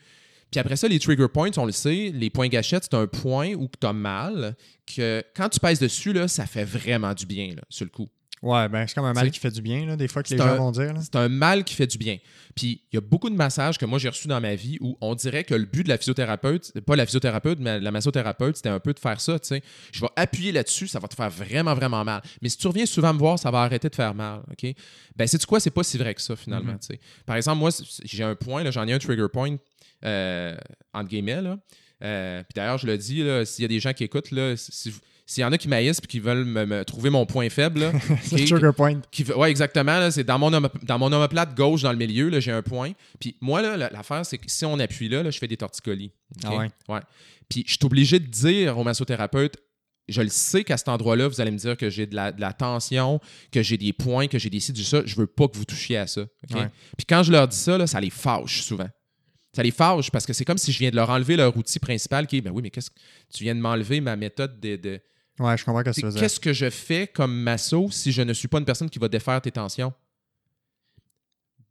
Puis 0.50 0.60
après 0.60 0.76
ça, 0.76 0.88
les 0.88 0.98
trigger 0.98 1.28
points, 1.28 1.50
on 1.56 1.66
le 1.66 1.72
sait, 1.72 2.12
les 2.14 2.30
points 2.30 2.48
gâchettes, 2.48 2.84
c'est 2.84 2.96
un 2.96 3.06
point 3.06 3.54
où 3.54 3.68
tu 3.68 3.86
as 3.86 3.92
mal, 3.92 4.54
que 4.86 5.24
quand 5.34 5.48
tu 5.48 5.58
pèses 5.58 5.80
dessus, 5.80 6.14
ça 6.28 6.46
fait 6.46 6.64
vraiment 6.64 7.14
du 7.14 7.26
bien, 7.26 7.54
sur 7.68 7.86
le 7.86 7.90
coup. 7.90 8.08
Ouais, 8.44 8.68
ben 8.68 8.86
c'est 8.86 8.94
comme 8.94 9.06
un 9.06 9.14
mal 9.14 9.30
qui 9.30 9.40
fait 9.40 9.50
du 9.50 9.62
bien, 9.62 9.86
là, 9.86 9.96
des 9.96 10.06
fois 10.06 10.22
que 10.22 10.28
les 10.28 10.36
gens 10.36 10.44
un- 10.48 10.56
vont 10.56 10.70
dire. 10.70 10.92
C'est 11.00 11.16
un 11.16 11.30
mal 11.30 11.64
qui 11.64 11.74
fait 11.74 11.86
du 11.86 11.96
bien. 11.96 12.18
Puis 12.54 12.82
il 12.92 12.96
y 12.96 12.98
a 12.98 13.00
beaucoup 13.00 13.30
de 13.30 13.34
massages 13.34 13.78
que 13.78 13.86
moi 13.86 13.98
j'ai 13.98 14.10
reçus 14.10 14.28
dans 14.28 14.40
ma 14.40 14.54
vie 14.54 14.76
où 14.82 14.98
on 15.00 15.14
dirait 15.14 15.44
que 15.44 15.54
le 15.54 15.64
but 15.64 15.82
de 15.82 15.88
la 15.88 15.96
physiothérapeute, 15.96 16.78
pas 16.80 16.94
la 16.94 17.06
physiothérapeute, 17.06 17.58
mais 17.58 17.80
la 17.80 17.90
massothérapeute, 17.90 18.56
c'était 18.56 18.68
un 18.68 18.80
peu 18.80 18.92
de 18.92 18.98
faire 18.98 19.18
ça, 19.18 19.38
tu 19.38 19.48
sais. 19.48 19.62
Je 19.92 20.00
vais 20.02 20.08
appuyer 20.14 20.52
là-dessus, 20.52 20.88
ça 20.88 20.98
va 20.98 21.08
te 21.08 21.14
faire 21.14 21.30
vraiment, 21.30 21.74
vraiment 21.74 22.04
mal. 22.04 22.20
Mais 22.42 22.50
si 22.50 22.58
tu 22.58 22.66
reviens 22.68 22.84
souvent 22.84 23.14
me 23.14 23.18
voir, 23.18 23.38
ça 23.38 23.50
va 23.50 23.62
arrêter 23.62 23.88
de 23.88 23.94
faire 23.94 24.14
mal, 24.14 24.40
OK? 24.50 24.74
Ben, 25.16 25.26
c'est 25.26 25.42
quoi? 25.46 25.58
C'est 25.58 25.70
pas 25.70 25.82
si 25.82 25.96
vrai 25.96 26.14
que 26.14 26.20
ça, 26.20 26.36
finalement, 26.36 26.72
Mhm. 26.72 26.78
tu 26.80 26.86
sais. 26.88 27.00
Par 27.24 27.36
exemple, 27.36 27.58
moi, 27.60 27.70
j'ai 28.04 28.24
un 28.24 28.34
point, 28.34 28.62
là, 28.62 28.70
j'en 28.70 28.86
ai 28.86 28.92
un 28.92 28.98
trigger 28.98 29.26
point, 29.32 29.56
euh, 30.04 30.54
entre 30.92 31.08
guillemets, 31.08 31.40
là. 31.40 31.58
Euh, 32.02 32.42
puis 32.42 32.52
d'ailleurs, 32.56 32.76
je 32.78 32.86
le 32.86 32.98
dis, 32.98 33.24
s'il 33.46 33.62
y 33.62 33.64
a 33.64 33.68
des 33.68 33.80
gens 33.80 33.92
qui 33.94 34.04
écoutent, 34.04 34.30
là, 34.32 34.56
si- 34.56 34.70
si- 34.72 34.92
s'il 35.26 35.40
y 35.40 35.44
en 35.44 35.52
a 35.52 35.58
qui 35.58 35.68
maïssent 35.68 36.00
et 36.02 36.06
qui 36.06 36.20
veulent 36.20 36.44
me, 36.44 36.66
me 36.66 36.84
trouver 36.84 37.08
mon 37.10 37.24
point 37.26 37.48
faible, 37.48 37.80
là, 37.80 37.92
ok, 38.10 38.28
trigger 38.46 38.70
point. 38.76 39.00
qui 39.10 39.24
ouais, 39.32 39.50
exactement. 39.50 39.98
là, 39.98 40.10
c'est 40.10 40.24
dans 40.24 40.38
mon, 40.38 40.50
dans 40.50 40.98
mon 40.98 41.12
omoplate 41.12 41.54
gauche, 41.54 41.82
dans 41.82 41.92
le 41.92 41.98
milieu, 41.98 42.28
là, 42.28 42.40
j'ai 42.40 42.52
un 42.52 42.62
point. 42.62 42.92
Puis 43.18 43.36
moi, 43.40 43.62
l'affaire, 43.76 44.26
c'est 44.26 44.38
que 44.38 44.44
si 44.48 44.64
on 44.64 44.78
appuie 44.78 45.08
là, 45.08 45.22
là, 45.22 45.30
je 45.30 45.38
fais 45.38 45.48
des 45.48 45.56
torticolis. 45.56 46.12
Ah 46.44 46.56
ouais? 46.88 47.00
Puis 47.48 47.64
je 47.66 47.72
suis 47.72 47.84
obligé 47.84 48.18
de 48.18 48.26
dire 48.26 48.76
au 48.78 48.84
massothérapeute, 48.84 49.56
je 50.08 50.20
le 50.20 50.28
sais 50.28 50.64
qu'à 50.64 50.76
cet 50.76 50.88
endroit-là, 50.88 51.28
vous 51.28 51.40
allez 51.40 51.50
me 51.50 51.56
dire 51.56 51.78
que 51.78 51.88
j'ai 51.88 52.06
de 52.06 52.14
la, 52.14 52.30
de 52.30 52.40
la 52.40 52.52
tension, 52.52 53.20
que 53.50 53.62
j'ai 53.62 53.78
des 53.78 53.94
points, 53.94 54.26
que 54.26 54.38
j'ai 54.38 54.50
des 54.50 54.60
ci, 54.60 54.72
du 54.72 54.84
ça. 54.84 55.00
Je 55.06 55.16
veux 55.16 55.26
pas 55.26 55.48
que 55.48 55.56
vous 55.56 55.64
touchiez 55.64 55.96
à 55.96 56.06
ça. 56.06 56.22
Ouais. 56.52 56.68
Puis 56.98 57.06
quand 57.08 57.22
je 57.22 57.32
leur 57.32 57.48
dis 57.48 57.56
ça, 57.56 57.78
là, 57.78 57.86
ça 57.86 58.00
les 58.00 58.10
fâche 58.10 58.60
souvent. 58.60 58.88
Ça 59.54 59.62
les 59.62 59.70
fâche 59.70 60.10
parce 60.10 60.26
que 60.26 60.32
c'est 60.34 60.44
comme 60.44 60.58
si 60.58 60.72
je 60.72 60.78
viens 60.78 60.90
de 60.90 60.96
leur 60.96 61.08
enlever 61.08 61.36
leur 61.36 61.56
outil 61.56 61.78
principal 61.78 62.26
qui 62.26 62.38
est, 62.38 62.40
ben 62.42 62.50
oui, 62.52 62.60
mais 62.62 62.70
qu'est-ce 62.70 62.90
que 62.90 62.96
tu 63.32 63.44
viens 63.44 63.54
de 63.54 63.60
m'enlever 63.60 64.00
ma 64.02 64.16
méthode 64.16 64.60
de- 64.60 64.76
de, 64.76 65.00
Ouais, 65.38 65.56
je 65.56 65.64
comprends 65.64 65.82
ce 65.92 66.00
que 66.00 66.10
tu. 66.12 66.18
Qu'est-ce 66.18 66.38
que 66.40 66.52
je 66.52 66.70
fais 66.70 67.06
comme 67.08 67.34
masso 67.34 67.90
si 67.90 68.12
je 68.12 68.22
ne 68.22 68.32
suis 68.32 68.48
pas 68.48 68.58
une 68.58 68.64
personne 68.64 68.88
qui 68.90 68.98
va 68.98 69.08
défaire 69.08 69.40
tes 69.40 69.50
tensions? 69.50 69.92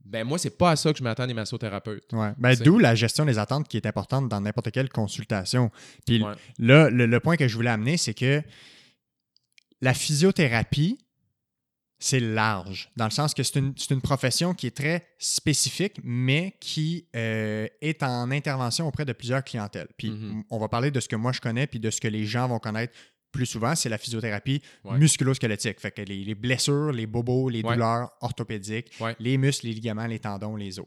Ben 0.05 0.25
moi, 0.27 0.37
c'est 0.37 0.57
pas 0.57 0.71
à 0.71 0.75
ça 0.75 0.91
que 0.91 0.99
je 0.99 1.03
m'attends 1.03 1.25
des 1.25 1.33
massothérapeutes. 1.33 2.11
Ouais. 2.11 2.33
Ben, 2.37 2.55
D'où 2.55 2.77
la 2.77 2.93
gestion 2.93 3.25
des 3.25 3.39
attentes 3.39 3.67
qui 3.69 3.77
est 3.77 3.85
importante 3.85 4.27
dans 4.27 4.41
n'importe 4.41 4.69
quelle 4.71 4.89
consultation. 4.89 5.71
Puis 6.05 6.21
Ouais. 6.21 6.33
là, 6.59 6.89
le, 6.89 7.05
le 7.05 7.19
point 7.21 7.37
que 7.37 7.47
je 7.47 7.55
voulais 7.55 7.69
amener, 7.69 7.95
c'est 7.97 8.13
que 8.13 8.43
la 9.81 9.93
physiothérapie, 9.93 10.99
c'est 11.99 12.19
large, 12.19 12.89
dans 12.97 13.05
le 13.05 13.11
sens 13.11 13.33
que 13.33 13.43
c'est 13.43 13.59
une, 13.59 13.73
une 13.89 14.01
profession 14.01 14.53
qui 14.53 14.67
est 14.67 14.75
très 14.75 15.07
spécifique, 15.19 15.95
mais 16.03 16.57
qui 16.59 17.07
euh, 17.15 17.65
est 17.81 18.03
en 18.03 18.29
intervention 18.29 18.85
auprès 18.89 19.05
de 19.05 19.13
plusieurs 19.13 19.41
clientèles. 19.43 19.87
Puis 19.97 20.11
Mhm. 20.11 20.43
on 20.49 20.59
va 20.59 20.67
parler 20.67 20.91
de 20.91 20.99
ce 20.99 21.07
que 21.07 21.15
moi 21.15 21.31
je 21.31 21.39
connais, 21.39 21.65
puis 21.65 21.79
de 21.79 21.89
ce 21.89 22.01
que 22.01 22.09
les 22.09 22.25
gens 22.25 22.49
vont 22.49 22.59
connaître 22.59 22.93
plus 23.33 23.45
souvent, 23.47 23.75
c'est 23.75 23.89
la 23.89 23.97
physiothérapie 23.97 24.61
Ouais. 24.85 24.97
musculo-squelettique. 24.97 25.81
Fait 25.81 25.91
que 25.91 26.01
les, 26.03 26.23
les 26.23 26.35
blessures, 26.35 26.91
les 26.93 27.07
bobos, 27.07 27.49
les 27.49 27.61
Ouais. 27.63 27.73
douleurs 27.73 28.11
orthopédiques, 28.21 28.91
Ouais. 29.01 29.15
les 29.19 29.37
muscles, 29.37 29.65
les 29.67 29.73
ligaments, 29.73 30.07
les 30.07 30.19
tendons, 30.19 30.55
les 30.55 30.79
os. 30.79 30.85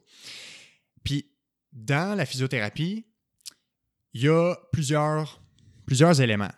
Puis, 1.04 1.26
dans 1.72 2.16
la 2.16 2.24
physiothérapie, 2.24 3.04
il 4.14 4.22
y 4.22 4.28
a 4.28 4.54
plusieurs, 4.72 5.42
plusieurs 5.84 6.18
éléments. 6.20 6.52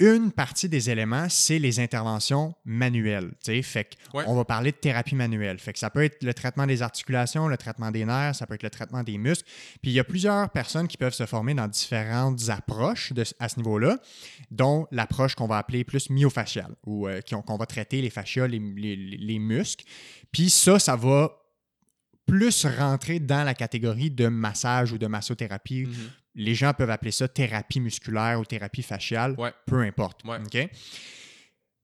Une 0.00 0.32
partie 0.32 0.66
des 0.68 0.88
éléments, 0.88 1.28
c'est 1.28 1.58
les 1.58 1.78
interventions 1.78 2.54
manuelles. 2.64 3.32
Fait 3.62 3.90
Ouais. 4.14 4.24
on 4.26 4.34
va 4.34 4.46
parler 4.46 4.72
de 4.72 4.76
thérapie 4.76 5.14
manuelle. 5.14 5.58
Fait 5.58 5.74
que 5.74 5.78
ça 5.78 5.90
peut 5.90 6.02
être 6.02 6.22
le 6.24 6.32
traitement 6.32 6.66
des 6.66 6.80
articulations, 6.80 7.48
le 7.48 7.58
traitement 7.58 7.90
des 7.90 8.06
nerfs, 8.06 8.34
ça 8.36 8.46
peut 8.46 8.54
être 8.54 8.62
le 8.62 8.70
traitement 8.70 9.02
des 9.02 9.18
muscles. 9.18 9.46
Puis, 9.82 9.90
il 9.90 9.94
y 9.94 10.00
a 10.00 10.04
plusieurs 10.04 10.48
personnes 10.50 10.88
qui 10.88 10.96
peuvent 10.96 11.12
se 11.12 11.26
former 11.26 11.52
dans 11.52 11.68
différentes 11.68 12.48
approches 12.48 13.12
de- 13.12 13.24
à 13.38 13.48
ce 13.50 13.58
niveau-là, 13.58 13.98
dont 14.50 14.86
l'approche 14.90 15.34
qu'on 15.34 15.46
va 15.46 15.58
appeler 15.58 15.84
plus 15.84 16.08
myofasciale, 16.08 16.74
ou 16.86 17.06
euh, 17.06 17.20
qu'on 17.44 17.56
va 17.58 17.66
traiter 17.66 18.00
les 18.00 18.10
fascias, 18.10 18.46
les, 18.46 18.58
les- 18.58 18.96
les 18.96 19.38
muscles. 19.38 19.84
Puis 20.32 20.48
ça, 20.48 20.78
ça 20.78 20.96
va 20.96 21.36
plus 22.26 22.64
rentrer 22.64 23.18
dans 23.18 23.42
la 23.44 23.54
catégorie 23.54 24.10
de 24.10 24.28
massage 24.28 24.92
ou 24.92 24.98
de 24.98 25.06
massothérapie. 25.08 25.86
Mhm. 25.86 26.10
Les 26.34 26.54
gens 26.54 26.72
peuvent 26.74 26.90
appeler 26.90 27.10
ça 27.10 27.28
thérapie 27.28 27.80
musculaire 27.80 28.38
ou 28.40 28.44
thérapie 28.44 28.82
faciale, 28.82 29.34
Ouais. 29.38 29.52
peu 29.66 29.80
importe. 29.80 30.24
Ouais. 30.24 30.38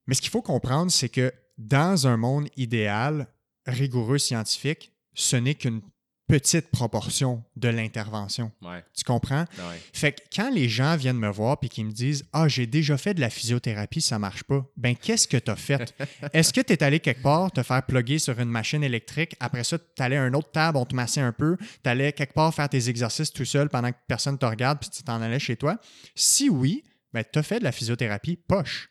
Mais 0.07 0.13
ce 0.15 0.21
qu'il 0.21 0.31
faut 0.31 0.41
comprendre, 0.41 0.89
c'est 0.91 1.09
que 1.09 1.33
dans 1.57 2.07
un 2.07 2.17
monde 2.17 2.47
idéal, 2.55 3.27
rigoureux, 3.65 4.17
scientifique, 4.19 4.93
ce 5.13 5.35
n'est 5.35 5.55
qu'une 5.55 5.81
petite 6.27 6.69
proportion 6.71 7.43
de 7.55 7.69
l'intervention. 7.69 8.51
Ouais. 8.61 8.83
Tu 8.93 9.03
comprends? 9.03 9.45
Ouais. 9.57 9.81
Fait 9.93 10.11
que 10.11 10.21
quand 10.35 10.49
les 10.51 10.67
gens 10.67 10.95
viennent 10.97 11.17
me 11.17 11.29
voir 11.29 11.57
et 11.61 11.69
qu'ils 11.69 11.85
me 11.85 11.91
disent 11.91 12.25
Ah, 12.33 12.47
j'ai 12.47 12.67
déjà 12.67 12.97
fait 12.97 13.13
de 13.13 13.21
la 13.21 13.29
physiothérapie, 13.29 14.01
ça 14.01 14.19
marche 14.19 14.43
pas, 14.43 14.65
ben 14.75 14.95
qu'est-ce 14.95 15.27
que 15.27 15.37
tu 15.37 15.49
as 15.49 15.55
fait? 15.55 15.95
Est-ce 16.33 16.53
que 16.53 16.61
tu 16.61 16.73
es 16.73 16.83
allé 16.83 16.99
quelque 16.99 17.21
part 17.21 17.51
te 17.51 17.63
faire 17.63 17.83
plugger 17.83 18.19
sur 18.19 18.39
une 18.39 18.49
machine 18.49 18.83
électrique? 18.83 19.35
Après 19.39 19.63
ça, 19.63 19.77
tu 19.79 20.01
allais 20.01 20.17
à 20.17 20.23
un 20.23 20.33
autre 20.33 20.51
table, 20.51 20.77
on 20.77 20.85
te 20.85 20.95
massait 20.95 21.21
un 21.21 21.31
peu, 21.31 21.57
tu 21.83 21.89
allais 21.89 22.11
quelque 22.11 22.33
part 22.33 22.53
faire 22.53 22.69
tes 22.69 22.89
exercices 22.89 23.31
tout 23.31 23.45
seul 23.45 23.69
pendant 23.69 23.91
que 23.91 23.97
personne 24.07 24.37
te 24.37 24.45
regarde 24.45 24.79
puis 24.79 24.89
tu 24.89 25.03
t'en 25.03 25.21
allais 25.21 25.39
chez 25.39 25.55
toi? 25.55 25.79
Si 26.13 26.49
oui, 26.49 26.83
ben 27.13 27.23
tu 27.31 27.39
as 27.39 27.43
fait 27.43 27.59
de 27.59 27.63
la 27.63 27.71
physiothérapie 27.71 28.35
poche. 28.35 28.89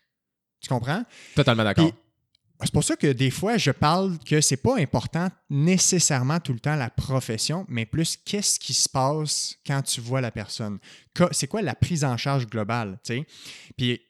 Tu 0.59 0.69
comprends? 0.69 1.03
Totalement 1.35 1.63
d'accord. 1.63 1.91
C'est 2.63 2.73
pour 2.73 2.83
ça 2.83 2.95
que 2.95 3.07
des 3.07 3.29
fois, 3.29 3.57
je 3.57 3.69
parle 3.69 4.17
que 4.19 4.41
c'est 4.41 4.57
pas 4.57 4.77
important 4.79 5.29
nécessairement 5.49 6.39
tout 6.39 6.53
le 6.53 6.59
temps 6.59 6.75
la 6.75 6.89
profession, 6.89 7.65
mais 7.69 7.85
plus 7.85 8.17
qu'est-ce 8.17 8.59
qui 8.59 8.73
se 8.73 8.89
passe 8.89 9.57
quand 9.65 9.83
tu 9.83 10.01
vois 10.01 10.21
la 10.21 10.31
personne. 10.31 10.79
C'est 11.31 11.47
quoi 11.47 11.61
la 11.61 11.75
prise 11.75 12.03
en 12.03 12.17
charge 12.17 12.47
globale, 12.47 12.99
tu 13.03 13.17
sais? 13.17 13.27
Puis 13.77 14.01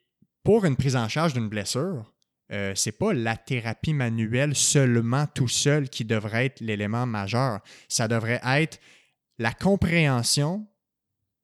pour 0.43 0.63
une 0.63 0.77
prise 0.77 0.95
en 0.95 1.09
charge 1.09 1.33
d'une 1.33 1.49
blessure, 1.49 2.13
euh, 2.53 2.71
c'est 2.75 2.93
pas 2.93 3.11
la 3.11 3.35
thérapie 3.35 3.93
manuelle 3.93 4.55
seulement 4.55 5.25
tout 5.27 5.49
seul 5.49 5.89
qui 5.89 6.05
devrait 6.05 6.45
être 6.45 6.61
l'élément 6.61 7.05
majeur. 7.05 7.59
Ça 7.89 8.07
devrait 8.07 8.39
être 8.45 8.79
la 9.37 9.51
compréhension 9.51 10.65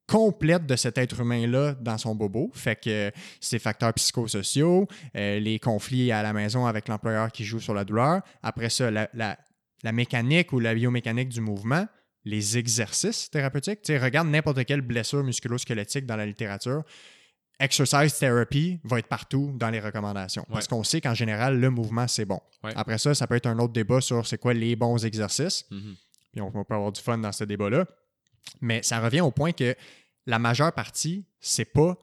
complète 0.06 0.66
de 0.66 0.76
cet 0.76 0.98
être 0.98 1.20
humain-là 1.20 1.74
dans 1.80 1.96
son 1.98 2.14
bobo. 2.14 2.50
Fait 2.54 2.76
que 2.76 2.90
euh, 2.90 3.10
ses 3.40 3.58
facteurs 3.58 3.92
psychosociaux, 3.94 4.86
euh, 5.16 5.38
les 5.40 5.58
conflits 5.58 6.12
à 6.12 6.22
la 6.22 6.32
maison 6.32 6.66
avec 6.66 6.88
l'employeur 6.88 7.32
qui 7.32 7.44
joue 7.44 7.60
sur 7.60 7.74
la 7.74 7.84
douleur. 7.84 8.20
Après 8.42 8.70
ça, 8.70 8.90
la, 8.90 9.08
la- 9.14 9.38
la 9.82 9.92
mécanique 9.92 10.52
ou 10.52 10.60
la 10.60 10.74
biomécanique 10.74 11.28
du 11.28 11.40
mouvement, 11.42 11.86
les 12.24 12.56
exercices 12.56 13.28
thérapeutiques. 13.30 13.80
Regarde 13.88 14.28
n'importe 14.28 14.64
quelle 14.64 14.80
blessure 14.80 15.22
musculo-squelettique 15.22 16.06
dans 16.06 16.16
la 16.16 16.24
littérature. 16.24 16.84
Exercise 17.60 18.18
therapy 18.18 18.80
va 18.82 18.98
être 18.98 19.06
partout 19.08 19.52
dans 19.56 19.70
les 19.70 19.78
recommandations. 19.80 20.44
Parce 20.50 20.66
qu'on 20.66 20.82
sait 20.82 21.00
qu'en 21.00 21.14
général, 21.14 21.60
le 21.60 21.70
mouvement, 21.70 22.08
c'est 22.08 22.24
bon. 22.24 22.40
Ouais. 22.64 22.72
Après 22.74 22.98
ça, 22.98 23.14
ça 23.14 23.26
peut 23.26 23.36
être 23.36 23.46
un 23.46 23.58
autre 23.58 23.72
débat 23.72 24.00
sur 24.00 24.26
c'est 24.26 24.38
quoi 24.38 24.54
les 24.54 24.74
bons 24.74 25.04
exercices 25.04 25.64
Mhm. 25.70 25.94
puis 26.32 26.40
on 26.40 26.50
peut 26.50 26.74
avoir 26.74 26.90
du 26.90 27.00
fun 27.00 27.18
dans 27.18 27.30
ce 27.32 27.44
débat-là. 27.44 27.86
Mais 28.60 28.82
ça 28.82 29.00
revient 29.00 29.20
au 29.20 29.30
point 29.30 29.52
que 29.52 29.74
la 30.26 30.38
majeure 30.38 30.72
partie, 30.72 31.26
c'est 31.40 31.64
pas 31.64 31.96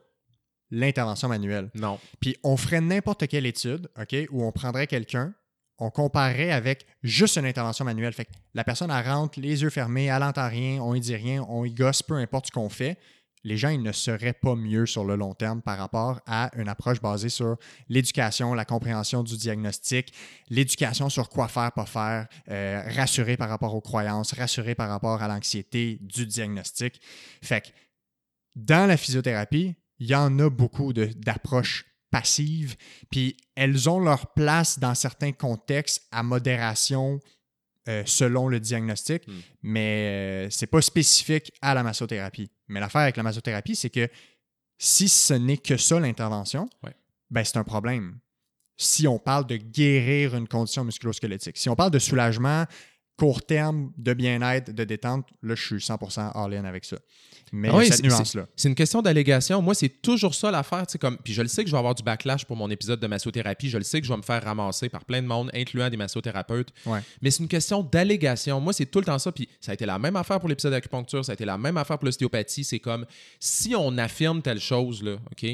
l'intervention 0.69 1.27
manuelle. 1.27 1.69
Non. 1.75 1.99
Puis 2.19 2.37
on 2.43 2.57
ferait 2.57 2.81
n'importe 2.81 3.27
quelle 3.27 3.45
étude, 3.45 3.89
OK, 3.99 4.15
où 4.31 4.43
on 4.43 4.51
prendrait 4.51 4.87
quelqu'un, 4.87 5.33
on 5.77 5.89
comparerait 5.89 6.51
avec 6.51 6.85
juste 7.01 7.37
une 7.37 7.45
intervention 7.45 7.83
manuelle. 7.83 8.13
Fait 8.13 8.25
que 8.25 8.31
la 8.53 8.63
personne, 8.63 8.91
elle 8.91 9.05
rentre 9.05 9.39
les 9.39 9.63
yeux 9.63 9.69
fermés, 9.69 10.05
elle 10.05 10.19
n'entend 10.19 10.47
rien, 10.47 10.81
on 10.81 10.93
y 10.93 10.99
dit 10.99 11.15
rien, 11.15 11.43
on 11.49 11.65
y 11.65 11.73
gosse, 11.73 12.03
peu 12.03 12.15
importe 12.15 12.47
ce 12.47 12.51
qu'on 12.51 12.69
fait. 12.69 12.97
Les 13.43 13.57
gens 13.57 13.69
ils 13.69 13.81
ne 13.81 13.91
seraient 13.91 14.33
pas 14.33 14.55
mieux 14.55 14.85
sur 14.85 15.03
le 15.03 15.15
long 15.15 15.33
terme 15.33 15.61
par 15.61 15.77
rapport 15.77 16.21
à 16.25 16.51
une 16.55 16.69
approche 16.69 17.01
basée 17.01 17.29
sur 17.29 17.57
l'éducation, 17.89 18.53
la 18.53 18.65
compréhension 18.65 19.23
du 19.23 19.37
diagnostic, 19.37 20.13
l'éducation 20.49 21.09
sur 21.09 21.29
quoi 21.29 21.47
faire, 21.47 21.71
pas 21.71 21.85
faire, 21.85 22.27
euh, 22.49 22.81
rassurer 22.95 23.37
par 23.37 23.49
rapport 23.49 23.73
aux 23.75 23.81
croyances, 23.81 24.33
rassurer 24.33 24.75
par 24.75 24.89
rapport 24.89 25.21
à 25.21 25.27
l'anxiété 25.27 25.97
du 26.01 26.25
diagnostic. 26.25 27.01
Fait 27.41 27.61
que 27.61 27.67
dans 28.55 28.85
la 28.87 28.97
physiothérapie, 28.97 29.75
il 29.99 30.07
y 30.07 30.15
en 30.15 30.37
a 30.39 30.49
beaucoup 30.49 30.93
d'approches 30.93 31.85
passives, 32.11 32.75
puis 33.09 33.37
elles 33.55 33.89
ont 33.89 33.99
leur 33.99 34.33
place 34.33 34.79
dans 34.79 34.95
certains 34.95 35.31
contextes 35.31 36.05
à 36.11 36.23
modération 36.23 37.19
euh, 37.89 38.03
selon 38.05 38.47
le 38.47 38.59
diagnostic, 38.59 39.27
Hmm. 39.27 39.39
mais 39.63 40.45
euh, 40.45 40.49
c'est 40.51 40.67
pas 40.67 40.81
spécifique 40.81 41.51
à 41.63 41.73
la 41.73 41.81
massothérapie. 41.81 42.51
Mais 42.71 42.79
l'affaire 42.79 43.01
avec 43.01 43.17
la 43.17 43.23
massothérapie, 43.23 43.75
c'est 43.75 43.89
que 43.89 44.07
si 44.77 45.07
ce 45.09 45.33
n'est 45.33 45.57
que 45.57 45.77
ça 45.77 45.99
l'intervention, 45.99 46.67
Ouais. 46.83 46.95
ben 47.29 47.43
c'est 47.43 47.57
un 47.57 47.63
problème. 47.63 48.17
Si 48.77 49.07
on 49.07 49.19
parle 49.19 49.45
de 49.45 49.57
guérir 49.57 50.35
une 50.35 50.47
condition 50.47 50.83
musculo-squelettique, 50.83 51.57
si 51.57 51.69
on 51.69 51.75
parle 51.75 51.91
de 51.91 51.99
soulagement, 51.99 52.65
court 53.21 53.43
terme, 53.43 53.91
de 53.99 54.15
bien-être, 54.15 54.73
de 54.73 54.83
détente, 54.83 55.27
là, 55.43 55.53
je 55.53 55.63
suis 55.63 55.75
100% 55.75 56.31
all-in 56.33 56.65
avec 56.65 56.85
ça. 56.85 56.97
Mais 57.51 57.69
Ah 57.71 57.77
oui, 57.77 57.85
cette 57.85 57.97
c'est- 57.97 58.03
nuance-là. 58.07 58.47
C'est 58.55 58.67
une 58.67 58.73
question 58.73 59.03
d'allégation. 59.03 59.61
Moi, 59.61 59.75
c'est 59.75 60.01
toujours 60.01 60.33
ça 60.33 60.49
l'affaire. 60.49 60.85
Comme... 60.99 61.19
Puis 61.19 61.31
je 61.33 61.43
le 61.43 61.47
sais 61.47 61.63
que 61.63 61.69
je 61.69 61.75
vais 61.75 61.77
avoir 61.77 61.93
du 61.93 62.01
backlash 62.01 62.45
pour 62.45 62.57
mon 62.57 62.67
épisode 62.71 62.99
de 62.99 63.05
massothérapie. 63.05 63.69
Je 63.69 63.77
le 63.77 63.83
sais 63.83 64.01
que 64.01 64.07
je 64.07 64.11
vais 64.11 64.17
me 64.17 64.23
faire 64.23 64.43
ramasser 64.43 64.89
par 64.89 65.05
plein 65.05 65.21
de 65.21 65.27
monde, 65.27 65.51
incluant 65.53 65.87
des 65.87 65.97
massothérapeutes. 65.97 66.69
Ouais. 66.87 67.01
Mais 67.21 67.29
c'est 67.29 67.43
une 67.43 67.47
question 67.47 67.83
d'allégation. 67.83 68.59
Moi, 68.59 68.73
c'est 68.73 68.87
tout 68.87 68.97
le 68.97 69.05
temps 69.05 69.19
ça. 69.19 69.31
Puis 69.31 69.47
ça 69.59 69.69
a 69.69 69.73
été 69.75 69.85
la 69.85 69.99
même 69.99 70.15
affaire 70.15 70.39
pour 70.39 70.49
l'épisode 70.49 70.71
d'acupuncture. 70.71 71.23
Ça 71.23 71.33
a 71.33 71.35
été 71.35 71.45
la 71.45 71.59
même 71.59 71.77
affaire 71.77 71.99
pour 71.99 72.05
l'ostéopathie. 72.07 72.63
C'est 72.63 72.79
comme 72.79 73.05
si 73.39 73.75
on 73.75 73.97
affirme 73.99 74.41
telle 74.41 74.59
chose, 74.59 75.03
là, 75.03 75.17
OK? 75.31 75.45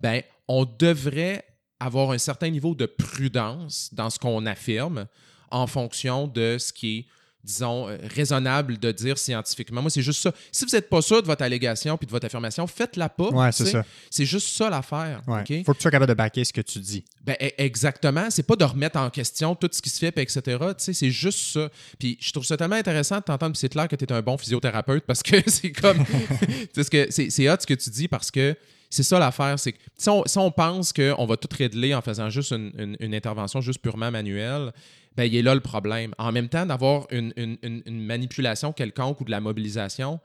Ben, 0.00 0.22
on 0.46 0.64
devrait 0.64 1.44
avoir 1.80 2.12
un 2.12 2.18
certain 2.18 2.50
niveau 2.50 2.76
de 2.76 2.86
prudence 2.86 3.90
dans 3.92 4.10
ce 4.10 4.18
qu'on 4.20 4.46
affirme 4.46 5.06
en 5.50 5.66
fonction 5.66 6.26
de 6.28 6.56
ce 6.58 6.72
qui 6.72 6.98
est 6.98 7.06
disons, 7.46 7.88
euh, 7.88 7.96
raisonnable 8.14 8.78
de 8.78 8.90
dire 8.92 9.16
scientifiquement. 9.16 9.80
Moi, 9.80 9.90
c'est 9.90 10.02
juste 10.02 10.20
ça. 10.20 10.32
Si 10.52 10.64
vous 10.64 10.70
n'êtes 10.72 10.88
pas 10.90 11.00
sûr 11.00 11.22
de 11.22 11.26
votre 11.26 11.42
allégation 11.42 11.96
puis 11.96 12.06
de 12.06 12.10
votre 12.10 12.26
affirmation, 12.26 12.66
faites-la 12.66 13.08
pas. 13.08 13.28
Ouais, 13.30 13.52
c'est 13.52 13.66
ça. 13.66 13.84
C'est 14.10 14.26
juste 14.26 14.48
ça 14.56 14.68
l'affaire. 14.68 15.22
Ouais. 15.26 15.40
OK? 15.40 15.64
Faut 15.64 15.72
que 15.72 15.78
tu 15.78 15.82
sois 15.82 15.90
capable 15.90 16.08
de 16.10 16.14
backer 16.14 16.44
ce 16.44 16.52
que 16.52 16.60
tu 16.60 16.78
dis. 16.80 17.04
Ben, 17.24 17.36
e- 17.40 17.50
exactement. 17.58 18.28
C'est 18.30 18.42
pas 18.42 18.56
de 18.56 18.64
remettre 18.64 18.98
en 18.98 19.08
question 19.10 19.54
tout 19.54 19.70
ce 19.72 19.80
qui 19.80 19.88
se 19.90 19.98
fait, 19.98 20.10
puis 20.12 20.22
etc. 20.22 20.58
C'est 20.78 21.10
juste 21.10 21.52
ça. 21.52 21.70
Puis 21.98 22.18
je 22.20 22.32
trouve 22.32 22.44
ça 22.44 22.56
tellement 22.56 22.76
intéressant 22.76 23.18
de 23.18 23.22
t'entendre, 23.24 23.56
c'est 23.56 23.68
clair 23.68 23.88
que 23.88 23.96
tu 23.96 24.04
es 24.04 24.12
un 24.12 24.22
bon 24.22 24.36
physiothérapeute 24.36 25.04
parce 25.06 25.22
que 25.22 25.36
c'est 25.48 25.72
comme. 25.72 26.04
c'est 26.74 27.48
hot 27.50 27.56
ce 27.60 27.66
que 27.66 27.74
tu 27.74 27.90
dis 27.90 28.08
parce 28.08 28.30
que 28.30 28.56
c'est 28.90 29.02
ça 29.02 29.18
l'affaire. 29.18 29.58
C'est 29.58 29.74
si 29.96 30.08
on, 30.08 30.22
si 30.26 30.38
on 30.38 30.50
pense 30.50 30.92
qu'on 30.92 31.26
va 31.26 31.36
tout 31.36 31.48
régler 31.56 31.94
en 31.94 32.00
faisant 32.02 32.30
juste 32.30 32.52
une, 32.52 32.72
une- 32.78 32.96
une 33.00 33.14
intervention 33.14 33.60
juste 33.60 33.80
purement 33.80 34.10
manuelle, 34.10 34.72
ben, 35.16 35.24
il 35.24 35.34
est 35.36 35.42
là 35.42 35.54
le 35.54 35.60
problème. 35.60 36.12
En 36.18 36.32
même 36.32 36.48
temps, 36.48 36.66
d'avoir 36.66 37.06
une, 37.10 37.32
une- 37.36 37.58
une- 37.62 37.82
une 37.86 38.00
manipulation 38.04 38.72
quelconque 38.72 39.20
ou 39.20 39.24
de 39.24 39.30
la 39.30 39.40
mobilisation, 39.40 40.20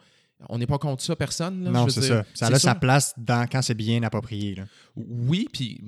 on 0.49 0.57
n'est 0.57 0.65
pas 0.65 0.79
contre 0.79 1.03
ça, 1.03 1.15
personne. 1.15 1.65
là, 1.65 1.69
non, 1.69 1.87
c'est 1.87 2.01
ça. 2.01 2.25
Ça 2.33 2.47
a 2.47 2.57
sa 2.57 2.73
place 2.73 3.13
dans, 3.15 3.45
quand 3.47 3.61
c'est 3.61 3.75
bien 3.75 4.01
approprié. 4.01 4.55
là. 4.55 4.63
Oui, 4.95 5.47
puis 5.53 5.79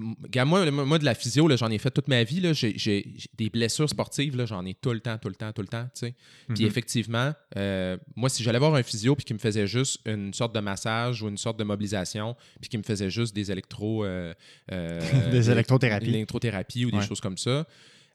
moi, 0.45 0.69
moi, 0.69 0.99
de 0.99 1.05
la 1.05 1.15
physio, 1.15 1.47
là, 1.47 1.55
j'en 1.55 1.71
ai 1.71 1.79
fait 1.79 1.89
toute 1.89 2.07
ma 2.07 2.23
vie. 2.23 2.39
là. 2.39 2.53
J'ai, 2.53 3.15
des 3.35 3.49
blessures 3.49 3.89
sportives, 3.89 4.35
là, 4.37 4.45
j'en 4.45 4.63
ai 4.67 4.75
tout 4.75 4.91
le 4.93 4.99
temps, 4.99 5.17
tout 5.17 5.27
le 5.29 5.33
temps, 5.33 5.51
tout 5.53 5.63
le 5.63 5.67
temps. 5.67 5.87
Puis 5.99 6.13
Mhm. 6.49 6.61
effectivement, 6.67 7.33
euh, 7.57 7.97
moi, 8.15 8.29
si 8.29 8.43
j'allais 8.43 8.59
voir 8.59 8.75
un 8.75 8.83
physio 8.83 9.15
puis 9.15 9.25
qui 9.25 9.33
me 9.33 9.39
faisait 9.39 9.65
juste 9.65 9.99
une 10.05 10.31
sorte 10.35 10.53
de 10.53 10.59
massage 10.59 11.23
ou 11.23 11.29
une 11.29 11.37
sorte 11.37 11.57
de 11.57 11.63
mobilisation, 11.63 12.35
puis 12.61 12.69
qui 12.69 12.77
me 12.77 12.83
faisait 12.83 13.09
juste 13.09 13.33
des 13.35 13.51
électros... 13.51 14.05
euh, 14.05 14.35
euh, 14.71 14.99
Des 15.31 15.49
électrothérapies. 15.49 16.05
L'électrothérapie 16.11 16.85
ou 16.85 16.91
des 16.91 16.97
Ouais. 16.97 17.07
choses 17.07 17.21
comme 17.21 17.39
ça. 17.39 17.65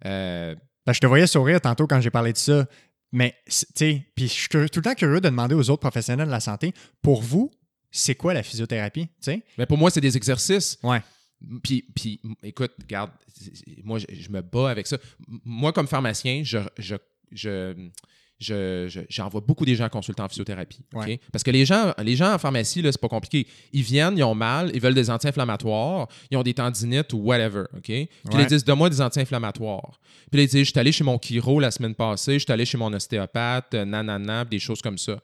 euh, 0.07 0.55
Ben, 0.89 0.95
je 0.95 1.01
te 1.01 1.07
voyais 1.07 1.27
sourire 1.27 1.61
tantôt 1.61 1.87
quand 1.87 2.01
j'ai 2.01 2.09
parlé 2.09 2.33
de 2.33 2.39
ça. 2.39 2.67
Mais, 3.13 3.37
tu 3.45 3.67
sais, 3.75 4.07
puis 4.15 4.27
je 4.27 4.33
suis 4.33 4.49
tout 4.49 4.59
le 4.59 4.81
temps 4.81 4.95
curieux 4.95 5.21
de 5.21 5.29
demander 5.29 5.55
aux 5.55 5.69
autres 5.69 5.83
professionnels 5.83 6.29
de 6.29 6.33
la 6.33 6.41
santé, 6.41 6.73
pour 7.03 7.21
vous, 7.21 7.51
c'est 7.91 8.15
quoi 8.15 8.33
la 8.33 8.43
physiothérapie? 8.43 9.07
Tu 9.07 9.13
sais? 9.21 9.43
mais 9.59 9.67
pour 9.67 9.77
moi, 9.77 9.91
c'est 9.91 10.01
des 10.01 10.17
exercices. 10.17 10.79
Ouais. 10.83 11.03
Puis, 11.63 11.85
puis, 11.95 12.23
écoute, 12.43 12.73
regarde, 12.81 13.11
moi, 13.85 13.99
je, 13.99 14.07
je 14.19 14.31
me 14.31 14.41
bats 14.41 14.71
avec 14.71 14.87
ça. 14.87 14.97
Moi, 15.45 15.75
comme 15.75 15.87
pharmacien, 15.87 16.41
je, 16.43 16.61
je, 16.79 16.97
je, 17.33 17.91
je- 18.39 18.87
je- 18.89 19.01
j'envoie 19.09 19.41
beaucoup 19.41 19.65
des 19.65 19.75
gens 19.75 19.89
consultants 19.89 20.25
en 20.25 20.29
physiothérapie. 20.29 20.81
Parce 21.33 21.43
que 21.43 21.51
les 21.51 21.65
gens, 21.67 21.93
les 22.03 22.15
gens 22.17 22.33
en 22.35 22.39
pharmacie, 22.39 22.83
là, 22.83 22.93
c'est 22.93 23.01
pas 23.01 23.09
compliqué. 23.09 23.47
Ils 23.73 23.83
viennent, 23.83 24.17
ils 24.17 24.23
ont 24.23 24.35
mal, 24.35 24.71
ils 24.75 24.81
veulent 24.81 24.95
des 24.95 25.11
anti-inflammatoires, 25.11 26.07
ils 26.31 26.37
ont 26.37 26.43
des 26.43 26.55
tendinites 26.55 27.13
ou 27.13 27.19
whatever. 27.19 27.65
OK? 27.77 27.83
Puis 27.83 28.09
Ouais. 28.33 28.43
ils 28.43 28.47
disent, 28.47 28.65
donne-moi 28.65 28.91
des 28.91 29.01
anti-inflammatoires. 29.01 29.99
Puis 30.31 30.43
ils 30.43 30.49
disent, 30.49 30.67
je 30.67 30.71
suis 30.71 30.79
allé 30.79 30.93
chez 30.93 31.05
mon 31.05 31.19
chiro 31.19 31.59
la 31.61 31.71
semaine 31.71 31.95
passée, 31.95 32.35
je 32.35 32.45
suis 32.45 32.53
allé 32.53 32.65
chez 32.65 32.79
mon 32.79 32.93
ostéopathe, 32.93 33.75
euh, 33.75 33.85
nanana, 33.85 34.45
des 34.45 34.59
choses 34.59 34.81
comme 34.83 34.99
ça. 34.99 35.21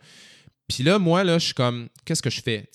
Puis 0.69 0.83
là, 0.83 0.99
moi, 0.99 1.23
là, 1.25 1.39
je 1.39 1.45
suis 1.47 1.55
comme, 1.55 1.89
qu'est-ce 2.05 2.23
que 2.23 2.31
je 2.31 2.41
fais? 2.41 2.69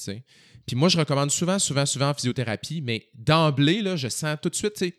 Puis 0.66 0.76
moi, 0.76 0.88
je 0.90 0.98
recommande 0.98 1.32
souvent, 1.32 1.58
souvent, 1.58 1.86
souvent 1.86 2.10
en 2.10 2.14
physiothérapie, 2.14 2.82
mais 2.82 3.08
d'emblée, 3.16 3.82
là, 3.82 3.96
je 3.96 4.08
sens 4.08 4.38
tout 4.42 4.50
de 4.50 4.56
suite, 4.56 4.74
tu 4.76 4.86
sais, 4.86 4.96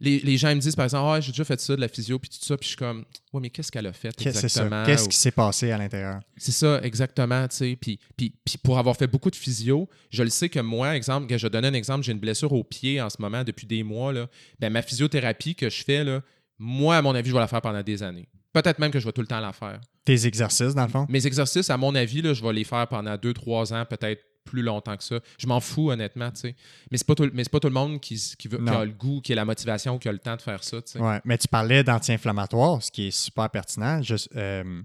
les, 0.00 0.20
les 0.20 0.36
gens 0.36 0.54
me 0.54 0.60
disent, 0.60 0.76
par 0.76 0.84
exemple, 0.84 1.08
ah, 1.08 1.20
j'ai 1.20 1.32
déjà 1.32 1.44
fait 1.44 1.60
ça, 1.60 1.74
de 1.74 1.80
la 1.80 1.88
physio, 1.88 2.18
puis 2.18 2.30
tout 2.30 2.44
ça, 2.44 2.56
puis 2.56 2.66
je 2.66 2.68
suis 2.68 2.76
comme, 2.76 3.04
ouais, 3.32 3.40
mais 3.40 3.50
qu'est-ce 3.50 3.72
qu'elle 3.72 3.86
a 3.86 3.92
fait 3.92 4.14
exactement? 4.20 4.84
Qu'est-ce 4.84 5.08
qui 5.08 5.16
s'est 5.16 5.32
passé 5.32 5.70
à 5.70 5.78
l'intérieur? 5.78 6.20
c'est 6.36 6.52
ça, 6.52 6.80
exactement, 6.82 7.46
tu 7.48 7.56
sais. 7.56 7.78
Puis, 7.80 7.98
puis, 8.16 8.32
puis 8.44 8.58
pour 8.58 8.78
avoir 8.78 8.96
fait 8.96 9.08
beaucoup 9.08 9.30
de 9.30 9.36
physio, 9.36 9.88
je 10.10 10.22
le 10.22 10.30
sais 10.30 10.48
que 10.48 10.60
moi, 10.60 10.96
exemple, 10.96 11.26
que 11.26 11.36
je 11.36 11.48
donne 11.48 11.64
un 11.64 11.74
exemple, 11.74 12.04
j'ai 12.04 12.12
une 12.12 12.20
blessure 12.20 12.52
au 12.52 12.62
pied 12.62 13.00
en 13.00 13.10
ce 13.10 13.20
moment 13.20 13.42
depuis 13.42 13.66
des 13.66 13.82
mois, 13.82 14.12
là. 14.12 14.28
Ben, 14.60 14.72
ma 14.72 14.82
physiothérapie 14.82 15.54
que 15.54 15.68
je 15.68 15.82
fais, 15.82 16.04
là, 16.04 16.22
moi, 16.58 16.96
à 16.96 17.02
mon 17.02 17.14
avis, 17.14 17.30
je 17.30 17.34
vais 17.34 17.40
la 17.40 17.48
faire 17.48 17.60
pendant 17.60 17.82
des 17.82 18.02
années. 18.02 18.28
Peut-être 18.52 18.78
même 18.78 18.90
que 18.90 19.00
je 19.00 19.04
vais 19.04 19.12
tout 19.12 19.20
le 19.20 19.26
temps 19.26 19.40
la 19.40 19.52
faire. 19.52 19.80
Tes 20.04 20.26
exercices, 20.26 20.74
dans 20.74 20.84
le 20.84 20.88
fond? 20.88 21.06
Mes 21.08 21.26
exercices, 21.26 21.70
à 21.70 21.76
mon 21.76 21.94
avis, 21.94 22.22
là, 22.22 22.32
je 22.34 22.42
vais 22.42 22.52
les 22.52 22.64
faire 22.64 22.86
pendant 22.88 23.16
deux, 23.16 23.34
trois 23.34 23.72
ans, 23.72 23.84
peut-être 23.84 24.22
plus 24.48 24.62
longtemps 24.62 24.96
que 24.96 25.04
ça. 25.04 25.20
Je 25.38 25.46
m'en 25.46 25.60
fous, 25.60 25.90
honnêtement, 25.90 26.30
tu 26.30 26.40
sais. 26.40 26.56
Mais 26.90 26.98
c'est 26.98 27.06
pas 27.06 27.14
tout, 27.14 27.28
mais 27.32 27.44
pas 27.44 27.60
tout 27.60 27.68
le 27.68 27.74
monde 27.74 28.00
qui, 28.00 28.20
qui, 28.38 28.48
veut, 28.48 28.58
qui 28.58 28.64
Non. 28.64 28.80
a 28.80 28.84
le 28.84 28.92
goût, 28.92 29.20
qui 29.20 29.32
a 29.32 29.36
la 29.36 29.44
motivation, 29.44 29.98
qui 29.98 30.08
a 30.08 30.12
le 30.12 30.18
temps 30.18 30.36
de 30.36 30.42
faire 30.42 30.62
ça, 30.64 30.80
tu 30.82 30.92
sais. 30.92 30.98
Ouais, 31.00 31.20
mais 31.24 31.38
tu 31.38 31.48
parlais 31.48 31.84
d'anti-inflammatoire, 31.84 32.82
ce 32.82 32.90
qui 32.90 33.08
est 33.08 33.10
super 33.10 33.48
pertinent. 33.50 34.02
Je, 34.02 34.14
euh, 34.36 34.82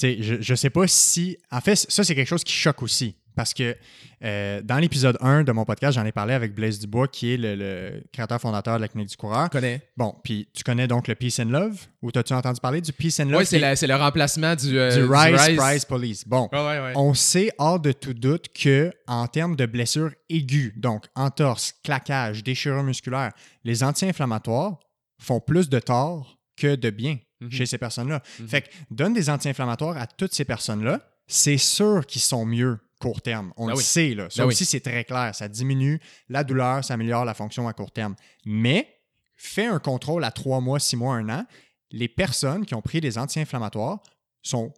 je, 0.00 0.40
je 0.40 0.54
sais 0.54 0.70
pas 0.70 0.86
si. 0.86 1.36
En 1.50 1.60
fait, 1.60 1.76
ça, 1.76 2.04
c'est 2.04 2.14
quelque 2.14 2.28
chose 2.28 2.44
qui 2.44 2.52
choque 2.52 2.82
aussi. 2.82 3.16
Parce 3.36 3.54
que 3.54 3.76
euh, 4.24 4.60
dans 4.62 4.78
l'épisode 4.78 5.16
1 5.20 5.44
de 5.44 5.52
mon 5.52 5.64
podcast, 5.64 5.94
j'en 5.94 6.04
ai 6.06 6.10
parlé 6.10 6.34
avec 6.34 6.54
Blaise 6.54 6.78
Dubois, 6.80 7.06
qui 7.06 7.34
est 7.34 7.36
le, 7.36 7.54
le 7.54 8.02
créateur 8.12 8.40
fondateur 8.40 8.76
de 8.76 8.80
la 8.80 8.88
clinique 8.88 9.10
du 9.10 9.16
coureur. 9.16 9.44
Je 9.44 9.50
connais. 9.58 9.82
Bon, 9.96 10.14
puis 10.24 10.48
tu 10.54 10.64
connais 10.64 10.88
donc 10.88 11.06
le 11.06 11.14
Peace 11.14 11.38
and 11.38 11.50
Love 11.50 11.78
ou 12.02 12.10
t'as-tu 12.10 12.32
entendu 12.32 12.60
parler 12.60 12.80
du 12.80 12.92
Peace 12.92 13.20
and 13.20 13.26
Love? 13.26 13.40
Oui, 13.40 13.46
c'est, 13.46 13.86
le 13.86 13.94
remplacement 13.94 14.54
du, 14.56 14.78
euh, 14.78 14.90
du 14.90 15.02
du 15.06 15.12
Rise, 15.12 15.56
Price 15.56 15.84
Police. 15.84 16.26
Bon, 16.26 16.48
Ouais, 16.50 16.58
ouais, 16.58 16.80
ouais. 16.80 16.92
on 16.96 17.12
sait 17.14 17.52
hors 17.58 17.78
de 17.78 17.92
tout 17.92 18.14
doute 18.14 18.46
que 18.52 18.90
en 19.06 19.26
termes 19.28 19.54
de 19.54 19.66
blessures 19.66 20.10
aiguës, 20.30 20.72
donc 20.76 21.04
entorse, 21.14 21.74
claquage, 21.84 22.42
déchirure 22.42 22.82
musculaire, 22.82 23.32
les 23.64 23.84
anti-inflammatoires 23.84 24.78
font 25.20 25.40
plus 25.40 25.68
de 25.68 25.78
tort 25.78 26.38
que 26.56 26.74
de 26.74 26.90
bien 26.90 27.18
Mhm. 27.42 27.50
chez 27.50 27.66
ces 27.66 27.76
personnes-là. 27.76 28.22
Mhm. 28.40 28.48
Fait 28.48 28.62
que 28.62 28.68
donne 28.90 29.12
des 29.12 29.28
anti-inflammatoires 29.28 29.98
à 29.98 30.06
toutes 30.06 30.32
ces 30.32 30.46
personnes-là, 30.46 31.00
c'est 31.26 31.58
sûr 31.58 32.06
qu'ils 32.06 32.22
sont 32.22 32.46
mieux 32.46 32.78
court 32.98 33.20
terme. 33.22 33.52
On 33.56 33.66
Ben 33.66 33.72
le 33.72 33.78
oui. 33.78 33.84
sait, 33.84 34.14
là. 34.14 34.28
Ça 34.30 34.42
Ben 34.42 34.48
oui. 34.48 34.54
aussi, 34.54 34.64
c'est 34.64 34.80
très 34.80 35.04
clair. 35.04 35.34
Ça 35.34 35.48
diminue 35.48 36.00
la 36.28 36.44
douleur, 36.44 36.84
ça 36.84 36.94
améliore 36.94 37.24
la 37.24 37.34
fonction 37.34 37.68
à 37.68 37.72
court 37.72 37.92
terme. 37.92 38.14
Mais 38.44 38.88
fais 39.36 39.66
un 39.66 39.78
contrôle 39.78 40.24
à 40.24 40.30
trois 40.30 40.60
mois, 40.60 40.80
six 40.80 40.96
mois, 40.96 41.14
un 41.16 41.28
an. 41.28 41.46
Les 41.90 42.08
personnes 42.08 42.64
qui 42.66 42.74
ont 42.74 42.82
pris 42.82 43.00
des 43.00 43.18
anti-inflammatoires 43.18 44.00
sont, 44.42 44.72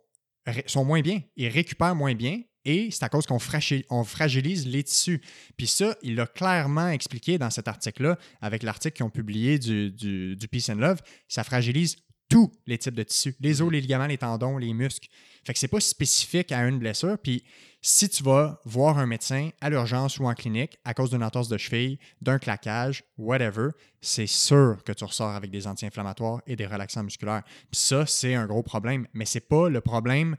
moins 0.76 1.00
bien. 1.00 1.22
Ils 1.36 1.48
récupèrent 1.48 1.94
moins 1.94 2.14
bien 2.14 2.42
et 2.64 2.90
c'est 2.90 3.02
à 3.04 3.08
cause 3.08 3.26
qu'on 3.26 3.38
fragi- 3.38 3.84
on 3.88 4.04
fragilise 4.04 4.66
les 4.66 4.82
tissus. 4.82 5.22
Puis 5.56 5.66
ça, 5.66 5.96
il 6.02 6.16
l'a 6.16 6.26
clairement 6.26 6.88
expliqué 6.88 7.38
dans 7.38 7.50
cet 7.50 7.68
article-là, 7.68 8.18
avec 8.40 8.62
l'article 8.62 8.96
qu'ils 8.96 9.06
ont 9.06 9.10
publié 9.10 9.58
du, 9.58 9.90
du, 9.90 10.36
du 10.36 10.48
Peace 10.48 10.68
and 10.70 10.74
Love. 10.76 11.00
Ça 11.28 11.44
fragilise 11.44 11.96
tous 12.28 12.52
les 12.66 12.76
types 12.76 12.94
de 12.94 13.04
tissus, 13.04 13.34
les 13.40 13.62
os, 13.62 13.72
les 13.72 13.80
ligaments, 13.80 14.06
les 14.06 14.18
tendons, 14.18 14.58
les 14.58 14.74
muscles. 14.74 15.08
Fait 15.48 15.54
que 15.54 15.60
c'est 15.60 15.68
pas 15.68 15.80
spécifique 15.80 16.52
à 16.52 16.68
une 16.68 16.78
blessure. 16.78 17.16
Puis 17.16 17.42
si 17.80 18.06
tu 18.10 18.22
vas 18.22 18.60
voir 18.66 18.98
un 18.98 19.06
médecin 19.06 19.48
à 19.62 19.70
l'urgence 19.70 20.18
ou 20.18 20.26
en 20.26 20.34
clinique 20.34 20.76
à 20.84 20.92
cause 20.92 21.08
d'une 21.08 21.22
entorse 21.24 21.48
de 21.48 21.56
cheville, 21.56 21.98
d'un 22.20 22.38
claquage, 22.38 23.02
whatever, 23.16 23.68
c'est 24.02 24.26
sûr 24.26 24.76
que 24.84 24.92
tu 24.92 25.04
ressors 25.04 25.30
avec 25.30 25.50
des 25.50 25.66
anti-inflammatoires 25.66 26.42
et 26.46 26.54
des 26.54 26.66
relaxants 26.66 27.02
musculaires. 27.02 27.44
Puis 27.70 27.80
ça, 27.80 28.04
c'est 28.04 28.34
un 28.34 28.44
gros 28.44 28.62
problème. 28.62 29.06
Mais 29.14 29.24
c'est 29.24 29.40
pas 29.40 29.70
le 29.70 29.80
problème, 29.80 30.36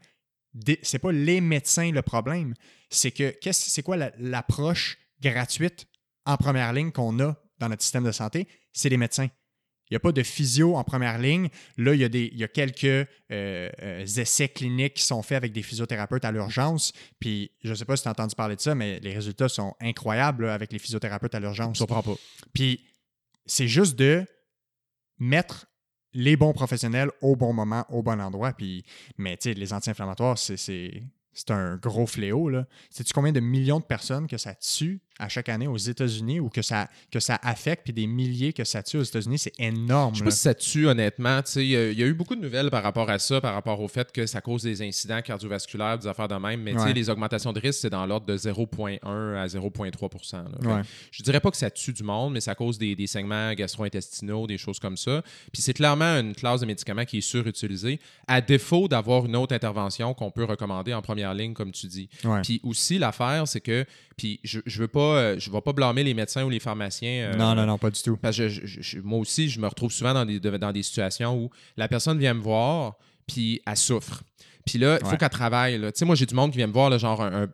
c'est 0.84 1.00
pas 1.00 1.12
les 1.12 1.42
médecins 1.42 1.92
le 1.92 2.04
problème. 2.04 2.54
C'est 2.92 3.10
que 3.10 3.36
c'est 3.52 3.82
quoi 3.82 3.98
la- 3.98 4.12
l'approche 4.20 5.00
gratuite 5.20 5.88
en 6.28 6.38
première 6.38 6.72
ligne 6.72 6.92
qu'on 6.92 7.20
a 7.20 7.36
dans 7.58 7.68
notre 7.68 7.82
système 7.82 8.04
de 8.04 8.12
santé? 8.12 8.48
C'est 8.74 8.90
les 8.90 8.98
médecins. 8.98 9.30
Il 9.90 9.94
n'y 9.94 9.98
a 9.98 10.00
pas 10.00 10.12
de 10.12 10.22
physio 10.22 10.76
en 10.76 10.84
première 10.84 11.18
ligne. 11.18 11.50
Là, 11.78 11.96
il 11.96 12.00
y 12.00 12.04
a, 12.04 12.10
des, 12.10 12.30
il 12.32 12.38
y 12.38 12.44
a 12.44 12.48
quelques 12.48 12.84
euh, 12.84 13.08
euh, 13.32 14.06
essais 14.06 14.48
cliniques 14.48 14.96
qui 14.96 15.04
sont 15.04 15.24
faits 15.24 15.38
avec 15.38 15.52
des 15.52 15.64
physiothérapeutes 15.64 16.26
à 16.26 16.32
l'urgence. 16.32 16.94
Puis, 17.20 17.52
je 17.64 17.72
ne 17.72 17.76
sais 17.76 17.86
pas 17.86 17.96
si 17.96 18.04
tu 18.04 18.08
as 18.08 18.12
entendu 18.12 18.36
parler 18.36 18.56
de 18.56 18.62
ça, 18.62 18.76
mais 18.76 19.00
les 19.00 19.14
résultats 19.14 19.50
sont 19.50 19.74
incroyables 19.82 20.46
là, 20.46 20.54
avec 20.54 20.72
les 20.72 20.80
physiothérapeutes 20.80 21.34
à 21.34 21.40
l'urgence. 21.40 21.78
Je 21.78 21.84
comprends 21.84 22.04
pas. 22.04 22.16
Puis, 22.54 22.86
c'est 23.48 23.68
juste 23.68 23.98
de 23.98 24.26
mettre 25.18 25.66
les 26.14 26.36
bons 26.36 26.54
professionnels 26.54 27.10
au 27.22 27.36
bon 27.36 27.54
moment, 27.54 27.86
au 27.90 28.04
bon 28.04 28.22
endroit. 28.22 28.54
Puis, 28.54 28.86
mais 29.18 29.38
tu 29.38 29.50
sais, 29.50 29.54
les 29.54 29.74
anti-inflammatoires, 29.74 30.38
c'est, 30.38 31.04
un 31.50 31.78
gros 31.78 32.06
fléau. 32.06 32.52
Sais-tu 32.92 33.14
combien 33.14 33.32
de 33.32 33.40
millions 33.40 33.80
de 33.80 33.86
personnes 33.86 34.28
que 34.28 34.38
ça 34.38 34.54
tue 34.54 35.02
à 35.20 35.30
chaque 35.30 35.50
année 35.50 35.68
aux 35.68 35.78
États-Unis 35.78 36.40
ou 36.40 36.50
que 36.50 36.62
ça, 36.62 36.90
que 37.12 37.20
ça 37.20 37.40
affecte, 37.44 37.84
puis 37.84 37.94
des 37.94 38.08
milliers 38.08 38.54
que 38.54 38.64
ça 38.64 38.82
tue 38.82 38.98
aux 38.98 39.04
États-Unis? 39.04 39.38
C'est 39.40 39.54
énorme. 39.60 40.16
Je 40.16 40.20
sais 40.20 40.26
pas 40.26 40.32
si 40.32 40.40
ça 40.40 40.54
tue, 40.56 40.88
honnêtement. 40.88 41.42
Il 41.56 41.64
y, 41.64 41.76
a- 41.76 41.92
il 41.92 42.00
y 42.00 42.04
a 42.04 42.08
eu 42.08 42.14
beaucoup 42.14 42.36
de 42.36 42.42
nouvelles 42.42 42.70
par 42.70 42.82
rapport 42.84 43.10
à 43.10 43.20
ça, 43.20 43.42
par 43.42 43.54
rapport 43.54 43.80
au 43.82 43.88
fait 43.88 44.12
que 44.12 44.26
ça 44.26 44.42
cause 44.42 44.64
des 44.64 44.82
incidents 44.82 45.22
cardiovasculaires, 45.22 45.98
des 46.00 46.08
affaires 46.08 46.28
de 46.28 46.36
même. 46.36 46.62
Mais 46.62 46.74
Ouais. 46.80 46.94
les 46.94 47.10
augmentations 47.10 47.52
de 47.54 47.60
risque, 47.60 47.80
c'est 47.82 47.90
dans 47.90 48.06
l'ordre 48.06 48.26
de 48.26 48.38
0,1 48.38 49.36
à 49.36 49.48
0,3 49.48 50.44
là. 50.44 50.50
Fait 50.62 50.68
Ouais. 50.68 50.82
Je 51.12 51.24
dirais 51.24 51.40
pas 51.40 51.52
que 51.52 51.58
ça 51.58 51.70
tue 51.70 51.94
du 51.94 52.04
monde, 52.04 52.34
mais 52.34 52.42
ça 52.42 52.56
cause 52.56 52.78
des, 52.78 52.96
des 52.96 53.08
segments 53.08 53.54
gastro-intestinaux, 53.54 54.48
des 54.48 54.58
choses 54.58 54.80
comme 54.80 54.98
ça. 54.98 55.22
Puis 55.52 55.62
c'est 55.62 55.74
clairement 55.74 56.20
une 56.20 56.36
classe 56.36 56.62
de 56.62 56.66
médicaments 56.66 57.06
qui 57.06 57.18
est 57.20 57.22
surutilisée, 57.22 58.00
à 58.28 58.42
défaut 58.42 58.88
d'avoir 58.88 59.26
une 59.26 59.36
autre 59.36 59.54
intervention 59.56 60.14
qu'on 60.14 60.32
peut 60.32 60.44
recommander 60.46 60.94
en 60.94 61.02
première 61.02 61.34
ligne, 61.34 61.54
comme 61.54 61.72
tu 61.72 61.88
dis. 61.88 62.10
Ouais. 62.24 62.42
Puis 62.42 62.60
aussi, 62.64 62.98
l'affaire, 63.00 63.48
c'est 63.48 63.62
que, 63.62 63.86
puis 64.18 64.40
je, 64.44 64.60
je 64.66 64.82
veux 64.82 64.88
pas, 64.88 65.09
euh, 65.16 65.36
je 65.40 65.52
vais 65.52 65.62
pas 65.62 65.74
blâmer 65.74 66.04
les 66.04 66.14
médecins 66.14 66.44
ou 66.44 66.50
les 66.50 66.60
pharmaciens. 66.60 67.32
euh, 67.32 67.36
non, 67.36 67.56
non, 67.56 67.66
non, 67.66 67.78
pas 67.78 67.90
du 67.90 68.02
tout. 68.02 68.18
parce 68.18 68.38
que 68.38 68.48
je- 68.50 68.66
je- 68.66 68.82
je- 68.82 69.00
moi 69.00 69.20
aussi, 69.20 69.50
je 69.50 69.60
me 69.60 69.68
retrouve 69.68 69.92
souvent 69.92 70.14
dans 70.14 70.26
des, 70.26 70.40
de- 70.40 70.58
dans 70.58 70.72
des 70.72 70.84
situations 70.84 71.36
où 71.38 71.50
la 71.78 71.88
personne 71.88 72.18
vient 72.20 72.34
me 72.34 72.42
voir, 72.42 72.96
puis 73.28 73.62
elle 73.66 73.78
souffre. 73.78 74.24
Puis 74.66 74.78
là, 74.78 74.98
il 75.02 75.06
faut 75.06 75.12
Ouais. 75.14 75.18
qu'elle 75.18 75.30
travaille. 75.30 75.80
Tu 75.80 75.88
sais, 75.96 76.06
moi, 76.06 76.16
j'ai 76.16 76.26
du 76.28 76.36
monde 76.36 76.52
qui 76.52 76.58
vient 76.58 76.68
me 76.68 76.74
voir, 76.74 76.90
là, 76.90 76.98
genre 76.98 77.22
un, 77.22 77.44
un- 77.44 77.48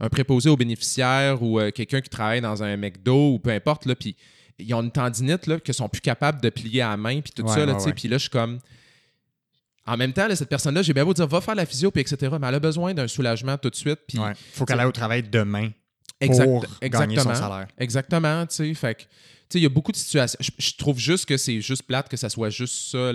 un 0.00 0.08
préposé 0.08 0.50
aux 0.50 0.56
bénéficiaires 0.56 1.42
ou 1.42 1.58
euh, 1.58 1.70
quelqu'un 1.70 2.00
qui 2.00 2.10
travaille 2.10 2.40
dans 2.42 2.62
un 2.62 2.76
McDo 2.76 3.32
ou 3.34 3.38
peu 3.38 3.50
importe, 3.50 3.86
là, 3.86 3.94
puis 3.94 4.16
ils 4.58 4.74
ont 4.74 4.82
une 4.82 4.90
tendinite 4.90 5.46
là, 5.46 5.58
qu'ils 5.60 5.72
sont 5.74 5.88
plus 5.88 6.00
capables 6.02 6.40
de 6.42 6.50
plier 6.50 6.82
à 6.82 6.90
la 6.90 6.96
main, 6.96 7.20
puis 7.20 7.32
tout 7.34 7.42
Ouais, 7.42 7.54
ça. 7.54 7.64
Là, 7.64 7.74
ouais. 7.76 7.92
Puis 7.94 8.08
là, 8.08 8.16
je 8.18 8.22
suis 8.22 8.30
comme... 8.30 8.58
En 9.86 9.96
même 9.96 10.12
temps, 10.12 10.28
là, 10.28 10.36
cette 10.36 10.50
personne-là, 10.50 10.82
j'ai 10.82 10.92
bien 10.92 11.04
beau 11.06 11.14
dire, 11.14 11.26
va 11.26 11.40
faire 11.40 11.54
la 11.54 11.64
physio, 11.64 11.90
puis 11.90 12.02
etc., 12.02 12.36
mais 12.38 12.46
elle 12.48 12.56
a 12.56 12.60
besoin 12.60 12.92
d'un 12.92 13.08
soulagement 13.08 13.56
tout 13.56 13.70
de 13.70 13.74
suite. 13.76 14.00
Puis 14.06 14.18
faut 14.52 14.66
qu'elle 14.66 14.80
aille 14.80 14.86
au 14.86 14.92
travail 14.92 15.22
demain 15.22 15.70
Exact- 16.20 16.44
pour 16.46 16.66
gagner 16.82 17.16
son 17.16 17.30
exactement. 17.30 17.34
salaire. 17.34 17.68
Exactement, 17.78 18.46
tu 18.46 18.54
sais. 18.54 18.74
Fait 18.74 18.94
que, 18.94 19.02
tu 19.02 19.08
sais, 19.50 19.58
il 19.58 19.62
y 19.62 19.66
a 19.66 19.70
beaucoup 19.70 19.92
de 19.92 19.96
situations. 19.96 20.38
Je, 20.40 20.50
je 20.58 20.76
trouve 20.76 20.98
juste 20.98 21.26
que 21.26 21.36
c'est 21.36 21.60
juste 21.60 21.82
plate 21.84 22.08
que 22.08 22.16
ça 22.16 22.28
soit 22.28 22.50
juste 22.50 22.90
ça. 22.90 23.12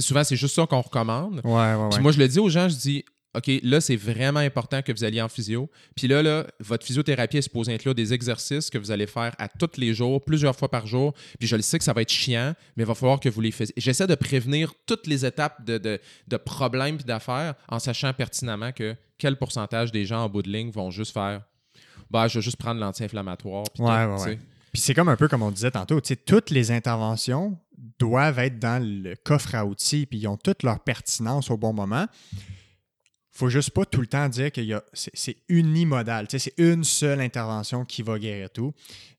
souvent, 0.00 0.24
c'est 0.24 0.36
juste 0.36 0.54
ça 0.54 0.66
qu'on 0.66 0.80
recommande. 0.80 1.40
Ouais, 1.44 1.52
ouais, 1.52 1.74
ouais. 1.74 1.88
Puis 1.90 2.00
moi, 2.00 2.12
je 2.12 2.18
le 2.18 2.28
dis 2.28 2.38
aux 2.38 2.48
gens, 2.48 2.68
je 2.68 2.76
dis, 2.76 3.04
OK, 3.34 3.50
là, 3.62 3.80
c'est 3.80 3.94
vraiment 3.96 4.40
important 4.40 4.80
que 4.80 4.90
vous 4.90 5.04
alliez 5.04 5.20
en 5.20 5.28
physio. 5.28 5.68
Puis 5.94 6.08
là, 6.08 6.22
là, 6.22 6.46
votre 6.60 6.86
physiothérapie 6.86 7.36
est 7.36 7.42
supposée 7.42 7.74
inclure 7.74 7.94
des 7.94 8.14
exercices 8.14 8.70
que 8.70 8.78
vous 8.78 8.90
allez 8.90 9.06
faire 9.06 9.34
à 9.38 9.48
tous 9.48 9.76
les 9.76 9.92
jours, 9.92 10.24
plusieurs 10.24 10.56
fois 10.56 10.70
par 10.70 10.86
jour. 10.86 11.12
Puis 11.38 11.46
je 11.46 11.54
le 11.54 11.62
sais 11.62 11.78
que 11.78 11.84
ça 11.84 11.92
va 11.92 12.02
être 12.02 12.10
chiant, 12.10 12.54
mais 12.76 12.84
il 12.84 12.86
va 12.86 12.94
falloir 12.94 13.20
que 13.20 13.28
vous 13.28 13.40
les 13.42 13.50
fassiez. 13.50 13.74
J'essaie 13.76 14.06
de 14.06 14.14
prévenir 14.14 14.72
toutes 14.86 15.06
les 15.06 15.26
étapes 15.26 15.62
de, 15.64 15.76
de, 15.76 16.00
de 16.26 16.36
problèmes 16.38 16.96
et 16.98 17.04
d'affaires 17.04 17.54
en 17.68 17.78
sachant 17.78 18.12
pertinemment 18.14 18.72
que 18.72 18.96
quel 19.18 19.36
pourcentage 19.36 19.92
des 19.92 20.06
gens 20.06 20.24
en 20.24 20.28
bout 20.30 20.42
de 20.42 20.50
ligne 20.50 20.70
vont 20.70 20.90
juste 20.90 21.12
faire 21.12 21.42
bah, 22.10 22.28
je 22.28 22.38
vais 22.38 22.42
juste 22.42 22.56
prendre 22.56 22.80
l'anti-inflammatoire. 22.80 23.64
puis 23.74 23.82
Ouais, 23.82 24.04
ouais, 24.04 24.20
ouais. 24.22 24.38
Puis 24.72 24.82
c'est 24.82 24.94
comme 24.94 25.08
un 25.08 25.16
peu 25.16 25.28
comme 25.28 25.42
on 25.42 25.50
disait 25.50 25.70
tantôt, 25.70 26.00
tu 26.00 26.08
sais, 26.08 26.16
toutes 26.16 26.50
les 26.50 26.70
interventions 26.70 27.58
doivent 27.98 28.38
être 28.38 28.58
dans 28.58 28.82
le 28.82 29.14
coffre 29.16 29.54
à 29.54 29.64
outils, 29.64 30.06
puis 30.06 30.18
ils 30.18 30.26
ont 30.28 30.36
toute 30.36 30.62
leur 30.62 30.80
pertinence 30.80 31.50
au 31.50 31.56
bon 31.56 31.72
moment. 31.72 32.06
faut 33.30 33.48
juste 33.48 33.70
pas 33.70 33.84
tout 33.84 34.00
le 34.00 34.08
temps 34.08 34.28
dire 34.28 34.50
que 34.50 34.60
c'est 34.94 35.36
unimodal. 35.48 36.26
C'est 36.28 36.52
une 36.58 36.82
seule 36.82 37.20
intervention 37.20 37.84
qui 37.84 38.02
va 38.02 38.18
guérir 38.18 38.50
tout. 38.50 38.72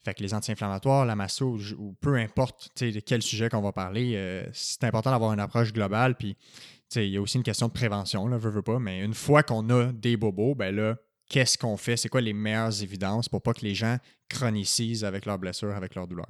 Fait 0.04 0.14
que 0.14 0.22
les 0.22 0.34
anti-inflammatoires, 0.34 1.06
la 1.06 1.16
masso, 1.16 1.58
ou- 1.78 1.94
peu 2.02 2.16
importe 2.18 2.70
de 2.84 3.00
quel 3.00 3.22
sujet 3.22 3.48
qu'on 3.50 3.62
va 3.62 3.72
parler, 3.72 4.14
euh, 4.16 4.46
c'est 4.52 4.84
important 4.84 5.12
d'avoir 5.12 5.32
une 5.32 5.40
approche 5.40 5.72
globale. 5.72 6.16
Puis, 6.16 6.36
il 6.98 7.04
y 7.10 7.16
a 7.18 7.22
aussi 7.22 7.38
une 7.38 7.44
question 7.44 7.68
de 7.68 7.72
prévention, 7.72 8.28
là, 8.28 8.38
veux, 8.38 8.50
veux 8.50 8.62
pas. 8.62 8.78
Mais 8.80 9.00
une 9.04 9.14
fois 9.14 9.42
qu'on 9.42 9.70
a 9.70 9.86
des 9.94 10.18
bobos, 10.18 10.54
ben 10.54 10.76
là, 10.76 10.98
qu'est-ce 11.30 11.58
qu'on 11.58 11.78
fait? 11.78 11.96
C'est 11.96 12.10
quoi 12.10 12.22
les 12.22 12.34
meilleures 12.34 12.82
évidences 12.82 13.30
pour 13.30 13.42
pas 13.42 13.54
que 13.54 13.62
les 13.62 13.76
gens 13.76 13.98
chronicisent 14.28 15.04
avec 15.06 15.26
leurs 15.26 15.38
blessures, 15.38 15.76
avec 15.76 15.96
leurs 15.96 16.08
douleurs? 16.08 16.28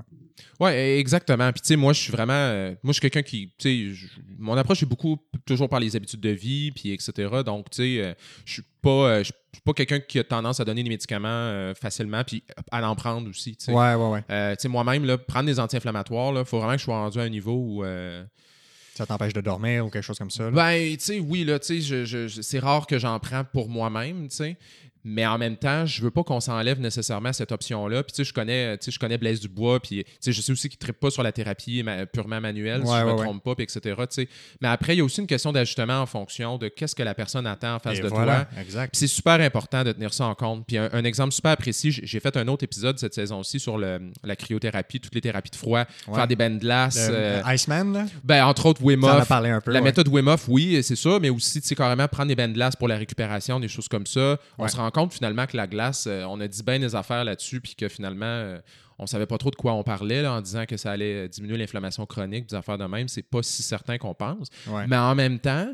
Ouais, 0.60 1.00
exactement. 1.00 1.52
Puis 1.52 1.62
tu 1.62 1.68
sais, 1.70 1.76
moi, 1.76 1.94
je 1.94 2.02
suis 2.02 2.12
vraiment, 2.12 2.34
euh, 2.34 2.70
moi, 2.84 2.92
je 2.92 3.00
suis 3.00 3.02
quelqu'un 3.02 3.24
qui, 3.24 3.52
tu 3.58 3.96
sais, 3.96 4.08
mon 4.38 4.56
approche 4.58 4.84
est 4.84 4.86
beaucoup 4.86 5.18
toujours 5.46 5.70
par 5.70 5.80
les 5.80 5.96
habitudes 5.96 6.20
de 6.20 6.30
vie, 6.30 6.72
puis 6.72 6.92
etc. 6.92 7.30
Donc, 7.46 7.70
tu 7.70 7.78
sais, 7.78 8.04
euh, 8.04 8.14
je 8.46 8.54
suis 8.54 8.64
pas, 8.82 8.90
euh, 8.90 9.18
je 9.20 9.24
suis 9.26 9.62
pas 9.64 9.74
quelqu'un 9.74 10.00
qui 10.00 10.20
a 10.20 10.24
tendance 10.24 10.60
à 10.60 10.66
donner 10.66 10.84
des 10.84 10.90
médicaments 10.90 11.74
facilement, 11.80 12.24
puis 12.24 12.44
à 12.72 12.88
en 12.88 12.96
prendre 12.96 13.30
aussi. 13.30 13.56
tu 13.56 13.66
sais. 13.66 13.74
Ouais, 13.74 13.96
ouais, 13.96 14.10
ouais. 14.10 14.56
Tu 14.56 14.62
sais, 14.62 14.68
moi-même, 14.68 15.06
là, 15.06 15.18
prendre 15.18 15.46
des 15.46 15.60
anti-inflammatoires, 15.60 16.38
il 16.38 16.46
faut 16.46 16.58
vraiment 16.60 16.74
que 16.74 16.80
je 16.80 16.84
sois 16.84 16.98
rendu 17.00 17.20
à 17.20 17.24
un 17.24 17.30
niveau 17.30 17.54
où. 17.54 17.86
Ça 18.96 19.06
t'empêche 19.06 19.32
de 19.32 19.40
dormir 19.40 19.86
ou 19.86 19.90
quelque 19.90 20.04
chose 20.04 20.20
comme 20.20 20.30
ça. 20.30 20.44
là? 20.44 20.52
ben, 20.52 20.98
tu 20.98 21.06
sais, 21.06 21.20
oui, 21.22 21.46
là, 21.46 21.58
tu 21.58 21.82
sais, 21.82 22.28
c'est 22.42 22.60
rare 22.60 22.86
que 22.86 23.00
j'en 23.00 23.18
prends 23.18 23.46
pour 23.46 23.70
moi-même, 23.70 24.28
tu 24.28 24.36
sais. 24.36 24.58
Mais 25.06 25.26
en 25.26 25.38
même 25.38 25.56
temps, 25.56 25.86
je 25.86 26.02
veux 26.02 26.12
pas 26.12 26.24
qu'on 26.24 26.40
s'enlève 26.42 26.80
nécessairement 26.80 27.32
cette 27.32 27.52
option-là. 27.52 28.04
Puis, 28.04 28.12
tu 28.12 28.18
sais, 28.18 28.24
je 28.26 28.34
connais, 28.34 28.78
tu 28.78 28.86
sais, 28.86 28.92
je 28.92 29.00
connais 29.00 29.18
Blaise 29.18 29.40
Dubois, 29.40 29.80
puis, 29.80 30.04
tu 30.04 30.12
sais, 30.20 30.32
je 30.34 30.42
sais 30.42 30.52
aussi 30.52 30.68
qu'il 30.70 30.78
ne 30.86 30.92
pas 30.92 31.10
sur 31.10 31.24
la 31.24 31.32
thérapie 31.32 31.84
purement 32.12 32.42
manuelle, 32.42 32.82
si 32.86 32.92
je 32.92 32.98
me 32.98 33.06
ouais, 33.06 33.12
ouais. 33.14 33.24
trompe 33.24 33.44
pas, 33.44 33.56
puis 33.56 33.64
etc., 33.64 33.80
tu 34.00 34.06
sais. 34.10 34.30
Mais 34.62 34.68
après, 34.68 34.96
il 34.96 34.98
y 34.98 35.02
a 35.02 35.04
aussi 35.06 35.22
une 35.22 35.28
question 35.28 35.52
d'ajustement 35.54 36.02
en 36.02 36.06
fonction 36.06 36.58
de 36.58 36.68
qu'est-ce 36.68 36.96
que 36.96 37.04
la 37.04 37.14
personne 37.14 37.48
attend 37.48 37.76
en 37.76 37.80
face 37.80 38.00
Et 38.00 38.02
de 38.02 38.08
voilà, 38.08 38.46
toi. 38.46 38.62
exact. 38.62 38.92
Puis 38.92 39.00
c'est 39.00 39.08
super 39.08 39.40
important 39.40 39.84
de 39.84 39.92
tenir 39.94 40.14
ça 40.14 40.26
en 40.26 40.36
compte. 40.36 40.66
Puis 40.68 40.78
un, 40.78 40.90
un 40.92 41.04
exemple 41.06 41.34
super 41.34 41.56
précis, 41.56 41.92
j'ai 41.92 42.20
fait 42.20 42.36
un 42.36 42.48
autre 42.48 42.64
épisode 42.64 43.00
cette 43.00 43.14
saison-ci 43.14 43.60
sur 43.60 43.78
le- 43.78 44.00
la 44.24 44.36
cryothérapie, 44.36 45.00
toutes 45.00 45.16
les 45.16 45.22
thérapies 45.22 45.52
de 45.52 45.56
froid, 45.56 45.86
faire 46.14 46.28
des 46.28 46.36
bains 46.36 46.50
de 46.50 46.60
glace. 46.60 47.08
Le- 47.10 47.16
euh, 47.16 47.42
le 47.46 47.54
Iceman, 47.54 47.94
là, 47.94 48.06
ben, 48.24 48.44
entre 48.46 48.66
autres, 48.66 48.84
Wim 48.84 49.04
Hof. 49.04 49.28
parlé 49.28 49.50
un 49.50 49.62
peu. 49.62 49.72
La 49.72 49.82
méthode 49.82 50.08
Wim 50.10 50.28
Hof, 50.28 50.48
oui, 50.50 50.84
c'est 50.84 50.96
ça, 50.98 51.20
mais 51.22 51.30
aussi, 51.30 51.62
tu 51.62 51.68
sais, 51.68 51.76
carrément 51.76 52.08
prendre 52.08 52.28
des 52.28 52.36
bains 52.36 52.48
de 52.50 52.54
glace 52.54 52.76
pour 52.76 52.88
la 52.88 52.98
récupération, 52.98 53.60
des 53.60 53.68
choses 53.70 53.88
comme 53.88 54.06
ça. 54.06 54.38
On 54.58 54.68
se 54.68 54.76
rend 54.76 54.89
compte 54.92 55.14
finalement 55.14 55.46
que 55.46 55.58
la 55.58 55.68
glace, 55.68 56.06
euh, 56.08 56.24
on 56.26 56.40
a 56.40 56.48
dit 56.48 56.64
bien 56.64 56.80
des 56.80 56.96
affaires 56.96 57.24
là-dessus, 57.24 57.62
puis 57.62 57.76
que 57.76 57.88
finalement, 57.88 58.26
euh, 58.26 58.60
on 58.98 59.08
savait 59.08 59.26
pas 59.26 59.38
trop 59.38 59.52
de 59.52 59.56
quoi 59.56 59.74
on 59.74 59.84
parlait 59.84 60.22
là, 60.22 60.34
en 60.34 60.42
disant 60.42 60.66
que 60.66 60.78
ça 60.78 60.92
allait 60.92 61.28
diminuer 61.30 61.58
l'inflammation 61.58 62.06
chronique, 62.06 62.48
des 62.50 62.56
affaires 62.56 62.78
de 62.78 62.86
même. 62.86 63.08
C'est 63.08 63.24
pas 63.24 63.42
si 63.44 63.64
certain 63.64 63.98
qu'on 63.98 64.14
pense. 64.14 64.48
Ouais. 64.68 64.86
Mais 64.88 64.98
en 64.98 65.16
même 65.16 65.40
temps, 65.40 65.68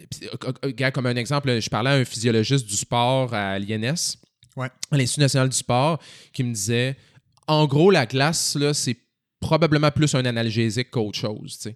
euh, 0.00 0.52
euh, 0.64 0.90
comme 0.90 1.06
un 1.06 1.16
exemple, 1.16 1.60
je 1.60 1.70
parlais 1.70 1.90
à 1.90 1.94
un 1.94 2.04
physiologiste 2.04 2.66
du 2.66 2.76
sport 2.76 3.32
à 3.34 3.58
l'INS, 3.58 4.16
Ouais. 4.56 4.68
à 4.92 4.96
l'Institut 4.96 5.20
national 5.20 5.48
du 5.48 5.56
sport, 5.56 6.00
qui 6.32 6.44
me 6.44 6.52
disait 6.52 6.96
en 7.46 7.66
gros, 7.66 7.90
la 7.90 8.06
glace, 8.06 8.56
c'est 8.72 8.96
probablement 9.40 9.90
plus 9.90 10.14
un 10.14 10.24
analgésique 10.24 10.90
qu'autre 10.90 11.18
chose. 11.18 11.68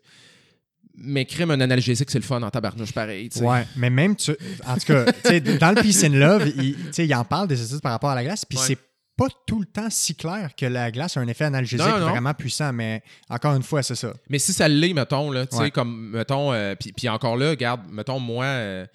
Mais 1.00 1.24
crime, 1.24 1.50
un 1.52 1.60
analgésique, 1.60 2.10
c'est 2.10 2.18
le 2.18 2.24
fun 2.24 2.42
en 2.42 2.50
tabarnouche 2.50 2.92
pareil. 2.92 3.30
Ouais, 3.40 3.66
mais 3.76 3.88
même, 3.90 4.16
tu, 4.16 4.32
en 4.66 4.74
tout 4.74 4.86
cas, 4.86 5.04
dans 5.04 5.74
le 5.74 5.82
Peace 5.82 6.04
and 6.04 6.14
Love, 6.14 6.48
il, 6.56 6.76
il 6.98 7.14
en 7.14 7.24
parle 7.24 7.46
des 7.48 7.62
études 7.64 7.80
par 7.80 7.92
rapport 7.92 8.10
à 8.10 8.14
la 8.16 8.24
glace, 8.24 8.44
puis 8.44 8.58
Ouais. 8.58 8.64
c'est 8.66 8.78
pas 9.16 9.26
tout 9.46 9.58
le 9.60 9.66
temps 9.66 9.88
si 9.90 10.14
clair 10.14 10.50
que 10.56 10.64
la 10.66 10.90
glace 10.92 11.16
a 11.16 11.20
un 11.20 11.26
effet 11.28 11.44
analgésique 11.44 11.84
Non, 11.86 11.98
non. 11.98 12.10
vraiment 12.10 12.34
puissant, 12.34 12.72
mais 12.72 13.02
encore 13.28 13.54
une 13.56 13.62
fois, 13.64 13.82
c'est 13.82 13.96
ça. 13.96 14.12
Mais 14.28 14.38
si 14.38 14.52
ça 14.52 14.68
l'est, 14.68 14.92
mettons, 14.92 15.30
là, 15.32 15.44
tu 15.46 15.56
sais, 15.56 15.62
Ouais. 15.64 15.70
comme, 15.72 16.10
mettons, 16.10 16.52
euh, 16.52 16.74
puis 16.76 17.08
encore 17.08 17.36
là, 17.36 17.50
regarde, 17.50 17.80
mettons, 17.90 18.20
moi, 18.20 18.44
euh, 18.44 18.86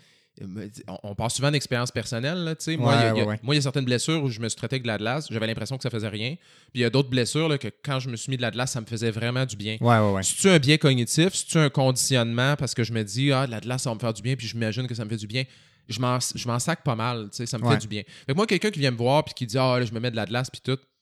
on, 1.03 1.15
parle 1.15 1.29
souvent 1.31 1.51
d'expérience 1.51 1.91
personnelle, 1.91 2.39
là, 2.43 2.55
tu. 2.55 2.75
Moi, 2.77 2.93
il 2.95 3.01
y 3.01 3.05
a- 3.05 3.13
ouais, 3.25 3.39
ouais. 3.43 3.57
y 3.57 3.61
certaines 3.61 3.85
blessures 3.85 4.23
où 4.23 4.29
je 4.29 4.39
me 4.39 4.49
suis 4.49 4.55
traité 4.55 4.75
avec 4.75 4.83
de 4.83 4.87
la 4.87 4.97
glace, 4.97 5.27
j'avais 5.29 5.47
l'impression 5.47 5.77
que 5.77 5.83
ça 5.83 5.89
faisait 5.89 6.07
rien. 6.07 6.35
Puis 6.71 6.75
il 6.75 6.81
y 6.81 6.85
a 6.85 6.89
d'autres 6.89 7.09
blessures, 7.09 7.47
là, 7.47 7.57
que 7.57 7.67
quand 7.83 7.99
je 7.99 8.09
me 8.09 8.15
suis 8.15 8.29
mis 8.31 8.37
de 8.37 8.41
la 8.41 8.51
glace, 8.51 8.71
ça 8.71 8.81
me 8.81 8.85
faisait 8.85 9.11
vraiment 9.11 9.45
du 9.45 9.55
bien. 9.55 9.77
Ouais. 9.79 10.23
C'est-tu 10.23 10.49
un 10.49 10.59
biais 10.59 10.77
cognitif? 10.77 11.33
C'est-tu 11.33 11.57
un 11.59 11.69
conditionnement? 11.69 12.55
Parce 12.55 12.73
que 12.73 12.83
je 12.83 12.93
me 12.93 13.03
dis, 13.03 13.31
ah, 13.31 13.45
de 13.45 13.51
la 13.51 13.59
glace, 13.59 13.83
ça 13.83 13.89
va 13.91 13.95
me 13.95 13.99
faire 13.99 14.13
du 14.13 14.21
bien, 14.21 14.35
puis 14.35 14.47
j'imagine 14.47 14.87
que 14.87 14.95
ça 14.95 15.05
me 15.05 15.09
fait 15.09 15.17
du 15.17 15.27
bien? 15.27 15.43
Je 15.89 15.99
m'en, 15.99 16.17
je 16.19 16.47
m'en 16.47 16.59
sac 16.59 16.83
pas 16.83 16.95
mal, 16.95 17.29
tu 17.35 17.45
ça 17.45 17.57
me 17.57 17.63
fait 17.73 17.77
du 17.81 17.87
bien. 17.87 18.01
Fait 18.25 18.31
que 18.31 18.37
moi, 18.37 18.47
quelqu'un 18.47 18.71
qui 18.71 18.79
vient 18.79 18.91
me 18.91 18.97
voir 18.97 19.23
puis 19.25 19.33
qui 19.33 19.45
dit, 19.45 19.57
ah, 19.57 19.77
là, 19.79 19.85
je 19.85 19.91
me 19.93 19.99
mets 19.99 20.11
de 20.11 20.15
la 20.15 20.25
glace, 20.25 20.49
puis 20.49 20.61
tout, 20.63 20.71
ou- 20.71 20.77
ou- 20.77 20.92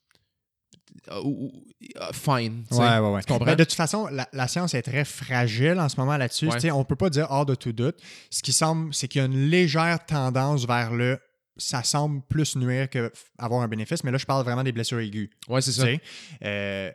fine. 2.13 2.63
tu 2.69 2.75
sais. 2.75 2.81
Ouais, 2.81 2.99
ouais, 2.99 3.09
ouais. 3.11 3.21
Tu 3.21 3.27
comprends? 3.33 3.45
Ben, 3.45 3.55
de 3.55 3.63
toute 3.63 3.73
façon, 3.73 4.07
la, 4.07 4.27
la 4.33 4.47
science 4.47 4.73
est 4.73 4.81
très 4.81 5.05
fragile 5.05 5.79
en 5.79 5.89
ce 5.89 5.97
moment 5.99 6.17
là-dessus. 6.17 6.47
On 6.71 6.79
ne 6.79 6.83
peut 6.83 6.95
pas 6.95 7.09
dire 7.09 7.27
hors 7.29 7.45
de 7.45 7.55
tout 7.55 7.73
doute. 7.73 7.97
Ce 8.29 8.41
qui 8.43 8.53
semble, 8.53 8.93
c'est 8.93 9.07
qu'il 9.07 9.19
y 9.19 9.21
a 9.23 9.27
une 9.27 9.49
légère 9.49 10.05
tendance 10.05 10.65
vers 10.65 10.93
le 10.93 11.19
ça 11.57 11.83
semble 11.83 12.21
plus 12.27 12.55
nuire 12.55 12.89
que 12.89 13.09
f- 13.09 13.13
avoir 13.37 13.61
un 13.61 13.67
bénéfice, 13.67 14.03
mais 14.03 14.11
là, 14.11 14.17
je 14.17 14.25
parle 14.25 14.43
vraiment 14.43 14.63
des 14.63 14.71
blessures 14.71 14.99
aiguës. 14.99 15.29
Ouais, 15.49 15.61
c'est 15.61 15.73
ça. 15.73 15.83
Euh, 16.43 16.91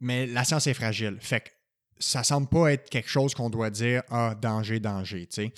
mais 0.00 0.26
la 0.26 0.44
science 0.44 0.66
est 0.66 0.74
fragile. 0.74 1.18
Fait 1.20 1.40
que 1.40 1.48
ça 2.00 2.22
semble 2.24 2.48
pas 2.48 2.72
être 2.72 2.88
quelque 2.90 3.08
chose 3.10 3.34
qu'on 3.34 3.50
doit 3.50 3.70
dire 3.70 4.02
ah 4.08 4.34
danger 4.40 4.78
danger 4.78 5.26
tu 5.26 5.42
sais 5.42 5.52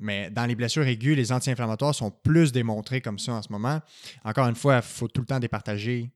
mais 0.00 0.30
dans 0.30 0.46
les 0.46 0.54
blessures 0.54 0.86
aiguës 0.86 1.14
les 1.14 1.32
anti-inflammatoires 1.32 1.94
sont 1.94 2.10
plus 2.10 2.50
démontrés 2.50 3.02
comme 3.02 3.18
ça 3.18 3.32
en 3.34 3.42
ce 3.42 3.52
moment 3.52 3.78
encore 4.24 4.48
une 4.48 4.54
fois 4.54 4.76
il 4.76 4.82
faut 4.82 5.06
tout 5.06 5.20
le 5.20 5.26
temps 5.26 5.38
départager 5.38 6.10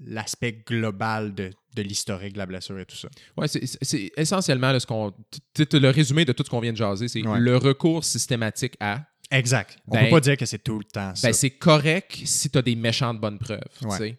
l'aspect 0.00 0.52
global 0.66 1.34
de, 1.34 1.50
de 1.76 1.82
l'historique 1.82 2.34
de 2.34 2.38
la 2.38 2.46
blessure 2.46 2.78
et 2.78 2.86
tout 2.86 2.96
ça. 2.96 3.08
Oui, 3.36 3.46
c'est 3.48 4.12
essentiellement 4.16 4.72
là, 4.72 4.80
ce 4.80 4.86
qu'on. 4.86 5.12
Le 5.58 5.90
résumé 5.90 6.24
de 6.24 6.32
tout 6.32 6.44
ce 6.44 6.50
qu'on 6.50 6.60
vient 6.60 6.72
de 6.72 6.76
jaser, 6.76 7.08
c'est 7.08 7.26
Ouais. 7.26 7.38
le 7.40 7.56
recours 7.56 8.04
systématique 8.04 8.74
à. 8.80 9.04
Exact. 9.30 9.78
On 9.88 9.94
Ben- 9.94 10.04
peut 10.04 10.10
pas 10.10 10.20
dire 10.20 10.36
que 10.36 10.44
c'est 10.46 10.62
tout 10.62 10.78
le 10.78 10.84
temps 10.84 11.14
ça. 11.14 11.28
Ben, 11.28 11.32
c'est 11.32 11.50
correct 11.50 12.20
si 12.24 12.50
tu 12.50 12.58
as 12.58 12.62
des 12.62 12.76
méchantes 12.76 13.18
bonnes 13.20 13.38
preuves. 13.38 13.60
tu 13.80 13.86
Ouais. 13.86 13.96
sais. 13.98 14.18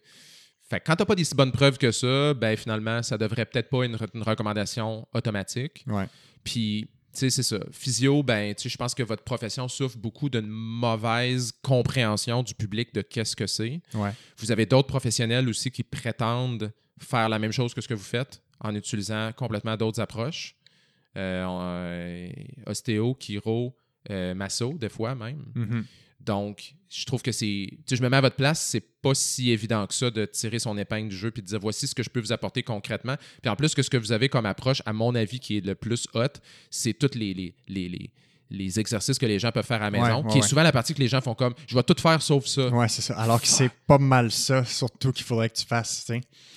Fait 0.70 0.80
que 0.80 0.86
quand 0.86 0.96
tu 0.96 1.06
pas 1.06 1.14
des 1.16 1.24
si 1.24 1.36
bonnes 1.36 1.52
preuves 1.52 1.78
que 1.78 1.92
ça, 1.92 2.34
ben 2.34 2.58
finalement, 2.58 3.04
ça 3.04 3.18
devrait 3.18 3.46
peut-être 3.46 3.70
pas 3.70 3.84
être 3.86 3.92
une, 3.92 4.08
une 4.16 4.24
recommandation 4.24 5.08
automatique. 5.14 5.84
Ouais. 5.88 6.08
Puis, 6.44 6.90
c'est 7.14 7.30
ça. 7.30 7.60
Physio, 7.72 8.24
ben, 8.24 8.54
tu 8.56 8.64
sais, 8.64 8.70
je 8.70 8.78
pense 8.78 8.96
que 8.96 9.04
votre 9.04 9.24
profession 9.24 9.68
souffre 9.68 9.98
beaucoup 9.98 10.30
d'une 10.30 10.48
mauvaise 10.48 11.52
compréhension 11.62 12.44
du 12.44 12.56
public 12.56 12.94
de 12.94 13.02
qu'est-ce 13.02 13.36
que 13.36 13.48
c'est. 13.48 13.82
Ouais. 13.94 14.12
Vous 14.38 14.52
avez 14.52 14.66
d'autres 14.66 14.88
professionnels 14.88 15.48
aussi 15.48 15.72
qui 15.72 15.84
prétendent 15.84 16.72
faire 17.00 17.30
la 17.30 17.40
même 17.40 17.52
chose 17.52 17.74
que 17.74 17.82
ce 17.82 17.88
que 17.88 17.94
vous 17.94 18.04
faites 18.04 18.42
en 18.60 18.74
utilisant 18.76 19.32
complètement 19.34 19.78
d'autres 19.78 20.00
approches. 20.00 20.56
Euh, 21.16 21.46
euh, 21.46 22.30
ostéo, 22.66 23.16
chiro, 23.20 23.78
euh, 24.10 24.34
masso, 24.34 24.74
des 24.74 24.90
fois 24.90 25.14
même. 25.14 25.46
Mhm. 25.54 25.86
Donc, 26.26 26.76
je 26.90 27.06
trouve 27.06 27.22
que 27.22 27.32
c'est. 27.32 27.70
Tu 27.88 27.96
je 27.96 28.02
me 28.02 28.10
mets 28.10 28.18
à 28.18 28.22
votre 28.22 28.36
place, 28.36 28.62
c'est 28.62 28.84
pas 29.02 29.14
si 29.14 29.52
évident 29.52 29.86
que 29.88 29.94
ça 29.94 30.12
de 30.12 30.26
tirer 30.26 30.60
son 30.60 30.78
épingle 30.78 31.10
du 31.10 31.16
jeu 31.16 31.32
puis 31.32 31.42
de 31.42 31.48
dire 31.48 31.60
voici 31.60 31.88
ce 31.88 31.96
que 31.96 32.04
je 32.04 32.10
peux 32.10 32.20
vous 32.20 32.32
apporter 32.32 32.64
concrètement. 32.64 33.16
Puis 33.42 33.50
en 33.50 33.56
plus, 33.56 33.74
que 33.74 33.82
ce 33.82 33.90
que 33.90 33.98
vous 33.98 34.12
avez 34.12 34.30
comme 34.30 34.46
approche, 34.46 34.82
à 34.86 34.94
mon 34.94 35.16
avis, 35.16 35.40
qui 35.40 35.58
est 35.58 35.66
le 35.66 35.76
plus 35.76 36.08
hot, 36.14 36.28
c'est 36.70 36.94
tous 36.94 37.18
les, 37.18 37.34
les, 37.34 37.56
les, 37.68 37.90
les, 37.90 38.12
les 38.50 38.80
exercices 38.80 39.18
que 39.18 39.26
les 39.26 39.40
gens 39.40 39.52
peuvent 39.52 39.66
faire 39.66 39.82
à 39.82 39.90
la 39.90 39.92
maison, 39.92 40.18
Ouais, 40.18 40.24
ouais, 40.24 40.32
qui 40.32 40.38
est 40.40 40.42
souvent 40.42 40.64
la 40.64 40.72
partie 40.72 40.94
que 40.94 41.00
les 41.00 41.08
gens 41.08 41.22
font 41.22 41.34
comme 41.34 41.54
je 41.68 41.76
vais 41.76 41.84
tout 41.84 41.96
faire 42.00 42.22
sauf 42.22 42.46
ça. 42.46 42.68
Ouais, 42.70 42.88
c'est 42.88 43.02
ça. 43.02 43.16
Alors 43.16 43.42
que 43.42 43.48
c'est 43.48 43.72
pas 43.88 43.98
mal 43.98 44.32
ça, 44.32 44.64
surtout 44.64 45.12
qu'il 45.12 45.26
faudrait 45.26 45.50
que 45.50 45.56
tu 45.56 45.66
fasses. 45.66 46.06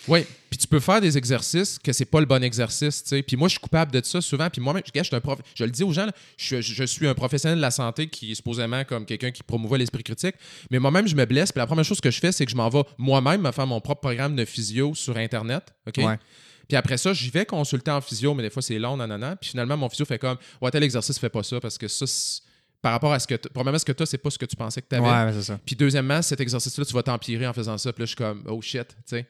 Oui, 0.09 0.24
puis 0.51 0.59
tu 0.59 0.68
peux 0.68 0.80
faire 0.80 1.01
des 1.01 1.18
exercices 1.18 1.78
que 1.78 1.93
c'est 1.93 2.05
pas 2.05 2.20
le 2.20 2.26
bon 2.26 2.43
exercice. 2.43 3.03
Puis 3.26 3.37
moi, 3.37 3.49
je 3.49 3.53
suis 3.53 3.61
coupable 3.61 3.93
de 3.93 4.05
ça 4.05 4.20
souvent. 4.20 4.49
Puis 4.49 4.61
moi-même, 4.61 4.82
je, 4.87 5.16
prof- 5.18 5.41
le 5.59 5.70
dis 5.70 5.82
aux 5.82 5.93
gens, 5.93 6.07
là, 6.07 6.12
je, 6.37 6.84
suis 6.84 7.07
un 7.09 7.14
professionnel 7.14 7.59
de 7.59 7.62
la 7.62 7.70
santé 7.70 8.09
qui 8.09 8.32
est 8.32 8.34
supposément 8.34 8.84
comme 8.84 9.05
quelqu'un 9.05 9.30
qui 9.30 9.43
promouvoit 9.43 9.78
l'esprit 9.78 10.03
critique. 10.03 10.37
Mais 10.70 10.78
moi-même, 10.78 11.09
je 11.09 11.16
me 11.16 11.24
blesse. 11.24 11.51
Puis 11.53 11.59
la 11.59 11.66
première 11.66 11.84
chose 11.84 12.01
que 12.01 12.11
je 12.11 12.20
fais, 12.20 12.32
c'est 12.32 12.45
que 12.45 12.51
je 12.51 12.57
m'en 12.57 12.68
vais 12.68 12.82
moi-même 12.99 13.43
me 13.43 13.53
faire 13.53 13.66
mon 13.66 13.80
propre 13.80 14.03
programme 14.03 14.37
de 14.37 14.45
physio 14.45 14.95
sur 14.95 15.16
Internet. 15.16 15.74
OK? 15.87 15.99
Ouais. 15.99 16.18
Puis 16.69 16.77
après 16.77 16.97
ça, 16.99 17.12
j'y 17.12 17.31
vais 17.31 17.47
consulter 17.47 17.91
en 17.91 18.01
physio, 18.01 18.35
mais 18.35 18.43
des 18.43 18.51
fois, 18.51 18.62
c'est 18.62 18.79
long, 18.79 18.97
nanana. 18.97 19.37
Puis 19.37 19.51
finalement, 19.51 19.77
mon 19.77 19.89
physio 19.89 20.05
fait 20.05 20.19
comme 20.19 20.37
Ouais, 20.61 20.71
tel 20.71 20.83
exercice, 20.83 21.19
fais 21.19 21.29
pas 21.29 21.43
ça 21.43 21.61
parce 21.61 21.79
que 21.79 21.89
ça, 21.89 22.05
par 22.83 22.93
rapport 22.93 23.12
à 23.12 23.19
ce 23.19 23.27
que. 23.27 23.35
t- 23.35 23.49
Premièrement, 23.49 23.79
ce 23.79 23.85
que 23.85 23.93
tu 23.93 24.03
as, 24.03 24.07
c'est 24.07 24.19
pas 24.19 24.31
ce 24.31 24.39
que 24.39 24.45
tu 24.47 24.57
pensais 24.57 24.83
que 24.83 24.87
tu 24.89 24.97
avais. 24.97 25.07
Ouais, 25.27 25.33
c'est 25.33 25.43
ça. 25.45 25.59
Puis 25.64 25.75
deuxièmement, 25.77 26.21
cet 26.23 26.41
exercice-là, 26.41 26.85
tu 26.85 26.93
vas 26.93 27.03
t'empirer 27.03 27.47
en 27.47 27.53
faisant 27.53 27.79
ça. 27.79 27.93
Puis 27.93 28.03
là, 28.03 28.05
je 28.07 28.11
suis 28.11 28.17
comme 28.17 28.43
Oh 28.49 28.61
shit, 28.61 28.89
tu 28.89 28.95
sais. 29.07 29.27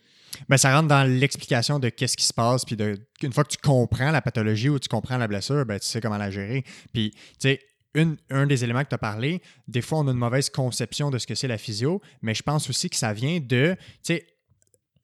Ben, 0.49 0.57
ça 0.59 0.75
rentre 0.75 0.89
dans 0.89 1.05
l'explication 1.09 1.79
de 1.79 1.89
qu'est-ce 1.89 2.17
qui 2.17 2.25
se 2.25 2.35
passe, 2.35 2.65
puis 2.65 2.77
de, 2.77 2.99
une 3.23 3.33
fois 3.33 3.45
que 3.45 3.51
tu 3.51 3.59
comprends 3.59 4.11
la 4.11 4.21
pathologie 4.21 4.69
ou 4.69 4.79
tu 4.79 4.89
comprends 4.89 5.17
la 5.17 5.29
blessure, 5.29 5.65
ben, 5.65 5.79
tu 5.79 5.87
sais 5.87 6.01
comment 6.01 6.19
la 6.19 6.31
gérer. 6.31 6.65
Puis, 6.93 7.13
tu 7.13 7.19
sais, 7.39 7.61
une- 7.95 8.17
un 8.29 8.47
des 8.47 8.63
éléments 8.65 8.83
que 8.83 8.89
tu 8.91 8.95
as 8.95 8.99
parlé, 8.99 9.41
des 9.69 9.81
fois, 9.81 10.01
on 10.01 10.09
a 10.09 10.11
une 10.11 10.19
mauvaise 10.19 10.51
conception 10.51 11.11
de 11.11 11.17
ce 11.19 11.27
que 11.27 11.35
c'est 11.35 11.49
la 11.49 11.57
physio, 11.57 12.03
mais 12.21 12.35
je 12.35 12.43
pense 12.43 12.69
aussi 12.69 12.91
que 12.91 12.97
ça 12.97 13.15
vient 13.15 13.39
de, 13.41 13.75
tu 13.79 13.87
sais, 14.03 14.27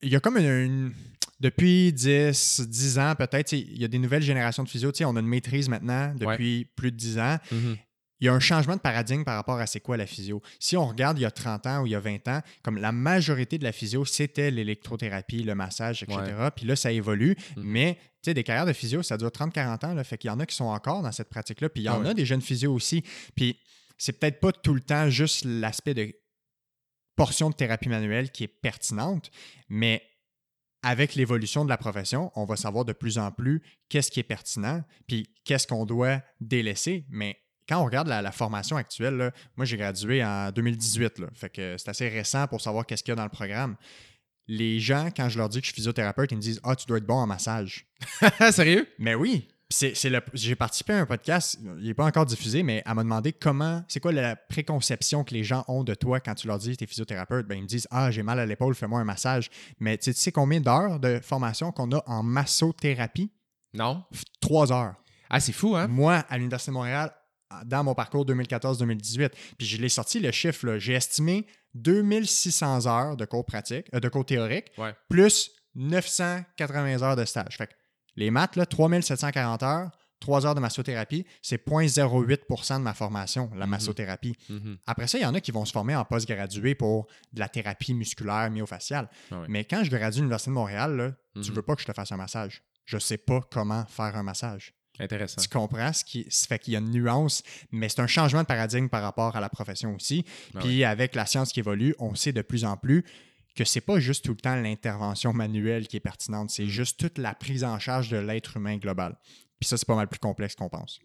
il 0.03 0.09
y 0.11 0.15
a 0.15 0.19
comme 0.19 0.37
une, 0.37 0.45
une- 0.45 0.93
depuis 1.39 1.91
10, 1.91 2.61
10 2.67 2.99
ans 2.99 3.15
peut-être, 3.17 3.51
il 3.53 3.77
y 3.81 3.83
a 3.83 3.87
des 3.87 3.99
nouvelles 3.99 4.21
générations 4.23 4.63
de 4.63 4.69
physio, 4.69 4.91
tu 4.91 4.99
sais, 4.99 5.05
on 5.05 5.15
a 5.15 5.19
une 5.19 5.27
maîtrise 5.27 5.67
maintenant 5.67 6.13
depuis 6.15 6.65
plus 6.75 6.91
de 6.91 6.97
10 6.97 7.19
ans. 7.19 7.37
Mhm. 7.51 7.77
il 8.19 8.27
y 8.27 8.29
a 8.29 8.33
un 8.33 8.39
changement 8.39 8.75
de 8.77 8.79
paradigme 8.81 9.25
par 9.25 9.35
rapport 9.35 9.59
à 9.59 9.65
c'est 9.67 9.81
quoi 9.81 9.97
la 9.97 10.05
physio. 10.05 10.41
Si 10.57 10.77
on 10.77 10.87
regarde 10.87 11.19
il 11.19 11.23
y 11.23 11.25
a 11.25 11.31
30 11.31 11.67
ans 11.67 11.81
ou 11.81 11.87
il 11.87 11.91
y 11.91 11.95
a 11.95 11.99
20 11.99 12.25
ans, 12.29 12.39
comme 12.61 12.77
la 12.77 12.93
majorité 12.93 13.57
de 13.57 13.65
la 13.65 13.73
physio, 13.73 14.05
c'était 14.05 14.49
l'électrothérapie, 14.49 15.43
le 15.43 15.55
massage, 15.55 16.03
etc. 16.03 16.19
Puis 16.55 16.65
là, 16.65 16.77
ça 16.77 16.93
évolue. 16.93 17.35
Mhm. 17.57 17.63
Mais, 17.65 17.95
tu 17.95 18.29
sais, 18.29 18.33
des 18.33 18.43
carrières 18.45 18.65
de 18.65 18.71
physio, 18.71 19.03
ça 19.03 19.17
dure 19.17 19.27
30-40 19.31 19.83
ans. 19.85 19.93
Là, 19.93 20.05
fait 20.05 20.17
qu'il 20.17 20.29
y 20.29 20.31
en 20.31 20.39
a 20.39 20.45
qui 20.45 20.55
sont 20.55 20.63
encore 20.65 21.01
dans 21.01 21.11
cette 21.11 21.27
pratique-là. 21.29 21.67
Puis 21.67 21.81
il 21.81 21.85
y 21.85 21.87
Ah 21.89 21.97
en 21.97 22.03
ouais. 22.03 22.09
a 22.11 22.13
des 22.13 22.25
jeunes 22.25 22.41
physio 22.41 22.73
aussi. 22.73 23.03
Puis 23.35 23.57
c'est 23.97 24.13
peut-être 24.17 24.39
pas 24.39 24.53
tout 24.53 24.73
le 24.73 24.79
temps 24.81 25.09
juste 25.09 25.43
l'aspect 25.43 25.93
de 25.93 26.13
portion 27.15 27.49
de 27.49 27.55
thérapie 27.55 27.89
manuelle 27.89 28.31
qui 28.31 28.43
est 28.43 28.47
pertinente, 28.47 29.31
mais 29.69 30.03
avec 30.83 31.15
l'évolution 31.15 31.63
de 31.63 31.69
la 31.69 31.77
profession, 31.77 32.31
on 32.35 32.45
va 32.45 32.57
savoir 32.57 32.83
de 32.83 32.91
plus 32.93 33.17
en 33.17 33.31
plus 33.31 33.61
qu'est-ce 33.87 34.11
qui 34.11 34.19
est 34.19 34.23
pertinent, 34.23 34.83
puis 35.07 35.29
qu'est-ce 35.45 35.65
qu'on 35.65 35.85
doit 35.85 36.21
délaisser. 36.41 37.05
Mais 37.09 37.37
quand 37.67 37.79
on 37.79 37.85
regarde 37.85 38.09
la, 38.09 38.21
la 38.21 38.31
formation 38.33 38.75
actuelle, 38.75 39.15
là, 39.15 39.31
moi 39.55 39.65
j'ai 39.65 39.77
gradué 39.77 40.23
en 40.23 40.51
2018, 40.51 41.19
là, 41.19 41.27
fait 41.33 41.49
que 41.49 41.77
c'est 41.77 41.89
assez 41.89 42.09
récent 42.09 42.47
pour 42.47 42.59
savoir 42.59 42.85
qu'est-ce 42.85 43.01
qu'il 43.01 43.11
y 43.11 43.13
a 43.13 43.15
dans 43.15 43.23
le 43.23 43.29
programme. 43.29 43.77
Les 44.47 44.81
gens, 44.81 45.09
quand 45.15 45.29
je 45.29 45.37
leur 45.37 45.47
dis 45.47 45.59
que 45.59 45.65
je 45.65 45.71
suis 45.71 45.75
physiothérapeute, 45.75 46.33
ils 46.33 46.35
me 46.35 46.41
disent 46.41 46.59
Ah, 46.63 46.75
tu 46.75 46.85
dois 46.85 46.97
être 46.97 47.05
bon 47.05 47.15
en 47.15 47.27
massage. 47.27 47.87
Sérieux? 48.51 48.89
Mais 48.99 49.15
oui, 49.15 49.47
c'est, 49.73 50.09
le- 50.09 50.21
j'ai 50.33 50.55
participé 50.55 50.93
à 50.93 50.99
un 50.99 51.05
podcast, 51.05 51.57
il 51.79 51.85
n'est 51.87 51.93
pas 51.93 52.05
encore 52.05 52.25
diffusé, 52.25 52.63
mais 52.63 52.83
elle 52.85 52.93
m'a 52.95 53.03
demandé 53.03 53.33
comment, 53.33 53.83
c'est 53.87 53.99
quoi 53.99 54.11
la 54.11 54.35
préconception 54.35 55.23
que 55.23 55.33
les 55.33 55.43
gens 55.43 55.65
ont 55.67 55.83
de 55.83 55.93
toi 55.95 56.19
quand 56.19 56.35
tu 56.35 56.47
leur 56.47 56.59
dis 56.59 56.71
que 56.73 56.77
tu 56.77 56.83
es 56.83 56.87
physiothérapeute? 56.87 57.47
Ben, 57.47 57.57
ils 57.57 57.63
me 57.63 57.67
disent 57.67 57.87
Ah, 57.91 58.11
j'ai 58.11 58.23
mal 58.23 58.39
à 58.39 58.45
l'épaule, 58.45 58.75
fais-moi 58.75 58.99
un 58.99 59.03
massage. 59.03 59.49
Mais 59.79 59.97
tu 59.97 60.05
sais- 60.05 60.13
tu 60.13 60.19
sais 60.19 60.31
combien 60.31 60.61
d'heures 60.61 60.99
de 60.99 61.19
formation 61.23 61.71
qu'on 61.71 61.91
a 61.91 62.03
en 62.07 62.23
massothérapie? 62.23 63.31
Non? 63.73 64.03
Trois 64.41 64.71
heures. 64.71 64.95
Ah, 65.29 65.39
c'est 65.39 65.51
fou, 65.53 65.75
hein? 65.75 65.87
Moi, 65.87 66.23
à 66.29 66.37
l'Université 66.37 66.69
de 66.71 66.73
Montréal, 66.73 67.11
dans 67.65 67.83
mon 67.83 67.95
parcours 67.95 68.25
2014-2018, 68.25 69.29
puis 69.57 69.65
je 69.67 69.77
l'ai 69.77 69.89
sorti 69.89 70.19
le 70.19 70.31
chiffre, 70.31 70.77
j'ai 70.77 70.93
estimé 70.93 71.45
2600 71.75 72.85
heures 72.87 73.17
de 73.17 73.25
cours 73.25 73.45
pratiques, 73.45 73.87
euh, 73.95 73.99
de 73.99 74.09
cours 74.09 74.25
théoriques, 74.25 74.71
Ouais. 74.77 74.93
plus 75.09 75.51
980 75.75 77.01
heures 77.03 77.15
de 77.15 77.25
stage. 77.25 77.57
Fait 77.57 77.67
que 77.67 77.73
les 78.15 78.31
maths, 78.31 78.55
là, 78.55 78.65
3740 78.65 79.63
heures, 79.63 79.91
3 80.19 80.45
heures 80.45 80.55
de 80.55 80.59
massothérapie, 80.61 81.25
c'est 81.41 81.57
0,08% 81.65 82.79
de 82.79 82.83
ma 82.83 82.93
formation, 82.93 83.49
la 83.55 83.65
Mhm. 83.65 83.71
massothérapie. 83.71 84.35
Mhm. 84.49 84.77
Après 84.87 85.07
ça, 85.07 85.17
il 85.17 85.21
y 85.21 85.25
en 85.25 85.33
a 85.33 85.41
qui 85.41 85.51
vont 85.51 85.65
se 85.65 85.71
former 85.73 85.95
en 85.95 86.05
postgradué 86.05 86.75
pour 86.75 87.07
de 87.33 87.39
la 87.39 87.49
thérapie 87.49 87.93
musculaire 87.93 88.49
myofaciale. 88.49 89.09
Ah. 89.31 89.43
Mais 89.49 89.65
quand 89.65 89.83
je 89.83 89.89
gradue 89.89 90.17
à 90.17 90.21
l'Université 90.21 90.51
de 90.51 90.53
Montréal, 90.55 90.95
là, 90.95 91.11
tu 91.41 91.49
Mhm. 91.49 91.55
veux 91.57 91.61
pas 91.61 91.75
que 91.75 91.81
je 91.81 91.87
te 91.87 91.93
fasse 91.93 92.11
un 92.11 92.17
massage. 92.17 92.63
Je 92.85 92.97
sais 92.97 93.17
pas 93.17 93.41
comment 93.51 93.85
faire 93.85 94.15
un 94.15 94.23
massage. 94.23 94.73
Intéressant. 94.99 95.41
Tu 95.41 95.49
comprends 95.49 95.91
ce 95.91 96.05
qui 96.05 96.27
fait 96.29 96.59
qu'il 96.59 96.73
y 96.73 96.75
a 96.75 96.79
une 96.79 96.91
nuance, 96.91 97.41
mais 97.71 97.89
c'est 97.89 97.99
un 98.01 98.07
changement 98.07 98.41
de 98.41 98.45
paradigme 98.45 98.89
par 98.89 99.01
rapport 99.01 99.35
à 99.35 99.41
la 99.41 99.49
profession 99.49 99.95
aussi. 99.95 100.23
Ah 100.55 100.59
Puis 100.59 100.83
avec 100.83 101.15
la 101.15 101.25
science 101.25 101.51
qui 101.51 101.59
évolue, 101.61 101.95
on 101.97 102.13
sait 102.13 102.31
de 102.31 102.43
plus 102.43 102.63
en 102.63 102.77
plus 102.77 103.03
que 103.55 103.65
c'est 103.65 103.81
pas 103.81 103.99
juste 103.99 104.25
tout 104.25 104.31
le 104.31 104.37
temps 104.37 104.55
l'intervention 104.55 105.33
manuelle 105.33 105.87
qui 105.87 105.97
est 105.97 106.01
pertinente, 106.01 106.49
c'est 106.49 106.67
juste 106.67 106.99
toute 106.99 107.17
la 107.17 107.35
prise 107.35 107.63
en 107.63 107.79
charge 107.79 108.09
de 108.09 108.17
l'être 108.17 108.57
humain 108.57 108.77
global. 108.77 109.17
Puis 109.59 109.67
ça, 109.67 109.77
c'est 109.77 109.87
pas 109.87 109.95
mal 109.95 110.07
plus 110.07 110.19
complexe 110.19 110.55
qu'on 110.55 110.69
pense. 110.69 110.99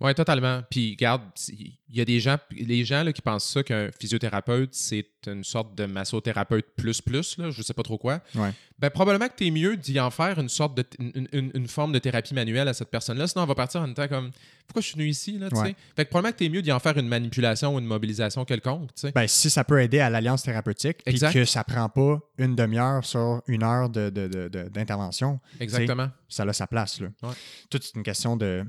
Oui, 0.00 0.12
totalement. 0.14 0.62
Puis, 0.68 0.92
regarde, 0.92 1.22
il 1.48 1.76
y 1.90 2.00
a 2.00 2.04
des 2.04 2.18
gens, 2.18 2.36
les 2.50 2.84
gens 2.84 3.04
là, 3.04 3.12
qui 3.12 3.22
pensent 3.22 3.44
ça 3.48 3.62
qu'un 3.62 3.90
physiothérapeute, 3.92 4.70
c'est 4.74 5.06
une 5.28 5.44
sorte 5.44 5.76
de 5.76 5.84
massothérapeute 5.84 6.66
plus 6.76 7.00
plus, 7.00 7.38
là, 7.38 7.50
je 7.50 7.62
sais 7.62 7.74
pas 7.74 7.84
trop 7.84 7.98
quoi. 7.98 8.20
Ouais. 8.34 8.50
Ben, 8.80 8.90
probablement 8.90 9.28
que 9.28 9.36
tu 9.36 9.46
es 9.46 9.50
mieux 9.52 9.76
d'y 9.76 10.00
en 10.00 10.10
faire 10.10 10.40
une 10.40 10.48
sorte 10.48 10.76
de 10.76 10.84
une, 10.98 11.28
une- 11.32 11.50
une 11.54 11.68
forme 11.68 11.92
de 11.92 12.00
thérapie 12.00 12.34
manuelle 12.34 12.66
à 12.66 12.74
cette 12.74 12.90
personne-là. 12.90 13.28
Sinon, 13.28 13.44
on 13.44 13.46
va 13.46 13.54
partir 13.54 13.80
en 13.80 13.88
étant 13.88 14.08
comme 14.08 14.32
pourquoi 14.66 14.82
je 14.82 14.86
suis 14.88 14.96
venu 14.96 15.06
ici, 15.08 15.38
là, 15.38 15.46
Ouais. 15.52 15.76
Fait 15.94 16.04
que 16.04 16.10
probablement 16.10 16.32
que 16.32 16.38
tu 16.38 16.46
es 16.46 16.48
mieux 16.48 16.62
d'y 16.62 16.72
en 16.72 16.80
faire 16.80 16.98
une 16.98 17.06
manipulation 17.06 17.74
ou 17.74 17.78
une 17.78 17.84
mobilisation 17.86 18.44
quelconque, 18.44 18.88
tu 18.94 19.02
sais. 19.02 19.12
Ben, 19.12 19.28
si 19.28 19.50
ça 19.50 19.62
peut 19.62 19.80
aider 19.80 20.00
à 20.00 20.10
l'alliance 20.10 20.42
thérapeutique, 20.42 20.98
puis 21.04 21.20
que 21.20 21.44
ça 21.44 21.62
prend 21.62 21.88
pas 21.88 22.18
une 22.38 22.56
demi-heure 22.56 23.04
sur 23.04 23.42
une 23.46 23.62
heure 23.62 23.88
de- 23.88 24.10
de- 24.10 24.26
de- 24.26 24.48
de- 24.48 24.68
d'intervention, 24.68 25.38
Exactement. 25.60 26.08
ça 26.28 26.42
a 26.42 26.52
sa 26.52 26.66
place. 26.66 27.00
Là. 27.00 27.08
Ouais. 27.22 27.34
Tout 27.70 27.78
est 27.78 27.94
une 27.94 28.02
question 28.02 28.36
de 28.36 28.64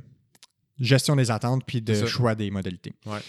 gestion 0.84 1.15
des 1.15 1.31
attentes 1.31 1.63
puis 1.65 1.81
de 1.81 2.05
choix 2.05 2.36
des 2.36 2.51
modalités. 2.51 2.93
Ouais. 3.05 3.19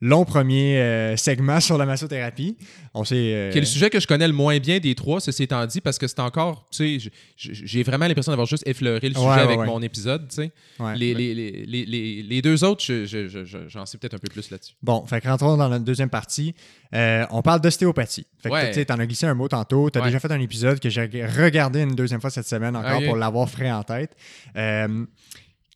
Long 0.00 0.26
premier 0.26 0.76
euh, 0.82 1.16
segment 1.16 1.60
sur 1.60 1.78
la 1.78 1.86
massothérapie. 1.86 2.58
On 2.92 3.04
sait. 3.04 3.14
euh, 3.16 3.52
le 3.54 3.64
sujet 3.64 3.88
que 3.88 4.00
je 4.00 4.06
connais 4.06 4.26
le 4.26 4.34
moins 4.34 4.58
bien 4.58 4.78
des 4.78 4.94
trois, 4.94 5.18
ceci 5.18 5.44
étant 5.44 5.64
dit, 5.64 5.80
parce 5.80 5.96
que 5.98 6.06
c'est 6.08 6.20
encore, 6.20 6.66
tu 6.70 7.00
sais, 7.00 7.10
j'ai 7.36 7.82
vraiment 7.84 8.06
l'impression 8.06 8.30
d'avoir 8.32 8.46
juste 8.46 8.66
effleuré 8.66 9.08
le 9.08 9.14
sujet 9.14 9.26
ouais, 9.26 9.38
avec 9.40 9.58
ouais. 9.60 9.66
mon 9.66 9.80
épisode, 9.80 10.28
tu 10.28 10.34
sais. 10.34 10.52
Les, 10.96 11.14
les, 11.14 11.32
les, 11.64 12.22
les, 12.22 12.42
deux 12.42 12.64
autres, 12.64 12.84
je- 12.84 13.06
je- 13.06 13.28
je- 13.28 13.44
je- 13.46 13.68
j'en 13.68 13.86
sais 13.86 13.96
peut-être 13.96 14.14
un 14.14 14.18
peu 14.18 14.28
plus 14.28 14.50
là-dessus. 14.50 14.74
Bon, 14.82 15.06
fait 15.06 15.22
que 15.22 15.28
rentrons 15.28 15.56
dans 15.56 15.68
la 15.68 15.78
deuxième 15.78 16.10
partie. 16.10 16.54
Euh, 16.92 17.24
on 17.30 17.40
parle 17.40 17.62
d'ostéopathie. 17.62 18.26
Fait 18.42 18.50
que 18.50 18.66
tu 18.66 18.72
sais, 18.74 18.84
t'en 18.84 18.98
as 18.98 19.06
glissé 19.06 19.24
un 19.26 19.34
mot 19.34 19.48
tantôt. 19.48 19.88
Tu 19.88 19.98
as 20.00 20.02
déjà 20.02 20.20
fait 20.20 20.30
un 20.32 20.40
épisode 20.40 20.80
que 20.80 20.90
j'ai 20.90 21.08
regardé 21.24 21.80
une 21.80 21.94
deuxième 21.94 22.20
fois 22.20 22.30
cette 22.30 22.48
semaine 22.48 22.76
encore 22.76 23.00
pour 23.04 23.16
l'avoir 23.16 23.48
frais 23.48 23.70
en 23.72 23.84
tête. 23.84 24.14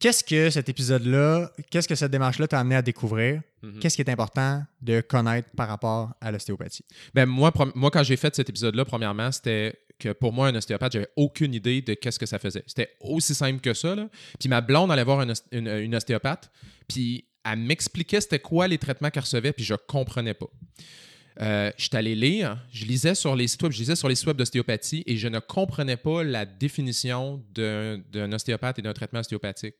Qu'est-ce 0.00 0.22
que 0.22 0.48
cet 0.50 0.68
épisode-là, 0.68 1.50
qu'est-ce 1.70 1.88
que 1.88 1.94
cette 1.96 2.12
démarche-là 2.12 2.46
t'a 2.46 2.60
amené 2.60 2.76
à 2.76 2.82
découvrir? 2.82 3.42
Mhm. 3.62 3.80
Qu'est-ce 3.80 3.96
qui 3.96 4.02
est 4.02 4.10
important 4.10 4.62
de 4.80 5.00
connaître 5.00 5.48
par 5.56 5.68
rapport 5.68 6.12
à 6.20 6.30
l'ostéopathie? 6.30 6.84
Ben, 7.14 7.26
moi, 7.26 7.52
moi, 7.74 7.90
quand 7.90 8.04
j'ai 8.04 8.16
fait 8.16 8.34
cet 8.34 8.48
épisode-là, 8.48 8.84
premièrement, 8.84 9.32
c'était 9.32 9.76
que 9.98 10.12
pour 10.12 10.32
moi, 10.32 10.46
un 10.48 10.54
ostéopathe, 10.54 10.92
j'avais 10.92 11.08
aucune 11.16 11.52
idée 11.52 11.82
de 11.82 11.94
qu'est-ce 11.94 12.20
que 12.20 12.26
ça 12.26 12.38
faisait. 12.38 12.62
C'était 12.66 12.90
aussi 13.00 13.34
simple 13.34 13.60
que 13.60 13.74
ça. 13.74 13.96
Là. 13.96 14.08
Puis 14.38 14.48
ma 14.48 14.60
blonde 14.60 14.92
allait 14.92 15.02
voir 15.02 15.26
une 15.50 15.94
ostéopathe, 15.94 16.50
puis 16.86 17.24
elle 17.44 17.58
m'expliquait 17.58 18.20
c'était 18.20 18.38
quoi 18.38 18.68
les 18.68 18.78
traitements 18.78 19.10
qu'elle 19.10 19.24
recevait, 19.24 19.52
puis 19.52 19.64
je 19.64 19.74
comprenais 19.74 20.34
pas. 20.34 20.46
Euh, 21.40 21.70
je 21.76 21.84
suis 21.84 21.96
allé 21.96 22.16
lire, 22.16 22.58
je 22.72 22.84
lisais 22.84 23.14
sur 23.14 23.36
les 23.36 23.46
sites 23.46 23.62
web, 23.62 23.70
je 23.70 23.78
lisais 23.78 23.94
sur 23.94 24.08
les 24.08 24.16
sites 24.16 24.26
web 24.26 24.36
d'ostéopathie 24.36 25.04
et 25.06 25.16
je 25.16 25.28
ne 25.28 25.38
comprenais 25.38 25.96
pas 25.96 26.24
la 26.24 26.44
définition 26.44 27.44
d'un 27.54 28.32
ostéopathe 28.32 28.80
et 28.80 28.82
d'un 28.82 28.92
traitement 28.92 29.20
ostéopathique. 29.20 29.76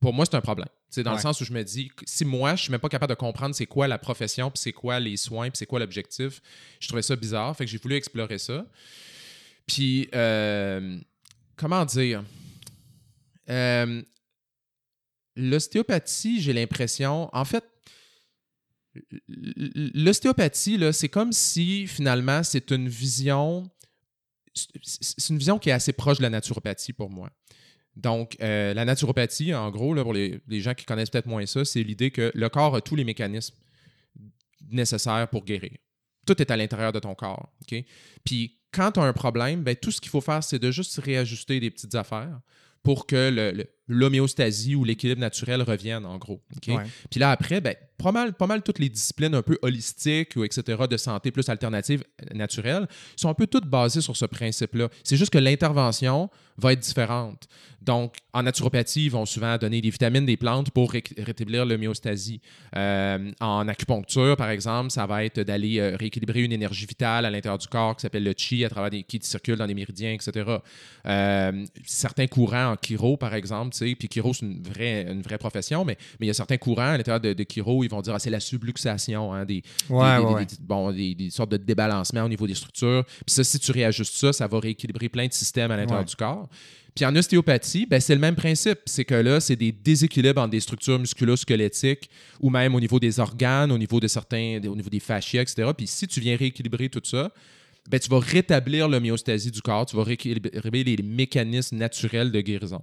Pour 0.00 0.14
moi, 0.14 0.24
c'est 0.24 0.36
un 0.36 0.40
problème. 0.40 0.68
C'est 0.88 1.02
dans 1.02 1.12
le 1.12 1.18
sens 1.18 1.40
où 1.40 1.44
je 1.44 1.52
me 1.52 1.62
dis, 1.62 1.90
si 2.06 2.24
moi, 2.24 2.54
je 2.54 2.62
suis 2.62 2.70
même 2.70 2.80
pas 2.80 2.88
capable 2.88 3.10
de 3.10 3.18
comprendre 3.18 3.54
c'est 3.54 3.66
quoi 3.66 3.86
la 3.86 3.98
profession, 3.98 4.50
puis 4.50 4.58
c'est 4.58 4.72
quoi 4.72 4.98
les 4.98 5.16
soins, 5.16 5.50
puis 5.50 5.58
c'est 5.58 5.66
quoi 5.66 5.78
l'objectif, 5.78 6.40
je 6.80 6.88
trouvais 6.88 7.02
ça 7.02 7.16
bizarre. 7.16 7.56
Fait 7.56 7.64
que 7.64 7.70
j'ai 7.70 7.78
voulu 7.78 7.94
explorer 7.94 8.38
ça. 8.38 8.66
Puis, 9.66 10.08
euh, 10.14 10.98
comment 11.56 11.84
dire? 11.84 12.24
Euh, 13.48 14.02
L'ostéopathie, 15.34 16.42
j'ai 16.42 16.52
l'impression, 16.52 17.30
en 17.32 17.44
fait, 17.46 17.64
l'ostéopathie, 19.28 20.78
c'est 20.92 21.08
comme 21.08 21.32
si 21.32 21.86
finalement 21.86 22.42
c'est 22.42 22.70
une 22.70 22.88
vision, 22.88 23.70
c'est 24.54 25.30
une 25.30 25.38
vision 25.38 25.58
qui 25.58 25.70
est 25.70 25.72
assez 25.72 25.92
proche 25.92 26.18
de 26.18 26.22
la 26.22 26.30
naturopathie 26.30 26.92
pour 26.92 27.10
moi. 27.10 27.30
Donc, 27.96 28.36
euh, 28.40 28.72
la 28.72 28.84
naturopathie, 28.84 29.54
en 29.54 29.70
gros, 29.70 29.92
là, 29.94 30.02
pour 30.02 30.14
les, 30.14 30.40
gens 30.48 30.74
qui 30.74 30.84
connaissent 30.84 31.10
peut-être 31.10 31.26
moins 31.26 31.44
ça, 31.46 31.64
c'est 31.64 31.82
l'idée 31.82 32.10
que 32.10 32.32
le 32.34 32.48
corps 32.48 32.74
a 32.74 32.80
tous 32.80 32.96
les 32.96 33.04
mécanismes 33.04 33.56
nécessaires 34.70 35.28
pour 35.28 35.44
guérir. 35.44 35.76
Tout 36.26 36.40
est 36.40 36.50
à 36.50 36.56
l'intérieur 36.56 36.92
de 36.92 37.00
ton 37.00 37.14
corps. 37.14 37.52
Puis, 38.24 38.58
quand 38.70 38.92
tu 38.92 39.00
as 39.00 39.02
un 39.02 39.12
problème, 39.12 39.62
ben, 39.62 39.76
tout 39.76 39.90
ce 39.90 40.00
qu'il 40.00 40.10
faut 40.10 40.22
faire, 40.22 40.42
c'est 40.42 40.58
de 40.58 40.70
juste 40.70 40.98
réajuster 40.98 41.60
des 41.60 41.70
petites 41.70 41.94
affaires 41.94 42.40
pour 42.82 43.06
que 43.06 43.30
le- 43.30 43.66
l'homéostasie 43.88 44.74
ou 44.74 44.84
l'équilibre 44.84 45.20
naturel 45.20 45.62
revienne, 45.62 46.04
en 46.06 46.18
gros. 46.18 46.40
OK? 46.56 46.74
Ouais. 46.74 46.84
Puis 47.10 47.20
là, 47.20 47.30
après, 47.30 47.60
ben, 47.60 47.74
pas, 47.98 48.12
mal, 48.12 48.32
pas 48.34 48.46
mal 48.46 48.62
toutes 48.62 48.78
les 48.78 48.88
disciplines 48.88 49.34
un 49.34 49.42
peu 49.42 49.58
holistiques 49.62 50.36
ou 50.36 50.44
etc. 50.44 50.82
de 50.90 50.96
santé 50.96 51.30
plus 51.30 51.48
alternative 51.48 52.04
euh, 52.22 52.36
naturelle 52.36 52.88
sont 53.16 53.28
un 53.28 53.34
peu 53.34 53.46
toutes 53.46 53.66
basées 53.66 54.00
sur 54.00 54.16
ce 54.16 54.24
principe-là. 54.24 54.88
C'est 55.04 55.16
juste 55.16 55.32
que 55.32 55.38
l'intervention 55.38 56.30
va 56.58 56.72
être 56.72 56.80
différente. 56.80 57.48
Donc, 57.80 58.16
en 58.32 58.44
naturopathie, 58.44 59.06
ils 59.06 59.10
vont 59.10 59.26
souvent 59.26 59.56
donner 59.58 59.80
des 59.80 59.90
vitamines 59.90 60.24
des 60.24 60.36
plantes 60.36 60.70
pour 60.70 60.92
ré- 60.92 61.02
rétablir 61.18 61.66
l'homéostasie. 61.66 62.40
Euh, 62.76 63.32
en 63.40 63.66
acupuncture, 63.66 64.36
par 64.36 64.50
exemple, 64.50 64.90
ça 64.90 65.06
va 65.06 65.24
être 65.24 65.40
d'aller 65.40 65.80
euh, 65.80 65.96
rééquilibrer 65.96 66.42
une 66.42 66.52
énergie 66.52 66.86
vitale 66.86 67.24
à 67.24 67.30
l'intérieur 67.30 67.58
du 67.58 67.66
corps 67.66 67.96
qui 67.96 68.02
s'appelle 68.02 68.22
le 68.22 68.34
chi, 68.36 68.64
à 68.64 68.68
travers 68.68 68.90
des 68.90 69.02
qui 69.02 69.18
circulent 69.22 69.56
dans 69.56 69.66
les 69.66 69.74
méridiens, 69.74 70.12
etc. 70.12 70.58
Euh, 71.06 71.64
certains 71.84 72.28
courants 72.28 72.72
en 72.72 72.76
chiro, 72.76 73.16
par 73.16 73.34
exemple, 73.34 73.71
tu 73.72 73.78
sais, 73.88 73.94
puis 73.94 74.08
chiro, 74.12 74.32
c'est 74.34 74.46
une 74.46 74.62
vraie, 74.62 75.06
une 75.10 75.22
vraie 75.22 75.38
profession, 75.38 75.84
mais, 75.84 75.96
mais 76.20 76.26
il 76.26 76.28
y 76.28 76.30
a 76.30 76.34
certains 76.34 76.58
courants 76.58 76.92
à 76.92 76.96
l'intérieur 76.96 77.20
de, 77.20 77.32
de 77.32 77.44
chiro, 77.50 77.82
ils 77.84 77.88
vont 77.90 78.00
dire 78.02 78.14
ah, 78.14 78.18
c'est 78.18 78.30
la 78.30 78.40
subluxation, 78.40 79.32
hein, 79.34 79.44
des, 79.44 79.62
Ouais, 79.90 80.18
des, 80.18 80.22
ouais, 80.24 80.28
des- 80.28 80.34
ouais. 80.34 80.46
des- 80.46 80.56
bon, 80.60 80.92
des, 80.92 81.14
des 81.14 81.30
sortes 81.30 81.50
de 81.50 81.56
débalancements 81.56 82.22
au 82.24 82.28
niveau 82.28 82.46
des 82.46 82.54
structures. 82.54 83.04
Puis 83.26 83.34
ça, 83.34 83.44
si 83.44 83.58
tu 83.58 83.72
réajustes 83.72 84.14
ça, 84.14 84.32
ça 84.32 84.46
va 84.46 84.60
rééquilibrer 84.60 85.08
plein 85.08 85.26
de 85.26 85.32
systèmes 85.32 85.70
à 85.70 85.76
l'intérieur 85.76 86.00
Ouais. 86.04 86.08
du 86.08 86.16
corps. 86.16 86.48
Puis 86.94 87.06
en 87.06 87.16
ostéopathie, 87.16 87.86
ben, 87.86 88.00
c'est 88.00 88.14
le 88.14 88.20
même 88.20 88.34
principe. 88.36 88.80
C'est 88.84 89.06
que 89.06 89.14
là, 89.14 89.40
c'est 89.40 89.56
des 89.56 89.72
déséquilibres 89.72 90.42
entre 90.42 90.50
des 90.50 90.60
structures 90.60 90.98
musculo-squelettiques 90.98 92.10
ou 92.38 92.50
même 92.50 92.74
au 92.74 92.80
niveau 92.80 93.00
des 93.00 93.18
organes, 93.18 93.72
au 93.72 93.78
niveau 93.78 93.98
de 93.98 94.06
certains, 94.08 94.60
au 94.66 94.76
niveau 94.76 94.90
des 94.90 95.00
fascias, 95.00 95.40
etc. 95.40 95.70
Puis 95.76 95.86
si 95.86 96.06
tu 96.06 96.20
viens 96.20 96.36
rééquilibrer 96.36 96.90
tout 96.90 97.00
ça, 97.02 97.30
ben, 97.88 97.98
tu 97.98 98.10
vas 98.10 98.20
rétablir 98.20 98.88
l'homéostasie 98.88 99.50
du 99.50 99.62
corps, 99.62 99.86
tu 99.86 99.96
vas 99.96 100.04
rééquilibrer 100.04 100.84
les 100.84 101.02
mécanismes 101.02 101.76
naturels 101.78 102.30
de 102.30 102.40
guérison. 102.42 102.82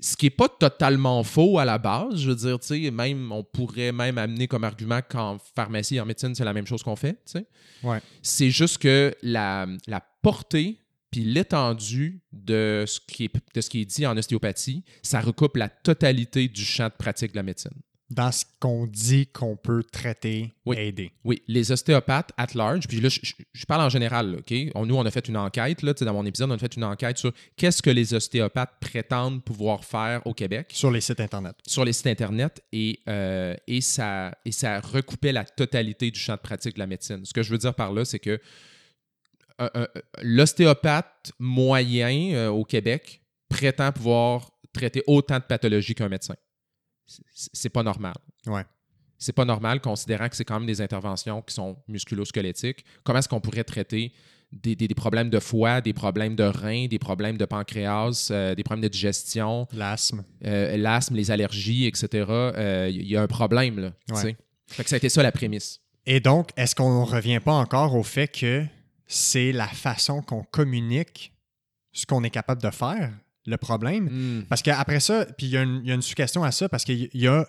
Ce 0.00 0.16
qui 0.16 0.26
n'est 0.26 0.30
pas 0.30 0.48
totalement 0.48 1.22
faux 1.24 1.58
à 1.58 1.64
la 1.64 1.78
base, 1.78 2.16
je 2.16 2.30
veux 2.30 2.36
dire, 2.36 2.58
tu 2.60 2.66
sais, 2.84 2.90
même, 2.90 3.32
on 3.32 3.42
pourrait 3.42 3.90
même 3.92 4.16
amener 4.18 4.46
comme 4.46 4.62
argument 4.64 5.00
qu'en 5.08 5.38
pharmacie 5.56 5.96
et 5.96 6.00
en 6.00 6.06
médecine, 6.06 6.34
c'est 6.34 6.44
la 6.44 6.52
même 6.52 6.66
chose 6.66 6.82
qu'on 6.82 6.94
fait, 6.96 7.14
tu 7.14 7.32
sais. 7.38 7.46
Ouais. 7.82 8.00
C'est 8.22 8.50
juste 8.50 8.78
que 8.78 9.14
la, 9.22 9.66
la 9.86 10.00
portée 10.22 10.80
puis 11.10 11.24
l'étendue 11.24 12.20
de, 12.32 12.84
ce 12.86 13.00
qui 13.00 13.24
est- 13.24 13.54
de 13.54 13.60
ce 13.62 13.70
qui 13.70 13.80
est 13.80 13.84
dit 13.86 14.06
en 14.06 14.14
ostéopathie, 14.16 14.84
ça 15.02 15.20
recoupe 15.20 15.56
la 15.56 15.68
totalité 15.70 16.48
du 16.48 16.62
champ 16.62 16.86
de 16.88 16.92
pratique 16.98 17.32
de 17.32 17.36
la 17.36 17.42
médecine. 17.42 17.72
Dans 18.10 18.32
ce 18.32 18.46
qu'on 18.58 18.86
dit 18.86 19.26
qu'on 19.26 19.54
peut 19.56 19.82
traiter, 19.84 20.50
Oui. 20.64 20.78
aider. 20.78 21.12
Oui, 21.24 21.42
les 21.46 21.70
ostéopathes 21.72 22.30
at 22.38 22.46
large, 22.54 22.88
puis 22.88 23.02
là, 23.02 23.10
je, 23.10 23.20
je- 23.22 23.34
je 23.52 23.66
parle 23.66 23.82
en 23.82 23.90
général, 23.90 24.30
là, 24.32 24.38
OK? 24.38 24.54
On- 24.74 24.86
nous, 24.86 24.94
on 24.96 25.04
a 25.04 25.10
fait 25.10 25.28
une 25.28 25.36
enquête, 25.36 25.82
là, 25.82 25.92
dans 25.92 26.14
mon 26.14 26.24
épisode, 26.24 26.50
on 26.50 26.54
a 26.54 26.58
fait 26.58 26.74
une 26.74 26.84
enquête 26.84 27.18
sur 27.18 27.32
qu'est-ce 27.56 27.82
que 27.82 27.90
les 27.90 28.14
ostéopathes 28.14 28.72
prétendent 28.80 29.44
pouvoir 29.44 29.84
faire 29.84 30.26
au 30.26 30.32
Québec 30.32 30.70
Sur 30.72 30.90
les 30.90 31.02
sites 31.02 31.20
Internet. 31.20 31.54
sur 31.66 31.84
les 31.84 31.92
sites 31.92 32.06
Internet 32.06 32.62
et, 32.72 32.98
euh, 33.10 33.54
et, 33.66 33.82
ça, 33.82 34.32
et 34.46 34.52
ça 34.52 34.80
recoupait 34.80 35.32
la 35.32 35.44
totalité 35.44 36.10
du 36.10 36.18
champ 36.18 36.36
de 36.36 36.40
pratique 36.40 36.74
de 36.76 36.78
la 36.80 36.86
médecine. 36.86 37.22
Ce 37.26 37.34
que 37.34 37.42
je 37.42 37.50
veux 37.50 37.58
dire 37.58 37.74
par 37.74 37.92
là, 37.92 38.06
c'est 38.06 38.18
que 38.20 38.40
un- 39.58 39.70
un- 39.74 39.88
l'ostéopathe 40.22 41.32
moyen 41.38 42.32
euh, 42.34 42.48
au 42.48 42.64
Québec 42.64 43.20
prétend 43.50 43.92
pouvoir 43.92 44.50
traiter 44.72 45.02
autant 45.06 45.38
de 45.38 45.44
pathologies 45.44 45.94
qu'un 45.94 46.08
médecin. 46.08 46.36
C'est- 47.34 47.68
pas 47.70 47.82
normal. 47.82 48.14
Ouais. 48.46 48.64
C'est 49.16 49.32
pas 49.32 49.44
normal, 49.44 49.80
considérant 49.80 50.28
que 50.28 50.36
c'est 50.36 50.44
quand 50.44 50.58
même 50.60 50.66
des 50.66 50.80
interventions 50.80 51.42
qui 51.42 51.54
sont 51.54 51.76
musculo-squelettiques. 51.88 52.84
Comment 53.02 53.18
est-ce 53.18 53.28
qu'on 53.28 53.40
pourrait 53.40 53.64
traiter 53.64 54.12
des, 54.52 54.76
des- 54.76 54.86
des 54.88 54.94
problèmes 54.94 55.28
de 55.30 55.40
foie, 55.40 55.80
des 55.80 55.92
problèmes 55.92 56.36
de 56.36 56.44
rein, 56.44 56.86
des 56.86 56.98
problèmes 56.98 57.36
de 57.36 57.44
pancréas, 57.44 58.28
euh, 58.30 58.54
des 58.54 58.62
problèmes 58.62 58.82
de 58.84 58.88
digestion, 58.88 59.66
L'asthme. 59.72 60.24
euh, 60.44 60.76
l'asthme, 60.76 61.16
les 61.16 61.30
allergies, 61.30 61.86
etc., 61.86 62.06
euh, 62.28 62.88
il 62.92 63.06
y 63.08 63.16
a 63.16 63.22
un 63.22 63.26
problème. 63.26 63.78
Là, 63.80 63.92
Ouais. 64.14 64.36
Fait 64.68 64.84
que 64.84 64.90
ça 64.90 64.96
a 64.96 64.98
été 64.98 65.08
ça 65.08 65.22
la 65.22 65.32
prémisse. 65.32 65.80
Et 66.06 66.20
donc, 66.20 66.50
est-ce 66.56 66.74
qu'on 66.74 67.00
ne 67.00 67.10
revient 67.10 67.40
pas 67.40 67.52
encore 67.54 67.94
au 67.94 68.02
fait 68.02 68.28
que 68.28 68.64
c'est 69.06 69.52
la 69.52 69.66
façon 69.68 70.22
qu'on 70.22 70.42
communique 70.44 71.32
ce 71.92 72.06
qu'on 72.06 72.22
est 72.24 72.30
capable 72.30 72.62
de 72.62 72.70
faire, 72.70 73.10
le 73.48 73.56
problème? 73.56 74.04
Hmm. 74.10 74.44
Parce 74.48 74.62
qu'après 74.62 75.00
ça, 75.00 75.24
puis 75.36 75.46
il 75.46 75.52
y, 75.52 75.56
a 75.56 75.62
une- 75.62 75.80
il 75.84 75.88
y 75.88 75.92
a 75.92 75.94
une 75.94 76.02
sous-question 76.02 76.44
à 76.44 76.50
ça, 76.52 76.68
parce 76.68 76.84
qu'il 76.84 77.08
y 77.14 77.26
a, 77.28 77.46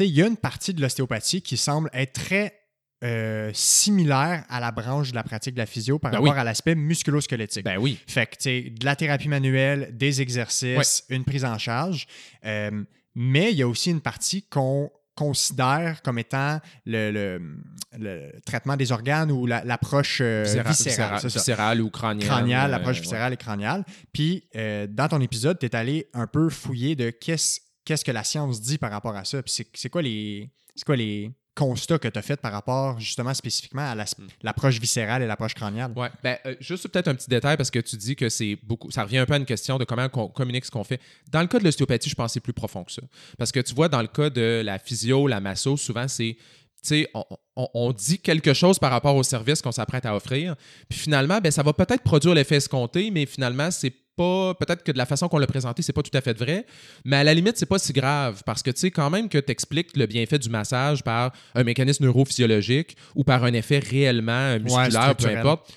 y 0.00 0.20
une 0.22 0.36
partie 0.36 0.72
de 0.74 0.80
l'ostéopathie 0.80 1.42
qui 1.42 1.56
semble 1.56 1.90
être 1.92 2.12
très 2.12 2.54
euh, 3.02 3.50
similaire 3.54 4.44
à 4.50 4.60
la 4.60 4.72
branche 4.72 5.10
de 5.10 5.14
la 5.14 5.22
pratique 5.22 5.54
de 5.54 5.58
la 5.58 5.64
physio 5.64 5.98
par 5.98 6.10
Ben 6.10 6.18
rapport 6.18 6.34
oui. 6.34 6.38
à 6.38 6.44
l'aspect 6.44 6.74
musculo-squelettique. 6.74 7.64
Ben 7.64 7.78
oui. 7.78 7.98
Fait 8.06 8.26
que, 8.26 8.32
tu 8.36 8.42
sais, 8.42 8.62
de 8.78 8.84
la 8.84 8.94
thérapie 8.94 9.28
manuelle, 9.28 9.90
des 9.96 10.20
exercices, 10.20 11.04
une 11.08 11.24
prise 11.24 11.46
en 11.46 11.56
charge. 11.56 12.06
Euh, 12.44 12.84
mais 13.14 13.52
il 13.52 13.56
y 13.56 13.62
a 13.62 13.68
aussi 13.68 13.90
une 13.90 14.02
partie 14.02 14.42
qu'on 14.42 14.90
considère 15.14 16.02
comme 16.02 16.18
étant 16.18 16.60
le, 16.86 17.10
le- 17.10 17.56
le 17.98 18.32
traitement 18.46 18.76
des 18.76 18.92
organes 18.92 19.30
ou 19.30 19.46
la- 19.46 19.64
l'approche 19.64 20.20
euh, 20.22 20.44
Viscéra- 20.44 21.18
viscérale. 21.20 21.80
ou 21.82 21.90
crânienne. 21.90 22.26
Crâniale, 22.28 22.70
euh, 22.70 22.72
l'approche 22.76 22.96
ouais. 22.96 23.02
viscérale 23.02 23.32
et 23.32 23.36
crâniale. 23.36 23.84
Puis, 24.12 24.48
euh, 24.56 24.86
dans 24.88 25.08
ton 25.08 25.20
épisode, 25.20 25.58
tu 25.58 25.66
es 25.66 25.74
allé 25.76 26.08
un 26.14 26.26
peu 26.26 26.48
fouiller 26.48 26.96
de 26.96 27.10
qu'est-ce 27.10 27.60
que 28.04 28.12
la 28.12 28.24
science 28.24 28.60
dit 28.60 28.78
par 28.78 28.90
rapport 28.90 29.16
à 29.16 29.24
ça. 29.24 29.42
Puis, 29.42 29.52
c'est- 29.52 29.68
c'est 29.74 29.90
quoi 29.90 30.02
les. 30.02 30.50
C'est 30.76 30.84
quoi 30.86 30.96
les 30.96 31.30
constats 31.60 31.98
que 31.98 32.08
tu 32.08 32.18
as 32.18 32.22
fait 32.22 32.40
par 32.40 32.52
rapport 32.52 32.98
justement 32.98 33.34
spécifiquement 33.34 33.82
à 33.90 33.94
Hmm. 33.94 34.26
l'approche 34.42 34.80
viscérale 34.80 35.22
et 35.22 35.26
l'approche 35.26 35.54
crâniale? 35.54 35.92
Ouais. 35.94 36.08
Ben, 36.24 36.38
euh, 36.46 36.54
juste 36.60 36.88
peut-être 36.88 37.08
un 37.08 37.14
petit 37.14 37.28
détail 37.28 37.56
parce 37.56 37.70
que 37.70 37.78
tu 37.80 37.96
dis 37.96 38.16
que 38.16 38.28
c'est 38.30 38.56
beaucoup. 38.62 38.90
Ça 38.90 39.02
revient 39.04 39.18
un 39.18 39.26
peu 39.26 39.34
à 39.34 39.36
une 39.36 39.44
question 39.44 39.76
de 39.78 39.84
comment 39.84 40.08
on 40.14 40.28
communique 40.28 40.64
ce 40.64 40.70
qu'on 40.70 40.84
fait. 40.84 41.00
Dans 41.30 41.42
le 41.42 41.46
cas 41.48 41.58
de 41.58 41.64
l'ostéopathie, 41.64 42.08
je 42.08 42.14
pense 42.14 42.28
que 42.30 42.32
c'est 42.34 42.40
plus 42.40 42.52
profond 42.54 42.82
que 42.84 42.92
ça. 42.92 43.02
Parce 43.38 43.52
que 43.52 43.60
tu 43.60 43.74
vois, 43.74 43.88
dans 43.88 44.00
le 44.00 44.08
cas 44.08 44.30
de 44.30 44.62
la 44.64 44.78
physio, 44.78 45.26
la 45.26 45.40
masso, 45.40 45.76
souvent 45.76 46.08
c'est. 46.08 46.36
Tu 46.82 46.88
sais, 46.88 47.08
on, 47.12 47.24
on- 47.56 47.68
on 47.74 47.92
dit 47.92 48.18
quelque 48.18 48.54
chose 48.54 48.78
par 48.78 48.90
rapport 48.90 49.14
au 49.14 49.22
service 49.22 49.60
qu'on 49.60 49.70
s'apprête 49.72 50.06
à 50.06 50.16
offrir. 50.16 50.56
Puis 50.88 50.98
finalement, 50.98 51.38
ben, 51.38 51.52
ça 51.52 51.62
va 51.62 51.74
peut-être 51.74 52.02
produire 52.02 52.34
l'effet 52.34 52.56
escompté, 52.56 53.10
mais 53.10 53.26
finalement, 53.26 53.70
c'est 53.70 53.92
pas. 54.20 54.54
Peut-être 54.54 54.82
que 54.82 54.92
de 54.92 54.98
la 54.98 55.06
façon 55.06 55.28
qu'on 55.28 55.38
l'a 55.38 55.46
présenté, 55.46 55.82
c'est 55.82 55.94
pas 55.94 56.02
tout 56.02 56.16
à 56.16 56.20
fait 56.20 56.36
vrai. 56.36 56.66
Mais 57.04 57.16
à 57.16 57.24
la 57.24 57.32
limite, 57.32 57.56
c'est 57.56 57.66
pas 57.66 57.78
si 57.78 57.92
grave 57.92 58.42
parce 58.44 58.62
que 58.62 58.70
tu 58.70 58.80
sais, 58.80 58.90
quand 58.90 59.08
même 59.08 59.28
que 59.28 59.38
tu 59.38 59.50
expliques 59.50 59.96
le 59.96 60.06
bienfait 60.06 60.38
du 60.38 60.50
massage 60.50 61.02
par 61.02 61.32
un 61.54 61.64
mécanisme 61.64 62.04
neurophysiologique 62.04 62.96
ou 63.14 63.24
par 63.24 63.44
un 63.44 63.52
effet 63.54 63.78
réellement 63.78 64.32
euh, 64.32 64.58
musculaire, 64.58 65.16
peu 65.16 65.28
importe. 65.28 65.72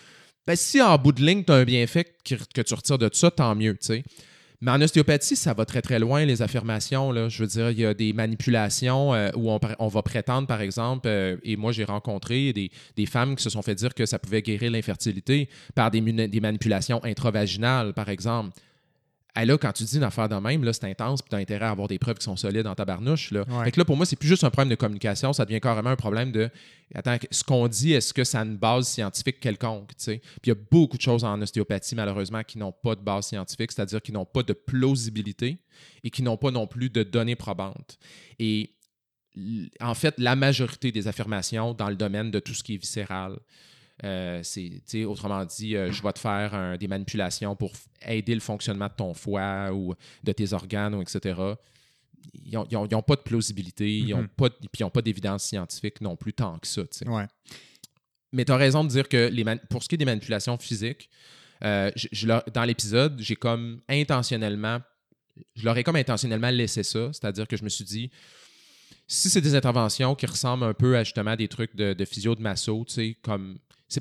Ben, 0.45 0.57
si 0.57 0.81
en 0.81 0.97
bout 0.97 1.13
de 1.13 1.23
ligne, 1.23 1.43
tu 1.45 1.53
as 1.53 1.55
un 1.55 1.63
bienfait 1.63 2.05
que, 2.25 2.35
que 2.53 2.61
tu 2.61 2.73
retires 2.73 2.97
de 2.97 3.09
ça, 3.13 3.31
tant 3.31 3.55
mieux. 3.55 3.75
tu 3.75 3.87
sais. 3.87 4.03
Mais 4.63 4.71
en 4.71 4.79
ostéopathie, 4.79 5.35
ça 5.35 5.53
va 5.53 5.65
très 5.65 5.81
très 5.81 5.99
loin, 5.99 6.23
les 6.23 6.41
affirmations. 6.41 7.11
Je 7.27 7.43
veux 7.43 7.47
dire, 7.47 7.71
il 7.71 7.79
y 7.81 7.85
a 7.85 7.93
des 7.93 8.13
manipulations 8.13 9.13
euh, 9.13 9.29
où 9.35 9.51
on, 9.51 9.87
va 9.89 10.01
prétendre, 10.01 10.47
par 10.47 10.61
exemple, 10.61 11.09
euh, 11.09 11.35
et 11.43 11.57
moi 11.57 11.73
j'ai 11.73 11.83
rencontré 11.83 12.53
des, 12.53 13.05
femmes 13.05 13.35
qui 13.35 13.43
se 13.43 13.49
sont 13.49 13.61
fait 13.61 13.75
dire 13.75 13.93
que 13.93 14.05
ça 14.05 14.19
pouvait 14.19 14.41
guérir 14.41 14.71
l'infertilité 14.71 15.49
par 15.75 15.91
des, 15.91 15.99
des 15.99 16.39
manipulations 16.39 17.03
intravaginales, 17.03 17.91
par 17.91 18.07
exemple. 18.07 18.51
Et 19.35 19.45
là, 19.45 19.57
quand 19.57 19.71
tu 19.71 19.83
dis 19.83 19.97
une 19.97 20.03
affaire 20.03 20.29
de 20.29 20.35
même, 20.35 20.63
là, 20.63 20.73
c'est 20.73 20.85
intense, 20.85 21.21
puis 21.23 21.29
tu 21.29 21.35
as 21.35 21.39
intérêt 21.39 21.65
à 21.65 21.71
avoir 21.71 21.87
des 21.87 21.97
preuves 21.97 22.17
qui 22.17 22.23
sont 22.23 22.35
solides 22.35 22.63
dans 22.63 22.75
ta 22.75 22.85
barnouche. 22.85 23.31
Là. 23.31 23.43
Ouais. 23.47 23.65
Fait 23.65 23.71
que 23.71 23.79
là, 23.79 23.85
pour 23.85 23.97
moi, 23.97 24.05
c'est 24.05 24.15
plus 24.15 24.27
juste 24.27 24.43
un 24.43 24.51
problème 24.51 24.69
de 24.69 24.75
communication, 24.75 25.33
ça 25.33 25.43
devient 25.45 25.59
carrément 25.59 25.89
un 25.89 25.95
problème 25.95 26.31
de 26.31 26.51
attends, 26.93 27.17
ce 27.31 27.43
qu'on 27.43 27.67
dit, 27.67 27.93
est-ce 27.93 28.13
que 28.13 28.23
ça 28.23 28.41
a 28.41 28.45
une 28.45 28.57
base 28.57 28.87
scientifique 28.87 29.39
quelconque? 29.39 29.91
Puis 29.97 30.21
il 30.43 30.49
y 30.49 30.51
a 30.51 30.55
beaucoup 30.71 30.97
de 30.97 31.01
choses 31.01 31.23
en 31.23 31.41
ostéopathie, 31.41 31.95
malheureusement, 31.95 32.43
qui 32.43 32.59
n'ont 32.59 32.71
pas 32.71 32.95
de 32.95 33.01
base 33.01 33.27
scientifique, 33.27 33.71
c'est-à-dire 33.71 34.01
qui 34.01 34.11
n'ont 34.11 34.25
pas 34.25 34.43
de 34.43 34.53
plausibilité 34.53 35.57
et 36.03 36.11
qui 36.11 36.21
n'ont 36.21 36.37
pas 36.37 36.51
non 36.51 36.67
plus 36.67 36.91
de 36.91 37.01
données 37.01 37.35
probantes. 37.35 37.97
Et 38.37 38.75
en 39.79 39.95
fait, 39.95 40.13
la 40.19 40.35
majorité 40.35 40.91
des 40.91 41.07
affirmations 41.07 41.73
dans 41.73 41.89
le 41.89 41.95
domaine 41.95 42.29
de 42.29 42.39
tout 42.39 42.53
ce 42.53 42.61
qui 42.61 42.75
est 42.75 42.77
viscéral. 42.77 43.39
Euh, 44.03 44.41
c'est, 44.43 45.05
autrement 45.05 45.45
dit, 45.45 45.75
euh, 45.75 45.91
je 45.91 46.01
vais 46.01 46.11
te 46.13 46.19
faire 46.19 46.53
un- 46.55 46.77
des 46.77 46.87
manipulations 46.87 47.55
pour 47.55 47.71
aider 48.05 48.33
le 48.33 48.41
fonctionnement 48.41 48.87
de 48.87 48.93
ton 48.97 49.13
foie 49.13 49.71
ou 49.71 49.93
de 50.23 50.31
tes 50.31 50.51
organes, 50.53 50.95
ou 50.95 51.01
etc. 51.01 51.39
Ils 52.45 52.57
n'ont 52.71 53.01
pas 53.03 53.15
de 53.15 53.21
plausibilité, 53.21 53.97
ils 53.99 54.09
n'ont 54.09 54.21
Mhm. 54.23 54.27
pas, 54.29 54.49
de- 54.49 54.55
puis 54.55 54.79
ils 54.79 54.83
n'ont 54.83 54.89
pas 54.89 55.01
d'évidence 55.01 55.43
scientifique 55.43 56.01
non 56.01 56.15
plus 56.15 56.33
tant 56.33 56.57
que 56.57 56.67
ça. 56.67 56.81
Ouais. 57.05 57.27
Mais 58.31 58.45
tu 58.45 58.51
as 58.51 58.57
raison 58.57 58.83
de 58.83 58.89
dire 58.89 59.07
que 59.07 59.27
les 59.31 59.45
pour 59.69 59.83
ce 59.83 59.89
qui 59.89 59.95
est 59.95 59.97
des 59.99 60.05
manipulations 60.05 60.57
physiques, 60.57 61.09
euh, 61.63 61.91
je- 61.95 62.07
je 62.11 62.27
leur- 62.27 62.43
dans 62.51 62.63
l'épisode, 62.63 63.19
j'ai 63.21 63.35
comme 63.35 63.81
intentionnellement, 63.87 64.79
je 65.55 65.63
leur 65.65 65.77
ai 65.77 65.83
comme 65.83 65.97
intentionnellement 65.97 66.49
laissé 66.49 66.81
ça. 66.81 67.11
C'est-à-dire 67.13 67.47
que 67.47 67.55
je 67.57 67.63
me 67.63 67.69
suis 67.69 67.85
dit, 67.85 68.09
si 69.07 69.29
c'est 69.29 69.41
des 69.41 69.53
interventions 69.55 70.15
qui 70.15 70.25
ressemblent 70.25 70.63
un 70.63 70.73
peu 70.73 70.97
à 70.97 71.03
justement 71.03 71.35
des 71.35 71.47
trucs 71.47 71.75
de, 71.75 71.93
de 71.93 72.05
physio 72.05 72.33
de 72.35 72.41
masso, 72.41 72.83
tu 72.87 72.93
sais, 72.93 73.17
comme. 73.21 73.59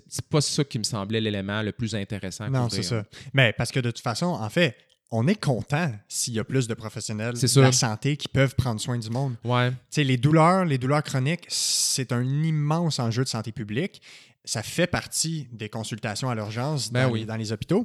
C'est 0.09 0.27
pas 0.29 0.41
ça 0.41 0.65
qui 0.65 0.79
me 0.79 0.85
semblait 0.85 1.21
l'élément 1.21 1.63
le 1.63 1.73
plus 1.73 1.95
intéressant. 1.95 2.49
Non, 2.49 2.69
c'est 2.69 2.83
ça. 2.83 3.05
Mais 3.33 3.53
parce 3.53 3.71
que 3.71 3.81
de 3.81 3.91
toute 3.91 4.03
façon, 4.03 4.27
en 4.27 4.51
fait, 4.51 4.77
on 5.15 5.29
est 5.29 5.39
content 5.39 5.93
s'il 6.09 6.35
y 6.35 6.39
a 6.39 6.45
plus 6.45 6.67
de 6.67 6.75
professionnels 6.75 7.35
de 7.35 7.61
la 7.61 7.73
santé 7.73 8.17
qui 8.17 8.29
peuvent 8.29 8.55
prendre 8.55 8.81
soin 8.81 8.99
du 8.99 9.11
monde. 9.11 9.37
Ouais. 9.45 9.71
Tu 9.71 9.77
sais, 9.91 10.05
les 10.05 10.17
douleurs, 10.17 10.65
les 10.65 10.79
douleurs 10.79 11.03
chroniques, 11.03 11.45
c'est 11.49 12.13
un 12.13 12.23
immense 12.23 12.99
enjeu 12.99 13.23
de 13.23 13.29
santé 13.29 13.53
publique. 13.53 14.01
Ça 14.45 14.63
fait 14.63 14.87
partie 14.87 15.49
des 15.53 15.69
consultations 15.69 16.31
à 16.31 16.35
l'urgence 16.35 16.91
Ben 16.91 17.07
dans, 17.07 17.13
oui. 17.13 17.21
les, 17.21 17.27
dans 17.27 17.37
les 17.37 17.53
hôpitaux. 17.53 17.85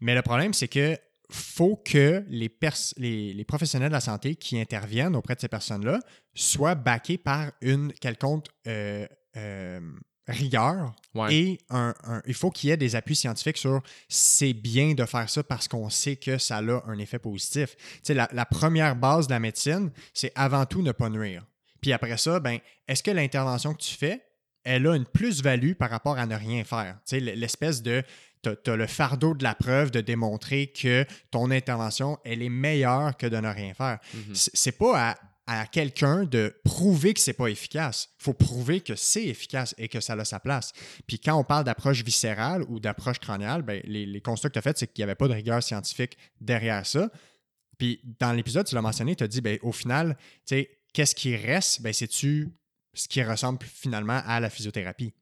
Mais 0.00 0.14
le 0.14 0.22
problème, 0.22 0.52
c'est 0.52 0.68
que 0.68 0.98
faut 1.30 1.76
que 1.76 2.24
les, 2.28 2.48
pers- 2.48 2.92
les, 2.96 3.32
les 3.32 3.44
professionnels 3.44 3.88
de 3.88 3.94
la 3.94 4.00
santé 4.00 4.34
qui 4.34 4.60
interviennent 4.60 5.16
auprès 5.16 5.34
de 5.36 5.40
ces 5.40 5.48
personnes-là 5.48 6.00
soient 6.34 6.74
backés 6.74 7.18
par 7.18 7.50
une 7.60 7.92
quelconque 7.92 8.46
euh, 8.66 9.06
euh, 9.36 9.80
rigueur 10.28 10.94
Ouais. 11.14 11.34
et 11.34 11.60
un- 11.70 11.94
un- 12.04 12.22
il 12.26 12.34
faut 12.34 12.50
qu'il 12.50 12.68
y 12.68 12.72
ait 12.72 12.76
des 12.76 12.94
appuis 12.96 13.16
scientifiques 13.16 13.56
sur 13.58 13.80
c'est 14.08 14.52
bien 14.52 14.92
de 14.94 15.04
faire 15.06 15.28
ça 15.30 15.42
parce 15.42 15.66
qu'on 15.68 15.88
sait 15.88 16.16
que 16.16 16.36
ça 16.38 16.58
a 16.58 16.62
un 16.62 16.98
effet 16.98 17.18
positif. 17.18 17.76
Tu 17.76 17.84
sais, 18.02 18.14
la, 18.14 18.28
la 18.32 18.44
première 18.44 18.96
base 18.96 19.26
de 19.28 19.32
la 19.32 19.38
médecine, 19.40 19.90
c'est 20.12 20.32
avant 20.34 20.66
tout 20.66 20.82
ne 20.82 20.92
pas 20.92 21.08
nuire. 21.08 21.44
Puis 21.80 21.92
après 21.92 22.16
ça, 22.18 22.40
ben, 22.40 22.58
est-ce 22.88 23.02
que 23.02 23.10
l'intervention 23.10 23.72
que 23.72 23.80
tu 23.82 23.94
fais, 23.94 24.22
elle 24.64 24.86
a 24.88 24.96
une 24.96 25.06
plus-value 25.06 25.72
par 25.74 25.90
rapport 25.90 26.18
à 26.18 26.26
ne 26.26 26.34
rien 26.34 26.64
faire? 26.64 26.98
Tu 27.06 27.16
sais, 27.16 27.20
l'espèce 27.20 27.82
de. 27.82 28.02
Tu 28.42 28.70
as, 28.70 28.76
le 28.76 28.86
fardeau 28.86 29.34
de 29.34 29.42
la 29.42 29.54
preuve 29.56 29.90
de 29.90 30.00
démontrer 30.00 30.68
que 30.68 31.04
ton 31.32 31.50
intervention, 31.50 32.18
elle 32.24 32.42
est 32.42 32.48
meilleure 32.48 33.16
que 33.16 33.26
de 33.26 33.36
ne 33.38 33.48
rien 33.48 33.74
faire. 33.74 33.98
Mhm. 34.14 34.34
C'est- 34.34 34.50
C'est 34.54 34.72
pas 34.78 35.10
à, 35.10 35.16
à 35.46 35.66
quelqu'un 35.66 36.24
de 36.24 36.54
prouver 36.64 37.14
que 37.14 37.20
c'est 37.20 37.32
pas 37.32 37.46
efficace. 37.48 38.08
Il 38.20 38.24
faut 38.24 38.32
prouver 38.34 38.80
que 38.80 38.96
c'est 38.96 39.24
efficace 39.24 39.74
et 39.78 39.86
que 39.88 40.00
ça 40.00 40.14
a 40.14 40.24
sa 40.24 40.40
place. 40.40 40.72
Puis 41.06 41.20
quand 41.20 41.34
on 41.38 41.44
parle 41.44 41.64
d'approche 41.64 42.02
viscérale 42.02 42.64
ou 42.68 42.80
d'approche 42.80 43.20
crâniale, 43.20 43.62
ben, 43.62 43.80
les, 43.84 44.06
les 44.06 44.20
constats 44.20 44.48
que 44.48 44.54
tu 44.54 44.58
as 44.58 44.62
faits, 44.62 44.78
c'est 44.78 44.86
qu'il 44.92 45.00
n'y 45.02 45.04
avait 45.04 45.14
pas 45.14 45.28
de 45.28 45.34
rigueur 45.34 45.62
scientifique 45.62 46.16
derrière 46.40 46.84
ça. 46.84 47.10
Puis 47.78 48.00
dans 48.18 48.32
l'épisode, 48.32 48.66
tu 48.66 48.74
l'as 48.74 48.82
mentionné, 48.82 49.14
tu 49.14 49.22
as 49.22 49.28
dit, 49.28 49.40
ben, 49.40 49.58
au 49.62 49.70
final, 49.72 50.16
tu 50.46 50.56
sais, 50.56 50.70
qu'est-ce 50.92 51.14
qui 51.14 51.36
reste? 51.36 51.80
Ben, 51.82 51.92
c'est-tu 51.92 52.48
ce 52.94 53.06
qui 53.06 53.22
ressemble 53.22 53.58
finalement 53.64 54.22
à 54.26 54.40
la 54.40 54.50
physiothérapie? 54.50 55.12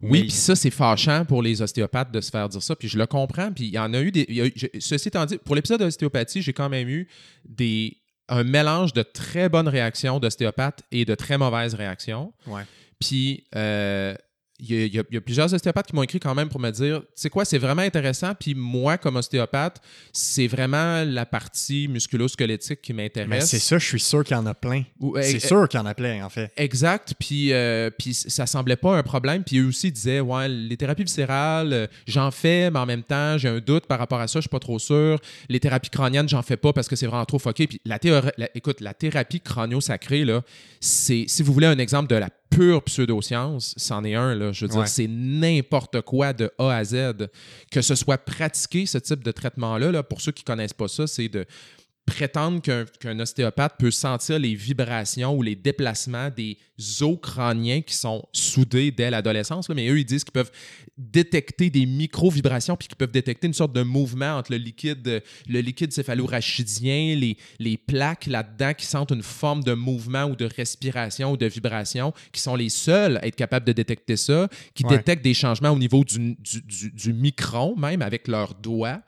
Oui, 0.00 0.22
puis 0.22 0.30
ça, 0.30 0.54
c'est 0.56 0.70
fâchant 0.70 1.24
pour 1.24 1.42
les 1.42 1.62
ostéopathes 1.62 2.10
de 2.12 2.20
se 2.20 2.30
faire 2.30 2.48
dire 2.48 2.62
ça. 2.62 2.76
Puis 2.76 2.88
je 2.88 2.98
le 2.98 3.06
comprends. 3.06 3.52
Puis 3.52 3.64
il 3.66 3.74
y 3.74 3.78
en 3.78 3.92
a 3.94 4.00
eu 4.00 4.10
des. 4.10 4.26
il 4.28 4.34
y 4.34 4.40
a 4.40 4.46
eu- 4.46 4.52
je- 4.54 4.66
ceci 4.78 5.08
étant 5.08 5.24
dit, 5.24 5.38
pour 5.38 5.54
l'épisode 5.54 5.80
d'ostéopathie, 5.80 6.42
j'ai 6.42 6.52
quand 6.52 6.68
même 6.68 6.88
eu 6.88 7.08
des, 7.44 7.96
un 8.28 8.44
mélange 8.44 8.92
de 8.92 9.02
très 9.02 9.48
bonnes 9.48 9.68
réactions 9.68 10.18
d'ostéopathes 10.18 10.82
et 10.90 11.04
de 11.04 11.14
très 11.14 11.38
mauvaises 11.38 11.74
réactions. 11.74 12.32
Ouais. 12.46 12.62
Puis 12.98 13.44
euh, 13.54 14.14
il 14.60 14.70
y, 14.72 14.74
a- 14.82 14.84
il 14.86 14.94
y 14.94 14.98
a- 15.00 15.02
il 15.10 15.14
y 15.14 15.16
a 15.16 15.20
plusieurs 15.20 15.52
ostéopathes 15.52 15.88
qui 15.88 15.96
m'ont 15.96 16.02
écrit 16.04 16.20
quand 16.20 16.34
même 16.34 16.48
pour 16.48 16.60
me 16.60 16.70
dire 16.70 17.00
Tu 17.00 17.06
sais 17.16 17.30
quoi, 17.30 17.44
c'est 17.44 17.58
vraiment 17.58 17.82
intéressant. 17.82 18.34
Puis 18.38 18.54
moi, 18.54 18.98
comme 18.98 19.16
ostéopathe, 19.16 19.80
c'est 20.12 20.46
vraiment 20.46 21.02
la 21.04 21.26
partie 21.26 21.88
musculo-squelettique 21.88 22.80
qui 22.80 22.92
Mais 22.92 23.04
m'intéresse. 23.04 23.50
c'est 23.50 23.58
ça, 23.58 23.78
je 23.78 23.86
suis 23.86 24.00
sûr 24.00 24.22
qu'il 24.24 24.36
y 24.36 24.38
en 24.38 24.46
a 24.46 24.54
plein. 24.54 24.84
Ou- 25.00 25.16
C'est 25.20 25.36
eh, 25.36 25.40
sûr 25.40 25.68
qu'il 25.68 25.78
y 25.80 25.82
en 25.82 25.86
a 25.86 25.94
plein, 25.94 26.24
en 26.24 26.28
fait. 26.30 26.52
Exact, 26.56 27.14
puis, 27.18 27.52
euh, 27.52 27.90
puis 27.98 28.14
ça 28.14 28.46
semblait 28.46 28.76
pas 28.76 28.96
un 28.96 29.02
problème. 29.02 29.42
Puis 29.44 29.58
eux 29.58 29.66
aussi 29.66 29.90
disaient, 29.90 30.20
ouais, 30.20 30.48
les 30.48 30.76
thérapies 30.76 31.04
viscérales, 31.04 31.72
euh, 31.72 31.86
j'en 32.06 32.30
fais, 32.30 32.70
mais 32.70 32.78
en 32.78 32.86
même 32.86 33.02
temps, 33.02 33.36
j'ai 33.38 33.48
un 33.48 33.58
doute 33.58 33.86
par 33.86 33.98
rapport 33.98 34.20
à 34.20 34.28
ça, 34.28 34.38
je 34.38 34.42
suis 34.42 34.48
pas 34.48 34.60
trop 34.60 34.78
sûr. 34.78 35.18
Les 35.48 35.60
thérapies 35.60 35.90
crâniennes, 35.90 36.28
j'en 36.28 36.42
fais 36.42 36.56
pas 36.56 36.72
parce 36.72 36.88
que 36.88 36.96
c'est 36.96 37.06
vraiment 37.06 37.24
trop 37.24 37.38
foqué. 37.38 37.66
Puis 37.66 37.80
la 37.84 37.98
écoute, 38.54 38.80
la 38.80 38.94
thérapie 38.94 39.40
crânio-sacrée, 39.40 40.24
là, 40.24 40.42
c'est, 40.80 41.24
si 41.28 41.42
vous 41.42 41.52
voulez 41.52 41.66
un 41.66 41.78
exemple 41.78 42.08
de 42.08 42.16
la 42.16 42.28
pure 42.50 42.82
pseudoscience, 42.84 43.74
c'en 43.76 44.04
est 44.04 44.14
un, 44.14 44.34
là, 44.34 44.52
je 44.52 44.64
veux 44.64 44.68
dire, 44.70 44.80
Ouais. 44.80 44.86
c'est 44.86 45.08
n'importe 45.08 46.00
quoi 46.02 46.32
de 46.32 46.50
A 46.58 46.70
à 46.76 46.84
Z. 46.84 47.28
Que 47.70 47.82
ce 47.82 47.94
soit 47.94 48.18
pratiqué, 48.18 48.86
ce 48.86 48.98
type 48.98 49.24
de 49.24 49.32
traitement-là, 49.32 49.90
là, 49.90 50.02
pour 50.02 50.20
ceux 50.20 50.32
qui 50.32 50.44
connaissent 50.44 50.72
pas 50.72 50.88
ça, 50.88 51.06
c'est 51.06 51.28
de 51.28 51.44
prétendre 52.06 52.60
qu'un 53.00 53.18
ostéopathe 53.18 53.76
peut 53.78 53.90
sentir 53.90 54.38
les 54.38 54.54
vibrations 54.54 55.34
ou 55.34 55.42
les 55.42 55.56
déplacements 55.56 56.28
des 56.28 56.58
os 57.00 57.16
crâniens 57.20 57.80
qui 57.80 57.94
sont 57.94 58.22
soudés 58.30 58.90
dès 58.90 59.08
l'adolescence, 59.10 59.70
mais 59.70 59.88
eux, 59.88 59.98
ils 59.98 60.04
disent 60.04 60.22
qu'ils 60.22 60.32
peuvent 60.32 60.52
détecter 60.96 61.70
des 61.70 61.86
micro-vibrations 61.86 62.76
puis 62.76 62.86
qu'ils 62.88 62.96
peuvent 62.96 63.10
détecter 63.10 63.46
une 63.48 63.52
sorte 63.54 63.72
de 63.72 63.82
mouvement 63.82 64.36
entre 64.36 64.52
le 64.52 64.58
liquide, 64.58 65.22
le 65.48 65.60
liquide 65.60 65.92
céphalorachidien, 65.92 67.16
les, 67.16 67.36
les 67.58 67.76
plaques 67.76 68.26
là-dedans 68.26 68.74
qui 68.74 68.86
sentent 68.86 69.10
une 69.10 69.22
forme 69.22 69.62
de 69.64 69.74
mouvement 69.74 70.24
ou 70.24 70.36
de 70.36 70.44
respiration 70.56 71.32
ou 71.32 71.36
de 71.36 71.46
vibration, 71.46 72.12
qui 72.32 72.40
sont 72.40 72.54
les 72.56 72.68
seuls 72.68 73.16
à 73.18 73.26
être 73.26 73.36
capables 73.36 73.66
de 73.66 73.72
détecter 73.72 74.16
ça, 74.16 74.48
qui 74.74 74.84
Ouais. 74.84 74.96
détectent 74.96 75.24
des 75.24 75.34
changements 75.34 75.70
au 75.70 75.78
niveau 75.78 76.04
du, 76.04 76.36
du, 76.38 76.62
du- 76.62 76.90
du 76.92 77.12
micron, 77.12 77.74
même 77.76 78.02
avec 78.02 78.28
leurs 78.28 78.54
doigts 78.54 79.00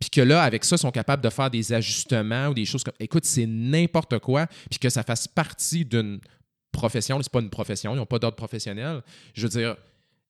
puis 0.00 0.10
que 0.10 0.20
là, 0.20 0.42
avec 0.42 0.64
ça, 0.64 0.74
ils 0.74 0.80
sont 0.80 0.90
capables 0.90 1.22
de 1.22 1.30
faire 1.30 1.48
des 1.48 1.72
ajustements 1.72 2.48
ou 2.48 2.54
des 2.54 2.64
choses 2.64 2.82
comme. 2.82 2.94
Écoute, 2.98 3.24
c'est 3.24 3.46
n'importe 3.46 4.18
quoi, 4.18 4.48
puis 4.68 4.80
que 4.80 4.90
ça 4.90 5.04
fasse 5.04 5.28
partie 5.28 5.84
d'une 5.84 6.18
profession. 6.72 7.20
C'est 7.22 7.30
pas 7.30 7.38
une 7.40 7.50
profession, 7.50 7.94
ils 7.94 7.98
n'ont 7.98 8.06
pas 8.06 8.18
d'ordre 8.18 8.34
professionnel. 8.36 9.00
Je 9.32 9.42
veux 9.42 9.48
dire, 9.48 9.76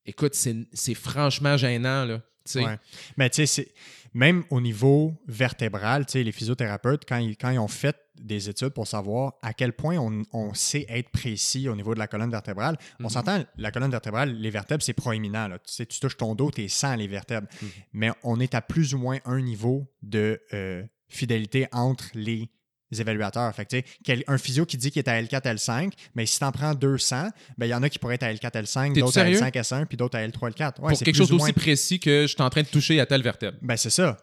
écoute, 0.05 0.33
c'est 0.35 0.93
franchement 0.95 1.57
gênant, 1.57 2.05
là. 2.05 2.21
Ouais. 2.55 2.77
Mais 3.15 3.29
tu 3.29 3.47
sais, 3.47 3.69
même 4.13 4.43
au 4.49 4.59
niveau 4.59 5.13
vertébral, 5.27 6.05
tu 6.05 6.11
sais, 6.13 6.23
les 6.23 6.33
physiothérapeutes, 6.33 7.03
quand 7.07 7.17
ils, 7.17 7.37
quand 7.37 7.49
ils 7.51 7.57
ont 7.59 7.69
fait 7.69 7.95
des 8.15 8.49
études 8.49 8.69
pour 8.69 8.85
savoir 8.85 9.35
à 9.41 9.53
quel 9.53 9.71
point 9.73 9.97
on, 9.97 10.23
on 10.33 10.53
sait 10.53 10.85
être 10.89 11.09
précis 11.09 11.69
au 11.69 11.75
niveau 11.75 11.93
de 11.93 11.99
la 11.99 12.07
colonne 12.07 12.29
vertébrale, 12.29 12.77
on 12.99 13.03
Mhm. 13.03 13.09
s'entend, 13.09 13.43
la 13.57 13.71
colonne 13.71 13.91
vertébrale, 13.91 14.33
les 14.35 14.49
vertèbres, 14.49 14.83
c'est 14.83 14.93
proéminent. 14.93 15.47
Là. 15.47 15.57
Tu 15.59 15.73
sais, 15.73 15.85
tu 15.85 15.99
touches 16.01 16.17
ton 16.17 16.35
dos, 16.35 16.51
tu 16.51 16.63
es 16.63 16.67
sans 16.67 16.95
les 16.95 17.07
vertèbres. 17.07 17.47
Mhm. 17.61 17.69
Mais 17.93 18.11
on 18.23 18.39
est 18.41 18.53
à 18.55 18.61
plus 18.61 18.93
ou 18.93 18.97
moins 18.97 19.19
un 19.25 19.41
niveau 19.41 19.87
de 20.01 20.41
euh, 20.53 20.83
fidélité 21.07 21.67
entre 21.71 22.05
les 22.13 22.49
évaluateurs. 23.01 23.53
Fait 23.55 23.65
que, 23.65 23.69
tu 23.71 23.77
sais, 23.77 23.85
quel- 24.03 24.23
un 24.27 24.37
physio 24.37 24.65
qui 24.65 24.77
dit 24.77 24.91
qu'il 24.91 24.99
est 24.99 25.07
à 25.09 25.21
L4, 25.21 25.41
L5, 25.55 25.91
mais 26.15 26.25
si 26.25 26.39
tu 26.39 26.45
en 26.45 26.51
prends 26.51 26.73
200, 26.73 27.29
ben, 27.57 27.65
il 27.65 27.69
y 27.69 27.73
en 27.73 27.83
a 27.83 27.89
qui 27.89 27.99
pourraient 27.99 28.15
être 28.15 28.23
à 28.23 28.33
L4, 28.33 28.51
L5, 28.63 28.87
T'es-tu 28.89 28.99
d'autres 29.01 29.17
à 29.19 29.23
sérieux? 29.25 29.39
L5, 29.39 29.51
S1, 29.53 29.85
puis 29.85 29.97
d'autres 29.97 30.17
à 30.17 30.21
L3, 30.27 30.49
L4. 30.51 30.81
Ouais, 30.81 30.89
pour 30.89 30.97
c'est 30.97 31.05
quelque 31.05 31.15
chose 31.15 31.29
d'aussi 31.29 31.43
moins- 31.45 31.53
précis 31.53 31.99
que 31.99 32.21
je 32.23 32.27
suis 32.27 32.41
en 32.41 32.49
train 32.49 32.61
de 32.61 32.67
toucher 32.67 32.99
à 32.99 33.05
telle 33.05 33.21
vertèbre. 33.23 33.57
Ben, 33.61 33.77
c'est 33.77 33.89
ça. 33.89 34.17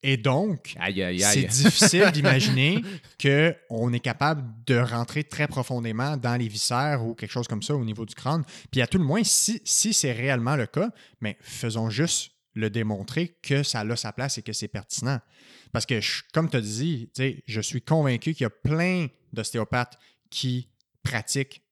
Et 0.00 0.16
donc, 0.16 0.76
c'est 1.18 1.44
difficile 1.48 2.08
d'imaginer 2.12 2.80
qu'on 3.20 3.92
est 3.92 3.98
capable 4.00 4.44
de 4.64 4.76
rentrer 4.78 5.24
très 5.24 5.48
profondément 5.48 6.16
dans 6.16 6.36
les 6.36 6.46
viscères 6.46 7.04
ou 7.04 7.14
quelque 7.14 7.32
chose 7.32 7.48
comme 7.48 7.62
ça 7.64 7.74
au 7.74 7.84
niveau 7.84 8.06
du 8.06 8.14
crâne. 8.14 8.44
Puis 8.70 8.80
à 8.80 8.86
tout 8.86 8.98
le 8.98 9.04
moins, 9.04 9.24
si, 9.24 9.60
si 9.64 9.92
c'est 9.92 10.12
réellement 10.12 10.54
le 10.54 10.66
cas, 10.66 10.90
mais 11.20 11.36
faisons 11.40 11.90
juste 11.90 12.30
le 12.58 12.70
démontrer 12.70 13.38
que 13.40 13.62
ça 13.62 13.80
a 13.80 13.96
sa 13.96 14.12
place 14.12 14.36
et 14.38 14.42
que 14.42 14.52
c'est 14.52 14.68
pertinent. 14.68 15.20
Parce 15.72 15.86
que, 15.86 16.00
comme 16.32 16.50
tu 16.50 16.56
as 16.56 16.60
dit, 16.60 17.10
je 17.46 17.60
suis 17.60 17.82
convaincu 17.82 18.34
qu'il 18.34 18.42
y 18.42 18.46
a 18.46 18.50
plein 18.50 19.06
d'ostéopathes 19.32 19.96
qui 20.28 20.68
pratiquent 21.02 21.62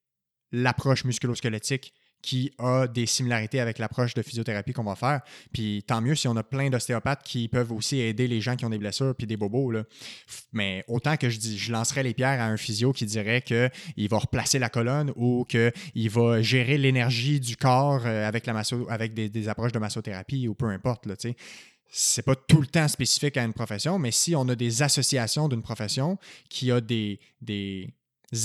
l'approche 0.52 1.04
musculo-squelettique 1.04 1.92
qui 2.26 2.50
a 2.58 2.88
des 2.88 3.06
similarités 3.06 3.60
avec 3.60 3.78
l'approche 3.78 4.12
de 4.14 4.20
physiothérapie 4.20 4.72
qu'on 4.72 4.82
va 4.82 4.96
faire. 4.96 5.20
Puis 5.52 5.84
tant 5.86 6.00
mieux 6.00 6.16
si 6.16 6.26
on 6.26 6.34
a 6.34 6.42
plein 6.42 6.70
d'ostéopathes 6.70 7.22
qui 7.22 7.46
peuvent 7.46 7.70
aussi 7.70 8.00
aider 8.00 8.26
les 8.26 8.40
gens 8.40 8.56
qui 8.56 8.64
ont 8.64 8.70
des 8.70 8.78
blessures 8.78 9.14
puis 9.14 9.28
des 9.28 9.36
bobos. 9.36 9.72
Mais 10.52 10.84
autant 10.88 11.16
que 11.16 11.30
je 11.30 11.38
dis, 11.38 11.56
je 11.56 11.70
lancerais 11.70 12.02
les 12.02 12.14
pierres 12.14 12.40
à 12.40 12.46
un 12.46 12.56
physio 12.56 12.92
qui 12.92 13.06
dirait 13.06 13.42
qu'il 13.42 14.08
va 14.08 14.18
replacer 14.18 14.58
la 14.58 14.68
colonne 14.68 15.12
ou 15.14 15.44
qu'il 15.44 16.10
va 16.10 16.42
gérer 16.42 16.78
l'énergie 16.78 17.38
du 17.38 17.56
corps 17.56 18.02
euh, 18.04 18.26
avec, 18.26 18.44
des, 19.14 19.48
approches 19.48 19.72
de 19.72 19.78
massothérapie 19.78 20.48
ou 20.48 20.54
peu 20.54 20.66
importe. 20.66 21.06
Là, 21.06 21.14
c'est 21.88 22.22
pas 22.24 22.34
tout 22.34 22.60
le 22.60 22.66
temps 22.66 22.88
spécifique 22.88 23.36
à 23.36 23.44
une 23.44 23.52
profession, 23.52 24.00
mais 24.00 24.10
si 24.10 24.34
on 24.34 24.48
a 24.48 24.56
des 24.56 24.82
associations 24.82 25.48
d'une 25.48 25.62
profession 25.62 26.18
qui 26.48 26.72
a 26.72 26.80
des 26.80 27.20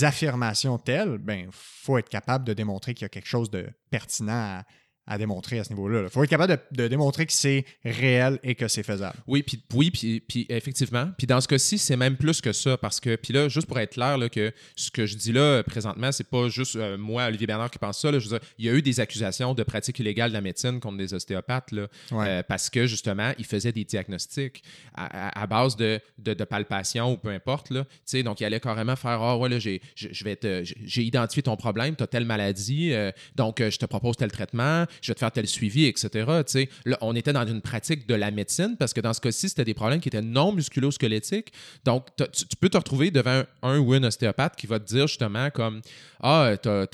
affirmations 0.02 0.78
telles, 0.78 1.18
ben 1.18 1.48
faut 1.50 1.98
être 1.98 2.08
capable 2.08 2.44
de 2.44 2.52
démontrer 2.52 2.94
qu'il 2.94 3.04
y 3.04 3.06
a 3.06 3.08
quelque 3.08 3.28
chose 3.28 3.50
de 3.50 3.68
pertinent 3.90 4.32
à, 4.32 4.64
à 5.06 5.18
démontrer 5.18 5.58
à 5.58 5.64
ce 5.64 5.70
niveau-là. 5.70 6.02
Il 6.04 6.10
faut 6.10 6.22
être 6.22 6.30
capable 6.30 6.52
de, 6.70 6.82
de 6.82 6.88
démontrer 6.88 7.26
que 7.26 7.32
c'est 7.32 7.64
réel 7.84 8.38
et 8.44 8.54
que 8.54 8.68
c'est 8.68 8.82
faisable. 8.84 9.16
Oui, 9.26 9.42
puis 9.42 9.60
oui, 9.74 9.90
puis, 9.90 10.20
puis 10.20 10.46
effectivement. 10.48 11.10
Puis 11.18 11.26
dans 11.26 11.40
ce 11.40 11.48
cas-ci, 11.48 11.78
c'est 11.78 11.96
même 11.96 12.16
plus 12.16 12.40
que 12.40 12.52
ça 12.52 12.76
parce 12.76 13.00
que, 13.00 13.16
puis 13.16 13.32
là, 13.34 13.48
juste 13.48 13.66
pour 13.66 13.78
être 13.80 13.94
clair, 13.94 14.16
là, 14.16 14.28
que 14.28 14.52
ce 14.76 14.90
que 14.90 15.04
je 15.06 15.16
dis 15.16 15.32
là 15.32 15.62
présentement, 15.64 16.12
c'est 16.12 16.28
pas 16.28 16.48
juste 16.48 16.76
euh, 16.76 16.96
moi, 16.96 17.26
Olivier 17.26 17.46
Bernard, 17.46 17.70
qui 17.70 17.78
pense 17.78 18.00
ça. 18.00 18.10
Là, 18.12 18.18
je 18.20 18.28
veux 18.28 18.38
dire, 18.38 18.48
il 18.58 18.64
y 18.66 18.68
a 18.68 18.72
eu 18.74 18.82
des 18.82 19.00
accusations 19.00 19.54
de 19.54 19.62
pratique 19.62 19.98
illégale 19.98 20.30
de 20.30 20.34
la 20.34 20.40
médecine 20.40 20.78
contre 20.80 20.98
des 20.98 21.14
ostéopathes 21.14 21.72
là, 21.72 21.88
Ouais. 22.12 22.28
euh, 22.28 22.42
parce 22.46 22.70
que 22.70 22.86
justement, 22.86 23.32
ils 23.38 23.44
faisaient 23.44 23.72
des 23.72 23.84
diagnostics 23.84 24.62
à, 24.94 25.28
à- 25.28 25.42
à 25.42 25.46
base 25.46 25.76
de, 25.76 26.00
de, 26.18 26.34
de 26.34 26.44
palpation 26.44 27.12
ou 27.12 27.16
peu 27.16 27.30
importe. 27.30 27.70
Là. 27.70 27.84
Donc, 28.22 28.40
ils 28.40 28.44
allaient 28.44 28.60
carrément 28.60 28.96
faire 28.96 29.20
Ah, 29.22 29.36
ouais, 29.36 29.48
là, 29.48 29.58
j'ai, 29.58 29.80
je 29.96 30.24
vais 30.24 30.38
j'ai 30.62 31.02
identifié 31.02 31.42
ton 31.42 31.56
problème, 31.56 31.96
tu 31.96 32.02
as 32.02 32.06
telle 32.06 32.24
maladie, 32.24 32.92
euh, 32.92 33.10
donc 33.36 33.60
euh, 33.60 33.70
je 33.70 33.78
te 33.78 33.86
propose 33.86 34.16
tel 34.16 34.30
traitement, 34.30 34.86
je 35.00 35.08
vais 35.10 35.14
te 35.14 35.20
faire 35.20 35.32
tel 35.32 35.46
suivi, 35.46 35.86
etc. 35.86 36.42
Là, 36.84 36.98
on 37.00 37.14
était 37.14 37.32
dans 37.32 37.46
une 37.46 37.60
pratique 37.60 38.06
de 38.06 38.14
la 38.14 38.30
médecine 38.30 38.76
parce 38.78 38.92
que 38.92 39.00
dans 39.00 39.12
ce 39.12 39.20
cas-ci, 39.20 39.48
c'était 39.48 39.64
des 39.64 39.74
problèmes 39.74 40.00
qui 40.00 40.08
étaient 40.08 40.22
non 40.22 40.52
musculo-squelettiques. 40.52 41.52
Donc, 41.84 42.06
tu, 42.16 42.56
peux 42.60 42.68
te 42.68 42.76
retrouver 42.76 43.10
devant 43.10 43.42
un, 43.62 43.78
ou 43.78 43.94
une 43.94 44.04
ostéopathe 44.04 44.56
qui 44.56 44.66
va 44.66 44.78
te 44.78 44.84
dire 44.86 45.06
justement 45.06 45.50
comme 45.50 45.80
Ah, 46.22 46.54
t'as. 46.60 46.86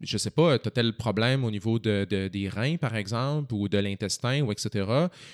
je 0.00 0.16
sais 0.16 0.30
pas, 0.30 0.58
tu 0.58 0.68
as 0.68 0.70
tel 0.70 0.92
problème 0.92 1.44
au 1.44 1.50
niveau 1.50 1.78
de, 1.78 2.06
de- 2.08 2.28
des 2.28 2.48
reins, 2.48 2.76
par 2.76 2.94
exemple, 2.94 3.52
ou 3.54 3.68
de 3.68 3.78
l'intestin, 3.78 4.42
ou 4.42 4.52
etc. 4.52 4.86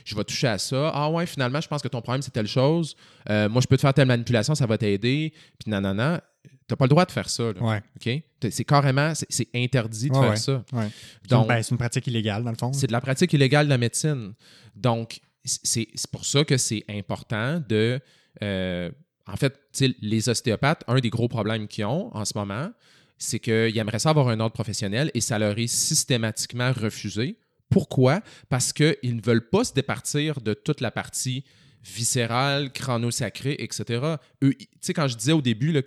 Je 0.05 0.15
vais 0.15 0.25
toucher 0.25 0.49
à 0.49 0.59
ça. 0.59 0.91
Ah 0.95 1.11
ouais, 1.11 1.27
finalement, 1.27 1.61
je 1.61 1.69
pense 1.69 1.83
que 1.83 1.89
ton 1.89 2.01
problème, 2.01 2.23
c'est 2.23 2.31
telle 2.33 2.47
chose. 2.47 2.97
Euh, 3.29 3.49
moi, 3.49 3.61
je 3.61 3.67
peux 3.67 3.77
te 3.77 3.83
faire 3.83 3.93
telle 3.95 4.09
manipulation, 4.09 4.55
ça 4.55 4.67
va 4.67 4.79
t'aider. 4.79 5.33
Puis 5.59 5.71
nanana. 5.71 6.23
T'as 6.67 6.77
pas 6.77 6.85
le 6.87 6.89
droit 6.91 7.05
de 7.05 7.13
faire 7.13 7.29
ça. 7.29 7.53
là. 7.53 7.63
Ouais. 7.63 8.21
C'est 8.51 8.65
carrément, 8.65 9.13
c'est 9.15 9.49
interdit 9.55 10.09
de 10.09 10.15
Ouais, 10.15 10.21
faire 10.21 10.31
ouais. 10.31 10.37
ça. 10.37 10.65
Ouais. 10.73 10.89
C'est 11.23 11.31
une, 11.31 11.39
Donc, 11.39 11.49
ben, 11.49 11.63
c'est 11.63 11.71
une 11.73 11.79
pratique 11.79 12.07
illégale, 12.07 12.43
dans 12.45 12.51
le 12.51 12.57
fond. 12.57 12.73
c'est 12.73 12.87
de 12.87 12.93
la 12.93 13.01
pratique 13.01 13.33
illégale 13.33 13.67
de 13.67 13.71
la 13.71 13.79
médecine. 13.79 14.33
Donc, 14.75 15.21
c'est 15.45 15.87
pour 16.11 16.25
ça 16.25 16.45
que 16.45 16.57
c'est 16.57 16.85
important 16.89 17.63
de. 17.69 18.01
euh, 18.43 18.91
en 19.27 19.37
fait, 19.37 19.59
les 20.03 20.29
ostéopathes, 20.29 20.85
un 20.87 21.01
des 21.01 21.09
gros 21.11 21.29
problèmes 21.29 21.67
qu'ils 21.67 21.87
ont 21.87 22.15
en 22.15 22.25
ce 22.27 22.33
moment, 22.37 22.71
c'est 23.17 23.39
qu'ils 23.39 23.77
aimeraient 23.79 23.99
ça 23.99 24.11
avoir 24.11 24.29
un 24.29 24.39
ordre 24.41 24.53
professionnel 24.53 25.11
et 25.15 25.21
ça 25.23 25.39
leur 25.39 25.59
est 25.59 25.67
systématiquement 25.67 26.73
refusé. 26.73 27.39
Pourquoi? 27.71 28.21
Parce 28.51 28.73
qu'ils 28.75 29.17
ne 29.17 29.23
veulent 29.23 29.49
pas 29.49 29.65
se 29.65 29.73
départir 29.73 30.41
de 30.43 30.53
toute 30.53 30.83
la 30.83 30.91
partie 30.91 31.43
viscérale, 31.83 32.73
chronosacrée, 32.73 33.57
etc. 33.59 34.17
Eux, 34.43 34.55
tu 34.55 34.67
sais, 34.81 34.93
quand 34.93 35.09
je 35.09 35.17
disais 35.17 35.33
au 35.33 35.43
début 35.43 35.73
là, 35.73 35.83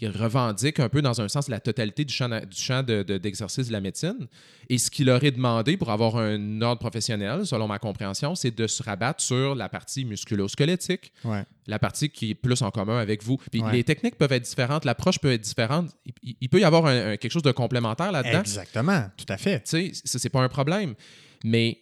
que 0.00 0.06
eux, 0.06 0.10
ils 0.12 0.22
revendiquent 0.22 0.80
un 0.80 0.88
peu 0.88 1.00
dans 1.02 1.20
un 1.20 1.28
sens 1.28 1.48
la 1.48 1.60
totalité 1.60 2.04
du 2.04 2.12
champ, 2.12 2.28
du 2.28 2.60
champ 2.60 2.82
de- 2.82 3.02
de- 3.02 3.18
d'exercice 3.18 3.68
de, 3.68 3.72
la 3.72 3.80
médecine. 3.80 4.26
Et 4.68 4.78
ce 4.78 4.90
qu'il 4.90 5.06
leur 5.06 5.22
est 5.22 5.30
demandé 5.30 5.76
pour 5.76 5.90
avoir 5.90 6.16
un 6.16 6.60
ordre 6.62 6.80
professionnel, 6.80 7.46
selon 7.46 7.68
ma 7.68 7.78
compréhension, 7.78 8.34
c'est 8.34 8.50
de 8.56 8.66
se 8.66 8.82
rabattre 8.82 9.22
sur 9.22 9.54
la 9.54 9.68
partie 9.68 10.04
musculo-squelettique, 10.04 11.12
Ouais. 11.24 11.44
la 11.66 11.78
partie 11.78 12.08
qui 12.10 12.30
est 12.30 12.34
plus 12.34 12.62
en 12.62 12.70
commun 12.70 12.98
avec 12.98 13.22
vous. 13.22 13.36
Puis 13.50 13.62
Ouais. 13.62 13.72
les 13.72 13.84
techniques 13.84 14.16
peuvent 14.16 14.32
être 14.32 14.42
différentes, 14.44 14.84
l'approche 14.84 15.18
peut 15.18 15.32
être 15.32 15.40
différente. 15.42 15.90
Il, 16.04 16.12
il- 16.22 16.36
il 16.42 16.48
peut 16.48 16.60
y 16.60 16.64
avoir 16.64 16.86
un- 16.86 17.12
un- 17.12 17.16
quelque 17.16 17.32
chose 17.32 17.42
de 17.42 17.52
complémentaire 17.52 18.12
là-dedans. 18.12 18.40
Exactement, 18.40 19.04
tout 19.16 19.26
à 19.28 19.36
fait. 19.36 19.60
Tu 19.64 19.92
sais, 19.94 20.18
c'est 20.18 20.30
pas 20.30 20.42
un 20.42 20.48
problème. 20.48 20.94
Mais 21.44 21.78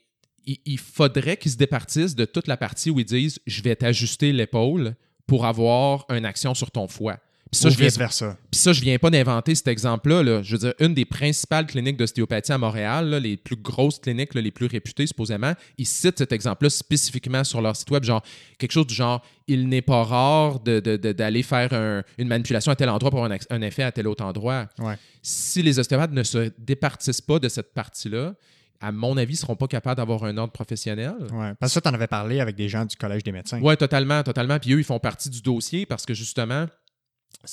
il, 0.47 0.59
il 0.65 0.79
faudrait 0.79 1.37
qu'ils 1.37 1.53
se 1.53 1.57
départissent 1.57 2.15
de 2.15 2.25
toute 2.25 2.47
la 2.49 2.57
partie 2.57 2.91
où 2.91 2.99
ils 3.01 3.05
disent 3.07 3.39
je 3.47 3.63
vais 3.63 3.77
t'ajuster 3.77 4.33
l'épaule 4.33 4.95
pour 5.27 5.47
avoir 5.47 6.07
une 6.11 6.25
action 6.25 6.55
sur 6.55 6.71
ton 6.71 6.89
foie. 6.89 7.19
Puis 7.51 7.61
ça, 7.61 7.69
Ou 7.69 7.73
je 7.73 7.77
viens, 7.79 7.87
vice-versa. 7.89 8.37
puis 8.51 8.61
ça, 8.61 8.73
je 8.73 8.81
viens 8.81 8.97
pas 8.99 9.11
d'inventer 9.11 9.55
cet 9.57 9.67
exemple-là. 9.67 10.23
là. 10.23 10.43
Je 10.43 10.53
veux 10.53 10.59
dire, 10.59 10.75
une 10.79 10.95
des 10.95 11.05
principales 11.05 11.67
cliniques 11.67 11.97
d'ostéopathie 11.97 12.53
à 12.53 12.59
Montréal, 12.59 13.09
là, 13.11 13.19
les 13.19 13.37
plus 13.37 13.57
grosses 13.57 13.99
cliniques, 13.99 14.35
là, 14.35 14.41
les 14.41 14.53
plus 14.53 14.67
réputées 14.67 15.07
supposément, 15.07 15.53
ils 15.77 15.87
citent 15.87 16.19
cet 16.19 16.31
exemple-là 16.33 16.71
spécifiquement 16.71 17.43
sur 17.43 17.61
leur 17.61 17.75
site 17.75 17.91
web, 17.91 18.05
genre 18.05 18.23
quelque 18.59 18.73
chose 18.73 18.87
du 18.87 18.95
genre 18.95 19.21
il 19.49 19.69
n'est 19.69 19.83
pas 19.83 20.05
rare 20.05 20.61
de- 20.61 20.79
de- 20.79 20.97
de- 20.97 21.11
d'aller 21.11 21.43
faire 21.43 21.73
un- 21.73 22.05
une 22.19 22.29
manipulation 22.29 22.71
à 22.71 22.77
tel 22.77 22.89
endroit 22.89 23.11
pour 23.11 23.25
un, 23.25 23.61
effet 23.63 23.83
à 23.83 23.91
tel 23.91 24.07
autre 24.07 24.25
endroit. 24.25 24.69
Ouais. 24.79 24.95
Si 25.23 25.61
les 25.63 25.79
ostéopathes 25.81 26.13
ne 26.13 26.23
se 26.23 26.53
départissent 26.57 27.21
pas 27.21 27.41
de 27.41 27.49
cette 27.49 27.75
partie-là, 27.75 28.35
à 28.83 28.93
mon 28.93 29.17
avis, 29.17 29.33
ils 29.33 29.37
ne 29.37 29.41
seront 29.41 29.57
pas 29.57 29.67
capables 29.67 29.97
d'avoir 29.99 30.25
un 30.25 30.39
ordre 30.39 30.53
professionnel. 30.53 31.13
Ouais. 31.33 31.53
Parce 31.59 31.73
que 31.73 31.75
ça, 31.75 31.81
tu 31.83 31.89
en 31.89 31.95
avais 31.95 32.07
parlé 32.07 32.41
avec 32.41 32.57
des 32.57 32.69
gens 32.69 32.85
du 32.87 32.97
Collège 32.97 33.23
des 33.25 33.33
médecins. 33.33 33.61
Oui, 33.61 33.77
totalement, 33.77 34.23
totalement. 34.23 34.59
Puis 34.59 34.73
eux, 34.73 34.79
ils 34.79 34.85
font 34.85 34.99
partie 35.01 35.29
du 35.29 35.43
dossier 35.43 35.85
parce 35.85 36.07
que 36.07 36.15
justement, 36.15 36.67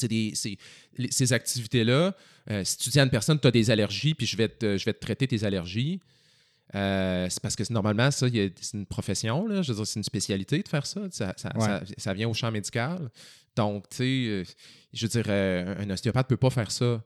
des, 0.07 0.33
ces 1.09 1.33
activités-là, 1.33 2.15
euh, 2.49 2.63
si 2.63 2.77
tu 2.77 2.89
dis 2.89 2.99
à 2.99 3.03
une 3.03 3.09
personne, 3.09 3.39
tu 3.39 3.47
as 3.47 3.51
des 3.51 3.69
allergies, 3.71 4.13
puis 4.13 4.25
je 4.25 4.35
vais 4.37 4.47
te, 4.49 4.77
je 4.77 4.85
vais 4.85 4.93
te 4.93 4.99
traiter 4.99 5.27
tes 5.27 5.43
allergies, 5.43 5.99
euh, 6.75 7.27
c'est 7.29 7.41
parce 7.41 7.55
que 7.55 7.63
normalement, 7.71 8.11
ça, 8.11 8.27
c'est 8.29 8.73
une 8.77 8.85
profession, 8.85 9.47
là, 9.47 9.61
je 9.61 9.71
veux 9.71 9.77
dire, 9.77 9.87
c'est 9.87 9.99
une 9.99 10.03
spécialité 10.03 10.61
de 10.61 10.67
faire 10.67 10.85
ça. 10.85 11.01
Ça, 11.11 11.33
ça, 11.37 11.51
Ouais. 11.55 11.65
ça- 11.65 11.81
ça 11.97 12.13
vient 12.13 12.27
au 12.29 12.33
champ 12.33 12.51
médical. 12.51 13.09
Donc, 13.55 13.89
tu 13.89 13.97
sais, 13.97 14.03
euh, 14.03 14.43
je 14.93 15.07
veux 15.07 15.21
dire, 15.21 15.29
un 15.29 15.89
ostéopathe 15.89 16.27
ne 16.29 16.35
peut 16.35 16.39
pas 16.39 16.49
faire 16.49 16.69
ça. 16.71 17.01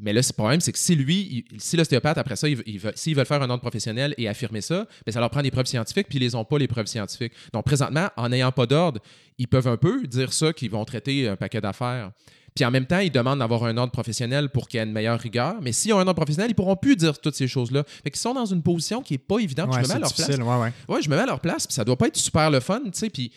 Mais 0.00 0.12
là, 0.12 0.20
le 0.26 0.32
problème, 0.32 0.60
c'est 0.60 0.72
que 0.72 0.78
si 0.78 0.94
lui, 0.96 1.44
il- 1.52 1.60
si 1.60 1.76
l'ostéopathe, 1.76 2.18
après 2.18 2.36
ça, 2.36 2.48
il, 2.48 2.56
veut- 2.56 2.64
il 2.66 2.80
s'ils 2.96 3.14
veulent 3.14 3.26
faire 3.26 3.42
un 3.42 3.48
ordre 3.50 3.60
professionnel 3.62 4.14
et 4.18 4.28
affirmer 4.28 4.60
ça, 4.60 4.86
ben, 5.06 5.12
ça 5.12 5.20
leur 5.20 5.30
prend 5.30 5.42
des 5.42 5.50
preuves 5.52 5.66
scientifiques, 5.66 6.08
puis 6.08 6.18
ils 6.18 6.22
les 6.22 6.34
ont 6.34 6.44
pas, 6.44 6.58
les 6.58 6.66
preuves 6.68 6.86
scientifiques. 6.86 7.32
Donc, 7.52 7.64
présentement, 7.64 8.08
en 8.16 8.28
n'ayant 8.28 8.50
pas 8.52 8.66
d'ordre, 8.66 9.00
ils 9.38 9.46
peuvent 9.48 9.68
un 9.68 9.76
peu 9.76 10.06
dire 10.06 10.32
ça, 10.32 10.52
qu'ils 10.52 10.70
vont 10.70 10.84
traiter 10.84 11.28
un 11.28 11.36
paquet 11.36 11.60
d'affaires. 11.60 12.10
Puis 12.56 12.64
en 12.64 12.70
même 12.70 12.86
temps, 12.86 13.00
ils 13.00 13.10
demandent 13.10 13.40
d'avoir 13.40 13.64
un 13.64 13.76
ordre 13.76 13.90
professionnel 13.92 14.48
pour 14.48 14.68
qu'il 14.68 14.78
y 14.78 14.80
ait 14.80 14.86
une 14.86 14.92
meilleure 14.92 15.18
rigueur. 15.18 15.56
Mais 15.60 15.72
s'ils 15.72 15.92
ont 15.92 15.98
un 15.98 16.06
ordre 16.06 16.14
professionnel, 16.14 16.50
ils 16.50 16.54
pourront 16.54 16.76
plus 16.76 16.94
dire 16.94 17.18
toutes 17.20 17.34
ces 17.34 17.48
choses-là. 17.48 17.82
Fait 18.04 18.10
qu'ils 18.12 18.20
sont 18.20 18.32
dans 18.34 18.46
une 18.46 18.62
position 18.62 19.02
qui 19.02 19.14
est 19.14 19.18
pas 19.18 19.38
évidente. 19.38 19.70
Ouais, 19.74 19.82
je 19.82 19.82
me 19.82 19.88
mets 19.88 19.94
à 19.94 19.98
leur 19.98 20.14
place. 20.14 20.28
Ouais, 20.28 20.44
ouais. 20.62 20.72
Ouais, 20.88 21.02
je 21.02 21.10
me 21.10 21.16
mets 21.16 21.22
à 21.22 21.26
leur 21.26 21.40
place, 21.40 21.66
puis 21.66 21.74
ça 21.74 21.84
doit 21.84 21.96
pas 21.98 22.06
être 22.06 22.16
super 22.16 22.50
le 22.52 22.60
fun, 22.60 22.80
tu 22.84 22.90
sais. 22.92 23.10
Puis 23.10 23.32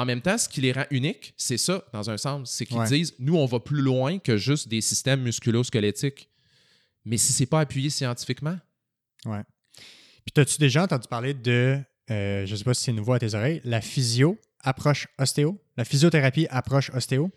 en 0.00 0.04
même 0.04 0.20
temps, 0.20 0.36
ce 0.38 0.48
qui 0.48 0.60
les 0.60 0.72
rend 0.72 0.84
uniques, 0.90 1.34
c'est 1.36 1.56
ça, 1.56 1.84
dans 1.92 2.10
un 2.10 2.16
sens. 2.16 2.50
C'est 2.50 2.66
qu'ils 2.66 2.76
Ouais. 2.78 2.88
disent, 2.88 3.14
nous, 3.18 3.36
on 3.36 3.46
va 3.46 3.60
plus 3.60 3.80
loin 3.80 4.18
que 4.18 4.36
juste 4.36 4.68
des 4.68 4.80
systèmes 4.80 5.22
musculo-squelettiques. 5.22 6.28
Mais 7.04 7.16
si 7.16 7.32
c'est 7.32 7.46
pas 7.46 7.60
appuyé 7.60 7.90
scientifiquement, 7.90 8.58
Puis, 9.24 10.32
as-tu 10.42 10.58
déjà 10.58 10.82
entendu 10.84 11.06
parler 11.08 11.32
de, 11.34 11.78
euh, 12.10 12.46
je 12.46 12.56
sais 12.56 12.64
pas 12.64 12.74
si 12.74 12.84
c'est 12.84 12.92
nouveau 12.92 13.12
à 13.12 13.18
tes 13.18 13.34
oreilles, 13.34 13.60
la 13.64 13.80
physio 13.80 14.38
approche 14.62 15.06
ostéo? 15.18 15.58
La 15.76 15.84
physiothérapie 15.84 16.46
approche 16.50 16.90
ostéo? 16.90 17.30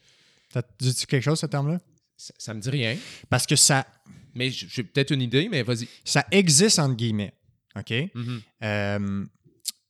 T'as 0.52 0.62
dit 0.80 0.94
quelque 1.06 1.24
chose, 1.24 1.40
ce 1.40 1.46
terme-là? 1.46 1.80
ça, 2.16 2.34
ça 2.38 2.54
me 2.54 2.60
dit 2.62 2.70
rien. 2.70 2.98
Parce 3.30 3.46
que 3.46 3.56
ça, 3.56 3.86
Mais 4.34 4.50
j'ai 4.52 4.84
peut-être 4.84 5.12
une 5.12 5.22
idée, 5.22 5.48
mais 5.50 5.64
vas-y. 5.64 5.88
ça 6.06 6.26
existe, 6.32 6.80
entre 6.80 6.96
guillemets. 6.96 7.34
OK? 7.76 7.92
Mhm. 8.16 8.42
Euh, 8.64 9.26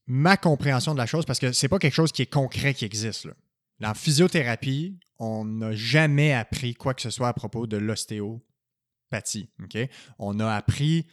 ma 0.07 0.37
compréhension 0.37 0.93
de 0.93 0.97
la 0.97 1.05
chose, 1.05 1.25
parce 1.25 1.39
que 1.39 1.51
c'est 1.51 1.67
pas 1.67 1.79
quelque 1.79 1.93
chose 1.93 2.11
qui 2.11 2.21
est 2.21 2.31
concret 2.31 2.73
qui 2.73 2.85
existe. 2.85 3.25
Là. 3.25 3.33
En 3.91 3.93
physiothérapie, 3.93 4.97
on 5.19 5.45
n'a 5.45 5.73
jamais 5.73 6.33
appris 6.33 6.73
quoi 6.73 6.93
que 6.93 7.01
ce 7.01 7.09
soit 7.09 7.27
à 7.27 7.33
propos 7.33 7.67
de 7.67 7.77
l'ostéopathie. 7.77 9.49
On 10.17 10.39
a 10.39 10.53
appris 10.53 11.05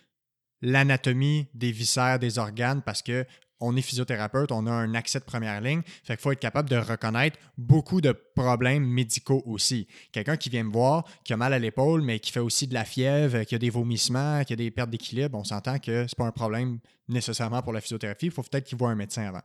l'anatomie 0.62 1.48
des 1.54 1.72
viscères, 1.72 2.18
des 2.18 2.38
organes, 2.38 2.82
parce 2.82 3.02
que 3.02 3.26
on 3.60 3.76
est 3.76 3.82
physiothérapeute, 3.82 4.52
on 4.52 4.66
a 4.66 4.70
un 4.70 4.94
accès 4.94 5.18
de 5.18 5.24
première 5.24 5.60
ligne. 5.60 5.82
Fait 6.02 6.14
qu'il 6.14 6.22
faut 6.22 6.32
être 6.32 6.40
capable 6.40 6.68
de 6.68 6.76
reconnaître 6.76 7.38
beaucoup 7.56 8.00
de 8.00 8.12
problèmes 8.12 8.84
médicaux 8.84 9.42
aussi. 9.46 9.86
Quelqu'un 10.12 10.36
qui 10.36 10.50
vient 10.50 10.64
me 10.64 10.72
voir, 10.72 11.04
qui 11.24 11.32
a 11.32 11.36
mal 11.36 11.52
à 11.52 11.58
l'épaule, 11.58 12.02
mais 12.02 12.18
qui 12.18 12.32
fait 12.32 12.40
aussi 12.40 12.66
de 12.66 12.74
la 12.74 12.84
fièvre, 12.84 13.44
qui 13.44 13.54
a 13.54 13.58
des 13.58 13.70
vomissements, 13.70 14.44
qui 14.44 14.52
a 14.52 14.56
des 14.56 14.70
pertes 14.70 14.90
d'équilibre, 14.90 15.38
on 15.38 15.44
s'entend 15.44 15.78
que 15.78 16.06
c'est 16.06 16.18
pas 16.18 16.26
un 16.26 16.32
problème 16.32 16.78
nécessairement 17.08 17.62
pour 17.62 17.72
la 17.72 17.80
physiothérapie. 17.80 18.26
Il 18.26 18.32
faut 18.32 18.42
peut-être 18.42 18.64
qu'il 18.64 18.78
voit 18.78 18.90
un 18.90 18.94
médecin 18.94 19.22
avant. 19.26 19.42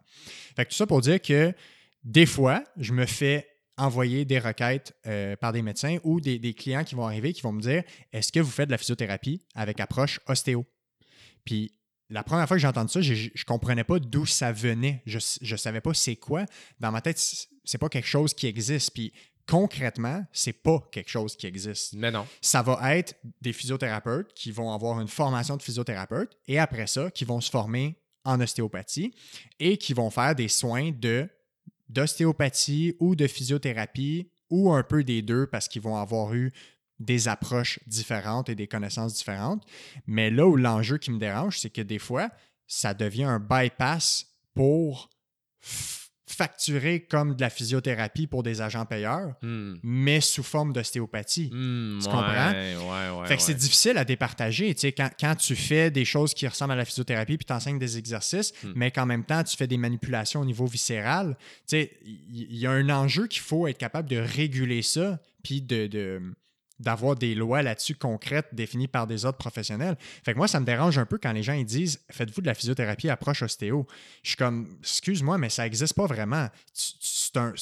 Fait 0.55 0.66
que 0.66 0.70
tout 0.70 0.76
ça 0.76 0.88
pour 0.88 1.01
dire 1.01 1.22
que 1.22 1.53
des 2.03 2.26
fois, 2.26 2.64
je 2.78 2.93
me 2.93 3.05
fais 3.05 3.47
envoyer 3.78 4.26
des 4.26 4.39
requêtes 4.39 4.93
euh, 5.07 5.36
par 5.36 5.53
des 5.53 5.62
médecins 5.62 5.97
ou 6.03 6.20
des, 6.20 6.38
des 6.38 6.53
clients 6.53 6.84
qui 6.84 6.95
vont 6.95 7.05
arriver 7.05 7.34
qui 7.34 7.41
vont 7.41 7.53
me 7.53 7.62
dire 7.62 7.84
Est-ce 8.12 8.32
que 8.32 8.39
vous 8.39 8.51
faites 8.51 8.68
de 8.68 8.72
la 8.72 8.78
physiothérapie 8.78 9.41
avec 9.55 9.80
approche 9.80 10.20
ostéo 10.28 10.66
Puis 11.45 11.74
la 12.10 12.24
première 12.24 12.47
fois 12.47 12.57
que 12.57 12.62
j'ai 12.62 12.68
entendu 12.68 12.91
ça, 12.91 13.01
je 13.01 13.14
ne 13.14 13.43
comprenais 13.45 13.84
pas 13.84 13.99
d'où 13.99 14.26
ça 14.26 14.51
venait. 14.51 15.03
Je 15.05 15.18
ne 15.18 15.57
savais 15.57 15.82
pas 15.82 15.93
c'est 15.93 16.16
quoi. 16.16 16.45
Dans 16.80 16.91
ma 16.91 17.01
tête, 17.01 17.20
c'est 17.64 17.78
pas 17.78 17.89
quelque 17.89 18.07
chose 18.07 18.34
qui 18.34 18.47
existe. 18.47 18.91
Puis 18.93 19.14
concrètement, 19.47 20.26
c'est 20.34 20.53
pas 20.53 20.80
quelque 20.91 21.10
chose 21.10 21.36
qui 21.36 21.45
existe. 21.47 21.93
Mais 21.93 22.12
non. 22.12 22.26
Ça 22.41 22.62
va 22.62 22.95
être 22.95 23.16
des 23.41 23.53
physiothérapeutes 23.53 24.34
qui 24.34 24.51
vont 24.51 24.74
avoir 24.74 24.99
une 25.01 25.07
formation 25.07 25.57
de 25.57 25.62
physiothérapeute 25.62 26.38
et 26.47 26.60
après 26.60 26.88
ça, 26.88 27.12
qui 27.12 27.26
vont 27.26 27.41
se 27.41 27.49
former 27.49 27.95
en 28.26 28.41
ostéopathie 28.41 29.14
et 29.60 29.78
qui 29.78 29.93
vont 29.93 30.10
faire 30.10 30.36
des 30.36 30.47
soins 30.47 30.91
de 30.91 31.28
d'ostéopathie 31.88 32.95
ou 32.99 33.16
de 33.16 33.26
physiothérapie 33.26 34.30
ou 34.51 34.72
un 34.72 34.84
peu 34.84 35.03
des 35.03 35.24
deux 35.24 35.47
parce 35.47 35.68
qu'ils 35.68 35.82
vont 35.82 35.95
avoir 35.95 36.34
eu 36.36 36.51
des 36.99 37.27
approches 37.27 37.79
différentes 37.87 38.49
et 38.49 38.55
des 38.55 38.67
connaissances 38.67 39.13
différentes. 39.15 39.63
Mais 40.07 40.29
là 40.29 40.45
où 40.47 40.55
l'enjeu 40.55 40.97
qui 40.97 41.11
me 41.11 41.19
dérange, 41.19 41.59
c'est 41.59 41.69
que 41.69 41.81
des 41.81 41.99
fois, 41.99 42.29
ça 42.67 42.93
devient 42.93 43.23
un 43.23 43.39
bypass 43.39 44.27
pour 44.53 45.09
f- 45.63 46.07
facturé 46.27 47.01
comme 47.05 47.35
de 47.35 47.41
la 47.41 47.49
physiothérapie 47.49 48.27
pour 48.27 48.43
des 48.43 48.61
agents 48.61 48.85
payeurs, 48.85 49.33
Hmm. 49.41 49.75
mais 49.81 50.21
sous 50.21 50.43
forme 50.43 50.71
d'ostéopathie. 50.73 51.49
Hmm, 51.51 51.99
Tu 51.99 52.05
ouais, 52.05 52.11
comprends? 52.11 52.51
Ouais, 52.51 53.19
ouais, 53.21 53.27
Fait 53.27 53.35
que 53.37 53.41
c'est 53.41 53.53
ouais. 53.53 53.57
difficile 53.57 53.97
à 53.97 54.05
départager, 54.05 54.73
tu 54.75 54.81
sais, 54.81 54.91
quand, 54.91 55.09
quand 55.19 55.35
tu 55.35 55.55
fais 55.55 55.89
des 55.89 56.05
choses 56.05 56.33
qui 56.33 56.47
ressemblent 56.47 56.73
à 56.73 56.75
la 56.75 56.85
physiothérapie 56.85 57.37
puis 57.37 57.45
t'enseignes 57.45 57.79
des 57.79 57.97
exercices, 57.97 58.53
Hmm. 58.63 58.73
mais 58.75 58.91
qu'en 58.91 59.05
même 59.07 59.23
temps, 59.25 59.43
tu 59.43 59.57
fais 59.57 59.67
des 59.67 59.77
manipulations 59.77 60.41
au 60.41 60.45
niveau 60.45 60.65
viscéral, 60.67 61.35
tu 61.39 61.77
sais, 61.77 61.97
il 62.05 62.47
il 62.51 62.57
y, 62.57 62.67
a 62.67 62.71
un 62.71 62.89
enjeu 62.89 63.27
qu'il 63.27 63.41
faut 63.41 63.67
être 63.67 63.77
capable 63.79 64.07
de 64.09 64.17
réguler 64.17 64.81
ça 64.81 65.19
puis 65.43 65.61
de... 65.61 65.87
de- 65.87 66.21
d'avoir 66.80 67.15
des 67.15 67.36
lois 67.36 67.61
là-dessus 67.61 67.95
concrètes 67.95 68.47
définies 68.53 68.88
par 68.88 69.07
des 69.07 69.25
autres 69.25 69.38
professionnels. 69.38 69.97
Fait 70.23 70.34
que 70.34 70.38
moi, 70.38 70.47
ça 70.47 70.59
me 70.59 70.65
dérange 70.65 70.97
un 70.97 71.05
peu 71.05 71.17
quand 71.17 71.32
les 71.32 71.43
gens 71.43 71.59
disent 71.61 72.01
«Faites-vous 72.11 72.41
de 72.41 72.47
la 72.47 72.53
physiothérapie 72.53 73.09
approche 73.09 73.41
ostéo». 73.41 73.86
Je 74.23 74.30
suis 74.30 74.38
comme 74.38 74.77
«Excuse-moi, 74.80 75.38
mais 75.38 75.49
ça 75.49 75.63
n'existe 75.63 75.93
pas 75.93 76.05
vraiment. 76.05 76.47
Tu, 76.73 76.93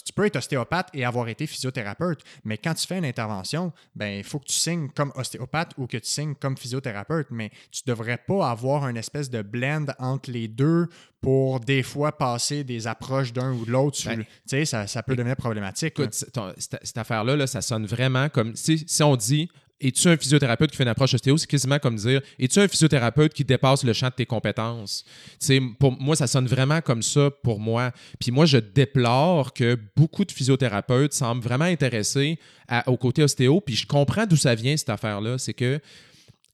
tu- 0.04 0.14
peux 0.14 0.26
être 0.26 0.38
ostéopathe 0.38 0.90
et 0.94 1.04
avoir 1.04 1.28
été 1.28 1.46
physiothérapeute, 1.46 2.22
mais 2.44 2.58
quand 2.58 2.74
tu 2.74 2.88
fais 2.88 2.98
une 2.98 3.06
intervention, 3.06 3.74
ben 3.96 4.18
il 4.18 4.24
faut 4.24 4.40
que 4.40 4.46
tu 4.46 4.54
signes 4.54 4.90
comme 4.90 5.12
ostéopathe 5.16 5.74
ou 5.78 5.88
que 5.88 5.98
tu 5.98 6.10
signes 6.10 6.36
comme 6.36 6.58
physiothérapeute, 6.58 7.28
mais 7.32 7.52
tu 7.72 7.82
devrais 7.86 8.18
pas 8.18 8.50
avoir 8.50 8.88
une 8.88 8.98
espèce 8.98 9.30
de 9.30 9.42
blend 9.42 9.86
entre 10.00 10.32
les 10.32 10.48
deux 10.48 10.88
pour 11.22 11.60
des 11.60 11.84
fois 11.84 12.18
passer 12.18 12.64
des 12.64 12.88
approches 12.88 13.34
d'un 13.34 13.52
ou 13.54 13.66
de 13.66 13.72
l'autre. 13.72 13.98
Ben, 14.06 14.24
le- 14.52 14.66
ça, 14.66 14.86
ça 14.88 15.04
peut 15.04 15.16
devenir 15.16 15.36
problématique. 15.36 16.00
Écoute, 16.00 16.14
ton- 16.34 16.54
cette, 16.58 16.80
cette 16.84 16.98
affaire-là, 16.98 17.36
là, 17.36 17.48
ça 17.48 17.62
sonne 17.62 17.86
vraiment 17.86 18.30
comme. 18.30 18.56
Si, 18.56 18.84
si 18.88 19.04
on 19.04 19.16
dit 19.16 19.50
Es-tu 19.80 20.08
un 20.08 20.18
physiothérapeute 20.18 20.72
qui 20.72 20.78
fait 20.78 20.84
une 20.84 20.90
approche 20.90 21.14
ostéo? 21.14 21.38
C'est 21.38 21.46
quasiment 21.46 21.78
comme 21.78 21.98
dire 21.98 22.22
Es-tu 22.40 22.60
un 22.60 22.68
physiothérapeute 22.68 23.32
qui 23.34 23.44
dépasse 23.44 23.84
le 23.84 23.94
champ 23.94 24.08
de 24.08 24.14
tes 24.14 24.26
compétences? 24.26 25.04
Tu 25.40 25.46
sais, 25.46 25.62
pour 25.80 25.92
moi, 26.02 26.16
ça 26.16 26.26
sonne 26.26 26.48
vraiment 26.48 26.82
comme 26.82 27.04
ça 27.04 27.30
pour 27.44 27.60
moi. 27.60 27.92
Puis 28.20 28.32
moi, 28.32 28.46
je 28.48 28.58
déplore 28.58 29.54
que 29.54 29.78
beaucoup 29.96 30.26
de 30.26 30.32
physiothérapeutes 30.32 31.14
semblent 31.14 31.44
vraiment 31.44 31.66
intéressés 31.66 32.40
à- 32.68 32.90
au 32.90 32.98
côté 32.98 33.22
ostéo. 33.22 33.62
Puis 33.62 33.76
je 33.76 33.86
comprends 33.86 34.26
d'où 34.26 34.36
ça 34.36 34.56
vient, 34.56 34.76
cette 34.78 34.90
affaire-là. 34.90 35.38
C'est 35.38 35.54
que 35.54 35.80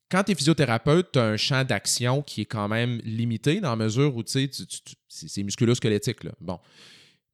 quand 0.10 0.24
tu 0.24 0.32
es 0.32 0.36
physiothérapeute, 0.36 1.12
tu 1.14 1.20
as 1.20 1.24
un 1.26 1.38
champ 1.38 1.64
d'action 1.64 2.22
qui 2.22 2.42
est 2.42 2.46
quand 2.46 2.68
même 2.68 3.00
limité 3.04 3.60
dans 3.62 3.70
la 3.72 3.76
mesure 3.76 4.16
où 4.16 4.24
tu 4.24 4.32
sais, 4.32 4.48
tu- 4.48 4.66
tu- 4.66 4.96
c'est 5.08 5.44
musculo-squelettique. 5.44 6.24
Là. 6.24 6.32
Bon. 6.40 6.60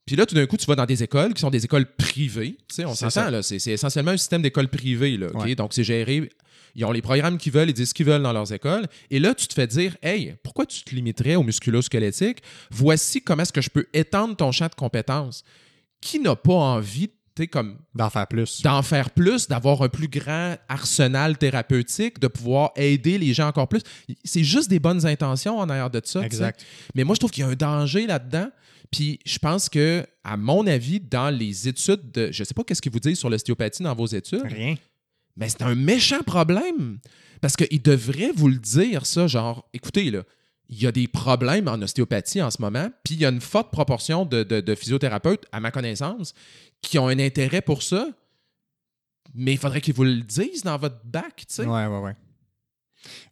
Puis 0.06 0.16
là, 0.16 0.26
tout 0.26 0.34
d'un 0.36 0.48
coup, 0.48 0.58
tu 0.58 0.66
vas 0.66 0.76
dans 0.76 0.86
des 0.86 1.04
écoles 1.04 1.34
qui 1.34 1.42
sont 1.42 1.50
des 1.52 1.64
écoles 1.66 1.86
privées. 1.96 2.58
On 2.80 2.96
C'est 2.96 3.10
s'entend, 3.10 3.30
là. 3.30 3.44
C'est 3.44 3.58
essentiellement 3.68 4.12
un 4.12 4.18
système 4.18 4.42
d'école 4.42 4.68
privée. 4.68 5.18
Là. 5.18 5.28
Donc, 5.56 5.74
c'est 5.74 5.84
géré. 5.84 6.30
Ils 6.76 6.86
ont 6.86 6.92
les 6.92 7.02
programmes 7.02 7.38
qu'ils 7.38 7.52
veulent, 7.52 7.70
ils 7.70 7.74
disent 7.74 7.90
ce 7.90 7.94
qu'ils 7.94 8.06
veulent 8.06 8.22
dans 8.24 8.34
leurs 8.34 8.52
écoles. 8.54 8.88
Et 9.12 9.20
là, 9.20 9.34
tu 9.36 9.48
te 9.48 9.54
fais 9.54 9.68
dire 9.68 9.96
Hey, 10.02 10.36
pourquoi 10.44 10.66
tu 10.66 10.82
te 10.84 10.96
limiterais 10.96 11.36
au 11.36 11.44
musculo-squelettique? 11.44 12.40
Voici 12.72 13.22
comment 13.22 13.44
est-ce 13.44 13.54
que 13.54 13.62
je 13.62 13.70
peux 13.70 13.86
étendre 13.94 14.36
ton 14.36 14.52
champ 14.52 14.68
de 14.68 14.76
compétences. 14.76 15.44
Qui 16.02 16.20
n'a 16.20 16.36
pas 16.36 16.54
envie, 16.54 17.10
tu 17.10 17.14
sais, 17.44 17.48
comme 17.48 17.78
D'en 17.96 18.10
faire 18.10 18.28
plus. 18.28 18.62
d'en 18.62 18.82
faire 18.82 19.10
plus, 19.10 19.48
d'avoir 19.48 19.82
un 19.82 19.90
plus 19.90 20.08
grand 20.08 20.56
arsenal 20.68 21.38
thérapeutique, 21.38 22.20
de 22.20 22.28
pouvoir 22.28 22.72
aider 22.76 23.18
les 23.18 23.34
gens 23.34 23.48
encore 23.48 23.68
plus. 23.68 23.82
C'est 24.24 24.44
juste 24.44 24.70
des 24.70 24.80
bonnes 24.80 25.06
intentions 25.06 25.58
en 25.60 25.70
arrière 25.70 25.90
de 25.90 26.02
ça. 26.04 26.22
Exact. 26.24 26.66
Mais 26.96 27.04
moi, 27.04 27.16
je 27.16 27.20
trouve 27.20 27.32
qu'il 27.32 27.44
y 27.44 27.48
a 27.48 27.50
un 27.50 27.56
danger 27.56 28.08
là-dedans. 28.08 28.50
Puis 28.92 29.20
je 29.26 29.38
pense 29.38 29.70
que, 29.70 30.04
à 30.24 30.36
mon 30.38 30.66
avis, 30.66 31.00
dans 31.00 31.30
les 31.30 31.68
études 31.68 32.12
de. 32.12 32.32
Je 32.32 32.42
ne 32.42 32.46
sais 32.46 32.54
pas 32.56 32.64
qu'est-ce 32.64 32.82
qu'ils 32.82 32.92
vous 32.92 33.00
disent 33.00 33.20
sur 33.20 33.30
l'ostéopathie 33.30 33.84
dans 33.84 33.94
vos 33.94 34.08
études, 34.08 34.42
Rien. 34.46 34.76
mais 35.38 35.48
c'est 35.50 35.62
un 35.62 35.76
méchant 35.76 36.22
problème. 36.26 36.98
Parce 37.40 37.56
qu'ils 37.56 37.82
devraient 37.82 38.32
vous 38.36 38.48
le 38.50 38.58
dire, 38.58 39.06
ça, 39.06 39.28
genre, 39.28 39.70
écoutez, 39.74 40.10
là, 40.12 40.24
il 40.70 40.82
y 40.82 40.88
a 40.88 40.92
des 40.92 41.08
problèmes 41.08 41.68
en 41.68 41.82
ostéopathie 41.82 42.42
en 42.42 42.52
ce 42.52 42.62
moment, 42.62 42.90
puis 43.04 43.16
il 43.16 43.22
y 43.22 43.26
a 43.26 43.30
une 43.30 43.42
forte 43.42 43.72
proportion 43.72 44.26
de, 44.26 44.44
de- 44.44 44.60
de 44.62 44.76
physiothérapeutes, 44.76 45.46
à 45.52 45.60
ma 45.60 45.72
connaissance, 45.72 46.34
qui 46.82 47.00
ont 47.00 47.08
un 47.08 47.20
intérêt 47.20 47.62
pour 47.62 47.84
ça, 47.84 48.08
mais 49.34 49.54
il 49.54 49.58
faudrait 49.58 49.82
qu'ils 49.82 49.94
vous 49.94 50.04
le 50.06 50.22
disent 50.22 50.64
dans 50.64 50.78
votre 50.78 51.02
bac, 51.06 51.36
tu 51.38 51.46
sais. 51.50 51.66
Ouais, 51.66 51.86
ouais, 51.86 52.00
ouais. 52.00 52.16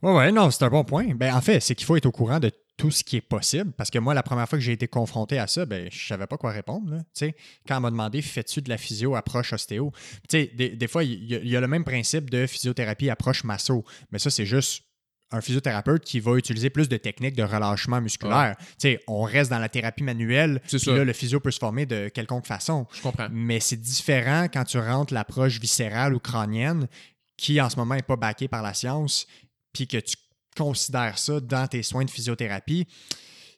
Ouais, 0.01 0.13
ouais, 0.13 0.31
non, 0.31 0.49
c'est 0.51 0.63
un 0.63 0.69
bon 0.69 0.83
point. 0.83 1.13
Ben, 1.15 1.33
en 1.35 1.41
fait, 1.41 1.59
c'est 1.59 1.75
qu'il 1.75 1.85
faut 1.85 1.95
être 1.97 2.05
au 2.05 2.11
courant 2.11 2.39
de 2.39 2.51
tout 2.77 2.91
ce 2.91 3.03
qui 3.03 3.17
est 3.17 3.21
possible. 3.21 3.71
Parce 3.73 3.89
que 3.89 3.99
moi, 3.99 4.13
la 4.13 4.23
première 4.23 4.47
fois 4.47 4.57
que 4.57 4.63
j'ai 4.63 4.71
été 4.71 4.87
confronté 4.87 5.39
à 5.39 5.47
ça, 5.47 5.65
ben, 5.65 5.89
je 5.91 6.07
savais 6.07 6.27
pas 6.27 6.37
quoi 6.37 6.51
répondre. 6.51 6.91
là. 6.91 7.31
Quand 7.67 7.77
on 7.77 7.81
m'a 7.81 7.91
demandé 7.91 8.21
fais-tu 8.21 8.61
de 8.61 8.69
la 8.69 8.77
physio 8.77 9.15
approche 9.15 9.51
ostéo? 9.53 9.91
Des, 10.29 10.47
des 10.47 10.87
fois, 10.87 11.03
il 11.03 11.23
y, 11.23 11.49
y 11.49 11.55
a 11.55 11.59
le 11.59 11.67
même 11.67 11.83
principe 11.83 12.29
de 12.29 12.45
physiothérapie 12.45 13.09
approche 13.09 13.43
masso. 13.43 13.83
Mais 14.11 14.19
ça, 14.19 14.29
c'est 14.29 14.45
juste 14.45 14.83
un 15.31 15.41
physiothérapeute 15.41 16.03
qui 16.03 16.19
va 16.19 16.35
utiliser 16.37 16.69
plus 16.69 16.87
de 16.87 16.97
techniques 16.97 17.35
de 17.35 17.43
relâchement 17.43 17.99
musculaire. 18.01 18.55
Tu 18.57 18.65
sais, 18.77 18.99
on 19.07 19.23
reste 19.23 19.49
dans 19.49 19.59
la 19.59 19.69
thérapie 19.69 20.03
manuelle. 20.03 20.61
Puis 20.67 20.79
là, 20.85 21.03
le 21.03 21.13
physio 21.13 21.39
peut 21.39 21.51
se 21.51 21.59
former 21.59 21.85
de 21.85 22.07
quelconque 22.09 22.45
façon. 22.45 22.87
Je 22.93 23.01
comprends. 23.01 23.27
Mais 23.31 23.59
c'est 23.59 23.79
différent 23.79 24.47
quand 24.51 24.63
tu 24.63 24.79
rentres 24.79 25.13
l'approche 25.13 25.59
viscérale 25.59 26.13
ou 26.13 26.19
crânienne, 26.19 26.87
qui 27.35 27.59
en 27.61 27.69
ce 27.69 27.75
moment 27.75 27.95
n'est 27.95 28.01
pas 28.01 28.15
backée 28.15 28.47
par 28.47 28.61
la 28.63 28.73
science, 28.73 29.27
puis 29.73 29.87
que 29.87 29.97
tu 29.97 30.15
considères 30.55 31.17
ça 31.17 31.39
dans 31.39 31.67
tes 31.67 31.83
soins 31.83 32.05
de 32.05 32.09
physiothérapie. 32.09 32.87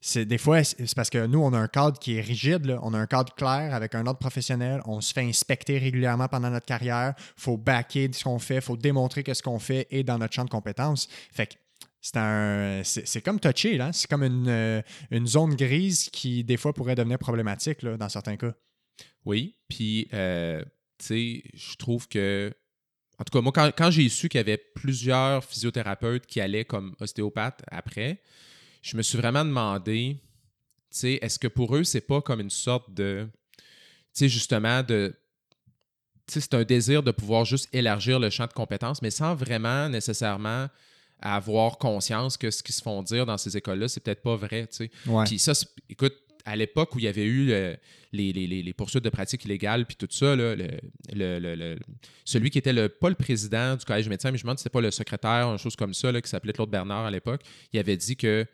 C'est 0.02 0.26
des 0.26 0.38
fois, 0.38 0.64
c'est 0.64 0.96
parce 0.96 1.10
que 1.10 1.26
nous, 1.26 1.40
on 1.40 1.52
a 1.52 1.58
un 1.58 1.68
cadre 1.68 2.00
qui 2.00 2.16
est 2.16 2.22
rigide, 2.22 2.66
là. 2.66 2.80
on 2.84 2.94
a 2.94 2.98
un 2.98 3.06
cadre 3.06 3.34
clair 3.36 3.74
avec 3.74 3.96
un 3.96 4.08
ordre 4.08 4.20
professionnel, 4.20 4.82
on 4.86 5.02
se 5.02 5.12
fait 5.14 5.22
inspecter 5.22 5.78
régulièrement 5.78 6.30
pendant 6.30 6.50
notre 6.50 6.66
carrière, 6.66 7.16
il 7.18 7.42
faut 7.42 7.58
backer 7.58 8.10
ce 8.14 8.24
qu'on 8.24 8.40
fait, 8.40 8.56
il 8.56 8.62
faut 8.62 8.78
démontrer 8.78 9.24
que 9.24 9.34
ce 9.34 9.44
qu'on 9.44 9.60
fait 9.60 9.88
est 9.92 10.04
dans 10.04 10.18
notre 10.18 10.34
champ 10.34 10.46
de 10.46 10.50
compétences. 10.50 11.10
Fait 11.34 11.48
que 11.48 11.56
c'est 12.02 12.16
un 12.16 12.82
c'est 12.86 13.06
c'est 13.06 13.22
comme 13.22 13.42
touché, 13.42 13.78
là. 13.78 13.92
C'est 13.92 14.10
comme 14.10 14.24
une, 14.24 14.48
euh, 14.48 14.82
une 15.12 15.28
zone 15.28 15.56
grise 15.56 16.10
qui, 16.10 16.46
des 16.46 16.56
fois, 16.56 16.72
pourrait 16.74 16.96
devenir 16.96 17.20
problématique 17.20 17.82
là, 17.82 17.98
dans 17.98 18.08
certains 18.08 18.38
cas. 18.38 18.54
Oui, 19.26 19.58
puis, 19.68 20.08
euh, 20.14 20.64
tu 20.98 21.06
sais, 21.06 21.44
je 21.54 21.76
trouve 21.76 22.08
que. 22.08 22.54
En 23.18 23.26
tout 23.26 23.38
cas, 23.38 23.42
moi, 23.42 23.52
quand, 23.52 23.70
quand 23.78 23.92
j'ai 23.92 24.08
su 24.08 24.30
qu'il 24.30 24.38
y 24.38 24.42
avait 24.42 24.58
plusieurs 24.58 25.44
physiothérapeutes 25.44 26.26
qui 26.26 26.40
allaient 26.40 26.64
comme 26.64 26.96
ostéopathe 27.02 27.64
après, 27.70 28.22
je 28.82 28.96
me 28.98 29.02
suis 29.02 29.18
vraiment 29.18 29.44
demandé, 29.46 30.18
tu 30.22 30.98
sais, 30.98 31.20
est-ce 31.22 31.38
que 31.40 31.48
pour 31.48 31.76
eux, 31.76 31.84
c'est 31.84 32.02
pas 32.02 32.22
comme 32.22 32.40
une 32.40 32.50
sorte 32.50 32.94
de. 32.94 33.28
Tu 33.58 33.64
sais, 34.14 34.30
justement, 34.30 34.82
de. 34.84 35.16
Tu 36.28 36.34
sais, 36.36 36.42
c'est 36.42 36.54
un 36.54 36.64
désir 36.64 37.04
de 37.04 37.12
pouvoir 37.12 37.46
juste 37.46 37.68
élargir 37.74 38.20
le 38.20 38.30
champ 38.30 38.46
de 38.48 38.54
compétences, 38.54 39.02
mais 39.02 39.12
sans 39.12 39.36
vraiment 39.36 39.90
nécessairement 39.90 40.68
avoir 41.22 41.78
conscience 41.78 42.38
que 42.38 42.50
ce 42.52 42.64
qu'ils 42.64 42.76
se 42.76 42.82
font 42.82 43.04
dire 43.04 43.26
dans 43.26 43.38
ces 43.38 43.58
écoles-là, 43.58 43.88
c'est 43.90 44.00
peut-être 44.00 44.22
pas 44.22 44.36
vrai, 44.36 44.68
tu 44.68 44.76
sais. 44.88 44.92
Ouais. 45.08 45.26
Puis 45.26 45.38
ça, 45.40 45.52
écoute, 45.90 46.14
à 46.46 46.56
l'époque 46.56 46.96
où 46.96 47.00
il 47.00 47.06
y 47.06 47.08
avait 47.10 47.26
eu 47.26 47.52
euh, 47.52 47.76
les, 48.14 48.32
les- 48.32 48.48
les- 48.48 48.74
poursuites 48.74 49.04
de 49.04 49.10
pratiques 49.10 49.44
illégales, 49.44 49.86
puis 49.86 49.98
tout 49.98 50.08
ça, 50.10 50.36
là, 50.36 50.56
le, 50.56 50.68
le- 51.14 51.78
celui 52.24 52.50
qui 52.50 52.58
était 52.58 52.72
le, 52.74 52.88
pas 52.90 53.10
le 53.10 53.16
président 53.16 53.76
du 53.76 53.84
collège 53.84 54.08
médecin, 54.08 54.32
mais 54.32 54.38
je 54.38 54.44
me 54.44 54.46
demande 54.48 54.58
si 54.60 54.64
c'était 54.64 54.72
pas 54.74 54.82
le 54.82 54.92
secrétaire, 54.92 55.52
une 55.52 55.58
chose 55.58 55.76
comme 55.76 55.94
ça, 55.94 56.12
là, 56.12 56.22
qui 56.22 56.30
s'appelait 56.30 56.54
Claude 56.54 56.70
Bernard 56.70 57.06
à 57.06 57.12
l'époque, 57.12 57.42
il 57.74 57.80
avait 57.80 57.98
dit 57.98 58.16
que 58.16 58.46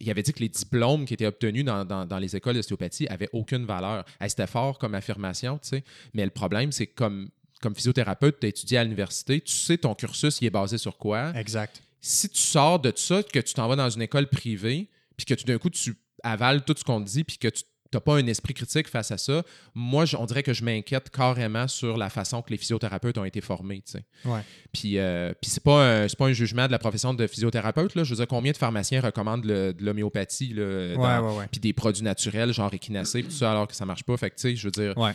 il 0.00 0.10
avait 0.10 0.22
dit 0.22 0.32
que 0.32 0.40
les 0.40 0.48
diplômes 0.48 1.04
qui 1.04 1.14
étaient 1.14 1.26
obtenus 1.26 1.64
dans, 1.64 1.84
dans- 1.84 2.06
dans 2.06 2.18
les 2.18 2.34
écoles 2.36 2.54
d'ostéopathie 2.54 3.06
avaient 3.08 3.28
aucune 3.32 3.64
valeur. 3.64 4.04
C'était 4.26 4.46
fort 4.46 4.78
comme 4.78 4.94
affirmation, 4.94 5.58
tu 5.58 5.68
sais. 5.68 5.84
Mais 6.14 6.24
le 6.24 6.30
problème, 6.30 6.72
c'est 6.72 6.86
que 6.86 6.94
comme, 6.94 7.28
comme 7.60 7.74
physiothérapeute, 7.74 8.40
tu 8.40 8.46
as 8.46 8.48
étudié 8.48 8.78
à 8.78 8.84
l'université, 8.84 9.40
tu 9.40 9.52
sais 9.52 9.78
ton 9.78 9.94
cursus, 9.94 10.40
il 10.40 10.46
est 10.46 10.50
basé 10.50 10.78
sur 10.78 10.98
quoi 10.98 11.32
Exact. 11.36 11.82
si 12.00 12.28
tu 12.28 12.40
sors 12.40 12.80
de 12.80 12.92
ça, 12.96 13.22
que 13.22 13.38
tu 13.38 13.54
t'en 13.54 13.68
vas 13.68 13.76
dans 13.76 13.90
une 13.90 14.02
école 14.02 14.26
privée, 14.28 14.88
puis 15.16 15.26
que 15.26 15.34
tout 15.34 15.44
d'un 15.44 15.58
coup, 15.58 15.70
tu 15.70 15.94
avales 16.24 16.64
tout 16.64 16.74
ce 16.76 16.84
qu'on 16.84 17.00
te 17.02 17.08
dit, 17.08 17.24
puis 17.24 17.38
que 17.38 17.48
tu 17.48 17.62
n'as 17.96 18.00
pas 18.00 18.16
un 18.16 18.26
esprit 18.26 18.54
critique 18.54 18.88
face 18.88 19.10
à 19.10 19.18
ça, 19.18 19.42
moi, 19.74 20.04
je- 20.04 20.16
on 20.16 20.24
dirait 20.26 20.42
que 20.42 20.52
je 20.52 20.64
m'inquiète 20.64 21.10
carrément 21.10 21.68
sur 21.68 21.96
la 21.96 22.10
façon 22.10 22.42
que 22.42 22.50
les 22.50 22.56
physiothérapeutes 22.56 23.18
ont 23.18 23.24
été 23.24 23.40
formés. 23.40 23.82
Ouais. 24.24 24.40
Puis, 24.72 24.98
euh, 24.98 25.32
puis 25.40 25.50
c'est 25.50 25.62
pas, 25.62 26.02
un- 26.04 26.06
pas 26.08 26.26
un 26.26 26.32
jugement 26.32 26.66
de 26.66 26.72
la 26.72 26.78
profession 26.78 27.14
de 27.14 27.26
physiothérapeute. 27.26 27.94
Là. 27.94 28.04
Je 28.04 28.10
veux 28.10 28.16
dire, 28.16 28.26
combien 28.28 28.52
de 28.52 28.56
pharmaciens 28.56 29.00
recommandent 29.00 29.44
le- 29.44 29.72
de 29.72 29.84
l'homéopathie, 29.84 30.54
Ouais, 30.56 31.46
puis 31.50 31.60
des 31.60 31.72
produits 31.72 32.02
naturels, 32.04 32.52
genre 32.52 32.72
équinacés, 32.72 33.22
tout 33.22 33.30
ça, 33.30 33.50
alors 33.50 33.66
que 33.68 33.74
ça 33.74 33.84
marche 33.86 34.04
pas. 34.04 34.16
Fait 34.16 34.30
que, 34.30 34.36
tu 34.36 34.42
sais, 34.42 34.56
je 34.56 34.64
veux 34.66 34.70
dire, 34.70 34.96
Ouais. 34.96 35.12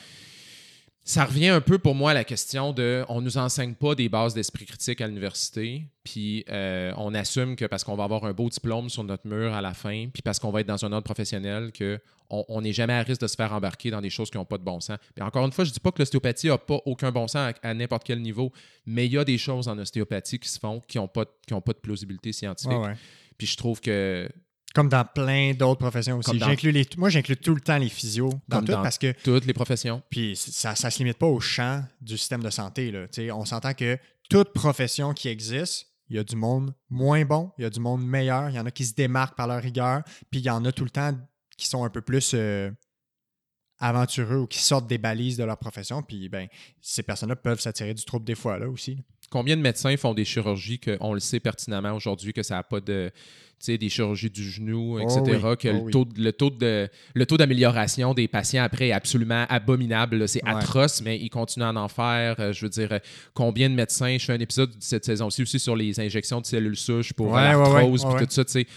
Ça 1.09 1.23
revient 1.23 1.47
un 1.47 1.61
peu 1.61 1.79
pour 1.79 1.95
moi 1.95 2.11
à 2.11 2.13
la 2.13 2.25
question 2.25 2.73
de 2.73 3.05
on 3.07 3.21
nous 3.21 3.37
enseigne 3.37 3.75
pas 3.75 3.95
des 3.95 4.09
bases 4.09 4.33
d'esprit 4.33 4.65
critique 4.65 4.99
à 4.99 5.07
l'université, 5.07 5.83
puis 6.03 6.43
euh, 6.49 6.91
on 6.97 7.13
assume 7.13 7.55
que 7.55 7.63
parce 7.65 7.85
qu'on 7.85 7.95
va 7.95 8.03
avoir 8.03 8.25
un 8.25 8.33
beau 8.33 8.49
diplôme 8.49 8.89
sur 8.89 9.05
notre 9.05 9.25
mur 9.25 9.53
à 9.53 9.61
la 9.61 9.73
fin, 9.73 10.07
puis 10.11 10.21
parce 10.21 10.37
qu'on 10.37 10.51
va 10.51 10.59
être 10.61 10.67
dans 10.67 10.83
un 10.83 10.91
ordre 10.91 11.05
professionnel, 11.05 11.71
que 11.71 11.97
on 12.29 12.43
on 12.49 12.59
n'est 12.61 12.73
jamais 12.73 12.91
à 12.91 13.03
risque 13.03 13.21
de 13.21 13.27
se 13.27 13.37
faire 13.37 13.53
embarquer 13.53 13.89
dans 13.89 14.01
des 14.01 14.09
choses 14.09 14.29
qui 14.29 14.35
n'ont 14.37 14.43
pas 14.43 14.57
de 14.57 14.63
bon 14.63 14.81
sens. 14.81 14.97
Puis 15.15 15.23
encore 15.23 15.45
une 15.45 15.53
fois, 15.53 15.63
je 15.63 15.71
dis 15.71 15.79
pas 15.79 15.91
que 15.93 15.99
l'ostéopathie 15.99 16.47
n'a 16.47 16.57
pas 16.57 16.79
aucun 16.85 17.09
bon 17.09 17.25
sens 17.29 17.53
à, 17.63 17.69
à 17.69 17.73
n'importe 17.73 18.03
quel 18.03 18.21
niveau, 18.21 18.51
mais 18.85 19.05
il 19.05 19.13
y 19.13 19.17
a 19.17 19.23
des 19.23 19.37
choses 19.37 19.69
en 19.69 19.77
ostéopathie 19.77 20.39
qui 20.39 20.49
se 20.49 20.59
font 20.59 20.81
qui 20.89 20.97
n'ont 20.97 21.07
pas, 21.07 21.23
de- 21.23 21.31
qui 21.47 21.53
ont 21.53 21.61
pas 21.61 21.71
de 21.71 21.77
plausibilité 21.79 22.33
scientifique. 22.33 22.77
Ouais. 22.77 22.95
Puis 23.37 23.47
je 23.47 23.55
trouve 23.55 23.79
que 23.79 24.27
Comme 24.75 24.89
dans 24.89 25.05
plein 25.05 25.53
d'autres 25.53 25.79
professions 25.79 26.17
aussi. 26.17 26.37
Dans- 26.37 26.47
les, 26.71 26.87
moi, 26.97 27.09
j'inclus 27.09 27.37
tout 27.37 27.55
le 27.55 27.61
temps 27.61 27.77
les 27.77 27.89
physios 27.89 28.29
dans 28.47 28.59
tout 28.59 28.73
dans- 28.73 28.83
parce 28.83 28.97
que 28.97 29.11
toutes 29.23 29.45
les 29.45 29.53
professions, 29.53 30.03
puis 30.09 30.35
ça 30.35 30.71
ne 30.71 30.75
se 30.91 30.97
limite 30.99 31.17
pas 31.17 31.25
au 31.25 31.39
champ 31.39 31.83
du 32.01 32.17
système 32.17 32.43
de 32.43 32.49
santé. 32.49 32.91
Là. 32.91 33.07
On 33.33 33.45
s'entend 33.45 33.73
que 33.73 33.97
toute 34.29 34.53
profession 34.53 35.13
qui 35.13 35.29
existe, 35.29 35.87
il 36.09 36.15
y 36.17 36.19
a 36.19 36.23
du 36.23 36.35
monde 36.35 36.73
moins 36.89 37.25
bon, 37.25 37.51
il 37.57 37.63
y 37.63 37.65
a 37.65 37.69
du 37.69 37.79
monde 37.79 38.05
meilleur, 38.05 38.49
il 38.49 38.55
y 38.55 38.59
en 38.59 38.65
a 38.65 38.71
qui 38.71 38.85
se 38.85 38.93
démarquent 38.93 39.35
par 39.35 39.47
leur 39.47 39.61
rigueur, 39.61 40.03
puis 40.29 40.41
il 40.41 40.45
y 40.45 40.49
en 40.49 40.63
a 40.65 40.71
tout 40.71 40.83
le 40.83 40.89
temps 40.91 41.17
qui 41.57 41.65
sont 41.67 41.83
un 41.83 41.89
peu 41.89 42.01
plus 42.01 42.31
euh, 42.35 42.69
aventureux 43.79 44.37
ou 44.37 44.47
qui 44.47 44.59
sortent 44.59 44.87
des 44.87 44.97
balises 44.97 45.37
de 45.37 45.43
leur 45.43 45.57
profession. 45.57 46.01
Puis, 46.01 46.29
ben, 46.29 46.47
ces 46.81 47.03
personnes-là 47.03 47.35
peuvent 47.35 47.59
s'attirer 47.59 47.93
du 47.93 48.03
trouble 48.05 48.25
des 48.25 48.35
fois, 48.35 48.57
là 48.57 48.67
aussi. 48.69 49.03
Combien 49.37 49.55
de 49.55 49.61
médecins 49.61 49.95
font 49.97 50.13
des 50.15 50.25
chirurgies 50.25 50.79
qu'on 50.79 51.13
le 51.13 51.19
sait 51.19 51.39
pertinemment 51.39 51.91
aujourd'hui 51.93 52.33
que 52.33 52.41
ça 52.43 52.55
n'a 52.55 52.63
pas 52.63 52.79
de. 52.79 53.11
Tu 53.59 53.65
sais, 53.71 53.77
des 53.79 53.89
chirurgies 53.89 54.29
du 54.29 54.43
genou, 54.47 54.99
etc. 54.99 55.19
oui. 55.25 55.57
Que 55.57 55.69
Oh 55.69 55.85
le, 55.85 55.91
taux, 55.91 56.07
le 56.15 56.31
taux 56.31 56.49
de 56.51 56.87
le 57.15 57.25
taux 57.25 57.37
d'amélioration 57.37 58.13
des 58.13 58.27
patients 58.27 58.63
après 58.63 58.89
est 58.89 58.91
absolument 58.91 59.45
abominable. 59.49 60.27
C'est 60.27 60.43
Ouais. 60.43 60.51
atroce, 60.55 61.01
mais 61.01 61.17
ils 61.19 61.29
continuent 61.29 61.63
à 61.65 61.73
en 61.73 61.87
faire. 61.87 62.35
Euh, 62.39 62.53
je 62.53 62.65
veux 62.65 62.69
dire, 62.69 62.91
euh, 62.91 62.99
combien 63.33 63.69
de 63.69 63.75
médecins. 63.75 64.15
Je 64.19 64.25
fais 64.25 64.33
un 64.33 64.39
épisode 64.39 64.69
de 64.71 64.75
cette 64.79 65.05
saison-ci 65.05 65.41
aussi 65.43 65.59
sur 65.59 65.75
les 65.75 65.99
injections 65.99 66.39
de 66.41 66.45
cellules 66.45 66.75
souches 66.77 67.13
pour 67.13 67.27
Ouais, 67.31 67.41
l'arthrose 67.41 68.05
ouais, 68.05 68.15
puis 68.17 68.27
tout 68.27 68.33
ça. 68.33 68.45
tu 68.45 68.51
sais. 68.51 68.67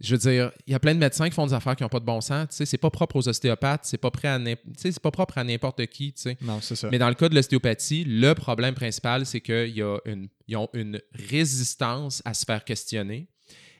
Je 0.00 0.14
veux 0.14 0.18
dire, 0.18 0.52
il 0.66 0.72
y 0.72 0.74
a 0.74 0.78
plein 0.78 0.94
de 0.94 0.98
médecins 0.98 1.26
qui 1.28 1.34
font 1.34 1.46
des 1.46 1.54
affaires 1.54 1.74
qui 1.74 1.82
n'ont 1.82 1.88
pas 1.88 2.00
de 2.00 2.04
bon 2.04 2.20
sens. 2.20 2.48
Tu 2.50 2.56
sais, 2.56 2.66
c'est 2.66 2.78
pas 2.78 2.90
propre 2.90 3.16
aux 3.16 3.28
ostéopathes, 3.28 3.84
c'est 3.84 3.96
pas, 3.98 4.10
prêt 4.10 4.28
à 4.28 4.38
c'est 4.76 5.00
pas 5.00 5.10
propre 5.10 5.38
à 5.38 5.44
n'importe 5.44 5.86
qui. 5.86 6.12
tu 6.12 6.22
sais. 6.22 6.38
Non, 6.42 6.60
c'est 6.60 6.76
ça. 6.76 6.88
Mais 6.90 6.98
dans 6.98 7.08
le 7.08 7.14
cas 7.14 7.28
de 7.28 7.34
l'ostéopathie, 7.34 8.04
le 8.06 8.34
problème 8.34 8.74
principal, 8.74 9.24
c'est 9.24 9.40
qu'ils 9.40 9.82
ont 9.82 10.68
une 10.74 11.00
résistance 11.14 12.20
à 12.24 12.34
se 12.34 12.44
faire 12.44 12.64
questionner 12.64 13.28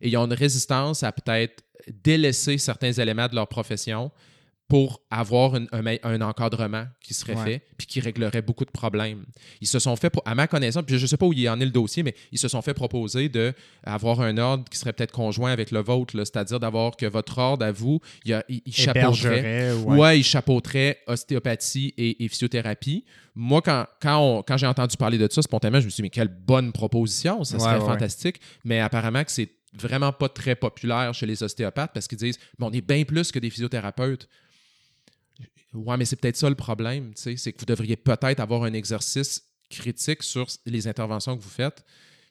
et 0.00 0.08
ils 0.08 0.16
ont 0.16 0.26
une 0.26 0.32
résistance 0.32 1.02
à 1.02 1.12
peut-être 1.12 1.62
délaisser 1.88 2.58
certains 2.58 2.92
éléments 2.92 3.28
de 3.28 3.34
leur 3.34 3.48
profession 3.48 4.10
pour 4.68 5.00
avoir 5.12 5.54
une- 5.54 5.68
un, 5.70 5.80
me- 5.82 6.04
un 6.04 6.20
encadrement 6.22 6.86
qui 7.00 7.14
serait 7.14 7.36
Ouais. 7.36 7.44
fait 7.44 7.62
puis 7.78 7.86
qui 7.86 8.00
réglerait 8.00 8.42
beaucoup 8.42 8.64
de 8.64 8.70
problèmes. 8.70 9.24
Ils 9.60 9.68
se 9.68 9.78
sont 9.78 9.94
fait, 9.94 10.12
à 10.24 10.34
ma 10.34 10.48
connaissance, 10.48 10.82
puis 10.84 10.96
je 10.98 11.02
ne 11.02 11.06
sais 11.06 11.16
pas 11.16 11.26
où 11.26 11.32
il 11.32 11.48
en 11.48 11.60
est 11.60 11.64
le 11.64 11.70
dossier, 11.70 12.02
mais 12.02 12.14
ils 12.32 12.38
se 12.38 12.48
sont 12.48 12.62
fait 12.62 12.74
proposer 12.74 13.28
d'avoir 13.28 14.20
un 14.22 14.36
ordre 14.38 14.64
qui 14.68 14.76
serait 14.76 14.92
peut-être 14.92 15.12
conjoint 15.12 15.52
avec 15.52 15.70
le 15.70 15.80
vôtre, 15.80 16.14
c'est-à-dire 16.16 16.58
d'avoir 16.58 16.96
que 16.96 17.06
votre 17.06 17.38
ordre 17.38 17.64
à 17.64 17.70
vous, 17.70 18.00
il, 18.24 18.42
il- 18.48 18.62
il 18.66 18.74
chapeauterait 18.74 19.72
Ouais, 19.72 19.96
ouais. 19.98 20.18
il 20.18 20.24
chapeauterait 20.24 20.98
ostéopathie 21.06 21.94
et, 21.96 22.24
et 22.24 22.28
physiothérapie. 22.28 23.04
Moi, 23.34 23.62
quand, 23.62 23.86
quand, 24.00 24.56
j'ai 24.56 24.66
entendu 24.66 24.96
parler 24.96 25.18
de 25.18 25.28
ça, 25.30 25.42
spontanément, 25.42 25.80
je 25.80 25.84
me 25.86 25.90
suis 25.90 25.96
dit, 25.96 26.02
mais 26.02 26.10
quelle 26.10 26.28
bonne 26.28 26.72
proposition, 26.72 27.44
ça 27.44 27.58
serait 27.58 27.78
ouais. 27.78 27.84
fantastique. 27.86 28.40
Mais 28.64 28.80
apparemment 28.80 29.22
que 29.22 29.30
c'est 29.30 29.50
vraiment 29.74 30.10
pas 30.12 30.28
très 30.30 30.56
populaire 30.56 31.12
chez 31.12 31.26
les 31.26 31.42
ostéopathes 31.42 31.90
parce 31.92 32.08
qu'ils 32.08 32.16
disent, 32.18 32.38
mais 32.58 32.66
on 32.66 32.72
est 32.72 32.80
bien 32.80 33.04
plus 33.04 33.30
que 33.30 33.38
des 33.38 33.50
physiothérapeutes. 33.50 34.26
Ouais, 35.76 35.96
mais 35.96 36.04
c'est 36.04 36.16
peut-être 36.16 36.36
ça 36.36 36.48
le 36.48 36.54
problème, 36.54 37.12
tu 37.14 37.22
sais, 37.22 37.36
c'est 37.36 37.52
que 37.52 37.58
vous 37.60 37.66
devriez 37.66 37.96
peut-être 37.96 38.40
avoir 38.40 38.64
un 38.64 38.72
exercice 38.72 39.42
critique 39.70 40.22
sur 40.22 40.46
les 40.64 40.86
interventions 40.88 41.36
que 41.36 41.42
vous 41.42 41.50
faites 41.50 41.84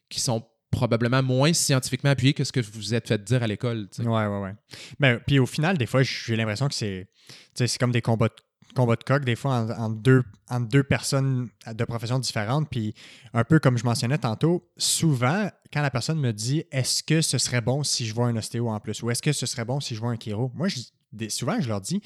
qui 0.10 0.20
sont 0.20 0.46
probablement 0.72 1.22
moins 1.24 1.54
scientifiquement 1.54 2.10
appuyées 2.12 2.34
que 2.34 2.44
ce 2.44 2.52
que 2.52 2.60
vous 2.60 2.72
vous 2.74 2.94
êtes 2.94 3.08
fait 3.08 3.24
dire 3.24 3.44
à 3.44 3.48
l'école. 3.48 3.88
Ouais, 4.00 4.06
ouais, 4.06 4.40
ouais. 4.40 4.54
Mais 5.00 5.20
puis 5.20 5.40
au 5.40 5.46
final, 5.46 5.78
des 5.78 5.86
fois, 5.86 6.02
j'ai 6.04 6.36
l'impression 6.36 6.68
que 6.68 6.76
c'est 6.76 7.08
comme 7.80 7.92
des 7.92 8.02
combats 8.02 8.28
de, 8.30 8.82
de 8.86 9.04
coq, 9.04 9.24
des 9.24 9.36
fois, 9.36 9.66
en- 9.78 9.90
deux, 9.90 10.24
entre 10.50 10.68
deux 10.68 10.84
personnes 10.84 11.50
de 11.74 11.84
professions 11.86 12.20
différentes. 12.20 12.70
Puis 12.70 12.94
un 13.34 13.44
peu 13.46 13.60
comme 13.60 13.78
je 13.78 13.86
mentionnais 13.86 14.18
tantôt, 14.18 14.70
souvent, 14.78 15.50
quand 15.72 15.82
la 15.82 15.92
personne 15.92 16.20
me 16.20 16.32
dit 16.34 16.64
est-ce 16.72 17.04
que 17.04 17.22
ce 17.22 17.38
serait 17.38 17.62
bon 17.62 17.84
si 17.84 18.06
je 18.06 18.14
vois 18.14 18.28
un 18.28 18.36
ostéo 18.36 18.68
en 18.70 18.80
plus 18.80 19.02
ou 19.02 19.10
est-ce 19.12 19.22
que 19.22 19.32
ce 19.32 19.46
serait 19.46 19.66
bon 19.66 19.80
si 19.80 19.96
je 19.96 20.00
vois 20.02 20.10
un 20.12 20.18
chiro, 20.18 20.52
moi, 20.56 20.68
je- 20.68 21.30
souvent, 21.30 21.60
je 21.62 21.70
leur 21.70 21.80
dis 21.80 22.02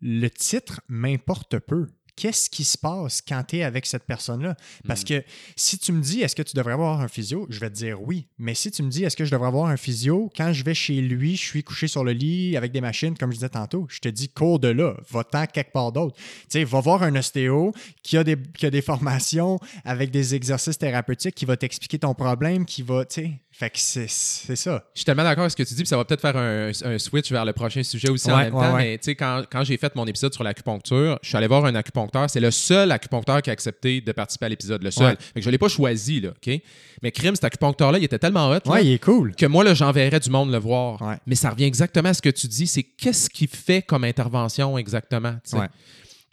le 0.00 0.28
titre 0.28 0.80
m'importe 0.88 1.58
peu. 1.58 1.88
Qu'est-ce 2.16 2.48
qui 2.48 2.64
se 2.64 2.78
passe 2.78 3.20
quand 3.20 3.42
tu 3.46 3.58
es 3.58 3.62
avec 3.62 3.84
cette 3.84 4.04
personne-là? 4.04 4.56
Parce 4.88 5.04
que 5.04 5.22
si 5.54 5.78
tu 5.78 5.92
me 5.92 6.00
dis 6.00 6.22
est-ce 6.22 6.34
que 6.34 6.42
tu 6.42 6.56
devrais 6.56 6.72
avoir 6.72 7.02
un 7.02 7.08
physio, 7.08 7.46
je 7.50 7.60
vais 7.60 7.68
te 7.68 7.74
dire 7.74 8.00
oui. 8.00 8.26
Mais 8.38 8.54
si 8.54 8.70
tu 8.70 8.82
me 8.82 8.88
dis 8.88 9.04
est-ce 9.04 9.16
que 9.16 9.26
je 9.26 9.30
devrais 9.30 9.48
avoir 9.48 9.66
un 9.68 9.76
physio, 9.76 10.32
quand 10.34 10.54
je 10.54 10.64
vais 10.64 10.72
chez 10.72 11.02
lui, 11.02 11.36
je 11.36 11.42
suis 11.42 11.62
couché 11.62 11.88
sur 11.88 12.04
le 12.04 12.12
lit 12.12 12.56
avec 12.56 12.72
des 12.72 12.80
machines, 12.80 13.18
comme 13.18 13.32
je 13.32 13.36
disais 13.36 13.50
tantôt, 13.50 13.86
je 13.90 13.98
te 13.98 14.08
dis 14.08 14.30
cours 14.30 14.58
de 14.58 14.68
là, 14.68 14.96
va-t'en 15.10 15.44
quelque 15.44 15.72
part 15.72 15.92
d'autre. 15.92 16.16
Tu 16.16 16.24
sais, 16.48 16.64
va 16.64 16.80
voir 16.80 17.02
un 17.02 17.14
ostéo 17.16 17.74
qui 18.02 18.16
a, 18.16 18.24
des, 18.24 18.38
qui 18.56 18.64
a 18.64 18.70
des 18.70 18.80
formations 18.80 19.60
avec 19.84 20.10
des 20.10 20.34
exercices 20.34 20.78
thérapeutiques, 20.78 21.34
qui 21.34 21.44
va 21.44 21.58
t'expliquer 21.58 21.98
ton 21.98 22.14
problème, 22.14 22.64
qui 22.64 22.80
va, 22.80 23.04
tu 23.04 23.14
sais, 23.14 23.42
fait 23.58 23.70
que 23.70 23.78
c'est 23.78 24.06
c'est 24.06 24.54
ça. 24.54 24.84
Je 24.92 24.98
suis 24.98 25.04
tellement 25.06 25.22
d'accord 25.22 25.44
avec 25.44 25.52
ce 25.52 25.56
que 25.56 25.62
tu 25.62 25.72
dis, 25.72 25.82
puis 25.82 25.88
ça 25.88 25.96
va 25.96 26.04
peut-être 26.04 26.20
faire 26.20 26.36
un, 26.36 26.70
un 26.84 26.98
switch 26.98 27.32
vers 27.32 27.46
le 27.46 27.54
prochain 27.54 27.82
sujet 27.82 28.10
aussi 28.10 28.30
en 28.30 28.36
même 28.36 28.54
ouais, 28.54 28.62
temps. 28.62 28.74
ouais. 28.74 28.82
Mais 28.82 28.98
tu 28.98 29.04
sais, 29.04 29.14
quand, 29.14 29.44
quand 29.50 29.64
j'ai 29.64 29.78
fait 29.78 29.94
mon 29.96 30.04
épisode 30.06 30.34
sur 30.34 30.44
l'acupuncture, 30.44 31.18
je 31.22 31.28
suis 31.28 31.38
allé 31.38 31.46
voir 31.46 31.64
un 31.64 31.74
acupuncteur. 31.74 32.28
C'est 32.28 32.40
le 32.40 32.50
seul 32.50 32.92
acupuncteur 32.92 33.40
qui 33.40 33.48
a 33.48 33.54
accepté 33.54 34.02
de 34.02 34.12
participer 34.12 34.44
à 34.44 34.48
l'épisode, 34.50 34.82
le 34.82 34.90
seul. 34.90 35.06
Ouais. 35.06 35.16
Fait 35.18 35.40
que 35.40 35.40
je 35.40 35.48
ne 35.48 35.52
l'ai 35.52 35.58
pas 35.58 35.68
choisi, 35.68 36.20
là, 36.20 36.30
OK? 36.30 36.60
Mais 37.02 37.12
crime, 37.12 37.34
cet 37.34 37.44
acupuncteur-là, 37.44 37.96
il 37.96 38.04
était 38.04 38.18
tellement 38.18 38.50
hot 38.50 38.58
là, 38.66 38.80
il 38.82 38.92
est 38.92 39.02
cool. 39.02 39.34
que 39.34 39.46
moi, 39.46 39.64
là, 39.64 39.72
j'enverrais 39.72 40.20
du 40.20 40.28
monde 40.28 40.52
le 40.52 40.58
voir. 40.58 41.00
Ouais. 41.00 41.16
Mais 41.26 41.34
ça 41.34 41.48
revient 41.48 41.64
exactement 41.64 42.10
à 42.10 42.14
ce 42.14 42.20
que 42.20 42.28
tu 42.28 42.48
dis, 42.48 42.66
c'est 42.66 42.82
qu'est-ce 42.82 43.30
qu'il 43.30 43.48
fait 43.48 43.80
comme 43.80 44.04
intervention 44.04 44.76
exactement. 44.76 45.32
tu 45.32 45.52
sais? 45.52 45.56
Ouais. 45.56 45.68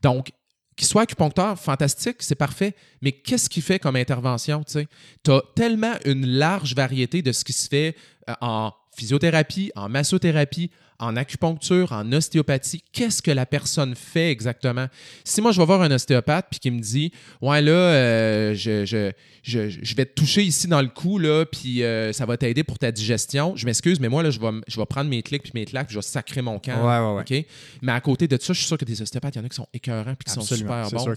Donc, 0.03 0.31
qu'il 0.75 0.87
soit 0.87 1.03
acupuncteur, 1.03 1.59
fantastique, 1.59 2.17
c'est 2.19 2.35
parfait, 2.35 2.75
mais 3.01 3.11
qu'est-ce 3.11 3.49
qu'il 3.49 3.63
fait 3.63 3.79
comme 3.79 3.95
intervention? 3.95 4.63
Tu 4.63 4.87
as 5.31 5.41
tellement 5.55 5.93
une 6.05 6.25
large 6.25 6.75
variété 6.75 7.21
de 7.21 7.31
ce 7.31 7.43
qui 7.43 7.53
se 7.53 7.67
fait 7.67 7.95
euh, 8.29 8.33
en 8.41 8.71
physiothérapie, 8.95 9.71
en 9.75 9.89
massothérapie, 9.89 10.71
en 11.03 11.15
acupuncture, 11.15 11.91
en 11.91 12.11
ostéopathie. 12.11 12.83
Qu'est-ce 12.91 13.21
que 13.21 13.31
la 13.31 13.45
personne 13.45 13.95
fait 13.95 14.31
exactement? 14.31 14.87
Si 15.23 15.41
moi, 15.41 15.51
je 15.51 15.59
vais 15.59 15.65
voir 15.65 15.81
un 15.81 15.91
ostéopathe 15.91 16.47
puis 16.49 16.59
qui 16.59 16.71
me 16.71 16.79
dit 16.79 17.11
Ouais, 17.41 17.61
là, 17.61 17.71
euh, 17.71 18.53
je, 18.53 18.85
je, 18.85 19.11
je, 19.43 19.69
je 19.69 19.95
vais 19.95 20.05
te 20.05 20.13
toucher 20.13 20.43
ici 20.43 20.67
dans 20.67 20.81
le 20.81 20.87
cou, 20.87 21.17
là, 21.19 21.45
puis 21.45 21.83
euh, 21.83 22.13
ça 22.13 22.25
va 22.25 22.37
t'aider 22.37 22.63
pour 22.63 22.79
ta 22.79 22.91
digestion. 22.91 23.55
Je 23.55 23.65
m'excuse, 23.65 23.99
mais 23.99 24.09
moi, 24.09 24.23
là, 24.23 24.29
je 24.31 24.39
vais, 24.39 24.51
je 24.67 24.79
vais 24.79 24.85
prendre 24.85 25.09
mes 25.09 25.21
clics 25.21 25.43
puis 25.43 25.51
mes 25.53 25.65
claques, 25.65 25.87
puis 25.87 25.93
je 25.93 25.99
vais 25.99 26.03
sacrer 26.03 26.41
mon 26.41 26.59
camp. 26.59 26.85
Ouais, 26.85 26.99
ouais, 26.99 27.23
ouais. 27.23 27.41
OK? 27.41 27.47
Mais 27.81 27.91
à 27.91 28.01
côté 28.01 28.27
de 28.27 28.37
ça, 28.39 28.53
je 28.53 28.59
suis 28.59 28.67
sûr 28.67 28.77
que 28.77 28.85
des 28.85 29.01
ostéopathes, 29.01 29.35
il 29.35 29.39
y 29.39 29.41
en 29.41 29.45
a 29.45 29.49
qui 29.49 29.55
sont 29.55 29.67
écœurants 29.73 30.15
puis 30.15 30.25
qui 30.25 30.31
sont 30.31 30.41
super 30.41 30.89
bons. 30.89 30.99
sûr. 30.99 31.15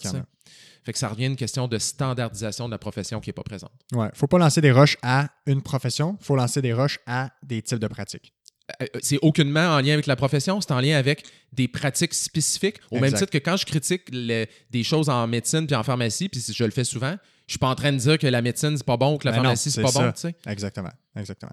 Fait 0.86 0.92
que 0.92 0.98
ça 1.00 1.08
revient 1.08 1.24
à 1.24 1.26
une 1.26 1.36
question 1.36 1.66
de 1.66 1.78
standardisation 1.78 2.66
de 2.66 2.70
la 2.70 2.78
profession 2.78 3.18
qui 3.18 3.28
n'est 3.28 3.34
pas 3.34 3.42
présente. 3.42 3.72
Ouais. 3.92 4.08
Faut 4.14 4.28
pas 4.28 4.38
lancer 4.38 4.60
des 4.60 4.70
roches 4.70 4.96
à 5.02 5.28
une 5.46 5.60
profession, 5.60 6.16
faut 6.20 6.36
lancer 6.36 6.62
des 6.62 6.72
roches 6.72 7.00
à 7.06 7.32
des 7.42 7.60
types 7.60 7.80
de 7.80 7.88
pratiques. 7.88 8.32
Euh, 8.82 8.86
c'est 9.00 9.18
aucunement 9.22 9.68
en 9.76 9.80
lien 9.80 9.92
avec 9.92 10.06
la 10.06 10.16
profession, 10.16 10.60
c'est 10.60 10.72
en 10.72 10.80
lien 10.80 10.96
avec 10.96 11.22
des 11.52 11.68
pratiques 11.68 12.14
spécifiques. 12.14 12.76
Au 12.90 12.96
même 13.00 13.12
titre 13.18 13.30
que 13.30 13.38
quand 13.38 13.56
je 13.56 13.64
critique 13.64 14.02
le- 14.12 14.46
des 14.70 14.82
choses 14.82 15.08
en 15.08 15.26
médecine 15.28 15.66
puis 15.66 15.76
en 15.76 15.84
pharmacie, 15.84 16.28
puis 16.28 16.42
je 16.52 16.64
le 16.64 16.72
fais 16.72 16.82
souvent, 16.82 17.14
je 17.46 17.52
suis 17.52 17.58
pas 17.60 17.68
en 17.68 17.76
train 17.76 17.92
de 17.92 17.98
dire 17.98 18.18
que 18.18 18.26
la 18.26 18.42
médecine 18.42 18.76
c'est 18.76 18.84
pas 18.86 18.96
bon 18.96 19.14
ou 19.14 19.18
que 19.18 19.26
la 19.26 19.30
Ben 19.32 19.36
pharmacie 19.36 19.70
c'est 19.70 19.76
c'est 19.76 19.82
pas 19.82 19.92
ça. 19.92 20.02
bon. 20.06 20.12
tu 20.12 20.20
sais. 20.22 20.34
Exactement. 20.48 20.90
Exactement. 21.16 21.52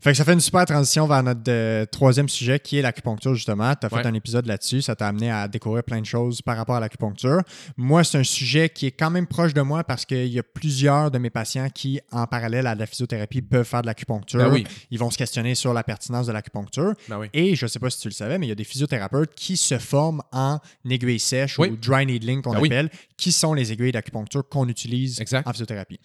Fait 0.00 0.10
que 0.12 0.16
ça 0.16 0.24
fait 0.24 0.34
une 0.34 0.40
super 0.40 0.64
transition 0.66 1.06
vers 1.06 1.22
notre 1.22 1.40
euh, 1.48 1.84
troisième 1.86 2.28
sujet 2.28 2.60
qui 2.60 2.78
est 2.78 2.82
l'acupuncture, 2.82 3.34
justement. 3.34 3.74
Tu 3.74 3.86
as 3.86 3.88
fait 3.88 4.06
un 4.06 4.14
épisode 4.14 4.46
là-dessus. 4.46 4.82
Ça 4.82 4.94
t'a 4.94 5.08
amené 5.08 5.30
à 5.30 5.48
découvrir 5.48 5.82
plein 5.84 6.00
de 6.00 6.06
choses 6.06 6.42
par 6.42 6.56
rapport 6.56 6.76
à 6.76 6.80
l'acupuncture. 6.80 7.40
Moi, 7.76 8.04
c'est 8.04 8.18
un 8.18 8.24
sujet 8.24 8.68
qui 8.68 8.86
est 8.86 8.90
quand 8.92 9.10
même 9.10 9.26
proche 9.26 9.54
de 9.54 9.62
moi 9.62 9.84
parce 9.84 10.04
qu'il 10.04 10.26
y 10.28 10.38
a 10.38 10.42
plusieurs 10.42 11.10
de 11.10 11.18
mes 11.18 11.30
patients 11.30 11.68
qui, 11.70 12.00
en 12.12 12.26
parallèle 12.26 12.66
à 12.66 12.74
la 12.74 12.86
physiothérapie, 12.86 13.42
peuvent 13.42 13.66
faire 13.66 13.82
de 13.82 13.86
l'acupuncture. 13.86 14.38
Ben 14.40 14.52
oui. 14.52 14.66
Ils 14.90 14.98
vont 14.98 15.10
se 15.10 15.18
questionner 15.18 15.54
sur 15.54 15.72
la 15.72 15.82
pertinence 15.82 16.26
de 16.26 16.32
l'acupuncture. 16.32 16.92
Ben 17.08 17.18
oui. 17.18 17.28
Et 17.32 17.56
je 17.56 17.64
ne 17.64 17.68
sais 17.68 17.78
pas 17.78 17.90
si 17.90 17.98
tu 18.00 18.08
le 18.08 18.14
savais, 18.14 18.38
mais 18.38 18.46
il 18.46 18.50
y 18.50 18.52
a 18.52 18.56
des 18.56 18.64
physiothérapeutes 18.64 19.34
qui 19.34 19.56
se 19.56 19.78
forment 19.78 20.22
en 20.32 20.58
aiguilles 20.88 21.18
sèches 21.18 21.58
Oui. 21.58 21.68
ou 21.70 21.76
dry 21.76 22.06
needling 22.06 22.42
qu'on 22.42 22.52
Ben 22.52 22.64
appelle, 22.64 22.90
qui 23.16 23.32
sont 23.32 23.54
les 23.54 23.72
aiguilles 23.72 23.92
d'acupuncture 23.92 24.46
qu'on 24.48 24.68
utilise 24.68 25.20
Exact. 25.20 25.46
en 25.46 25.52
physiothérapie. 25.52 25.98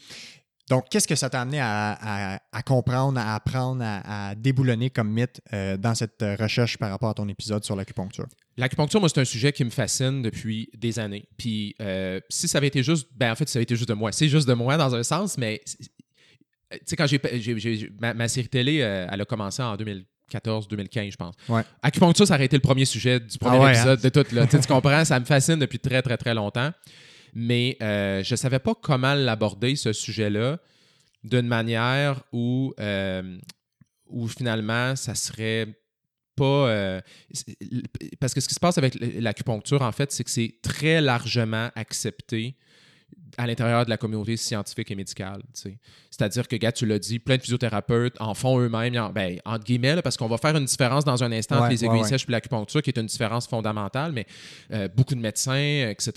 Donc, 0.71 0.85
qu'est-ce 0.89 1.07
que 1.07 1.15
ça 1.15 1.29
t'a 1.29 1.41
amené 1.41 1.59
à, 1.59 1.97
à- 2.35 2.39
à 2.51 2.61
comprendre, 2.63 3.19
à 3.19 3.35
apprendre, 3.35 3.83
à, 3.85 4.29
à 4.29 4.35
déboulonner 4.35 4.89
comme 4.89 5.09
mythe 5.11 5.41
euh, 5.53 5.75
dans 5.77 5.93
cette 5.95 6.21
euh, 6.23 6.35
recherche 6.39 6.77
par 6.77 6.89
rapport 6.89 7.09
à 7.09 7.13
ton 7.13 7.27
épisode 7.27 7.63
sur 7.63 7.75
l'acupuncture? 7.75 8.25
L'acupuncture, 8.57 8.99
moi, 9.01 9.09
c'est 9.09 9.19
un 9.21 9.25
sujet 9.25 9.51
qui 9.51 9.63
me 9.65 9.69
fascine 9.69 10.21
depuis 10.21 10.69
des 10.77 10.97
années. 10.97 11.25
Puis, 11.37 11.75
euh, 11.81 12.19
si 12.29 12.47
ça 12.47 12.57
avait 12.59 12.67
été 12.67 12.83
juste, 12.83 13.07
ben 13.15 13.31
en 13.31 13.35
fait, 13.35 13.49
ça 13.49 13.57
avait 13.57 13.63
été 13.63 13.75
juste 13.75 13.89
de 13.89 13.93
moi. 13.93 14.11
C'est 14.11 14.29
juste 14.29 14.47
de 14.47 14.53
moi 14.53 14.77
dans 14.77 14.95
un 14.95 15.03
sens, 15.03 15.37
mais 15.37 15.61
c'est- 15.65 15.77
tu 16.71 16.79
sais, 16.85 16.95
quand 16.95 17.05
j'ai, 17.05 17.91
ma, 17.99 18.13
ma 18.13 18.27
série 18.29 18.47
télé, 18.47 18.79
euh, 18.81 19.05
elle 19.11 19.19
a 19.21 19.25
commencé 19.25 19.61
en 19.61 19.75
2014-2015, 19.75 21.11
je 21.11 21.17
pense. 21.17 21.35
Ouais. 21.49 21.63
Acupuncture, 21.81 22.25
ça 22.25 22.35
aurait 22.35 22.45
été 22.45 22.55
le 22.55 22.61
premier 22.61 22.85
sujet 22.85 23.19
du 23.19 23.37
premier 23.37 23.57
Ah 23.57 23.61
ouais, 23.61 23.71
épisode 23.73 23.99
de 24.01 24.07
tout. 24.09 24.25
Là. 24.33 24.47
Tu 24.47 24.57
comprends? 24.67 25.03
Ça 25.03 25.19
me 25.19 25.25
fascine 25.25 25.57
depuis 25.59 25.79
très, 25.79 26.01
très, 26.01 26.15
très 26.17 26.33
longtemps. 26.33 26.71
Mais 27.33 27.77
euh, 27.81 28.23
je 28.23 28.33
ne 28.33 28.37
savais 28.37 28.59
pas 28.59 28.75
comment 28.75 29.13
l'aborder, 29.13 29.75
ce 29.75 29.93
sujet-là, 29.93 30.59
d'une 31.23 31.47
manière 31.47 32.23
où, 32.31 32.73
euh, 32.79 33.37
où 34.07 34.27
finalement, 34.27 34.95
ça 34.95 35.15
serait 35.15 35.67
pas. 36.35 36.69
euh, 36.69 37.01
parce 38.19 38.33
que 38.33 38.41
ce 38.41 38.47
qui 38.47 38.55
se 38.55 38.59
passe 38.59 38.77
avec 38.77 38.97
l'acupuncture, 38.99 39.81
en 39.81 39.91
fait, 39.91 40.11
c'est 40.11 40.23
que 40.23 40.31
c'est 40.31 40.55
très 40.61 41.01
largement 41.01 41.69
accepté 41.75 42.55
à 43.37 43.47
l'intérieur 43.47 43.85
de 43.85 43.89
la 43.89 43.97
communauté 43.97 44.35
scientifique 44.37 44.91
et 44.91 44.95
médicale. 44.95 45.41
C'est-à-dire 46.09 46.47
que, 46.47 46.55
gars, 46.55 46.71
tu 46.71 46.85
l'as 46.85 46.99
dit, 46.99 47.19
plein 47.19 47.37
de 47.37 47.41
physiothérapeutes 47.41 48.15
en 48.19 48.33
font 48.33 48.59
eux-mêmes, 48.59 48.95
en- 48.97 49.09
ben, 49.11 49.39
entre 49.45 49.63
guillemets, 49.65 49.95
là, 49.95 50.01
parce 50.01 50.17
qu'on 50.17 50.27
va 50.27 50.37
faire 50.37 50.55
une 50.55 50.65
différence 50.65 51.05
dans 51.05 51.23
un 51.23 51.31
instant 51.31 51.55
Ouais, 51.55 51.61
entre 51.61 51.71
les 51.71 51.85
aiguilles 51.85 52.01
ouais. 52.01 52.07
sèches 52.07 52.25
et 52.27 52.31
l'acupuncture, 52.31 52.81
qui 52.81 52.89
est 52.89 52.97
une 52.99 53.05
différence 53.05 53.47
fondamentale, 53.47 54.11
mais 54.11 54.25
euh, 54.71 54.87
beaucoup 54.87 55.15
de 55.15 55.21
médecins, 55.21 55.89
etc., 55.89 56.11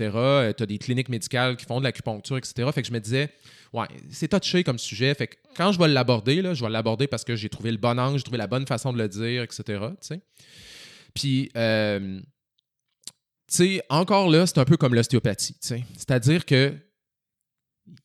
tu 0.56 0.62
as 0.62 0.66
des 0.66 0.78
cliniques 0.78 1.08
médicales 1.08 1.56
qui 1.56 1.64
font 1.64 1.78
de 1.78 1.84
l'acupuncture, 1.84 2.36
etc. 2.38 2.68
Fait 2.74 2.82
que 2.82 2.88
je 2.88 2.92
me 2.92 3.00
disais, 3.00 3.30
ouais, 3.72 3.86
c'est 4.10 4.28
touché 4.28 4.64
comme 4.64 4.78
sujet. 4.78 5.14
Fait 5.14 5.26
que 5.28 5.36
quand 5.56 5.72
je 5.72 5.78
vais 5.78 5.88
l'aborder, 5.88 6.42
là, 6.42 6.54
je 6.54 6.64
vais 6.64 6.70
l'aborder 6.70 7.06
parce 7.06 7.24
que 7.24 7.36
j'ai 7.36 7.48
trouvé 7.48 7.70
le 7.70 7.78
bon 7.78 7.98
angle, 7.98 8.16
j'ai 8.18 8.22
trouvé 8.24 8.38
la 8.38 8.46
bonne 8.46 8.66
façon 8.66 8.92
de 8.92 8.98
le 8.98 9.08
dire, 9.08 9.42
etc. 9.42 9.80
Puis, 11.14 11.48
euh, 11.56 12.20
tu 13.46 13.56
sais, 13.56 13.82
encore 13.88 14.28
là, 14.30 14.46
c'est 14.46 14.58
un 14.58 14.64
peu 14.64 14.76
comme 14.76 14.94
l'ostéopathie. 14.94 15.52
tu 15.54 15.58
sais. 15.68 15.84
C'est-à-dire 15.96 16.44
que 16.44 16.74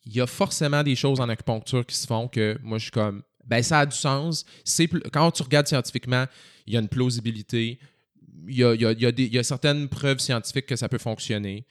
il 0.06 0.14
y 0.15 0.22
a 0.22 0.27
forcément 0.27 0.84
des 0.84 0.95
choses 0.95 1.19
en 1.19 1.30
acupuncture 1.30 1.85
qui 1.85 1.95
se 1.95 2.06
font 2.07 2.27
que 2.27 2.57
moi, 2.64 2.77
je 2.77 2.84
suis 2.84 2.91
comme, 2.91 3.23
ben 3.45 3.64
ça 3.64 3.80
a 3.80 3.85
du 3.85 3.95
sens. 3.95 4.45
Quand 5.11 5.31
tu 5.31 5.43
regardes 5.43 5.68
scientifiquement, 5.68 6.26
il 6.68 6.73
y 6.73 6.77
a 6.77 6.80
une 6.80 6.89
plausibilité. 6.89 7.80
Il 8.47 8.56
y 8.56 8.64
a, 8.64 8.73
il 8.73 8.81
y 8.81 8.85
a- 8.85 8.91
il 8.91 9.01
y 9.01 9.06
a 9.06 9.11
des- 9.11 9.26
il 9.26 9.34
y 9.34 9.39
a 9.39 9.43
certaines 9.43 9.88
preuves 9.89 10.19
scientifiques 10.19 10.65
que 10.65 10.76
ça 10.76 10.88
peut 10.89 10.97
fonctionner. 10.97 11.65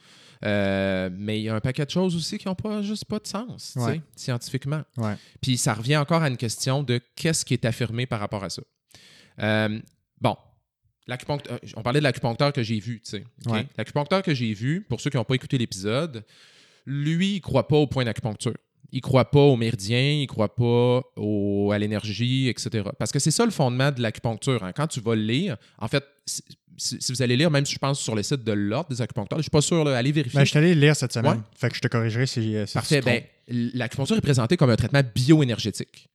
Euh, 0.45 1.11
mais 1.13 1.41
il 1.41 1.45
y 1.45 1.49
a 1.49 1.55
un 1.57 1.61
paquet 1.61 1.85
de 1.85 1.91
choses 1.91 2.15
aussi 2.15 2.39
qui 2.39 2.47
n'ont 2.47 2.55
pas 2.55 2.81
juste 2.83 3.05
pas 3.07 3.19
de 3.19 3.27
sens, 3.27 3.75
Ouais. 3.77 4.01
scientifiquement. 4.15 4.83
Ouais. 4.97 5.15
Puis 5.41 5.59
ça 5.59 5.75
revient 5.75 5.97
encore 5.97 6.23
à 6.23 6.29
une 6.29 6.37
question 6.37 6.83
de 6.85 7.01
qu'est-ce 7.17 7.45
qui 7.45 7.55
est 7.55 7.65
affirmé 7.65 8.07
par 8.07 8.21
rapport 8.21 8.45
à 8.45 8.51
ça. 8.51 8.63
Euh, 9.41 9.81
bon, 10.21 10.37
euh, 11.11 11.59
on 11.77 11.83
parlait 11.83 11.99
de 11.99 12.05
l'acupuncteur 12.05 12.53
que 12.53 12.63
j'ai 12.63 12.79
vu, 12.79 13.01
tu 13.01 13.11
sais. 13.11 13.25
Ouais. 13.47 13.67
L'acupuncteur 13.77 14.23
que 14.23 14.33
j'ai 14.33 14.53
vu, 14.53 14.83
pour 14.89 15.01
ceux 15.01 15.11
qui 15.11 15.17
n'ont 15.17 15.25
pas 15.25 15.35
écouté 15.35 15.59
l'épisode, 15.59 16.25
lui, 16.87 17.37
il 17.37 17.41
croit 17.41 17.69
pas 17.69 17.77
au 17.77 17.87
point 17.87 18.05
d'acupuncture. 18.05 18.55
Il 18.91 19.03
croit 19.03 19.31
pas 19.31 19.41
au 19.41 19.57
méridien, 19.57 20.01
il 20.23 20.27
croit 20.27 20.55
pas 20.55 21.03
au- 21.17 21.71
à 21.73 21.79
l'énergie, 21.79 22.49
etc. 22.49 22.89
Parce 22.99 23.13
que 23.13 23.19
c'est 23.19 23.31
ça 23.31 23.45
le 23.45 23.51
fondement 23.51 23.91
de 23.93 24.01
l'acupuncture. 24.01 24.63
hein. 24.65 24.73
Quand 24.75 24.87
tu 24.87 25.01
vas 25.01 25.15
le 25.15 25.21
lire, 25.23 25.57
en 25.79 25.89
fait, 25.89 26.03
si, 26.25 26.43
vous 27.11 27.21
allez 27.23 27.37
lire, 27.37 27.51
même 27.51 27.67
si 27.67 27.75
je 27.75 27.79
pense 27.79 28.01
sur 28.01 28.15
le 28.15 28.23
site 28.23 28.45
de 28.45 28.53
l'Ordre 28.53 28.89
des 28.89 29.03
acupuncteurs, 29.03 29.39
je 29.39 29.43
suis 29.43 29.51
pas 29.51 29.61
sûr, 29.61 29.85
là, 29.85 29.97
allez 29.99 30.13
vérifier. 30.13 30.39
Ben, 30.39 30.45
je 30.45 30.51
suis 30.51 30.59
allé 30.59 30.75
le 30.75 30.81
lire 30.81 30.97
cette 30.97 31.13
semaine. 31.13 31.33
Ouais. 31.33 31.39
Fait 31.57 31.69
que 31.69 31.77
je 31.77 31.81
te 31.83 31.89
corrigerai 31.89 32.27
si, 32.27 32.57
euh, 32.57 32.65
si 32.67 32.75
Parfait. 32.75 33.03
Ben, 33.03 33.23
l'acupuncture 33.75 34.17
est 34.17 34.21
présentée 34.23 34.57
comme 34.57 34.71
un 34.71 34.77
traitement 34.77 35.03
bioénergétique. 35.15 36.09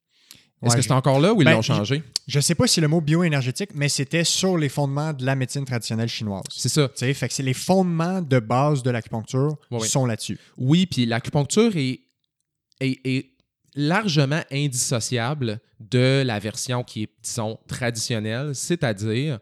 Est-ce 0.63 0.71
Ouais, 0.71 0.75
que 0.77 0.81
c'est 0.81 0.91
encore 0.93 1.19
là 1.19 1.33
ou 1.33 1.41
ils 1.41 1.45
Ben, 1.45 1.51
l'ont 1.53 1.61
changé? 1.61 2.01
Je 2.27 2.39
sais 2.39 2.55
pas 2.55 2.67
si 2.67 2.79
le 2.79 2.87
mot 2.87 3.01
bioénergétique, 3.01 3.71
mais 3.75 3.89
c'était 3.89 4.23
sur 4.23 4.57
les 4.57 4.69
fondements 4.69 5.11
de 5.13 5.25
la 5.25 5.35
médecine 5.35 5.65
traditionnelle 5.65 6.07
chinoise. 6.07 6.43
C'est 6.49 6.69
ça. 6.69 6.87
Tu 6.87 6.93
sais, 6.99 7.13
fait 7.13 7.27
que 7.27 7.33
c'est 7.33 7.43
les 7.43 7.53
fondements 7.53 8.21
de 8.21 8.39
base 8.39 8.81
de 8.81 8.89
l'acupuncture 8.89 9.57
Ouais, 9.71 9.79
ouais. 9.79 9.87
sont 9.87 10.05
là-dessus. 10.05 10.39
Oui, 10.57 10.85
puis 10.85 11.05
l'acupuncture 11.05 11.75
est, 11.75 11.99
est, 12.79 12.99
est 13.05 13.29
largement 13.75 14.41
indissociable 14.51 15.59
de 15.79 16.23
la 16.25 16.39
version 16.39 16.83
qui 16.83 17.03
est, 17.03 17.09
disons, 17.21 17.59
traditionnelle, 17.67 18.55
c'est-à-dire, 18.55 19.39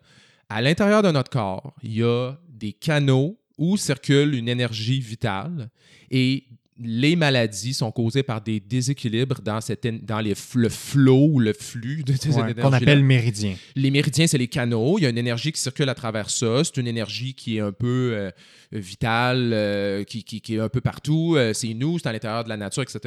à 0.49 0.61
l'intérieur 0.61 1.03
de 1.03 1.11
notre 1.11 1.29
corps, 1.29 1.73
il 1.83 1.93
y 1.97 2.03
a 2.03 2.33
des 2.49 2.73
canaux 2.73 3.37
où 3.57 3.77
circule 3.77 4.33
une 4.33 4.49
énergie 4.49 4.99
vitale 4.99 5.69
et 6.09 6.45
les 6.83 7.15
maladies 7.15 7.73
sont 7.73 7.91
causées 7.91 8.23
par 8.23 8.41
des 8.41 8.59
déséquilibres 8.59 9.41
dans, 9.41 9.61
cette, 9.61 9.85
dans 10.05 10.19
les 10.19 10.33
le 10.55 10.69
flot 10.69 11.27
ou 11.33 11.39
le 11.39 11.53
flux 11.53 12.03
de 12.03 12.13
ces 12.13 12.29
Ouais, 12.29 12.35
énergies 12.51 12.61
qu'on 12.61 12.73
appelle 12.73 13.03
méridien. 13.03 13.55
les 13.75 13.91
méridiens, 13.91 14.27
c'est 14.27 14.37
les 14.37 14.47
canaux. 14.47 14.97
Il 14.97 15.03
y 15.03 15.05
a 15.05 15.09
une 15.09 15.17
énergie 15.17 15.51
qui 15.51 15.59
circule 15.61 15.89
à 15.89 15.95
travers 15.95 16.29
ça. 16.29 16.63
C'est 16.63 16.77
une 16.77 16.87
énergie 16.87 17.33
qui 17.33 17.57
est 17.57 17.59
un 17.59 17.71
peu 17.71 18.11
euh, 18.13 18.31
vitale, 18.71 19.51
euh, 19.53 20.03
qui, 20.03 20.23
qui- 20.23 20.41
qui 20.41 20.55
est 20.55 20.59
un 20.59 20.69
peu 20.69 20.81
partout. 20.81 21.35
Euh, 21.37 21.53
c'est 21.53 21.73
nous, 21.73 21.99
c'est 21.99 22.07
à 22.07 22.11
l'intérieur 22.13 22.43
de 22.43 22.49
la 22.49 22.57
nature, 22.57 22.83
etc. 22.83 22.99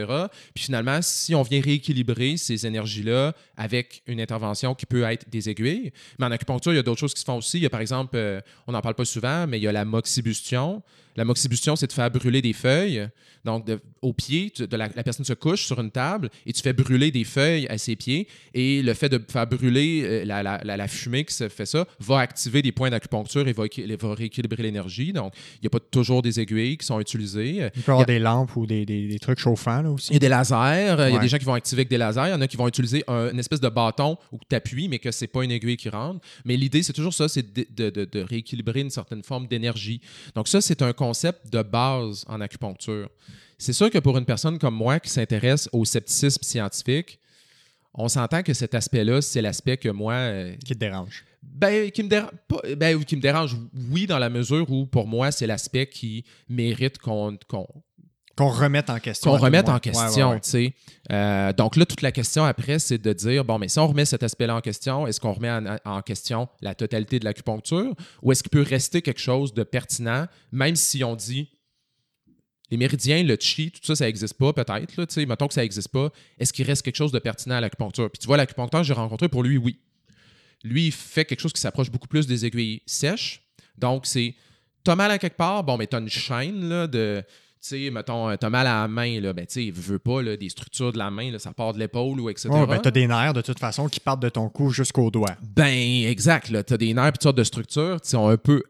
Puis 0.54 0.64
finalement, 0.64 1.00
si 1.02 1.34
on 1.34 1.42
vient 1.42 1.60
rééquilibrer 1.60 2.36
ces 2.36 2.66
énergies-là 2.66 3.34
avec 3.56 4.02
une 4.06 4.20
intervention 4.20 4.74
qui 4.74 4.86
peut 4.86 5.02
être 5.04 5.28
des 5.30 5.48
aiguilles, 5.48 5.92
mais 6.18 6.26
en 6.26 6.30
acupuncture, 6.30 6.72
il 6.72 6.76
y 6.76 6.78
a 6.78 6.82
d'autres 6.82 7.00
choses 7.00 7.14
qui 7.14 7.20
se 7.20 7.24
font 7.24 7.38
aussi. 7.38 7.58
Il 7.58 7.62
y 7.62 7.66
a 7.66 7.70
par 7.70 7.80
exemple, 7.80 8.16
euh, 8.16 8.40
on 8.66 8.72
n'en 8.72 8.80
parle 8.80 8.94
pas 8.94 9.04
souvent, 9.04 9.46
mais 9.46 9.58
il 9.58 9.62
y 9.62 9.68
a 9.68 9.72
la 9.72 9.84
moxibustion. 9.84 10.82
La 11.16 11.24
moxibustion, 11.24 11.76
c'est 11.76 11.86
de 11.86 11.92
faire 11.92 12.10
brûler 12.10 12.42
des 12.42 12.52
feuilles. 12.52 13.08
Donc, 13.44 13.66
de- 13.66 13.78
au 14.02 14.12
pied, 14.12 14.50
tu- 14.50 14.66
de 14.66 14.76
la, 14.76 14.88
la 14.94 15.02
personne 15.02 15.24
se 15.24 15.32
couche 15.34 15.64
sur 15.66 15.78
une 15.80 15.90
table 15.90 16.30
et 16.46 16.52
tu 16.52 16.62
fais 16.62 16.72
brûler 16.72 17.10
des 17.10 17.24
feuilles 17.24 17.66
à 17.68 17.78
ses 17.78 17.94
pieds. 17.94 18.26
Et 18.54 18.82
le 18.82 18.94
fait 18.94 19.08
de 19.08 19.20
faire 19.30 19.46
brûler 19.46 20.02
euh, 20.04 20.24
la, 20.24 20.42
la- 20.42 20.60
la- 20.64 20.76
la 20.76 20.88
fumée 20.88 21.24
qui 21.24 21.34
se 21.34 21.48
fait 21.48 21.66
ça 21.66 21.86
va 22.00 22.18
activer 22.20 22.62
des 22.62 22.72
points 22.72 22.90
d'acupuncture 22.90 23.46
et 23.46 23.52
va, 23.52 23.64
équi- 23.66 23.86
va 23.96 24.14
rééquilibrer 24.14 24.62
l'énergie. 24.62 25.12
Donc, 25.12 25.32
il 25.56 25.60
n'y 25.62 25.66
a 25.66 25.70
pas 25.70 25.80
toujours 25.80 26.22
des 26.22 26.40
aiguilles 26.40 26.76
qui 26.78 26.86
sont 26.86 26.98
utilisées. 27.00 27.70
Il 27.76 27.82
peut 27.82 27.92
y 27.92 27.94
avoir 27.94 28.06
des 28.06 28.18
lampes 28.18 28.56
ou 28.56 28.66
des, 28.66 28.84
des- 28.86 29.08
des 29.08 29.18
trucs 29.18 29.38
chauffants 29.38 29.82
là, 29.82 29.90
aussi. 29.90 30.08
Il 30.10 30.14
y 30.14 30.16
a 30.16 30.20
des 30.20 30.28
lasers. 30.28 30.94
Il 31.08 31.12
y 31.14 31.16
a 31.16 31.18
des 31.20 31.28
gens 31.28 31.38
qui 31.38 31.44
vont 31.44 31.54
activer 31.54 31.80
avec 31.80 31.88
des 31.90 31.98
lasers. 31.98 32.22
Il 32.26 32.30
y 32.30 32.34
en 32.34 32.40
a 32.40 32.46
qui 32.48 32.56
vont 32.56 32.66
utiliser 32.68 33.04
un- 33.08 33.30
une 33.30 33.38
espèce 33.38 33.60
de 33.60 33.68
bâton 33.68 34.16
où 34.32 34.38
tu 34.48 34.56
appuies, 34.56 34.88
mais 34.88 34.98
que 34.98 35.12
c'est 35.12 35.26
pas 35.26 35.44
une 35.44 35.50
aiguille 35.50 35.76
qui 35.76 35.88
rentre. 35.90 36.20
Mais 36.44 36.56
l'idée, 36.56 36.82
c'est 36.82 36.92
toujours 36.92 37.14
ça, 37.14 37.28
c'est 37.28 37.44
de- 37.54 37.90
de 38.04 38.20
rééquilibrer 38.20 38.80
une 38.80 38.90
certaine 38.90 39.22
forme 39.22 39.46
d'énergie. 39.46 40.00
Donc 40.34 40.48
ça, 40.48 40.60
c'est 40.60 40.82
un 40.82 40.92
concept 41.08 41.52
de 41.52 41.62
base 41.62 42.24
en 42.28 42.40
acupuncture. 42.40 43.08
C'est 43.58 43.72
sûr 43.72 43.90
que 43.90 43.98
pour 43.98 44.16
une 44.18 44.24
personne 44.24 44.58
comme 44.58 44.74
moi 44.74 44.98
qui 45.00 45.10
s'intéresse 45.10 45.68
au 45.72 45.84
scepticisme 45.84 46.42
scientifique, 46.42 47.18
on 47.92 48.08
s'entend 48.08 48.42
que 48.42 48.52
cet 48.54 48.74
aspect-là, 48.74 49.20
c'est 49.22 49.42
l'aspect 49.42 49.76
que 49.76 49.88
moi, 49.90 50.14
euh, 50.14 50.54
Qui 50.64 50.74
te 50.74 50.78
dérange. 50.78 51.24
ben, 51.42 51.90
qui 51.90 52.02
me 52.02 52.08
dérange, 52.08 52.30
ben, 52.76 53.04
qui 53.04 53.16
me 53.16 53.20
dérange, 53.20 53.56
oui, 53.92 54.06
dans 54.06 54.18
la 54.18 54.30
mesure 54.30 54.68
où 54.70 54.86
pour 54.86 55.06
moi, 55.06 55.30
c'est 55.30 55.46
l'aspect 55.46 55.86
qui 55.86 56.24
mérite 56.48 56.98
qu'on 56.98 57.36
qu'on- 57.48 57.68
Qu'on 58.36 58.48
remette 58.48 58.90
en 58.90 58.98
question. 58.98 59.30
qu'on 59.30 59.38
remette 59.38 59.68
en 59.68 59.78
question, 59.78 60.28
Ouais, 60.28 60.34
ouais, 60.34 60.40
tu 60.40 60.50
sais. 60.50 60.74
Euh, 61.12 61.52
donc 61.52 61.76
là, 61.76 61.86
toute 61.86 62.02
la 62.02 62.10
question 62.10 62.44
après, 62.44 62.78
c'est 62.80 62.98
de 62.98 63.12
dire, 63.12 63.44
bon, 63.44 63.58
mais 63.58 63.68
si 63.68 63.78
on 63.78 63.86
remet 63.86 64.04
cet 64.04 64.22
aspect-là 64.22 64.56
en 64.56 64.60
question, 64.60 65.06
est-ce 65.06 65.20
qu'on 65.20 65.32
remet 65.32 65.50
en, 65.50 65.76
en 65.84 66.02
question 66.02 66.48
la 66.60 66.74
totalité 66.74 67.20
de 67.20 67.24
l'acupuncture 67.24 67.94
ou 68.22 68.32
est-ce 68.32 68.42
qu'il 68.42 68.50
peut 68.50 68.62
rester 68.68 69.02
quelque 69.02 69.20
chose 69.20 69.54
de 69.54 69.62
pertinent, 69.62 70.26
même 70.50 70.74
si 70.74 71.04
on 71.04 71.14
dit 71.14 71.48
les 72.70 72.76
méridiens, 72.76 73.22
le 73.22 73.36
chi, 73.38 73.70
tout 73.70 73.80
ça, 73.84 73.94
ça 73.94 74.06
n'existe 74.06 74.34
pas, 74.34 74.52
peut-être, 74.52 74.96
là, 74.96 75.06
tu 75.06 75.14
sais, 75.14 75.26
mettons 75.26 75.46
que 75.46 75.54
ça 75.54 75.62
n'existe 75.62 75.88
pas, 75.88 76.10
est-ce 76.38 76.52
qu'il 76.52 76.66
reste 76.66 76.82
quelque 76.82 76.96
chose 76.96 77.12
de 77.12 77.18
pertinent 77.18 77.56
à 77.56 77.60
l'acupuncture? 77.60 78.10
Puis 78.10 78.18
tu 78.18 78.26
vois, 78.26 78.36
l'acupuncteur 78.36 78.80
que 78.80 78.86
j'ai 78.86 78.94
rencontré, 78.94 79.28
pour 79.28 79.42
lui, 79.42 79.58
oui. 79.58 79.78
Lui, 80.64 80.86
il 80.86 80.92
fait 80.92 81.24
quelque 81.24 81.40
chose 81.40 81.52
qui 81.52 81.60
s'approche 81.60 81.90
beaucoup 81.90 82.08
plus 82.08 82.26
des 82.26 82.46
aiguilles 82.46 82.82
sèches. 82.86 83.42
Donc, 83.76 84.06
c'est, 84.06 84.34
t'as 84.82 84.96
mal 84.96 85.10
à 85.10 85.18
quelque 85.18 85.36
part, 85.36 85.62
bon, 85.62 85.76
mais 85.76 85.86
t'as 85.86 86.00
une 86.00 86.08
chaîne, 86.08 86.68
là, 86.68 86.86
de, 86.86 87.22
tu 87.66 87.84
sais, 87.84 87.90
mettons, 87.90 88.28
euh, 88.28 88.36
t'as 88.36 88.50
mal 88.50 88.66
à 88.66 88.82
la 88.82 88.88
main, 88.88 89.20
là, 89.20 89.32
ben, 89.32 89.46
tu 89.46 89.64
sais, 89.64 89.70
veux 89.72 89.98
pas, 89.98 90.20
là, 90.20 90.36
des 90.36 90.50
structures 90.50 90.92
de 90.92 90.98
la 90.98 91.10
main, 91.10 91.30
là, 91.30 91.38
ça 91.38 91.52
part 91.54 91.72
de 91.72 91.78
l'épaule 91.78 92.20
ou 92.20 92.28
etc. 92.28 92.50
Ouais, 92.50 92.66
ben, 92.66 92.78
t'as 92.78 92.90
des 92.90 93.06
nerfs 93.06 93.32
de 93.32 93.40
toute 93.40 93.58
façon 93.58 93.88
qui 93.88 94.00
partent 94.00 94.20
de 94.20 94.28
ton 94.28 94.50
cou 94.50 94.68
jusqu'au 94.68 95.10
doigt. 95.10 95.34
Ben, 95.56 96.04
exact. 96.04 96.50
Là. 96.50 96.62
Tu 96.62 96.74
as 96.74 96.76
des 96.76 96.92
nerfs 96.92 97.06
et 97.06 97.12
toutes 97.12 97.22
sortes 97.22 97.38
de 97.38 97.44
structures 97.44 98.00
qui 98.02 98.10
sont 98.10 98.28
un 98.28 98.36
peu, 98.36 98.62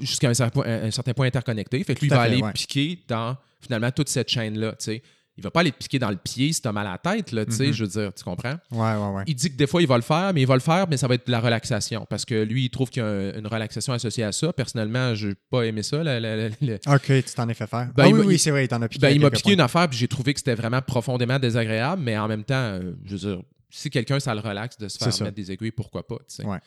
jusqu'à 0.00 0.28
un, 0.28 0.34
certain 0.34 0.50
point- 0.50 0.66
un 0.66 0.90
certain 0.90 1.14
point, 1.14 1.28
interconnectés. 1.28 1.84
Fait 1.84 1.94
que 1.94 2.00
lui, 2.00 2.08
il 2.08 2.10
va 2.10 2.16
fait, 2.16 2.22
aller 2.32 2.42
ouais. 2.42 2.52
piquer 2.52 2.98
dans, 3.06 3.36
finalement, 3.60 3.92
toute 3.92 4.08
cette 4.08 4.28
chaîne-là. 4.28 4.72
tu 4.72 4.86
sais. 4.86 5.02
Il 5.38 5.42
va 5.42 5.50
pas 5.50 5.60
aller 5.60 5.72
te 5.72 5.78
piquer 5.78 5.98
dans 5.98 6.10
le 6.10 6.16
pied 6.16 6.52
si 6.52 6.60
tu 6.60 6.68
as 6.68 6.72
mal 6.72 6.86
à 6.86 6.92
la 6.92 6.98
tête, 6.98 7.32
là, 7.32 7.46
tu 7.46 7.52
sais, 7.52 7.68
Mhm. 7.68 7.72
je 7.72 7.84
veux 7.84 7.90
dire, 7.90 8.12
tu 8.12 8.22
comprends? 8.22 8.56
Ouais, 8.70 8.94
ouais, 8.94 9.14
ouais. 9.16 9.24
Il 9.26 9.34
dit 9.34 9.50
que 9.50 9.56
des 9.56 9.66
fois, 9.66 9.80
il 9.80 9.88
va 9.88 9.96
le 9.96 10.02
faire, 10.02 10.32
mais 10.34 10.42
il 10.42 10.46
va 10.46 10.54
le 10.54 10.60
faire, 10.60 10.86
mais 10.90 10.98
ça 10.98 11.08
va 11.08 11.14
être 11.14 11.26
de 11.26 11.32
la 11.32 11.40
relaxation. 11.40 12.06
Parce 12.08 12.26
que 12.26 12.42
lui, 12.42 12.64
il 12.64 12.70
trouve 12.70 12.90
qu'il 12.90 13.02
y 13.02 13.06
a 13.06 13.08
un- 13.08 13.38
une 13.38 13.46
relaxation 13.46 13.94
associée 13.94 14.24
à 14.24 14.32
ça. 14.32 14.52
Personnellement, 14.52 15.14
je 15.14 15.28
n'ai 15.28 15.34
pas 15.50 15.62
aimé 15.62 15.82
ça. 15.82 16.02
la- 16.02 16.20
la- 16.20 16.36
la- 16.36 16.48
le- 16.60 16.78
Ok, 16.86 17.04
tu 17.06 17.34
t'en 17.34 17.48
es 17.48 17.54
fait 17.54 17.66
faire. 17.66 17.90
Ben, 17.96 18.04
ah 18.04 18.08
oui, 18.10 18.20
oui, 18.26 18.38
c'est 18.38 18.50
vrai, 18.50 18.66
il 18.66 18.68
t'en 18.68 18.82
a 18.82 18.88
piqué. 18.88 19.00
Ben, 19.00 19.08
il 19.10 19.20
m'a 19.20 19.30
piqué 19.30 19.42
points. 19.44 19.52
une 19.54 19.60
affaire, 19.60 19.88
puis 19.88 19.98
j'ai 19.98 20.08
trouvé 20.08 20.34
que 20.34 20.40
c'était 20.40 20.54
vraiment 20.54 20.82
profondément 20.82 21.38
désagréable, 21.38 22.02
mais 22.04 22.18
en 22.18 22.28
même 22.28 22.44
temps, 22.44 22.54
euh, 22.54 22.92
je 23.06 23.12
veux 23.16 23.18
dire, 23.34 23.42
si 23.70 23.88
quelqu'un, 23.88 24.20
ça 24.20 24.34
le 24.34 24.40
relaxe 24.40 24.76
de 24.76 24.86
se 24.88 24.98
faire 24.98 25.08
mettre 25.24 25.36
des 25.36 25.50
aiguilles, 25.50 25.70
pourquoi 25.70 26.06
pas, 26.06 26.16
tu 26.18 26.24
sais. 26.36 26.44
Ouais. 26.44 26.58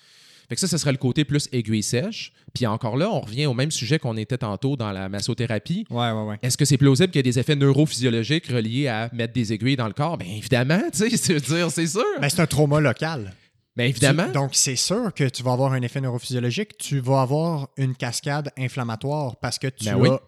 Fait 0.50 0.56
que 0.56 0.62
ça, 0.62 0.68
ce 0.68 0.78
serait 0.78 0.92
le 0.92 0.98
côté 0.98 1.26
plus 1.26 1.50
aiguille 1.52 1.82
sèche. 1.84 2.32
Puis 2.54 2.66
encore 2.68 2.98
là, 2.98 3.10
on 3.12 3.20
revient 3.22 3.46
au 3.48 3.54
même 3.54 3.72
sujet 3.72 4.00
qu'on 4.00 4.16
était 4.18 4.38
tantôt 4.38 4.76
dans 4.76 4.92
la 4.92 5.10
massothérapie. 5.10 5.86
Ouais, 5.90 6.12
ouais, 6.12 6.24
ouais. 6.24 6.40
Est-ce 6.42 6.58
que 6.58 6.66
c'est 6.66 6.78
plausible 6.78 7.08
qu'il 7.12 7.20
y 7.20 7.22
ait 7.22 7.24
des 7.32 7.40
effets 7.40 7.56
neurophysiologiques 7.56 8.48
reliés 8.48 8.88
à 8.88 9.10
mettre 9.14 9.34
des 9.34 9.54
aiguilles 9.54 9.76
dans 9.76 9.88
le 9.88 9.94
corps? 9.94 10.18
Bien 10.18 10.30
évidemment, 10.36 10.82
tu 10.94 11.10
sais, 11.10 11.18
c'est 11.18 11.40
dire, 11.40 11.72
c'est 11.72 11.88
sûr. 11.88 12.04
Ben, 12.22 12.30
c'est 12.30 12.42
un 12.42 12.48
trauma 12.48 12.80
local. 12.80 13.34
Bien 13.76 13.88
évidemment. 13.88 14.28
Tu- 14.28 14.32
donc, 14.32 14.52
c'est 14.54 14.76
sûr 14.78 15.14
que 15.14 15.28
tu 15.28 15.44
vas 15.44 15.52
avoir 15.54 15.74
un 15.74 15.82
effet 15.82 16.00
neurophysiologique. 16.00 16.78
Tu 16.78 17.00
vas 17.00 17.22
avoir 17.22 17.70
une 17.78 17.94
cascade 17.96 18.52
inflammatoire 18.58 19.36
parce 19.38 19.60
que 19.60 19.68
tu 19.68 19.86
Ben 19.86 19.96
oui. 19.98 20.10
as 20.10 20.20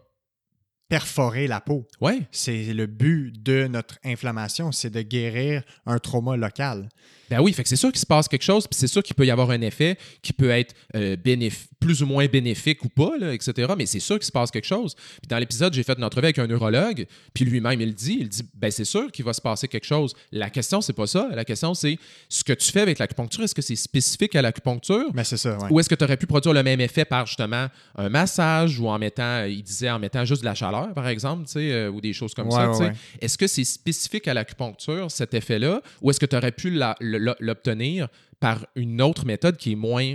perforé 0.89 1.47
la 1.47 1.59
peau. 1.61 1.85
Ouais. 2.01 2.21
C'est 2.31 2.73
le 2.73 2.85
but 2.87 3.31
de 3.43 3.67
notre 3.67 3.97
inflammation, 4.05 4.71
c'est 4.71 4.89
de 4.89 5.01
guérir 5.01 5.63
un 5.85 5.99
trauma 5.99 6.35
local. 6.37 6.89
Ben 7.29 7.39
oui, 7.41 7.53
fait 7.53 7.63
que 7.63 7.69
c'est 7.69 7.75
sûr 7.75 7.91
qu'il 7.91 7.99
se 7.99 8.05
passe 8.05 8.27
quelque 8.27 8.43
chose, 8.43 8.67
puis 8.67 8.77
c'est 8.79 8.87
sûr 8.87 9.03
qu'il 9.03 9.15
peut 9.15 9.25
y 9.25 9.31
avoir 9.31 9.49
un 9.51 9.61
effet 9.61 9.97
qui 10.21 10.33
peut 10.33 10.49
être 10.49 10.73
euh, 10.95 11.15
bénéf- 11.15 11.67
plus 11.79 12.01
ou 12.01 12.05
moins 12.05 12.25
bénéfique 12.27 12.83
ou 12.85 12.89
pas, 12.89 13.11
là, 13.19 13.33
etc. 13.33 13.73
Mais 13.77 13.85
c'est 13.85 13.99
sûr 13.99 14.17
qu'il 14.17 14.25
se 14.25 14.31
passe 14.31 14.51
quelque 14.51 14.65
chose. 14.65 14.95
Puis 14.95 15.27
dans 15.29 15.37
l'épisode, 15.37 15.73
j'ai 15.73 15.83
fait 15.83 15.97
une 15.97 16.03
entrevue 16.03 16.25
avec 16.27 16.39
un 16.39 16.47
neurologue, 16.47 17.05
puis 17.33 17.45
lui-même, 17.45 17.79
il 17.81 17.93
dit, 17.93 18.17
il 18.21 18.29
dit, 18.29 18.41
ben 18.55 18.71
c'est 18.71 18.85
sûr 18.85 19.11
qu'il 19.11 19.25
va 19.25 19.33
se 19.33 19.41
passer 19.41 19.67
quelque 19.67 19.85
chose. 19.85 20.13
La 20.31 20.49
question, 20.49 20.81
c'est 20.81 20.93
pas 20.93 21.07
ça. 21.07 21.29
La 21.33 21.45
question, 21.45 21.73
c'est 21.73 21.97
ce 22.29 22.43
que 22.43 22.53
tu 22.53 22.71
fais 22.71 22.81
avec 22.81 22.99
l'acupuncture, 22.99 23.43
est-ce 23.43 23.55
que 23.55 23.61
c'est 23.61 23.75
spécifique 23.75 24.35
à 24.35 24.41
l'acupuncture? 24.41 25.09
Mais 25.13 25.23
c'est 25.23 25.37
ça, 25.37 25.57
ouais. 25.57 25.67
Ou 25.69 25.79
est-ce 25.79 25.89
que 25.89 25.95
tu 25.95 26.03
aurais 26.03 26.17
pu 26.17 26.25
produire 26.27 26.53
le 26.53 26.63
même 26.63 26.81
effet 26.81 27.05
par 27.05 27.25
justement 27.25 27.67
un 27.95 28.09
massage 28.09 28.79
ou 28.79 28.87
en 28.87 28.97
mettant, 28.99 29.43
il 29.45 29.61
disait 29.63 29.89
en 29.89 29.99
mettant 29.99 30.25
juste 30.25 30.41
de 30.41 30.45
la 30.45 30.55
chaleur, 30.55 30.93
par 30.93 31.07
exemple, 31.07 31.45
tu 31.45 31.53
sais, 31.53 31.71
euh, 31.71 31.89
ou 31.89 32.01
des 32.01 32.13
choses 32.13 32.33
comme 32.33 32.47
Ouais, 32.47 32.53
ça. 32.53 32.69
ouais. 32.77 32.93
Est-ce 33.21 33.37
que 33.37 33.47
c'est 33.47 33.63
spécifique 33.63 34.27
à 34.27 34.33
l'acupuncture, 34.33 35.11
cet 35.11 35.33
effet-là, 35.33 35.81
ou 36.01 36.09
est-ce 36.09 36.19
que 36.19 36.25
tu 36.25 36.35
aurais 36.35 36.51
pu 36.51 36.69
la- 36.69 36.95
le- 36.99 37.16
l'obtenir 37.39 38.07
par 38.39 38.65
une 38.75 39.01
autre 39.01 39.25
méthode 39.25 39.57
qui 39.57 39.73
est 39.73 39.75
moins 39.75 40.13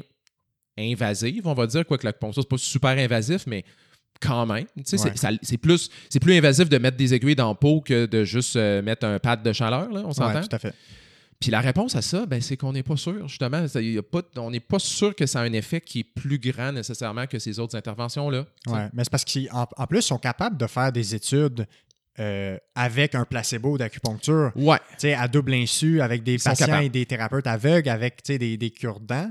invasive, 0.78 1.46
on 1.46 1.54
va 1.54 1.66
dire, 1.66 1.86
quoique 1.86 2.04
l'acupuncture, 2.04 2.42
c'est 2.42 2.48
pas 2.48 2.56
super 2.58 2.90
invasif, 2.90 3.46
mais 3.46 3.64
quand 4.20 4.46
même. 4.46 4.66
C'est- 4.84 5.02
Ouais. 5.02 5.16
ça- 5.16 5.30
C'est 5.42 5.58
plus, 5.58 5.90
plus 6.20 6.34
invasif 6.36 6.68
de 6.68 6.78
mettre 6.78 6.96
des 6.96 7.12
aiguilles 7.12 7.34
dans 7.34 7.48
la 7.48 7.54
peau 7.54 7.80
que 7.80 8.06
de 8.06 8.24
juste 8.24 8.56
euh, 8.56 8.80
mettre 8.82 9.04
un 9.06 9.18
pad 9.18 9.42
de 9.42 9.52
chaleur, 9.52 9.90
là, 9.92 10.02
on 10.04 10.12
s'entend? 10.12 10.34
Ouais, 10.40 10.46
tout 10.48 10.54
à 10.56 10.58
fait. 10.58 10.74
Puis 11.40 11.50
la 11.50 11.60
réponse 11.60 11.96
à 11.96 12.02
ça, 12.02 12.24
ben, 12.24 12.40
c'est 12.40 12.56
qu'on 12.56 12.72
n'est 12.72 12.84
pas 12.84 12.96
sûr, 12.96 13.26
justement. 13.26 13.64
Y 13.74 13.98
a 13.98 14.02
pas, 14.02 14.22
on 14.36 14.50
n'est 14.52 14.60
pas 14.60 14.78
sûr 14.78 15.12
que 15.16 15.26
ça 15.26 15.40
a 15.40 15.42
un 15.42 15.52
effet 15.52 15.80
qui 15.80 15.98
est 16.00 16.04
plus 16.04 16.38
grand 16.38 16.70
nécessairement 16.70 17.26
que 17.26 17.40
ces 17.40 17.58
autres 17.58 17.76
interventions-là. 17.76 18.46
Ouais, 18.68 18.88
mais 18.92 19.02
c'est 19.02 19.10
parce 19.10 19.24
qu'en 19.24 19.66
en 19.76 19.86
plus, 19.88 19.98
ils 19.98 20.02
sont 20.02 20.18
capables 20.18 20.56
de 20.56 20.68
faire 20.68 20.92
des 20.92 21.16
études 21.16 21.66
euh, 22.20 22.58
avec 22.74 23.14
un 23.14 23.24
placebo 23.24 23.78
d'acupuncture, 23.78 24.52
Ouais. 24.54 24.78
à 25.16 25.28
double 25.28 25.54
insu, 25.54 26.00
avec 26.00 26.22
des 26.22 26.34
Ils 26.34 26.42
patients 26.42 26.80
et 26.80 26.88
des 26.88 27.06
thérapeutes 27.06 27.46
aveugles, 27.46 27.88
avec 27.88 28.22
des, 28.26 28.56
des 28.56 28.70
cure-dents. 28.70 29.30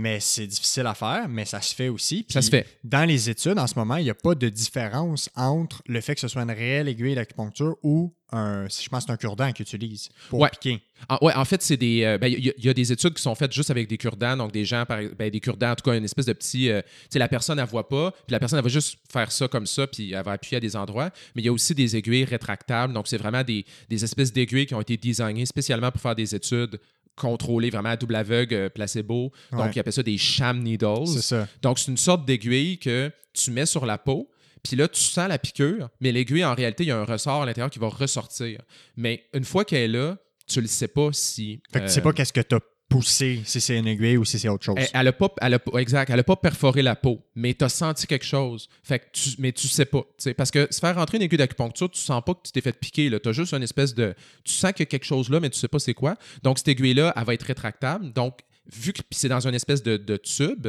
Mais 0.00 0.20
c'est 0.20 0.46
difficile 0.46 0.86
à 0.86 0.94
faire, 0.94 1.28
mais 1.28 1.44
ça 1.44 1.60
se 1.60 1.74
fait 1.74 1.88
aussi. 1.88 2.24
Ça 2.28 2.40
se 2.40 2.50
fait. 2.50 2.66
Dans 2.84 3.04
les 3.04 3.28
études, 3.30 3.58
en 3.58 3.66
ce 3.66 3.74
moment, 3.74 3.96
il 3.96 4.04
n'y 4.04 4.10
a 4.10 4.14
pas 4.14 4.36
de 4.36 4.48
différence 4.48 5.28
entre 5.34 5.82
le 5.86 6.00
fait 6.00 6.14
que 6.14 6.20
ce 6.20 6.28
soit 6.28 6.42
une 6.42 6.52
réelle 6.52 6.86
aiguille 6.86 7.16
d'acupuncture 7.16 7.76
ou 7.82 8.14
un, 8.30 8.68
si 8.68 8.84
je 8.84 8.90
pense 8.90 9.04
c'est 9.06 9.10
un 9.12 9.16
cure-dent 9.16 9.52
qu'ils 9.52 9.62
utilisent 9.64 10.10
pour 10.28 10.40
Ouais. 10.40 10.50
piquer. 10.50 10.82
En, 11.08 11.16
ouais, 11.24 11.32
en 11.34 11.44
fait, 11.46 11.62
c'est 11.62 11.78
des. 11.78 12.02
euh, 12.04 12.18
ben, 12.18 12.26
Il 12.26 12.44
y, 12.44 12.50
a- 12.50 12.52
il 12.58 12.64
y 12.66 12.68
a 12.68 12.74
des 12.74 12.92
études 12.92 13.14
qui 13.14 13.22
sont 13.22 13.34
faites 13.34 13.52
juste 13.52 13.70
avec 13.70 13.88
des 13.88 13.96
cure-dents, 13.96 14.36
donc 14.36 14.52
des 14.52 14.64
gens, 14.66 14.84
par, 14.84 15.00
ben, 15.18 15.30
des 15.30 15.40
cure-dents, 15.40 15.70
en 15.70 15.74
tout 15.74 15.88
cas, 15.90 15.96
une 15.96 16.04
espèce 16.04 16.26
de 16.26 16.32
petit. 16.34 16.68
euh, 16.70 16.82
tu 16.82 16.88
sais, 17.10 17.18
la 17.18 17.28
personne, 17.28 17.58
elle 17.58 17.64
voit 17.66 17.88
pas, 17.88 18.10
puis 18.12 18.32
la 18.32 18.38
personne, 18.38 18.58
elle 18.58 18.64
va 18.64 18.68
juste 18.68 18.98
faire 19.10 19.32
ça 19.32 19.48
comme 19.48 19.66
ça, 19.66 19.86
puis 19.86 20.12
elle 20.12 20.22
va 20.24 20.32
appuyer 20.32 20.58
à 20.58 20.60
des 20.60 20.76
endroits. 20.76 21.10
Mais 21.34 21.42
il 21.42 21.46
y 21.46 21.48
a 21.48 21.52
aussi 21.52 21.74
des 21.74 21.96
aiguilles 21.96 22.24
rétractables, 22.24 22.92
donc 22.92 23.08
c'est 23.08 23.16
vraiment 23.16 23.42
des, 23.42 23.64
des 23.88 24.04
espèces 24.04 24.32
d'aiguilles 24.32 24.66
qui 24.66 24.74
ont 24.74 24.80
été 24.82 24.96
designées 24.98 25.46
spécialement 25.46 25.90
pour 25.90 26.02
faire 26.02 26.14
des 26.14 26.34
études 26.34 26.78
contrôlées 27.18 27.70
vraiment 27.70 27.90
à 27.90 27.96
double 27.96 28.14
aveugle, 28.16 28.54
euh, 28.54 28.68
placebo. 28.68 29.32
Donc, 29.52 29.60
Ouais. 29.60 29.70
ils 29.74 29.78
appellent 29.80 29.92
ça 29.92 30.02
des 30.02 30.18
sham 30.18 30.62
needles. 30.62 31.06
C'est 31.06 31.22
ça. 31.22 31.48
Donc, 31.62 31.78
c'est 31.78 31.90
une 31.90 31.96
sorte 31.96 32.24
d'aiguille 32.24 32.78
que 32.78 33.10
tu 33.32 33.50
mets 33.50 33.66
sur 33.66 33.84
la 33.86 33.98
peau, 33.98 34.30
puis 34.62 34.76
là, 34.76 34.88
tu 34.88 35.00
sens 35.00 35.28
la 35.28 35.38
piqûre, 35.38 35.88
mais 36.00 36.10
l'aiguille, 36.12 36.44
en 36.44 36.54
réalité, 36.54 36.84
il 36.84 36.88
y 36.88 36.90
a 36.90 36.98
un 36.98 37.04
ressort 37.04 37.42
à 37.42 37.46
l'intérieur 37.46 37.70
qui 37.70 37.78
va 37.78 37.88
ressortir. 37.88 38.60
Mais 38.96 39.24
une 39.34 39.44
fois 39.44 39.64
qu'elle 39.64 39.82
est 39.94 39.98
là, 39.98 40.16
tu 40.46 40.60
ne 40.62 40.66
sais 40.66 40.88
pas 40.88 41.10
si. 41.12 41.60
Fait 41.72 41.80
que 41.80 41.84
tu 41.84 41.90
euh, 41.90 41.94
sais 41.94 42.00
pas 42.00 42.12
qu'est-ce 42.12 42.32
que 42.32 42.40
tu 42.40 42.54
as 42.54 42.60
poussé, 42.88 43.42
si 43.44 43.60
c'est 43.60 43.76
une 43.76 43.86
aiguille 43.86 44.16
ou 44.16 44.24
si 44.24 44.38
c'est 44.38 44.48
autre 44.48 44.64
chose. 44.64 44.76
elle, 44.78 45.12
pas, 45.12 45.30
elle 45.40 45.54
a 45.54 45.58
pas- 45.58 45.78
exact, 45.78 46.10
elle 46.10 46.18
a 46.20 46.24
pas 46.24 46.36
perforé 46.36 46.82
la 46.82 46.96
peau, 46.96 47.22
mais 47.34 47.52
tu 47.54 47.64
as 47.64 47.68
senti 47.68 48.06
quelque 48.06 48.24
chose. 48.24 48.68
Fait 48.82 48.98
que 48.98 49.04
tu, 49.12 49.30
mais 49.38 49.52
tu 49.52 49.68
sais 49.68 49.84
pas. 49.84 50.02
Parce 50.36 50.50
que 50.50 50.66
se 50.70 50.80
faire 50.80 50.94
rentrer 50.94 51.18
une 51.18 51.22
aiguille 51.24 51.38
d'acupuncture, 51.38 51.90
tu 51.90 52.00
sens 52.00 52.22
pas 52.24 52.34
que 52.34 52.40
tu 52.44 52.52
t'es 52.52 52.60
fait 52.60 52.72
piquer. 52.78 53.10
Tu 53.22 53.34
juste 53.34 53.52
une 53.52 53.62
espèce 53.62 53.94
de. 53.94 54.14
Tu 54.44 54.52
sens 54.54 54.72
qu'il 54.72 54.80
y 54.80 54.82
a 54.82 54.86
quelque 54.86 55.04
chose 55.04 55.28
là, 55.30 55.38
mais 55.40 55.50
tu 55.50 55.58
sais 55.58 55.68
pas 55.68 55.78
c'est 55.78 55.94
quoi. 55.94 56.16
Donc, 56.42 56.58
cette 56.58 56.68
aiguille-là, 56.68 57.12
elle 57.16 57.24
va 57.24 57.34
être 57.34 57.42
rétractable. 57.42 58.12
Donc, 58.12 58.38
vu 58.72 58.92
que 58.92 59.00
c'est 59.10 59.28
dans 59.28 59.46
une 59.46 59.54
espèce 59.54 59.82
de, 59.82 59.96
tube, 60.16 60.68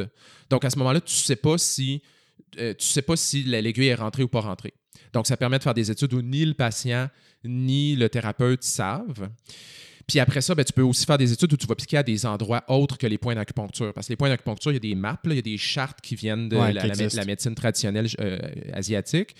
donc 0.50 0.64
à 0.64 0.70
ce 0.70 0.78
moment-là, 0.78 1.00
tu 1.00 1.14
sais 1.14 1.36
pas 1.36 1.58
si. 1.58 2.02
euh, 2.58 2.74
tu 2.74 2.86
sais 2.86 3.02
pas 3.02 3.16
si 3.16 3.44
la- 3.44 3.60
l'aiguille 3.62 3.86
est 3.88 3.94
rentrée 3.94 4.22
ou 4.24 4.28
pas 4.28 4.40
rentrée. 4.40 4.74
Donc, 5.12 5.26
ça 5.26 5.36
permet 5.36 5.58
de 5.58 5.62
faire 5.62 5.74
des 5.74 5.90
études 5.90 6.12
où 6.14 6.22
ni 6.22 6.44
le 6.44 6.54
patient 6.54 7.08
ni 7.44 7.96
le 7.96 8.08
thérapeute 8.08 8.62
savent. 8.62 9.28
Puis 10.06 10.18
après 10.18 10.40
ça, 10.40 10.54
ben, 10.54 10.64
tu 10.64 10.72
peux 10.72 10.82
aussi 10.82 11.06
faire 11.06 11.18
des 11.18 11.32
études 11.32 11.52
où 11.52 11.56
tu 11.56 11.66
vas 11.66 11.74
piquer 11.76 11.98
à 11.98 12.02
des 12.02 12.26
endroits 12.26 12.64
autres 12.68 12.98
que 12.98 13.06
les 13.06 13.16
points 13.18 13.34
d'acupuncture. 13.36 13.92
Parce 13.94 14.08
que 14.08 14.12
les 14.12 14.16
points 14.16 14.28
d'acupuncture, 14.28 14.72
il 14.72 14.74
y 14.74 14.76
a 14.76 14.80
des 14.80 14.94
maps, 14.96 15.18
là, 15.24 15.32
il 15.32 15.36
y 15.36 15.38
a 15.38 15.42
des 15.42 15.56
chartes 15.56 16.00
qui 16.00 16.16
viennent 16.16 16.48
de 16.48 16.56
Ouais, 16.56 16.72
la, 16.72 16.82
qui 16.82 16.88
la 16.88 16.94
mé- 16.94 17.02
existent. 17.04 17.20
la 17.20 17.24
médecine 17.26 17.54
traditionnelle 17.54 18.06
euh, 18.20 18.38
asiatique. 18.72 19.36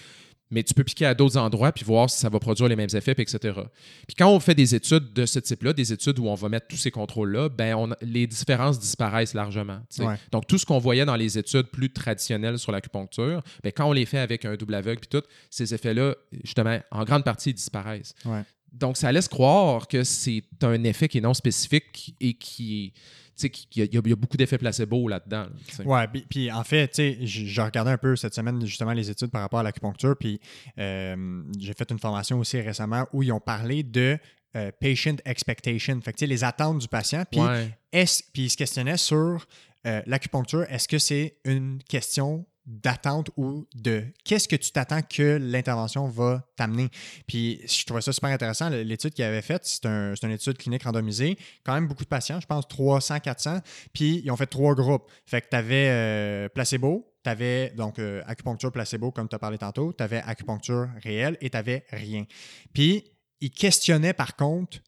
Mais 0.51 0.63
tu 0.63 0.75
peux 0.75 0.85
piquer 0.85 1.07
à 1.07 1.15
d'autres 1.15 1.37
endroits 1.37 1.73
puis 1.73 1.85
voir 1.85 2.11
si 2.11 2.19
ça 2.19 2.29
va 2.29 2.39
produire 2.39 2.69
les 2.69 2.77
mêmes 2.77 2.89
effets, 2.93 3.15
puis 3.15 3.23
etc. 3.23 3.61
Puis 4.07 4.17
quand 4.19 4.29
on 4.29 4.41
fait 4.41 4.55
des 4.55 4.75
études 4.75 5.13
de 5.13 5.27
ce 5.27 5.39
type-là, 5.39 5.73
des 5.73 5.93
études 5.93 6.19
où 6.19 6.27
on 6.27 6.35
va 6.35 6.49
mettre 6.49 6.67
tous 6.67 6.77
ces 6.77 6.91
contrôles-là, 6.91 7.49
ben 7.49 7.75
on 7.75 7.95
les 8.03 8.27
différences 8.27 8.79
disparaissent 8.79 9.35
largement. 9.35 9.81
Ouais. 9.99 10.17
Donc 10.33 10.47
tout 10.47 10.59
ce 10.59 10.67
qu'on 10.67 10.79
voyait 10.79 11.05
dans 11.05 11.17
les 11.17 11.39
études 11.39 11.67
plus 11.67 11.93
traditionnelles 11.93 12.59
sur 12.59 12.73
l'acupuncture, 12.73 13.43
ben, 13.63 13.73
quand 13.73 13.87
on 13.87 13.93
les 13.93 14.07
fait 14.07 14.19
avec 14.19 14.45
un 14.45 14.57
double 14.57 14.75
aveugle 14.75 15.01
puis 15.01 15.21
tout, 15.21 15.27
ces 15.51 15.75
effets-là, 15.75 16.15
justement, 16.45 16.79
en 16.91 17.05
grande 17.05 17.25
partie, 17.25 17.51
ils 17.51 17.55
disparaissent. 17.55 18.15
Ouais. 18.25 18.43
Donc, 18.73 18.97
ça 18.97 19.11
laisse 19.11 19.29
croire 19.29 19.89
que 19.89 20.05
c'est 20.05 20.45
un 20.63 20.85
effet 20.85 21.09
qui 21.09 21.19
est 21.19 21.23
non 21.23 21.35
spécifique 21.35 22.15
et 22.21 22.35
qui. 22.35 22.93
Sais, 23.41 23.49
qu'il 23.51 23.83
y, 23.83 23.97
a- 23.97 24.01
y 24.09 24.15
beaucoup 24.15 24.37
d'effets 24.37 24.59
placebo 24.59 25.09
là-dedans. 25.09 25.47
là. 25.79 25.85
Ouais, 25.85 26.07
puis- 26.09 26.23
en 26.53 26.63
fait, 26.65 27.01
j'ai 27.23 27.63
regardé 27.63 27.91
un 27.91 27.97
peu 27.99 28.17
cette 28.17 28.35
semaine 28.35 28.65
justement 28.67 28.93
les 28.93 29.09
études 29.11 29.31
par 29.31 29.41
rapport 29.41 29.61
à 29.61 29.63
l'acupuncture, 29.63 30.15
puis 30.19 30.41
euh, 30.79 31.43
j'ai 31.59 31.73
fait 31.73 31.91
une 31.91 31.99
formation 31.99 32.39
aussi 32.39 32.61
récemment 32.61 33.07
où 33.13 33.23
ils 33.23 33.33
ont 33.33 33.41
parlé 33.41 33.83
de 33.83 34.19
euh, 34.57 34.73
patient 34.81 35.15
expectation, 35.25 36.01
fait 36.01 36.13
que 36.13 36.25
les 36.27 36.43
attentes 36.43 36.79
du 36.81 36.89
patient, 36.89 37.23
puis 37.31 37.41
Ouais. 37.41 37.71
est-ce- 37.93 38.25
puis 38.33 38.43
ils 38.47 38.51
se 38.51 38.57
questionnaient 38.57 38.97
sur 38.97 39.47
euh, 39.87 40.03
l'acupuncture, 40.07 40.65
est-ce 40.69 40.87
que 40.89 40.99
c'est 40.99 41.37
une 41.45 41.79
question 41.89 42.45
d'attente 42.67 43.31
ou 43.37 43.67
de 43.75 44.05
qu'est-ce 44.25 44.47
que 44.49 44.57
tu 44.57 44.71
t'attends 44.71 45.03
que 45.03 45.39
l'intervention 45.41 46.09
va 46.09 46.47
t'amener. 46.57 46.89
Puis 47.27 47.61
je 47.67 47.85
trouvais 47.85 48.01
ça 48.03 48.13
super 48.13 48.31
intéressant. 48.31 48.69
L'étude 48.69 49.13
qu'ils 49.15 49.25
avaient 49.25 49.43
faite, 49.43 49.63
c'est 49.65 49.87
un- 49.87 50.15
c'est 50.15 50.27
une 50.27 50.33
étude 50.33 50.57
clinique 50.59 50.83
randomisée. 50.85 51.37
Quand 51.65 51.75
même 51.75 51.89
beaucoup 51.89 52.05
de 52.05 52.09
patients, 52.09 52.41
je 52.41 52.47
pense 52.47 52.69
300, 52.69 53.19
400. 53.21 53.61
Puis 53.93 54.23
ils 54.25 54.31
ont 54.31 54.37
fait 54.37 54.47
trois 54.47 54.75
groupes. 54.75 55.11
Fait 55.27 55.41
que 55.41 55.49
tu 55.51 55.57
avais 55.57 56.49
placebo, 56.55 57.13
tu 57.25 57.31
avais 57.31 57.71
donc 57.77 57.99
euh, 57.99 58.23
acupuncture 58.27 58.73
placebo, 58.73 59.11
comme 59.11 59.29
tu 59.29 59.35
as 59.35 59.39
parlé 59.39 59.59
tantôt, 59.59 59.93
tu 59.93 60.03
avais 60.03 60.23
acupuncture 60.25 60.89
réelle 61.03 61.37
et 61.41 61.51
tu 61.51 61.57
avais 61.57 61.85
rien. 61.91 62.25
Puis 62.73 63.05
ils 63.41 63.51
questionnaient 63.51 64.13
par 64.15 64.37
contre 64.37 64.79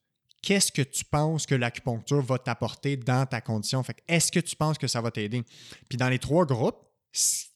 qu'est-ce 0.43 0.73
que 0.73 0.83
tu 0.83 1.05
penses 1.05 1.47
que 1.47 1.55
l'acupuncture 1.55 2.21
va 2.23 2.39
t'apporter 2.39 2.97
dans 2.97 3.27
ta 3.27 3.41
condition? 3.41 3.83
Fait 3.83 3.97
est-ce 4.09 4.33
que 4.33 4.41
tu 4.41 4.57
penses 4.57 4.79
que 4.79 4.87
ça 4.89 5.01
va 5.01 5.11
t'aider? 5.11 5.43
Puis 5.89 5.97
dans 5.99 6.09
les 6.09 6.19
trois 6.19 6.45
groupes, 6.47 6.79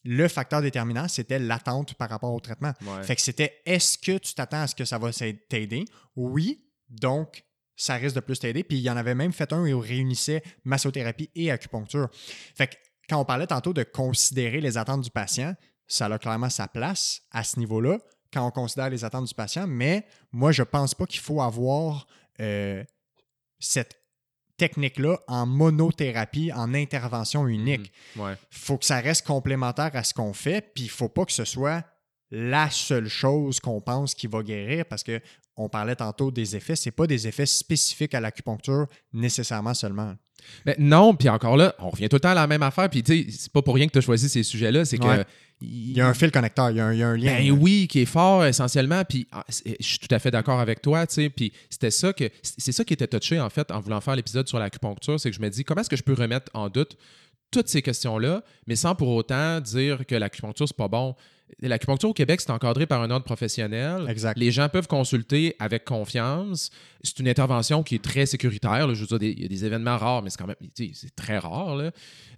le 0.04 0.28
facteur 0.28 0.62
déterminant, 0.62 1.08
c'était 1.08 1.38
l'attente 1.38 1.94
par 1.94 2.08
rapport 2.08 2.32
au 2.32 2.40
traitement. 2.40 2.72
Ouais. 2.82 3.02
Fait 3.02 3.16
que 3.16 3.22
c'était 3.22 3.60
est-ce 3.64 3.98
que 3.98 4.18
tu 4.18 4.34
t'attends 4.34 4.62
à 4.62 4.66
ce 4.66 4.74
que 4.74 4.84
ça 4.84 4.98
va 4.98 5.10
t'aider? 5.12 5.84
Oui, 6.14 6.64
donc 6.88 7.44
ça 7.76 7.94
risque 7.94 8.16
de 8.16 8.20
plus 8.20 8.38
t'aider. 8.38 8.64
Puis 8.64 8.78
il 8.78 8.82
y 8.82 8.90
en 8.90 8.96
avait 8.96 9.14
même 9.14 9.32
fait 9.32 9.52
un 9.52 9.62
où 9.62 9.66
il 9.66 9.74
réunissait 9.74 10.42
massothérapie 10.64 11.30
et 11.34 11.50
acupuncture. 11.50 12.08
Fait 12.54 12.68
que 12.68 12.74
quand 13.08 13.20
on 13.20 13.24
parlait 13.24 13.46
tantôt 13.46 13.72
de 13.72 13.82
considérer 13.82 14.60
les 14.60 14.76
attentes 14.76 15.02
du 15.02 15.10
patient, 15.10 15.54
ça 15.86 16.06
a 16.06 16.18
clairement 16.18 16.50
sa 16.50 16.68
place 16.68 17.22
à 17.30 17.44
ce 17.44 17.58
niveau-là 17.58 17.98
quand 18.32 18.46
on 18.46 18.50
considère 18.50 18.90
les 18.90 19.04
attentes 19.04 19.26
du 19.26 19.34
patient, 19.34 19.66
mais 19.66 20.06
moi, 20.32 20.52
je 20.52 20.62
pense 20.62 20.94
pas 20.94 21.06
qu'il 21.06 21.20
faut 21.20 21.40
avoir 21.40 22.06
euh, 22.40 22.84
cette 23.58 24.02
technique-là 24.56 25.18
en 25.28 25.46
monothérapie, 25.46 26.52
en 26.52 26.74
intervention 26.74 27.46
unique 27.46 27.92
Mhm. 28.16 28.22
Ouais. 28.22 28.34
faut 28.50 28.78
que 28.78 28.84
ça 28.84 29.00
reste 29.00 29.26
complémentaire 29.26 29.90
à 29.94 30.02
ce 30.04 30.14
qu'on 30.14 30.32
fait, 30.32 30.72
puis 30.74 30.84
il 30.84 30.90
faut 30.90 31.08
pas 31.08 31.24
que 31.24 31.32
ce 31.32 31.44
soit 31.44 31.84
la 32.30 32.70
seule 32.70 33.08
chose 33.08 33.60
qu'on 33.60 33.80
pense 33.80 34.14
qui 34.14 34.26
va 34.26 34.42
guérir 34.42 34.84
parce 34.86 35.02
que 35.04 35.20
on 35.56 35.68
parlait 35.68 35.96
tantôt 35.96 36.30
des 36.30 36.56
effets, 36.56 36.76
c'est 36.76 36.90
pas 36.90 37.06
des 37.06 37.26
effets 37.26 37.46
spécifiques 37.46 38.14
à 38.14 38.20
l'acupuncture 38.20 38.86
nécessairement 39.12 39.74
seulement. 39.74 40.14
Ben, 40.64 40.74
non, 40.78 41.14
puis 41.14 41.28
encore 41.28 41.56
là, 41.56 41.74
on 41.78 41.90
revient 41.90 42.08
tout 42.08 42.16
le 42.16 42.20
temps 42.20 42.30
à 42.30 42.34
la 42.34 42.46
même 42.46 42.62
affaire. 42.62 42.88
Puis, 42.90 43.02
tu 43.02 43.24
sais, 43.24 43.30
c'est 43.30 43.52
pas 43.52 43.62
pour 43.62 43.74
rien 43.74 43.86
que 43.86 43.92
tu 43.92 43.98
as 43.98 44.02
choisi 44.02 44.28
ces 44.28 44.42
sujets-là. 44.42 44.84
C'est 44.84 44.98
que. 44.98 45.06
Ouais. 45.06 45.24
Il 45.62 45.92
y 45.92 46.02
a 46.02 46.06
un 46.06 46.12
fil 46.12 46.30
connecteur, 46.30 46.70
il 46.70 46.76
y 46.76 46.80
a 46.80 46.86
un, 46.86 46.92
il 46.92 46.98
y 46.98 47.02
a 47.02 47.08
un 47.08 47.16
lien. 47.16 47.38
Ben 47.38 47.50
oui, 47.50 47.88
qui 47.88 48.00
est 48.00 48.04
fort 48.04 48.44
essentiellement. 48.44 49.04
Puis 49.04 49.26
ah, 49.32 49.42
je 49.48 49.72
suis 49.80 49.98
tout 49.98 50.14
à 50.14 50.18
fait 50.18 50.30
d'accord 50.30 50.60
avec 50.60 50.82
toi, 50.82 51.06
tu 51.06 51.14
sais. 51.14 51.30
Puis 51.30 51.50
c'était 51.70 51.90
ça 51.90 52.12
que 52.12 52.28
c'est 52.42 52.72
ça 52.72 52.84
qui 52.84 52.92
était 52.92 53.06
touché 53.06 53.40
en 53.40 53.48
fait 53.48 53.70
en 53.70 53.80
voulant 53.80 54.02
faire 54.02 54.16
l'épisode 54.16 54.46
sur 54.46 54.58
l'acupuncture, 54.58 55.18
c'est 55.18 55.30
que 55.30 55.36
je 55.36 55.40
me 55.40 55.48
dis 55.48 55.64
comment 55.64 55.80
est-ce 55.80 55.88
que 55.88 55.96
je 55.96 56.02
peux 56.02 56.12
remettre 56.12 56.50
en 56.52 56.68
doute 56.68 56.98
toutes 57.50 57.68
ces 57.68 57.80
questions-là, 57.80 58.44
mais 58.66 58.76
sans 58.76 58.94
pour 58.94 59.08
autant 59.08 59.58
dire 59.60 60.04
que 60.04 60.14
l'acupuncture 60.14 60.68
c'est 60.68 60.76
pas 60.76 60.88
bon? 60.88 61.14
L'acupuncture 61.60 62.08
au 62.10 62.12
Québec, 62.12 62.40
c'est 62.40 62.50
encadré 62.50 62.86
par 62.86 63.00
un 63.02 63.10
ordre 63.10 63.24
professionnel. 63.24 64.06
Exact. 64.08 64.36
Les 64.38 64.50
gens 64.50 64.68
peuvent 64.68 64.88
consulter 64.88 65.54
avec 65.58 65.84
confiance. 65.84 66.70
C'est 67.02 67.18
une 67.20 67.28
intervention 67.28 67.82
qui 67.82 67.94
est 67.94 68.02
très 68.04 68.26
sécuritaire. 68.26 68.86
là. 68.88 68.94
Je 68.94 69.00
veux 69.00 69.06
dire, 69.06 69.18
des- 69.18 69.30
il 69.30 69.42
y 69.42 69.44
a 69.44 69.48
des 69.48 69.64
événements 69.64 69.96
rares, 69.96 70.22
mais 70.22 70.30
c'est 70.30 70.38
quand 70.38 70.46
même 70.46 70.56
c'est 70.92 71.14
très 71.16 71.38
rare. 71.38 71.76
là. 71.76 71.90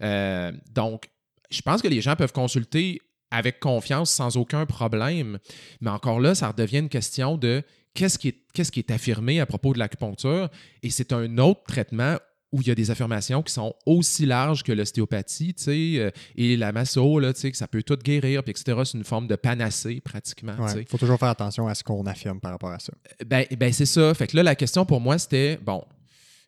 Euh, 0.03 0.53
donc, 0.75 1.09
je 1.51 1.61
pense 1.63 1.81
que 1.83 1.89
les 1.89 2.01
gens 2.01 2.17
peuvent 2.17 2.33
consulter 2.33 3.01
avec 3.31 3.61
confiance 3.61 4.11
sans 4.11 4.37
aucun 4.37 4.67
problème. 4.67 5.39
Mais 5.81 5.91
encore 5.91 6.21
là, 6.21 6.35
ça 6.35 6.49
redevient 6.49 6.79
une 6.79 6.89
question 6.89 7.37
de 7.37 7.63
qu'est-ce 7.95 8.19
qui 8.19 8.29
est, 8.29 8.39
qu'est-ce 8.55 8.71
qui 8.73 8.81
est 8.81 8.91
affirmé 8.91 9.41
à 9.41 9.47
propos 9.47 9.73
de 9.73 9.79
l'acupuncture. 9.79 10.49
Et 10.83 10.91
c'est 10.91 11.13
un 11.13 11.39
autre 11.39 11.63
traitement 11.67 12.17
où 12.53 12.63
il 12.63 12.69
y 12.69 12.71
a 12.71 12.75
des 12.75 12.91
affirmations 12.91 13.43
qui 13.43 13.53
sont 13.53 13.75
aussi 13.85 14.25
larges 14.25 14.63
que 14.63 14.73
l'ostéopathie, 14.73 15.55
tu 15.55 15.65
sais, 15.65 15.93
euh, 15.99 16.11
et 16.37 16.57
la 16.57 16.73
masso, 16.73 17.19
là, 17.19 17.33
tu 17.33 17.41
sais, 17.41 17.51
que 17.51 17.57
ça 17.57 17.69
peut 17.69 17.83
tout 17.83 17.97
guérir, 17.97 18.43
puis 18.43 18.53
etc. 18.53 18.81
C'est 18.85 18.97
une 18.97 19.05
forme 19.05 19.27
de 19.27 19.37
panacée, 19.37 20.01
pratiquement. 20.01 20.55
Il 20.77 20.87
faut 20.87 20.99
toujours 20.99 21.19
faire 21.19 21.29
attention 21.29 21.69
à 21.69 21.75
ce 21.75 21.85
qu'on 21.85 22.07
affirme 22.07 22.41
par 22.41 22.53
rapport 22.53 22.73
à 22.73 22.79
ça. 22.79 22.93
Ben, 23.27 23.45
ben 23.59 23.73
c'est 23.73 23.87
ça. 23.87 24.15
Fait 24.15 24.27
que 24.27 24.37
là, 24.37 24.43
la 24.43 24.55
question 24.55 24.87
pour 24.87 25.01
moi, 25.01 25.19
c'était 25.19 25.59
bon, 25.59 25.85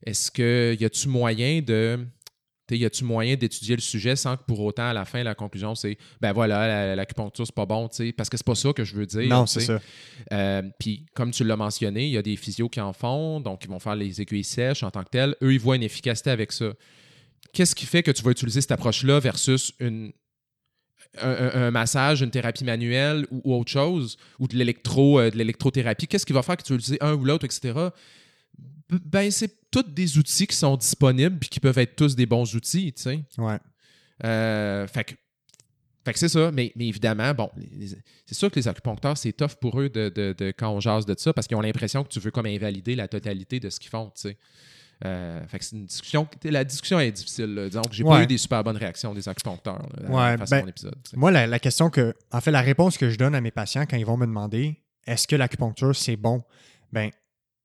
est-ce 0.05 0.31
que 0.31 0.77
y 0.79 0.85
a-tu 0.85 1.09
moyen 1.09 1.61
de. 1.61 2.07
Y 2.77 2.85
a-tu 2.85 3.05
moyen 3.05 3.37
d'étudier 3.37 3.77
le 3.77 3.81
sujet 3.81 4.17
sans 4.17 4.37
que 4.37 4.43
pour 4.47 4.61
autant, 4.61 4.89
à 4.89 4.93
la 4.93 5.05
fin, 5.05 5.23
la 5.23 5.35
conclusion, 5.35 5.75
c'est 5.75 5.97
ben 6.21 6.33
voilà, 6.33 6.67
la- 6.67 6.97
l'acupuncture, 6.97 7.47
c'est 7.47 7.55
pas 7.55 7.67
bon, 7.67 7.89
parce 8.17 8.29
que 8.31 8.37
c'est 8.37 8.47
pas 8.47 8.55
ça 8.55 8.73
que 8.73 8.85
je 8.85 8.95
veux 8.95 9.07
dire. 9.07 9.29
non, 9.29 9.47
c'est 9.47 9.61
ça. 9.67 9.81
Euh, 10.33 10.63
Puis, 10.79 11.07
comme 11.15 11.31
tu 11.31 11.45
l'as 11.45 11.57
mentionné, 11.57 12.05
il 12.07 12.11
y 12.13 12.17
a 12.19 12.23
des 12.23 12.37
physios 12.37 12.69
qui 12.69 12.81
en 12.81 12.93
font, 12.93 13.41
donc 13.41 13.65
ils 13.65 13.71
vont 13.71 13.79
faire 13.81 13.97
les 13.97 14.21
aiguilles 14.21 14.45
sèches 14.45 14.83
en 14.83 14.91
tant 14.91 15.03
que 15.05 15.11
telles. 15.11 15.35
Eux, 15.43 15.53
ils 15.53 15.61
voient 15.61 15.77
une 15.77 15.83
efficacité 15.83 16.31
avec 16.31 16.53
ça. 16.53 16.73
Qu'est-ce 17.53 17.75
qui 17.75 17.87
fait 17.87 18.03
que 18.03 18.11
tu 18.11 18.23
vas 18.23 18.31
utiliser 18.31 18.61
cette 18.61 18.73
approche-là 18.73 19.19
versus 19.19 19.73
une, 19.81 20.13
un, 21.21 21.51
un- 21.67 21.71
massage, 21.71 22.21
une 22.23 22.31
thérapie 22.31 22.65
manuelle 22.65 23.27
ou, 23.31 23.41
ou 23.45 23.55
autre 23.57 23.71
chose, 23.71 24.17
ou 24.39 24.47
de 24.47 24.57
l'électro, 24.57 25.19
euh, 25.19 25.31
de 25.31 25.37
l'électrothérapie? 25.37 26.07
Qu'est-ce 26.07 26.27
qui 26.27 26.33
va 26.33 26.43
faire 26.43 26.57
que 26.57 26.63
tu 26.63 26.73
vas 26.73 26.79
utiliser 26.79 27.03
un 27.03 27.15
ou 27.15 27.25
l'autre, 27.25 27.45
etc.? 27.45 27.73
Ben, 29.05 29.31
c'est 29.31 29.71
tous 29.71 29.83
des 29.83 30.19
outils 30.19 30.47
qui 30.47 30.57
sont 30.57 30.77
disponibles 30.77 31.39
puis 31.39 31.49
qui 31.49 31.61
peuvent 31.61 31.79
être 31.79 31.97
tous 31.97 32.17
des 32.17 32.27
bons 32.27 32.55
outils, 32.55 32.93
tu 32.93 33.03
sais. 33.03 33.21
Ouais. 33.39 33.59
Euh, 34.25 34.87
fait 34.87 35.05
que, 35.05 35.15
fait 36.05 36.13
que 36.13 36.19
c'est 36.19 36.29
ça. 36.29 36.51
Mais, 36.53 36.73
mais 36.77 36.89
évidemment, 36.89 37.33
bon, 37.35 37.51
c'est 38.27 38.35
sûr 38.35 38.51
que 38.51 38.57
les 38.57 38.69
acupuncteurs, 38.69 39.17
c'est 39.17 39.33
tough 39.33 39.55
pour 39.61 39.81
eux 39.81 39.89
de, 39.89 40.09
de- 40.09 40.35
de- 40.37 40.53
quand 40.57 40.71
on 40.71 40.81
jase 40.81 41.07
de 41.07 41.15
ça 41.19 41.33
parce 41.33 41.47
qu'ils 41.47 41.57
ont 41.57 41.61
l'impression 41.61 42.03
que 42.05 42.09
tu 42.09 42.21
veux 42.21 42.31
comme 42.31 42.47
invalider 42.47 42.95
la 42.97 43.07
totalité 43.09 43.61
de 43.61 43.71
ce 43.71 43.79
qu'ils 43.81 43.91
font, 43.91 44.07
tu 44.15 44.23
sais. 44.23 44.37
Euh, 45.07 45.41
fait 45.47 45.59
que 45.59 45.65
c'est 45.65 45.77
une 45.77 45.87
discussion. 45.87 46.29
La 46.45 46.63
discussion 46.63 47.01
est 47.01 47.11
difficile. 47.13 47.55
là. 47.55 47.69
Donc, 47.71 47.87
j'ai 47.91 48.05
pas 48.05 48.23
eu 48.23 48.27
des 48.27 48.37
super 48.37 48.63
bonnes 48.63 48.77
réactions 48.77 49.15
des 49.15 49.27
acupuncteurs 49.31 49.81
là, 49.99 50.11
Ouais, 50.11 50.37
face 50.37 50.53
à 50.53 50.57
ben, 50.57 50.63
mon 50.65 50.69
épisode. 50.69 50.95
tu 51.03 51.11
sais. 51.13 51.17
Moi, 51.17 51.31
la, 51.31 51.47
la 51.47 51.59
question 51.59 51.89
que. 51.89 52.13
En 52.33 52.43
fait, 52.43 52.51
la 52.51 52.61
réponse 52.61 52.99
que 52.99 53.09
je 53.09 53.17
donne 53.17 53.35
à 53.35 53.41
mes 53.41 53.51
patients 53.51 53.87
quand 53.87 53.97
ils 53.97 54.05
vont 54.05 54.19
me 54.19 54.27
demander 54.27 54.77
est-ce 55.07 55.27
que 55.27 55.37
l'acupuncture, 55.37 55.97
c'est 55.97 56.17
bon? 56.17 56.43
Ben, 56.93 57.11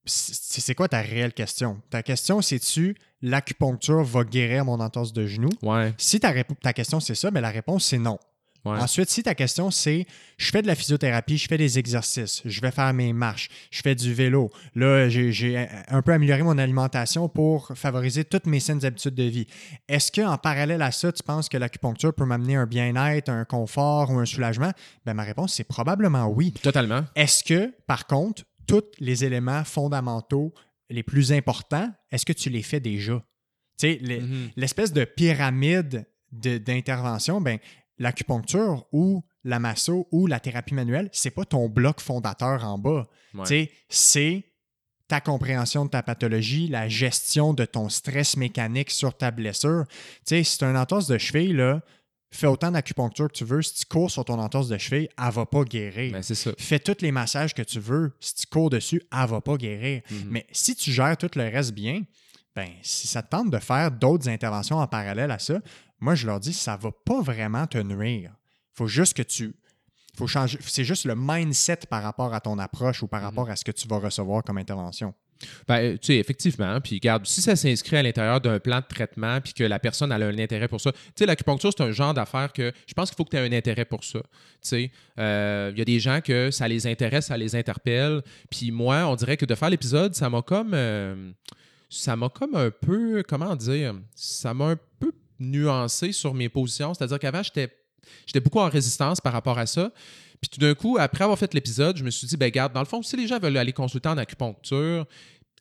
c'est 0.06 0.76
quoi 0.76 0.88
ta 0.88 1.02
réelle 1.02 1.34
question? 1.34 1.82
Ta 1.90 2.04
question, 2.04 2.42
c'est-tu 2.42 2.96
l'acupuncture 3.22 4.04
va 4.04 4.24
guérir 4.24 4.66
mon 4.66 4.80
entorse 4.80 5.14
de 5.14 5.26
genou? 5.26 5.50
Ouais, 5.64 5.94
Si 5.98 6.20
ta, 6.20 6.34
ta 6.44 6.74
question, 6.74 7.00
c'est 7.00 7.16
ça, 7.16 7.32
mais 7.32 7.42
la 7.42 7.50
réponse, 7.50 7.86
c'est 7.86 7.98
non. 7.98 8.20
ouais. 8.66 8.80
Ensuite, 8.80 9.10
si 9.10 9.24
ta 9.24 9.34
question, 9.36 9.72
c'est 9.72 10.06
je 10.38 10.52
fais 10.52 10.62
de 10.62 10.68
la 10.68 10.76
physiothérapie, 10.76 11.38
je 11.38 11.48
fais 11.48 11.58
des 11.58 11.80
exercices, 11.80 12.42
je 12.46 12.62
vais 12.62 12.72
faire 12.72 12.94
mes 12.94 13.14
marches, 13.14 13.50
je 13.72 13.82
fais 13.82 13.96
du 13.96 14.14
vélo. 14.14 14.52
Là, 14.76 15.10
j'ai- 15.10 15.68
un 15.88 16.02
peu 16.02 16.14
amélioré 16.14 16.44
mon 16.44 16.58
alimentation 16.58 17.28
pour 17.30 17.72
favoriser 17.76 18.26
toutes 18.26 18.46
mes 18.48 18.60
saines 18.60 18.86
habitudes 18.86 19.16
de 19.16 19.24
vie. 19.24 19.48
Est-ce 19.88 20.12
qu'en 20.12 20.38
parallèle 20.38 20.82
à 20.82 20.92
ça, 20.92 21.12
tu 21.12 21.24
penses 21.24 21.50
que 21.50 21.58
l'acupuncture 21.58 22.14
peut 22.14 22.26
m'amener 22.26 22.56
un 22.58 22.66
bien-être, 22.68 23.30
un 23.30 23.46
confort 23.46 24.12
ou 24.12 24.20
un 24.20 24.26
soulagement? 24.26 24.72
Ben, 25.06 25.14
ma 25.16 25.24
réponse, 25.24 25.54
c'est 25.54 25.64
probablement 25.64 26.28
oui. 26.28 26.52
Totalement. 26.62 27.06
Est-ce 27.16 27.44
que, 27.44 27.74
par 27.88 28.06
contre, 28.08 28.44
tous 28.68 28.84
les 29.00 29.24
éléments 29.26 29.64
fondamentaux 29.64 30.54
les 30.90 31.04
plus 31.04 31.32
importants, 31.32 31.92
est-ce 32.12 32.26
que 32.26 32.34
tu 32.34 32.50
les 32.50 32.62
fais 32.64 32.80
déjà? 32.80 33.24
Tu 33.78 33.88
sais, 33.88 34.00
les- 34.02 34.22
Mhm. 34.22 34.50
l'espèce 34.56 34.94
de 34.94 35.04
pyramide 35.04 36.08
de- 36.32 36.58
d'intervention, 36.58 37.42
ben, 37.42 37.60
l'acupuncture 37.98 38.86
ou 38.92 39.24
la 39.44 39.60
masso 39.60 40.08
ou 40.12 40.28
la 40.28 40.40
thérapie 40.40 40.74
manuelle, 40.74 41.10
c'est 41.12 41.32
pas 41.32 41.46
ton 41.46 41.70
bloc 41.70 42.00
fondateur 42.02 42.64
en 42.66 42.78
bas. 42.78 43.08
Ouais. 43.34 43.44
Tu 43.44 43.48
sais, 43.48 43.72
C'est 43.90 44.46
ta 45.08 45.22
compréhension 45.22 45.86
de 45.86 45.92
ta 45.92 46.02
pathologie, 46.02 46.68
la 46.68 46.90
gestion 46.90 47.54
de 47.54 47.64
ton 47.66 47.90
stress 47.90 48.38
mécanique 48.38 48.90
sur 48.90 49.16
ta 49.16 49.30
blessure. 49.32 49.86
Tu 49.88 49.94
sais, 50.26 50.44
si 50.44 50.58
tu 50.58 50.66
as 50.66 50.70
une 50.72 50.78
entorse 50.78 51.08
de 51.08 51.18
cheville, 51.20 51.54
là, 51.54 51.82
fais 52.36 52.48
autant 52.48 52.72
d'acupuncture 52.72 53.28
que 53.28 53.34
tu 53.38 53.46
veux. 53.46 53.62
Si 53.62 53.74
tu 53.76 53.86
cours 53.86 54.10
sur 54.12 54.26
ton 54.26 54.40
entorse 54.40 54.68
de 54.68 54.78
cheville, 54.78 55.10
elle 55.18 55.32
va 55.32 55.46
pas 55.46 55.64
guérir. 55.64 56.12
Ben, 56.14 56.22
ça. 56.24 56.52
Fais 56.58 56.80
tous 56.80 57.02
les 57.02 57.12
massages 57.12 57.54
que 57.54 57.62
tu 57.62 57.80
veux. 57.80 58.16
Si 58.20 58.36
tu 58.36 58.48
cours 58.48 58.70
dessus, 58.70 59.02
elle 59.12 59.28
va 59.30 59.42
pas 59.42 59.58
guérir. 59.58 60.02
Mhm. 60.12 60.28
Mais 60.30 60.48
si 60.52 60.76
tu 60.76 60.92
gères 60.92 61.18
tout 61.18 61.30
le 61.36 61.44
reste 61.44 61.72
bien, 61.74 62.02
ben, 62.56 62.70
si 62.82 63.08
ça 63.08 63.22
te 63.22 63.30
tente 63.30 63.50
de 63.52 63.60
faire 63.60 63.92
d'autres 63.92 64.30
interventions 64.30 64.78
en 64.78 64.88
parallèle 64.88 65.32
à 65.32 65.40
ça, 65.40 65.60
moi, 66.00 66.16
je 66.16 66.26
leur 66.28 66.40
dis, 66.40 66.54
ça 66.54 66.76
va 66.78 66.92
pas 66.92 67.22
vraiment 67.22 67.68
te 67.68 67.78
nuire. 67.78 68.34
faut 68.74 68.88
juste 68.88 69.14
que 69.16 69.24
tu. 69.24 69.56
faut 70.18 70.28
changer. 70.28 70.58
C'est 70.62 70.84
juste 70.86 71.06
le 71.06 71.14
mindset 71.16 71.80
par 71.90 72.02
rapport 72.04 72.34
à 72.34 72.40
ton 72.42 72.58
approche 72.60 73.04
ou 73.04 73.08
par 73.08 73.20
Mhm. 73.22 73.26
rapport 73.26 73.50
à 73.50 73.56
ce 73.58 73.64
que 73.66 73.72
tu 73.72 73.88
vas 73.88 73.98
recevoir 74.00 74.44
comme 74.44 74.58
intervention. 74.58 75.14
Ben, 75.68 75.98
tu 75.98 76.08
sais, 76.08 76.16
effectivement. 76.18 76.80
Puis, 76.82 76.96
regarde, 76.96 77.26
si 77.26 77.42
ça 77.42 77.56
s'inscrit 77.56 77.98
à 77.98 78.04
l'intérieur 78.04 78.40
d'un 78.42 78.60
plan 78.60 78.80
de 78.80 78.86
traitement, 78.88 79.42
puis 79.42 79.54
que 79.54 79.64
la 79.64 79.80
personne 79.80 80.12
a 80.12 80.16
un 80.16 80.38
intérêt 80.40 80.68
pour 80.68 80.80
ça. 80.82 80.92
Tu 80.92 81.00
sais, 81.18 81.26
l'acupuncture, 81.26 81.72
c'est 81.76 81.84
un 81.84 81.92
genre 81.92 82.14
d'affaire 82.14 82.54
que 82.54 82.72
je 82.88 82.94
pense 82.94 83.10
qu'il 83.10 83.18
faut 83.18 83.26
que 83.26 83.32
tu 83.32 83.38
aies 83.38 83.48
un 83.48 83.52
intérêt 83.52 83.86
pour 83.86 84.04
ça. 84.04 84.20
Tu 84.20 84.26
sais, 84.62 84.92
Euh, 85.20 85.72
il 85.74 85.80
y 85.80 85.82
a 85.82 85.86
des 85.86 86.00
gens 86.00 86.22
que 86.22 86.52
ça 86.52 86.68
les 86.68 86.88
intéresse, 86.88 87.28
ça 87.28 87.38
les 87.38 87.56
interpelle. 87.56 88.22
Puis, 88.50 88.72
moi, 88.72 89.06
on 89.08 89.16
dirait 89.16 89.38
que 89.38 89.46
de 89.46 89.56
faire 89.56 89.70
l'épisode, 89.70 90.16
ça 90.16 90.30
m'a 90.30 90.42
comme. 90.42 90.72
euh, 90.74 91.32
ça 91.90 92.16
m'a 92.16 92.30
comme 92.30 92.56
un 92.56 92.72
peu. 92.72 93.24
Comment 93.28 93.56
dire 93.56 93.94
Ça 94.16 94.54
m'a 94.54 94.70
un 94.70 94.78
peu 95.00 95.12
nuancé 95.40 96.12
sur 96.12 96.34
mes 96.34 96.50
positions. 96.50 96.94
C'est-à-dire 96.94 97.20
qu'avant, 97.20 97.44
j'étais 97.44 97.70
j'étais 98.26 98.40
beaucoup 98.40 98.60
en 98.60 98.70
résistance 98.70 99.20
par 99.22 99.34
rapport 99.34 99.58
à 99.58 99.66
ça. 99.66 99.92
Puis 100.48 100.60
tout 100.60 100.66
d'un 100.66 100.76
coup, 100.76 100.98
après 101.00 101.24
avoir 101.24 101.40
fait 101.40 101.54
l'épisode, 101.54 101.98
je 101.98 102.04
me 102.04 102.12
suis 102.12 102.28
dit, 102.28 102.38
ben 102.38 102.50
garde, 102.52 102.72
dans 102.74 102.80
le 102.82 102.86
fond, 102.86 103.02
si 103.02 103.18
les 103.18 103.26
gens 103.28 103.40
veulent 103.40 103.58
aller 103.58 103.74
consulter 103.74 104.10
en 104.10 104.18
acupuncture, 104.18 105.06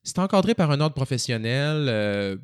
c'est 0.02 0.18
encadré 0.18 0.54
par 0.54 0.70
un 0.70 0.80
ordre 0.80 0.94
professionnel. 0.94 1.86
euh, 1.88 2.36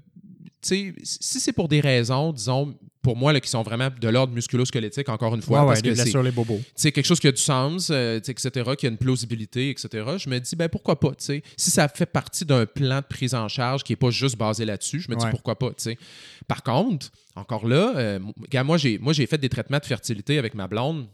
tu 0.62 0.68
sais, 0.68 0.94
si 1.02 1.40
c'est 1.40 1.52
pour 1.52 1.68
des 1.68 1.80
raisons, 1.80 2.32
disons, 2.32 2.74
pour 3.02 3.16
moi, 3.16 3.32
là, 3.32 3.40
qui 3.40 3.48
sont 3.48 3.62
vraiment 3.62 3.88
de 3.98 4.08
l'ordre 4.08 4.32
musculo-squelettique, 4.34 5.08
encore 5.08 5.34
une 5.34 5.40
fois, 5.40 5.60
Ouais, 5.62 5.66
parce 5.68 5.80
que 5.82 5.94
c'est 5.94 6.22
les 6.22 6.30
bobos. 6.30 6.60
quelque 6.76 7.02
chose 7.02 7.18
qui 7.20 7.28
a 7.28 7.32
du 7.32 7.40
sens, 7.40 7.88
euh, 7.90 8.18
etc., 8.26 8.70
qui 8.78 8.86
a 8.86 8.90
une 8.90 8.98
plausibilité, 8.98 9.70
etc., 9.70 9.88
je 10.18 10.28
me 10.28 10.38
dis, 10.38 10.56
ben 10.56 10.68
pourquoi 10.68 10.98
pas, 11.00 11.10
tu 11.10 11.24
sais. 11.24 11.42
Si 11.56 11.70
ça 11.70 11.88
fait 11.88 12.04
partie 12.06 12.44
d'un 12.44 12.66
plan 12.66 12.98
de 13.00 13.06
prise 13.06 13.34
en 13.34 13.48
charge 13.48 13.84
qui 13.84 13.92
n'est 13.92 13.96
pas 13.96 14.10
juste 14.10 14.36
basé 14.36 14.64
là-dessus, 14.66 15.00
je 15.00 15.10
me 15.10 15.16
dis 15.16 15.24
Ouais. 15.24 15.30
pourquoi 15.30 15.58
pas, 15.58 15.68
tu 15.70 15.74
sais. 15.78 15.98
Par 16.46 16.62
contre, 16.62 17.10
encore 17.36 17.66
là, 17.66 17.92
euh, 17.96 18.18
moi, 18.64 18.76
j'ai 18.78 19.26
fait 19.26 19.38
des 19.38 19.48
traitements 19.48 19.78
de 19.78 19.86
fertilité 19.86 20.38
avec 20.38 20.54
ma 20.54 20.66
blonde 20.68 21.06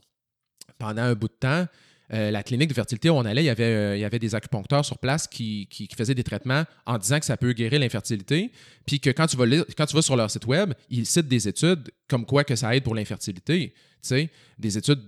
pendant 0.78 1.02
un 1.02 1.14
bout 1.14 1.28
de 1.28 1.34
temps. 1.38 1.66
Euh, 2.12 2.30
la 2.30 2.44
clinique 2.44 2.68
de 2.68 2.74
fertilité 2.74 3.10
où 3.10 3.14
on 3.14 3.24
allait, 3.24 3.43
il 3.43 3.47
y 3.47 3.51
avait, 3.51 3.64
euh, 3.64 3.97
il 3.97 4.01
y 4.01 4.05
avait 4.05 4.20
des 4.20 4.32
acupuncteurs 4.36 4.84
sur 4.84 4.97
place 4.98 5.26
qui, 5.26 5.66
qui- 5.68 5.88
qui 5.88 5.97
faisaient 5.97 6.14
des 6.14 6.22
traitements 6.22 6.62
en 6.86 6.98
disant 6.98 7.18
que 7.18 7.24
ça 7.24 7.36
peut 7.36 7.52
guérir 7.52 7.80
l'infertilité. 7.80 8.52
Puis 8.86 9.01
que 9.01 9.10
quand 9.10 9.26
tu, 9.26 9.36
vas 9.36 9.44
quand 9.76 9.86
tu 9.86 9.97
vas 9.97 10.02
sur 10.02 10.14
leur 10.14 10.30
site 10.30 10.47
web, 10.47 10.72
ils 10.88 11.05
citent 11.05 11.26
des 11.26 11.48
études 11.48 11.90
comme 12.09 12.24
quoi 12.24 12.44
que 12.44 12.55
ça 12.55 12.76
aide 12.76 12.84
pour 12.84 12.94
l'infertilité. 12.94 13.74
Tu 13.74 13.80
sais, 14.02 14.30
des 14.56 14.78
études 14.78 15.01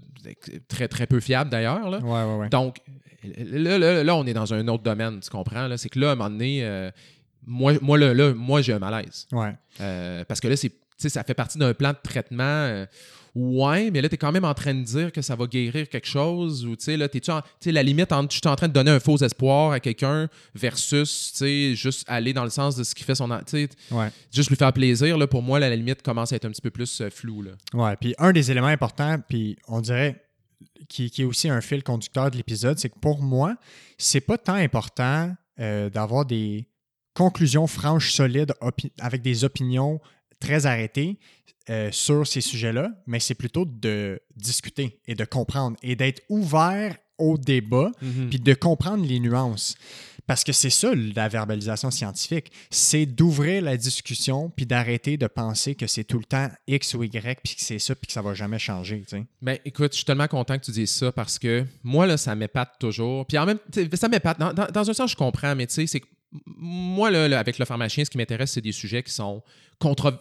très, 0.67 0.89
très 0.89 1.07
peu 1.07 1.21
fiables 1.21 1.51
d'ailleurs. 1.51 1.89
là. 1.89 1.99
Ouais, 2.01 2.25
ouais, 2.33 2.39
ouais. 2.41 2.49
Donc, 2.49 2.79
là, 3.23 3.79
là, 3.79 4.03
là, 4.03 4.17
on 4.17 4.27
est 4.27 4.35
dans 4.35 4.53
un 4.53 4.67
autre 4.67 4.83
domaine, 4.83 5.21
tu 5.21 5.31
comprends? 5.31 5.69
là? 5.69 5.77
C'est 5.79 5.91
que 5.91 6.01
là, 6.01 6.09
à 6.11 6.13
un 6.13 6.17
moment 6.17 6.31
donné, 6.31 6.65
euh, 6.65 6.91
moi, 7.47 7.75
moi, 7.81 7.97
là, 7.97 8.13
là, 8.13 8.35
moi 8.35 8.61
j'ai 8.61 8.73
un 8.73 8.81
malaise. 8.81 9.29
Ouais. 9.31 9.55
Parce 10.27 10.41
que 10.41 10.49
là, 10.49 10.57
c'est, 10.57 10.73
ça 11.09 11.23
fait 11.23 11.35
partie 11.35 11.59
d'un 11.59 11.75
plan 11.75 11.91
de 11.93 11.99
traitement. 12.03 12.87
Ouais, 13.39 13.91
mais 13.91 14.01
là, 14.03 14.09
tu 14.09 14.15
es 14.15 14.19
quand 14.19 14.33
même 14.33 14.45
en 14.45 14.55
train 14.55 14.75
de 14.75 14.83
dire 14.83 15.13
que 15.13 15.23
ça 15.23 15.37
va 15.37 15.47
guérir 15.47 15.89
quelque 15.89 16.07
chose. 16.07 16.65
Ou, 16.67 16.77
tu 16.77 16.85
sais, 16.85 16.97
là, 16.97 17.09
t'es-tu 17.09 17.31
en- 17.31 17.41
tu 17.43 17.47
sais, 17.61 17.73
la 17.73 17.83
limite 17.83 18.11
entre, 18.13 18.33
je 18.35 18.39
suis 18.43 18.49
en 18.49 18.57
train 18.57 18.69
de 18.69 18.73
donner 18.73 18.91
un 18.91 19.01
faux 19.01 19.17
espoir 19.19 19.73
à 19.73 19.81
quelqu'un 19.81 20.29
versus, 20.55 21.33
tu 21.33 21.39
sais, 21.39 21.75
juste 21.75 22.05
aller 22.09 22.33
dans 22.33 22.45
le 22.45 22.51
sens 22.51 22.77
de 22.77 22.85
ce 22.85 22.95
qui 22.95 23.05
fait 23.05 23.15
son. 23.15 23.31
en- 23.31 23.39
Tu 23.39 23.45
sais, 23.47 23.69
Ouais. 23.91 24.09
juste 24.33 24.49
lui 24.51 24.57
faire 24.57 24.73
plaisir, 24.73 25.17
là, 25.19 25.27
pour 25.27 25.43
moi, 25.43 25.59
là, 25.61 25.69
la 25.71 25.77
limite 25.77 26.03
commence 26.03 26.33
à 26.33 26.37
être 26.37 26.45
un 26.45 26.51
petit 26.51 26.63
peu 26.63 26.71
plus 26.71 27.01
euh, 27.01 27.11
floue, 27.11 27.43
là. 27.43 27.53
Ouais, 27.75 27.97
puis 27.97 28.15
un 28.19 28.33
des 28.33 28.51
éléments 28.51 28.67
importants, 28.69 29.19
puis 29.29 29.57
on 29.69 29.81
dirait 29.81 30.23
qui, 30.89 31.11
qui 31.11 31.23
est 31.23 31.25
aussi 31.25 31.49
un 31.49 31.61
fil 31.61 31.83
conducteur 31.83 32.31
de 32.31 32.37
l'épisode, 32.37 32.79
c'est 32.79 32.89
que 32.89 32.99
pour 32.99 33.23
moi, 33.23 33.55
c'est 33.99 34.21
pas 34.21 34.39
tant 34.39 34.55
important 34.55 35.35
euh, 35.61 35.91
d'avoir 35.91 36.25
des 36.25 36.69
conclusions 37.15 37.67
franches, 37.67 38.13
solides, 38.13 38.53
avec 39.01 39.23
des 39.23 39.45
opinions 39.45 40.01
très 40.41 40.67
arrêtées 40.67 41.19
euh, 41.71 41.91
sur 41.93 42.27
ces 42.27 42.41
sujets-là, 42.41 42.91
mais 43.07 43.21
c'est 43.21 43.35
plutôt 43.35 43.65
de 43.65 44.21
discuter 44.37 44.99
et 45.07 45.15
de 45.15 45.25
comprendre 45.25 45.77
et 45.83 45.97
d'être 45.97 46.23
ouvert 46.29 46.97
au 47.19 47.37
débat, 47.37 47.91
puis 48.31 48.39
de 48.39 48.55
comprendre 48.55 49.05
les 49.05 49.19
nuances. 49.19 49.75
Parce 50.29 50.45
que 50.45 50.53
c'est 50.53 50.71
ça 50.71 50.93
la 50.95 51.27
verbalisation 51.29 51.91
scientifique, 51.91 52.53
c'est 52.71 53.07
d'ouvrir 53.07 53.63
la 53.63 53.77
discussion 53.79 54.51
puis 54.55 54.67
d'arrêter 54.67 55.17
de 55.17 55.27
penser 55.27 55.75
que 55.75 55.87
c'est 55.87 56.05
tout 56.05 56.19
le 56.19 56.25
temps 56.25 56.49
X 56.69 56.95
ou 56.95 57.03
Y 57.03 57.41
puis 57.43 57.55
que 57.57 57.63
c'est 57.63 57.79
ça 57.79 57.95
puis 57.95 58.07
que 58.07 58.13
ça 58.13 58.21
va 58.23 58.35
jamais 58.35 58.59
changer. 58.59 59.01
tu 59.09 59.17
sais. 59.17 59.25
Ben, 59.41 59.59
écoute, 59.65 59.93
je 59.93 59.97
suis 59.97 60.05
tellement 60.05 60.29
content 60.29 60.59
que 60.59 60.65
tu 60.67 60.71
dises 60.71 60.91
ça 60.93 61.11
parce 61.13 61.39
que 61.39 61.65
moi, 61.83 62.07
là, 62.07 62.17
ça 62.19 62.35
m'épate 62.35 62.79
toujours. 62.79 63.27
Puis 63.27 63.39
en 63.39 63.47
même 63.47 63.59
sais, 63.73 63.89
ça 63.97 64.09
m'épate. 64.09 64.39
Dans, 64.39 64.53
dans- 64.53 64.67
dans 64.71 64.91
un 64.91 64.93
sens, 64.93 65.11
je 65.11 65.17
comprends, 65.17 65.57
mais 65.57 65.67
tu 65.67 65.75
sais, 65.75 65.87
c'est 65.87 66.03
moi, 66.45 67.11
là, 67.11 67.27
là, 67.29 67.39
avec 67.39 67.59
le 67.59 67.65
pharmacien, 67.65 68.05
ce 68.05 68.11
qui 68.11 68.19
m'intéresse, 68.19 68.53
c'est 68.53 68.61
des 68.61 68.73
sujets 68.73 69.03
qui 69.03 69.13
sont, 69.13 69.43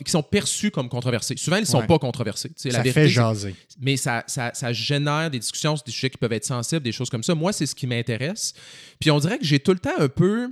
qui 0.05 0.11
sont 0.11 0.23
perçus 0.23 0.71
comme 0.71 0.87
controversés. 0.87 1.35
Souvent, 1.37 1.57
ils 1.57 1.61
ne 1.61 1.65
sont 1.65 1.79
Ouais. 1.79 1.87
pas 1.87 1.99
controversés. 1.99 2.51
La 2.65 2.71
Ça 2.71 2.77
vérité, 2.81 2.91
fait 2.93 3.09
jaser. 3.09 3.55
mais 3.81 3.97
ça, 3.97 4.23
ça, 4.27 4.51
ça 4.53 4.71
génère 4.71 5.29
des 5.29 5.39
discussions 5.39 5.75
sur 5.75 5.83
des 5.85 5.91
sujets 5.91 6.09
qui 6.09 6.17
peuvent 6.17 6.31
être 6.33 6.45
sensibles, 6.45 6.81
des 6.81 6.91
choses 6.93 7.09
comme 7.09 7.23
ça. 7.23 7.35
Moi, 7.35 7.51
c'est 7.51 7.65
ce 7.65 7.75
qui 7.75 7.87
m'intéresse. 7.87 8.53
Puis 8.99 9.11
on 9.11 9.19
dirait 9.19 9.37
que 9.37 9.43
j'ai 9.45 9.59
tout 9.59 9.73
le 9.73 9.79
temps 9.79 9.97
un 9.97 10.07
peu. 10.07 10.49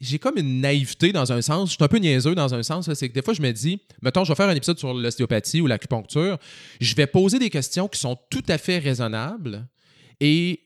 J'ai 0.00 0.18
comme 0.18 0.38
une 0.38 0.60
naïveté 0.62 1.12
dans 1.12 1.30
un 1.30 1.42
sens. 1.42 1.68
Je 1.70 1.74
suis 1.74 1.84
un 1.84 1.88
peu 1.88 1.98
niaiseux 1.98 2.34
dans 2.34 2.54
un 2.54 2.62
sens. 2.62 2.88
là. 2.88 2.94
C'est 2.94 3.08
que 3.10 3.14
des 3.14 3.20
fois, 3.22 3.34
je 3.34 3.42
me 3.42 3.52
dis, 3.52 3.80
mettons, 4.02 4.24
je 4.24 4.32
vais 4.32 4.36
faire 4.36 4.48
un 4.48 4.54
épisode 4.56 4.78
sur 4.78 4.94
l'ostéopathie 4.94 5.60
ou 5.60 5.66
l'acupuncture. 5.66 6.38
Je 6.80 6.94
vais 6.94 7.06
poser 7.06 7.38
des 7.38 7.50
questions 7.50 7.86
qui 7.86 8.00
sont 8.00 8.18
tout 8.30 8.42
à 8.48 8.56
fait 8.56 8.78
raisonnables. 8.78 9.68
Et, 10.18 10.62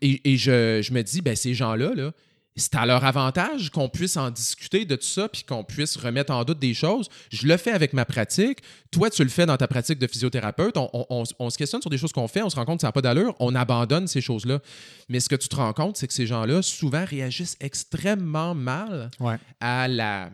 et, 0.00 0.32
et 0.32 0.36
je, 0.38 0.80
je 0.82 0.92
me 0.92 1.02
dis, 1.02 1.20
ben, 1.20 1.36
ces 1.36 1.52
gens-là, 1.54 1.92
là, 1.94 2.12
c'est 2.56 2.76
à 2.76 2.86
leur 2.86 3.04
avantage 3.04 3.70
qu'on 3.70 3.88
puisse 3.88 4.16
en 4.16 4.30
discuter 4.30 4.84
de 4.84 4.94
tout 4.94 5.02
ça 5.06 5.28
puis 5.28 5.42
qu'on 5.42 5.64
puisse 5.64 5.96
remettre 5.96 6.32
en 6.32 6.44
doute 6.44 6.60
des 6.60 6.72
choses. 6.74 7.08
Je 7.32 7.48
le 7.48 7.56
fais 7.56 7.72
avec 7.72 7.92
ma 7.92 8.04
pratique. 8.04 8.58
Toi, 8.92 9.10
tu 9.10 9.24
le 9.24 9.28
fais 9.30 9.44
dans 9.44 9.56
ta 9.56 9.66
pratique 9.66 9.98
de 9.98 10.06
physiothérapeute. 10.06 10.76
On, 10.76 10.88
on- 10.92 11.06
on- 11.10 11.24
on 11.40 11.50
se 11.50 11.58
questionne 11.58 11.80
sur 11.80 11.90
des 11.90 11.98
choses 11.98 12.12
qu'on 12.12 12.28
fait, 12.28 12.42
on 12.42 12.50
se 12.50 12.54
rend 12.56 12.64
compte 12.64 12.78
que 12.78 12.82
ça 12.82 12.88
n'a 12.88 12.92
pas 12.92 13.02
d'allure, 13.02 13.34
on 13.40 13.54
abandonne 13.56 14.06
ces 14.06 14.20
choses-là. 14.20 14.60
Mais 15.08 15.18
ce 15.18 15.28
que 15.28 15.34
tu 15.34 15.48
te 15.48 15.56
rends 15.56 15.72
compte, 15.72 15.96
c'est 15.96 16.06
que 16.06 16.12
ces 16.14 16.26
gens-là, 16.28 16.62
souvent, 16.62 17.04
réagissent 17.04 17.56
extrêmement 17.60 18.54
mal 18.54 19.10
Ouais. 19.18 19.36
à 19.60 19.88
la. 19.88 20.30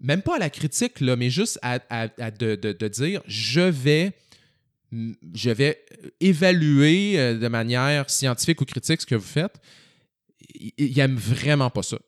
Même 0.00 0.22
pas 0.22 0.36
à 0.36 0.38
la 0.38 0.48
critique, 0.48 1.00
là, 1.00 1.16
mais 1.16 1.28
juste 1.28 1.58
à, 1.60 1.80
à- 1.90 2.08
à 2.18 2.30
de, 2.30 2.54
de- 2.54 2.72
de 2.72 2.88
dire 2.88 3.20
je 3.26 3.60
vais. 3.60 4.12
Je 5.34 5.50
vais 5.50 5.84
évaluer 6.18 7.18
euh, 7.18 7.38
de 7.38 7.48
manière 7.48 8.08
scientifique 8.08 8.60
ou 8.60 8.64
critique 8.64 9.00
ce 9.02 9.06
que 9.06 9.14
vous 9.16 9.26
faites. 9.26 9.56
Ils 10.54 10.98
aiment 10.98 11.16
vraiment 11.16 11.70
pas 11.70 11.82
ça. 11.82 11.98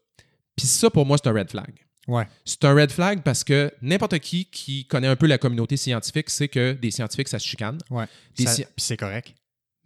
Puis 0.56 0.66
ça, 0.66 0.90
pour 0.90 1.06
moi, 1.06 1.16
c'est 1.22 1.28
un 1.28 1.32
red 1.32 1.50
flag. 1.50 1.72
Ouais. 2.08 2.26
C'est 2.44 2.64
un 2.64 2.74
red 2.74 2.90
flag 2.90 3.22
parce 3.22 3.44
que 3.44 3.72
n'importe 3.82 4.18
qui 4.18 4.46
qui 4.46 4.86
connaît 4.86 5.06
un 5.06 5.16
peu 5.16 5.26
la 5.26 5.38
communauté 5.38 5.76
scientifique 5.76 6.30
sait 6.30 6.48
que 6.48 6.72
des 6.72 6.90
scientifiques, 6.90 7.28
ça 7.28 7.38
se 7.38 7.46
chicane. 7.46 7.78
Ouais. 7.90 8.06
Puis 8.34 8.46
c'est 8.76 8.96
correct. 8.96 9.34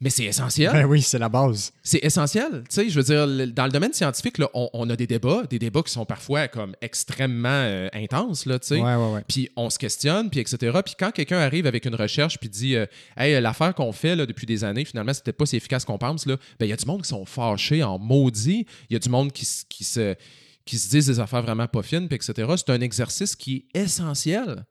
Mais 0.04 0.10
c'est 0.10 0.24
essentiel. 0.24 0.70
Ben 0.70 0.84
oui, 0.84 1.00
c'est 1.00 1.18
la 1.18 1.30
base. 1.30 1.72
C'est 1.82 2.04
essentiel. 2.04 2.62
Tu 2.68 2.74
sais, 2.74 2.90
je 2.90 3.00
veux 3.00 3.02
dire, 3.02 3.26
dans 3.54 3.64
le 3.64 3.70
domaine 3.70 3.94
scientifique, 3.94 4.36
là, 4.36 4.50
on, 4.52 4.68
on 4.74 4.90
a 4.90 4.96
des 4.96 5.06
débats, 5.06 5.44
des 5.48 5.58
débats 5.58 5.82
qui 5.82 5.92
sont 5.92 6.04
parfois 6.04 6.46
comme 6.46 6.76
extrêmement 6.82 7.48
euh, 7.48 7.88
intenses, 7.94 8.44
là, 8.44 8.58
tu 8.58 8.66
sais. 8.66 8.80
Ouais, 8.80 8.94
ouais, 8.96 9.12
ouais. 9.14 9.24
Puis 9.26 9.48
on 9.56 9.70
se 9.70 9.78
questionne, 9.78 10.28
puis 10.28 10.40
etc. 10.40 10.78
Puis 10.84 10.94
quand 10.98 11.10
quelqu'un 11.10 11.38
arrive 11.38 11.66
avec 11.66 11.86
une 11.86 11.94
recherche 11.94 12.38
puis 12.38 12.50
dit 12.50 12.76
euh, 12.76 12.84
Hey, 13.16 13.40
l'affaire 13.40 13.74
qu'on 13.74 13.92
fait 13.92 14.14
là, 14.14 14.26
depuis 14.26 14.44
des 14.44 14.62
années, 14.62 14.84
finalement, 14.84 15.14
c'était 15.14 15.32
pas 15.32 15.46
si 15.46 15.56
efficace 15.56 15.86
qu'on 15.86 15.96
pense, 15.96 16.26
là, 16.26 16.36
ben 16.60 16.66
il 16.66 16.68
y 16.68 16.74
a 16.74 16.76
du 16.76 16.84
monde 16.84 17.00
qui 17.00 17.08
sont 17.08 17.24
fâchés 17.24 17.82
en 17.82 17.98
maudit. 17.98 18.66
Il 18.90 18.92
y 18.92 18.96
a 18.96 18.98
du 18.98 19.08
monde 19.08 19.32
qui, 19.32 19.48
qui 19.70 19.84
se 19.84 20.14
qui 20.66 20.78
se 20.78 20.90
disent 20.90 21.06
des 21.06 21.20
affaires 21.20 21.42
vraiment 21.42 21.66
pas 21.66 21.82
fines, 21.82 22.08
puis 22.08 22.16
etc. 22.16 22.52
C'est 22.58 22.70
un 22.70 22.80
exercice 22.82 23.36
qui 23.36 23.66
est 23.74 23.80
essentiel. 23.80 24.64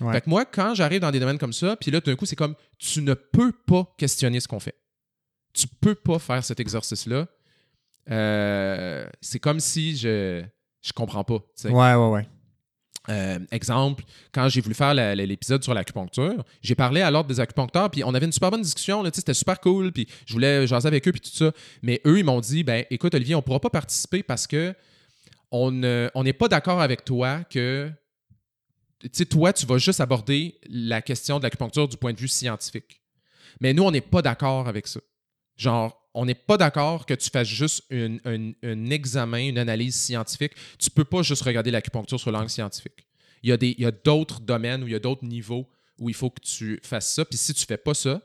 Ouais. 0.00 0.12
Fait 0.12 0.20
que 0.22 0.30
moi, 0.30 0.44
quand 0.44 0.74
j'arrive 0.74 1.00
dans 1.00 1.10
des 1.10 1.20
domaines 1.20 1.38
comme 1.38 1.52
ça, 1.52 1.76
puis 1.76 1.90
là, 1.90 2.00
tout 2.00 2.10
d'un 2.10 2.16
coup, 2.16 2.26
c'est 2.26 2.36
comme 2.36 2.54
tu 2.78 3.02
ne 3.02 3.14
peux 3.14 3.52
pas 3.52 3.92
questionner 3.98 4.40
ce 4.40 4.48
qu'on 4.48 4.60
fait. 4.60 4.74
Tu 5.54 5.66
peux 5.80 5.94
pas 5.94 6.18
faire 6.18 6.44
cet 6.44 6.60
exercice-là. 6.60 7.26
Euh, 8.10 9.06
c'est 9.20 9.38
comme 9.38 9.60
si 9.60 9.96
je 9.96 10.42
je 10.80 10.92
comprends 10.92 11.24
pas. 11.24 11.40
Ouais, 11.64 11.94
ouais, 11.94 12.08
ouais. 12.10 12.28
Euh, 13.10 13.38
exemple, 13.50 14.04
quand 14.32 14.48
j'ai 14.48 14.60
voulu 14.60 14.74
faire 14.74 14.94
l'épisode 14.94 15.62
sur 15.64 15.72
l'acupuncture, 15.72 16.44
j'ai 16.62 16.74
parlé 16.74 17.00
à 17.00 17.10
l'ordre 17.10 17.28
des 17.28 17.40
acupuncteurs, 17.40 17.90
puis 17.90 18.04
on 18.04 18.12
avait 18.14 18.26
une 18.26 18.32
super 18.32 18.50
bonne 18.50 18.60
discussion, 18.62 19.02
c'était 19.14 19.32
super 19.34 19.60
cool, 19.60 19.92
puis 19.92 20.06
je 20.26 20.32
voulais 20.34 20.66
jaser 20.66 20.88
avec 20.88 21.08
eux, 21.08 21.12
puis 21.12 21.20
tout 21.22 21.30
ça. 21.30 21.52
Mais 21.82 22.02
eux, 22.06 22.18
ils 22.18 22.24
m'ont 22.24 22.40
dit, 22.40 22.64
ben 22.64 22.84
écoute, 22.90 23.14
Olivier, 23.14 23.34
on 23.34 23.40
pourra 23.42 23.60
pas 23.60 23.70
participer 23.70 24.22
parce 24.22 24.46
que 24.46 24.74
on 25.50 25.70
ne- 25.70 26.10
on 26.14 26.22
n'est 26.22 26.34
pas 26.34 26.48
d'accord 26.48 26.82
avec 26.82 27.04
toi 27.04 27.44
que, 27.44 27.90
tu 29.00 29.08
sais, 29.12 29.26
toi, 29.26 29.52
tu 29.52 29.66
vas 29.66 29.78
juste 29.78 30.00
aborder 30.00 30.58
la 30.68 31.02
question 31.02 31.38
de 31.38 31.44
l'acupuncture 31.44 31.88
du 31.88 31.96
point 31.96 32.12
de 32.12 32.18
vue 32.18 32.28
scientifique. 32.28 33.00
Mais 33.60 33.72
nous, 33.72 33.84
on 33.84 33.90
n'est 33.90 34.00
pas 34.00 34.22
d'accord 34.22 34.68
avec 34.68 34.86
ça. 34.86 35.00
Genre, 35.56 35.98
on 36.14 36.24
n'est 36.24 36.34
pas 36.34 36.56
d'accord 36.56 37.06
que 37.06 37.14
tu 37.14 37.30
fasses 37.30 37.48
juste 37.48 37.84
un, 37.92 38.90
examen, 38.90 39.48
une 39.48 39.58
analyse 39.58 39.94
scientifique. 39.94 40.52
Tu 40.78 40.90
peux 40.90 41.04
pas 41.04 41.22
juste 41.22 41.42
regarder 41.42 41.70
l'acupuncture 41.70 42.18
sur 42.18 42.32
l'angle 42.32 42.50
scientifique. 42.50 43.06
Il 43.42 43.50
y 43.50 43.84
a, 43.84 43.90
d'autres 43.90 44.40
domaines 44.40 44.82
où 44.82 44.88
il 44.88 44.92
y 44.92 44.96
a 44.96 45.00
d'autres 45.00 45.24
niveaux 45.24 45.68
où 45.98 46.08
il 46.08 46.14
faut 46.14 46.30
que 46.30 46.40
tu 46.40 46.80
fasses 46.82 47.12
ça. 47.12 47.24
Puis 47.24 47.38
si 47.38 47.54
tu 47.54 47.64
fais 47.66 47.76
pas 47.76 47.94
ça, 47.94 48.20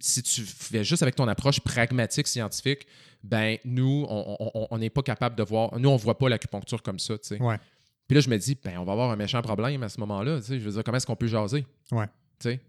si 0.00 0.22
tu 0.22 0.42
fais 0.42 0.84
juste 0.84 1.02
avec 1.02 1.14
ton 1.14 1.28
approche 1.28 1.60
pragmatique 1.60 2.26
scientifique, 2.26 2.86
ben 3.22 3.58
nous, 3.64 4.06
on- 4.08 4.78
n'est 4.78 4.90
pas 4.90 5.02
capable 5.02 5.36
de 5.36 5.42
voir. 5.42 5.78
Nous, 5.78 5.88
on 5.88 5.96
voit 5.96 6.18
pas 6.18 6.28
l'acupuncture 6.28 6.82
comme 6.82 6.98
ça, 6.98 7.16
tu 7.16 7.28
sais. 7.28 7.40
Ouais. 7.40 7.58
Puis 8.06 8.14
là, 8.14 8.20
je 8.20 8.28
me 8.28 8.36
dis, 8.36 8.56
ben, 8.62 8.78
on 8.78 8.84
va 8.84 8.92
avoir 8.92 9.10
un 9.10 9.16
méchant 9.16 9.40
problème 9.42 9.82
à 9.82 9.88
ce 9.88 9.98
moment-là. 10.00 10.40
tu 10.40 10.46
sais. 10.46 10.60
Je 10.60 10.64
veux 10.64 10.72
dire, 10.72 10.84
comment 10.84 10.96
est-ce 10.96 11.06
qu'on 11.06 11.16
peut 11.16 11.26
jaser? 11.26 11.64
Ouais. 11.90 12.06
Tu 12.38 12.50
sais? 12.50 12.60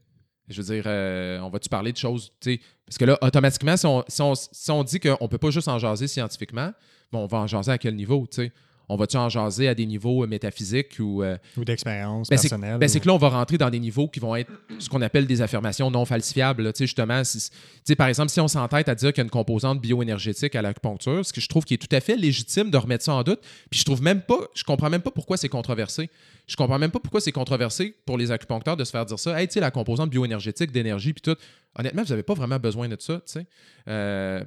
Je 0.48 0.62
veux 0.62 0.76
dire, 0.76 0.84
euh, 0.86 1.40
on 1.40 1.50
va-tu 1.50 1.70
parler 1.70 1.92
de 1.92 1.98
choses, 1.98 2.32
tu 2.40 2.54
sais? 2.54 2.62
Parce 2.86 2.98
que 2.98 3.06
là, 3.06 3.18
automatiquement, 3.22 3.76
si 3.76 3.86
on, 3.88 4.04
si 4.08 4.22
on, 4.22 4.36
si 4.36 4.72
on 4.72 4.84
dit 4.84 5.00
qu'on 5.00 5.18
ne 5.20 5.28
peut 5.28 5.40
pas 5.40 5.50
juste 5.50 5.68
en 5.68 5.80
jaser 5.80 6.08
scientifiquement, 6.08 6.72
bon, 7.12 7.24
on 7.24 7.28
va 7.28 7.40
en 7.40 7.48
jaser 7.48 7.72
à 7.72 7.78
quel 7.78 7.96
niveau, 7.96 8.28
tu 8.30 8.44
sais? 8.44 8.52
On 8.90 8.96
va-tu 8.98 9.18
en 9.18 9.30
jaser 9.30 9.68
à 9.68 9.76
des 9.76 9.86
niveaux 9.86 10.24
euh, 10.24 10.28
métaphysiques 10.28 10.98
ou... 11.00 11.24
euh, 11.24 11.38
Ou 11.58 11.66
d'expérience 11.66 12.30
ben, 12.30 12.38
c'est 12.38 12.50
personnelle. 12.50 12.78
ben, 12.78 12.88
c'est 12.88 13.00
que 13.00 13.08
là, 13.08 13.14
on 13.14 13.18
va 13.18 13.30
rentrer 13.30 13.58
dans 13.58 13.70
des 13.70 13.80
niveaux 13.80 14.08
qui 14.08 14.20
vont 14.20 14.36
être 14.36 14.52
ce 14.80 14.90
qu'on 14.90 15.02
appelle 15.02 15.26
des 15.28 15.42
affirmations 15.42 15.90
non 15.90 16.06
falsifiables. 16.06 16.64
là. 16.64 16.72
Justement, 16.78 17.24
si- 17.24 17.50
par 17.96 18.08
exemple, 18.08 18.30
si 18.30 18.40
on 18.40 18.48
s'entête 18.48 18.88
à 18.90 18.96
dire 18.96 19.12
qu'il 19.14 19.20
y 19.20 19.22
a 19.22 19.26
une 19.26 19.30
composante 19.30 19.82
bioénergétique 19.82 20.56
à 20.56 20.62
l'acupuncture, 20.62 21.26
ce 21.26 21.34
que 21.34 21.42
je 21.42 21.48
trouve 21.48 21.66
qui 21.66 21.74
est 21.74 21.78
tout 21.78 21.94
à 21.96 22.00
fait 22.00 22.16
légitime 22.16 22.70
de 22.72 22.78
remettre 22.78 23.04
ça 23.04 23.14
en 23.14 23.24
doute, 23.24 23.40
puis 23.70 23.80
je 23.80 23.86
trouve 23.86 24.02
même 24.02 24.22
pas, 24.22 24.40
je 24.54 24.64
comprends 24.64 24.90
même 24.90 25.02
pas 25.02 25.12
pourquoi 25.12 25.38
c'est 25.38 25.50
controversé. 25.50 26.10
Je 26.48 26.56
comprends 26.56 26.78
même 26.78 26.92
pas 26.92 27.00
pourquoi 27.00 27.22
c'est 27.22 27.32
controversé 27.32 27.96
pour 28.06 28.18
les 28.20 28.30
acupuncteurs 28.32 28.78
de 28.78 28.84
se 28.84 28.92
faire 28.92 29.06
dire 29.06 29.18
ça. 29.18 29.40
Hey, 29.42 29.48
tu 29.48 29.54
sais, 29.56 29.60
la 29.60 29.72
composante 29.72 30.12
bioénergétique 30.12 30.72
d'énergie, 30.72 31.12
puis 31.14 31.22
tout. 31.22 31.36
Honnêtement, 31.78 32.04
vous 32.04 32.10
n'avez 32.10 32.24
pas 32.24 32.36
vraiment 32.36 32.58
besoin 32.60 32.88
de 32.88 32.96
ça, 33.00 33.16
tu 33.16 33.22
sais. 33.34 33.46
Euh, 33.88 34.44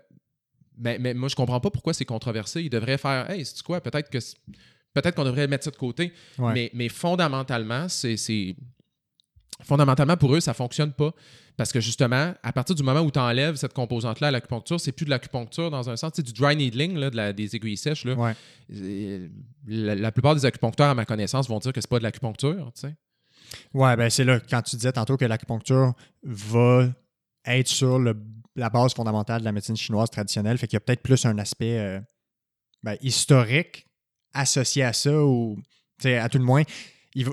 mais, 0.78 0.98
mais 0.98 1.14
moi, 1.14 1.28
je 1.28 1.36
comprends 1.36 1.60
pas 1.60 1.70
pourquoi 1.70 1.92
c'est 1.94 2.04
controversé. 2.04 2.62
Ils 2.62 2.70
devraient 2.70 2.98
faire, 2.98 3.30
hey, 3.30 3.44
c'est 3.44 3.62
quoi, 3.62 3.80
peut-être 3.80 4.10
que. 4.10 4.18
Peut-être 4.94 5.14
qu'on 5.14 5.24
devrait 5.24 5.46
mettre 5.46 5.64
ça 5.64 5.70
de 5.70 5.76
côté. 5.76 6.12
Ouais. 6.38 6.52
Mais, 6.54 6.70
mais 6.74 6.88
fondamentalement, 6.88 7.88
c'est. 7.88 8.56
Fondamentalement, 9.64 10.16
pour 10.16 10.34
eux, 10.34 10.40
ça 10.40 10.54
fonctionne 10.54 10.92
pas. 10.92 11.12
Parce 11.56 11.72
que 11.72 11.80
justement, 11.80 12.32
à 12.44 12.52
partir 12.52 12.76
du 12.76 12.84
moment 12.84 13.00
où 13.00 13.10
tu 13.10 13.18
enlèves 13.18 13.56
cette 13.56 13.72
composante-là 13.72 14.28
à 14.28 14.30
l'acupuncture, 14.30 14.78
c'est 14.78 14.92
plus 14.92 15.04
de 15.04 15.10
l'acupuncture 15.10 15.70
dans 15.72 15.90
un 15.90 15.96
sens. 15.96 16.12
C'est 16.14 16.22
du 16.22 16.32
dry 16.32 16.54
needling, 16.54 16.96
là, 16.96 17.10
de 17.10 17.16
la- 17.16 17.32
des 17.32 17.56
aiguilles 17.56 17.76
sèches. 17.76 18.04
Là. 18.04 18.14
Ouais. 18.14 18.34
La, 19.66 19.94
la 19.96 20.12
plupart 20.12 20.36
des 20.36 20.44
acupuncteurs, 20.46 20.88
à 20.90 20.94
ma 20.94 21.04
connaissance, 21.04 21.48
vont 21.48 21.58
dire 21.58 21.72
que 21.72 21.80
c'est 21.80 21.90
pas 21.90 21.98
de 21.98 22.04
l'acupuncture. 22.04 22.70
Ouais, 23.74 23.96
ben 23.96 24.08
c'est 24.10 24.24
là, 24.24 24.38
quand 24.40 24.62
tu 24.62 24.76
disais 24.76 24.92
tantôt 24.92 25.16
que 25.16 25.24
l'acupuncture 25.24 25.94
va 26.22 26.88
être 27.44 27.68
sur 27.68 27.98
le- 27.98 28.16
la 28.58 28.70
base 28.70 28.94
fondamentale 28.94 29.40
de 29.40 29.44
la 29.44 29.52
médecine 29.52 29.76
chinoise 29.76 30.10
traditionnelle, 30.10 30.58
fait 30.58 30.66
qu'il 30.66 30.76
y 30.76 30.78
a 30.78 30.80
peut-être 30.80 31.02
plus 31.02 31.24
un 31.26 31.38
aspect 31.38 31.78
euh, 31.78 32.00
ben, 32.82 32.96
historique 33.02 33.86
associé 34.34 34.84
à 34.84 34.92
ça, 34.92 35.22
ou 35.24 35.56
tu 36.00 36.08
sais, 36.08 36.18
à 36.18 36.28
tout 36.28 36.38
le 36.38 36.44
moins, 36.44 36.62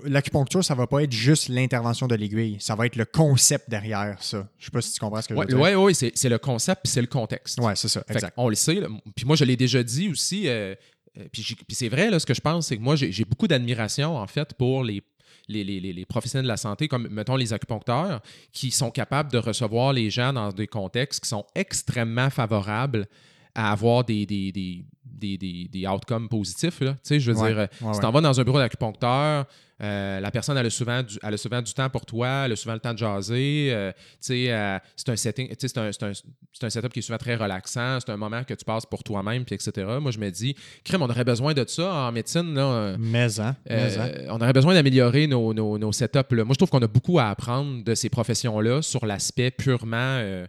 l'acupuncture, 0.06 0.64
ça 0.64 0.73
va 0.73 0.88
pas 0.88 1.03
être 1.03 1.11
juste 1.11 1.49
l'intervention 1.49 2.07
de 2.07 2.15
l'aiguille, 2.15 2.57
ça 2.60 2.76
va 2.76 2.85
être 2.85 2.95
le 2.95 3.06
concept 3.06 3.69
derrière 3.69 4.22
ça. 4.23 4.47
Je 4.57 4.65
sais 4.65 4.72
pas 4.72 4.81
si 4.81 4.93
tu 4.93 4.99
comprends 4.99 5.22
ce 5.22 5.27
que 5.27 5.34
Ouais, 5.34 5.45
je 5.49 5.56
veux 5.56 5.61
dire. 5.61 5.77
ouais, 5.77 5.93
ouais, 5.93 5.93
c'est 5.93 6.30
le 6.30 6.38
concept 6.38 6.81
puis 6.84 6.91
c'est 6.91 7.02
le 7.02 7.07
contexte. 7.07 7.60
Ouais, 7.60 7.76
c'est 7.76 7.89
ça, 7.89 8.03
exact. 8.10 8.34
On 8.38 8.49
le 8.49 8.56
sait. 8.56 8.81
Puis 9.15 9.26
moi, 9.26 9.35
je 9.35 9.43
l'ai 9.45 9.57
déjà 9.57 9.84
dit 9.84 10.10
aussi. 10.10 10.47
euh, 10.47 10.73
euh, 11.18 11.27
puis 11.31 11.56
c'est 11.69 11.89
vrai, 11.89 12.10
là, 12.10 12.19
ce 12.19 12.26
que 12.26 12.34
je 12.34 12.41
pense, 12.41 12.68
c'est 12.68 12.77
que 12.77 12.81
moi, 12.81 12.95
j'ai 12.95 13.26
beaucoup 13.26 13.47
d'admiration, 13.47 14.18
en 14.18 14.27
fait, 14.27 14.53
pour 14.56 14.84
les, 14.84 15.02
les, 15.47 15.63
les- 15.63 15.80
les- 15.93 16.05
professionnels 16.05 16.45
de 16.45 16.49
la 16.49 16.57
santé, 16.57 16.88
comme, 16.88 17.07
mettons, 17.09 17.35
les 17.35 17.53
acupuncteurs, 17.53 18.22
qui 18.51 18.72
sont 18.72 18.91
capables 18.91 19.31
de 19.31 19.38
recevoir 19.38 19.93
les 19.93 20.09
gens 20.09 20.34
dans 20.34 20.51
des 20.51 20.67
contextes 20.67 21.22
qui 21.23 21.30
sont 21.30 21.45
extrêmement 21.55 22.30
favorables 22.30 23.07
à 23.53 23.72
avoir 23.72 24.03
des, 24.03 24.26
des, 24.26 24.51
des, 24.51 24.85
des, 25.05 25.38
des- 25.38 25.67
des 25.72 25.88
outcomes 25.88 26.27
positifs. 26.27 26.81
Là. 26.81 26.93
Tu 26.93 26.99
sais, 27.03 27.19
je 27.19 27.31
veux 27.31 27.38
Ouais, 27.39 27.47
dire, 27.49 27.57
ouais, 27.57 27.69
si 27.80 27.84
ouais. 27.85 27.99
t'en 27.99 28.11
vas 28.11 28.22
dans 28.22 28.39
un 28.39 28.43
bureau 28.43 28.57
d'acupuncteur, 28.59 29.45
euh, 29.81 30.19
la 30.22 30.31
personne 30.31 30.57
elle 30.57 30.65
a, 30.65 30.69
souvent 30.69 31.03
du, 31.03 31.18
elle 31.22 31.34
a 31.34 31.38
souvent 31.38 31.61
du 31.61 31.73
temps 31.73 31.89
pour 31.89 32.06
toi, 32.06 32.43
elle 32.45 32.53
a 32.53 32.56
souvent 32.56 32.76
le 32.76 32.80
temps 32.80 32.93
de 32.93 32.97
jaser. 32.97 33.69
euh, 33.73 33.91
euh, 34.30 34.80
c'est 34.95 35.10
un 35.10 35.15
setting, 35.15 35.49
tu 35.49 35.56
sais, 35.60 35.68
c'est 35.68 35.77
un, 35.80 35.91
c'est 35.91 36.03
un- 36.03 36.11
c'est 36.53 36.65
un 36.65 36.69
setup 36.69 36.93
qui 36.93 36.99
est 36.99 37.02
souvent 37.02 37.18
très 37.18 37.35
relaxant. 37.35 37.99
C'est 37.99 38.10
un 38.11 38.15
moment 38.18 38.43
que 38.45 38.53
tu 38.53 38.64
passes 38.64 38.85
pour 38.85 39.03
toi-même, 39.03 39.43
puis 39.43 39.56
etc. 39.56 39.85
Moi, 39.99 40.11
je 40.11 40.19
me 40.19 40.30
dis, 40.30 40.56
crème, 40.85 41.02
on 41.02 41.10
aurait 41.10 41.26
besoin 41.26 41.53
de 41.53 41.65
ça 41.68 41.93
en 41.93 42.11
médecine. 42.14 42.53
Là, 42.53 42.61
euh, 42.64 42.95
Mais, 42.97 43.39
hein, 43.41 43.56
mais, 43.69 43.97
hein. 43.97 44.10
euh, 44.15 44.27
on 44.30 44.35
aurait 44.39 44.53
besoin 44.53 44.73
d'améliorer 44.73 45.27
nos, 45.27 45.53
nos, 45.53 45.77
nos 45.77 45.91
setups. 45.91 46.34
là. 46.35 46.45
Moi, 46.45 46.53
je 46.53 46.57
trouve 46.57 46.69
qu'on 46.69 46.81
a 46.81 46.88
beaucoup 46.88 47.19
à 47.19 47.30
apprendre 47.30 47.84
de 47.84 47.93
ces 47.95 48.10
professions-là 48.10 48.81
sur 48.81 49.06
l'aspect 49.06 49.52
purement, 49.52 49.97
euh, 49.97 50.47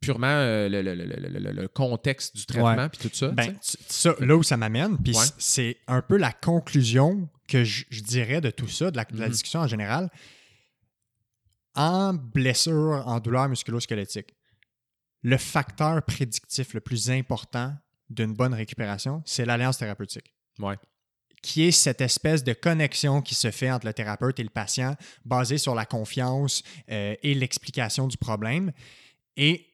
purement 0.00 0.26
euh, 0.26 0.68
le, 0.68 0.82
le- 0.82 0.94
le- 0.96 1.04
le- 1.04 1.38
le- 1.38 1.52
le 1.52 1.68
contexte 1.68 2.34
du 2.36 2.44
traitement 2.44 2.88
puis 2.88 3.08
tout 3.08 3.14
ça. 3.14 3.28
Ben, 3.28 3.54
ça, 3.60 4.14
là 4.18 4.36
où 4.36 4.42
ça 4.42 4.56
m'amène, 4.56 4.98
puis 4.98 5.14
Ouais. 5.16 5.24
c'est 5.38 5.76
un 5.86 6.02
peu 6.02 6.16
la 6.16 6.32
conclusion 6.32 7.28
que 7.46 7.64
je, 7.64 7.84
je 7.90 8.00
dirais 8.02 8.40
de 8.40 8.50
tout 8.50 8.68
ça, 8.68 8.90
de 8.90 8.96
la, 8.96 9.04
de 9.04 9.18
la 9.18 9.26
Mhm. 9.26 9.32
discussion 9.32 9.60
en 9.60 9.66
général. 9.66 10.10
En 11.74 12.14
blessure, 12.14 13.02
en 13.06 13.20
douleur 13.20 13.48
musculo-squelettique, 13.48 14.34
le 15.22 15.36
facteur 15.36 16.02
prédictif 16.04 16.72
le 16.74 16.80
plus 16.80 17.10
important 17.10 17.74
d'une 18.08 18.32
bonne 18.34 18.54
récupération, 18.54 19.22
c'est 19.26 19.44
l'alliance 19.44 19.78
thérapeutique. 19.78 20.32
Ouais. 20.58 20.76
Qui 21.42 21.64
est 21.64 21.70
cette 21.72 22.00
espèce 22.00 22.42
de 22.42 22.54
connexion 22.54 23.20
qui 23.20 23.34
se 23.34 23.50
fait 23.50 23.70
entre 23.70 23.86
le 23.86 23.92
thérapeute 23.92 24.38
et 24.40 24.42
le 24.42 24.48
patient, 24.50 24.96
basée 25.24 25.58
sur 25.58 25.74
la 25.74 25.84
confiance 25.84 26.62
euh, 26.90 27.14
et 27.22 27.34
l'explication 27.34 28.06
du 28.08 28.16
problème. 28.16 28.72
Et 29.36 29.66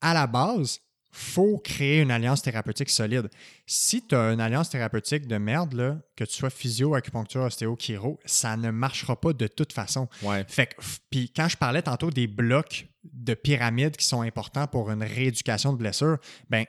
à 0.00 0.14
la 0.14 0.26
base, 0.26 0.80
faut 1.10 1.58
créer 1.58 2.00
une 2.00 2.10
alliance 2.10 2.42
thérapeutique 2.42 2.90
solide. 2.90 3.28
Si 3.66 4.06
tu 4.06 4.14
as 4.14 4.32
une 4.32 4.40
alliance 4.40 4.70
thérapeutique 4.70 5.26
de 5.26 5.38
merde, 5.38 5.72
là, 5.74 5.98
que 6.16 6.24
tu 6.24 6.34
sois 6.34 6.50
physio, 6.50 6.94
acupuncture, 6.94 7.42
ostéo, 7.42 7.76
chiro, 7.76 8.20
ça 8.24 8.56
ne 8.56 8.70
marchera 8.70 9.20
pas 9.20 9.32
de 9.32 9.46
toute 9.46 9.72
façon. 9.72 10.08
Ouais. 10.22 10.44
Fait 10.48 10.76
puis 11.10 11.32
quand 11.34 11.48
je 11.48 11.56
parlais 11.56 11.82
tantôt 11.82 12.10
des 12.10 12.26
blocs 12.26 12.86
de 13.04 13.34
pyramide 13.34 13.96
qui 13.96 14.04
sont 14.04 14.22
importants 14.22 14.66
pour 14.66 14.90
une 14.90 15.02
rééducation 15.02 15.72
de 15.72 15.78
blessure, 15.78 16.18
ben 16.48 16.64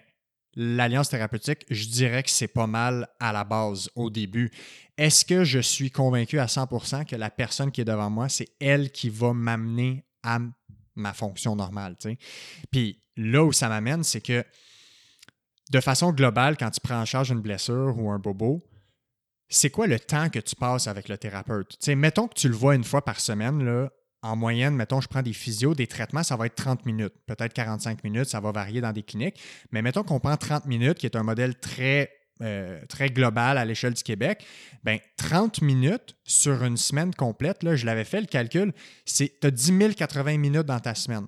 l'alliance 0.55 1.09
thérapeutique, 1.09 1.65
je 1.69 1.87
dirais 1.87 2.23
que 2.23 2.29
c'est 2.29 2.47
pas 2.47 2.67
mal 2.67 3.07
à 3.19 3.31
la 3.31 3.43
base 3.43 3.89
au 3.95 4.09
début. 4.09 4.51
Est-ce 4.97 5.23
que 5.23 5.43
je 5.43 5.59
suis 5.59 5.91
convaincu 5.91 6.39
à 6.39 6.45
100% 6.45 7.05
que 7.05 7.15
la 7.15 7.29
personne 7.29 7.71
qui 7.71 7.81
est 7.81 7.85
devant 7.85 8.09
moi, 8.09 8.27
c'est 8.29 8.49
elle 8.59 8.91
qui 8.91 9.09
va 9.09 9.33
m'amener 9.33 10.03
à 10.23 10.39
ma 10.95 11.13
fonction 11.13 11.55
normale? 11.55 11.95
Puis 12.71 13.01
là 13.15 13.43
où 13.43 13.51
ça 13.51 13.69
m'amène, 13.69 14.03
c'est 14.03 14.21
que 14.21 14.43
de 15.71 15.79
façon 15.79 16.11
globale, 16.11 16.57
quand 16.57 16.69
tu 16.69 16.81
prends 16.81 16.99
en 16.99 17.05
charge 17.05 17.31
une 17.31 17.41
blessure 17.41 17.95
ou 17.97 18.11
un 18.11 18.19
bobo, 18.19 18.67
c'est 19.47 19.69
quoi 19.69 19.87
le 19.87 19.99
temps 19.99 20.29
que 20.29 20.39
tu 20.39 20.55
passes 20.55 20.87
avec 20.87 21.09
le 21.09 21.17
thérapeute? 21.17 21.77
Mettons 21.89 22.27
que 22.27 22.35
tu 22.35 22.47
le 22.49 22.55
vois 22.55 22.75
une 22.75 22.83
fois 22.83 23.03
par 23.03 23.19
semaine, 23.19 23.63
là, 23.63 23.89
en 24.21 24.35
moyenne, 24.35 24.75
mettons, 24.75 25.01
je 25.01 25.07
prends 25.07 25.23
des 25.23 25.33
physios, 25.33 25.73
des 25.73 25.87
traitements, 25.87 26.23
ça 26.23 26.35
va 26.35 26.45
être 26.45 26.55
30 26.55 26.85
minutes, 26.85 27.13
peut-être 27.25 27.53
45 27.53 28.03
minutes, 28.03 28.25
ça 28.25 28.39
va 28.39 28.51
varier 28.51 28.79
dans 28.79 28.91
des 28.91 29.03
cliniques. 29.03 29.41
Mais 29.71 29.81
mettons 29.81 30.03
qu'on 30.03 30.19
prend 30.19 30.37
30 30.37 30.65
minutes, 30.67 30.99
qui 30.99 31.07
est 31.07 31.15
un 31.15 31.23
modèle 31.23 31.55
très 31.55 32.11
euh, 32.41 32.79
très 32.87 33.09
global 33.09 33.57
à 33.57 33.65
l'échelle 33.65 33.93
du 33.93 34.03
Québec, 34.03 34.45
ben 34.83 34.99
30 35.17 35.61
minutes 35.61 36.15
sur 36.23 36.63
une 36.63 36.77
semaine 36.77 37.13
complète, 37.13 37.63
là, 37.63 37.75
je 37.75 37.85
l'avais 37.85 38.03
fait 38.05 38.21
le 38.21 38.27
calcul, 38.27 38.73
c'est 39.05 39.39
tu 39.39 39.47
as 39.47 39.51
10 39.51 39.95
080 39.95 40.37
minutes 40.37 40.65
dans 40.65 40.79
ta 40.79 40.95
semaine. 40.95 41.27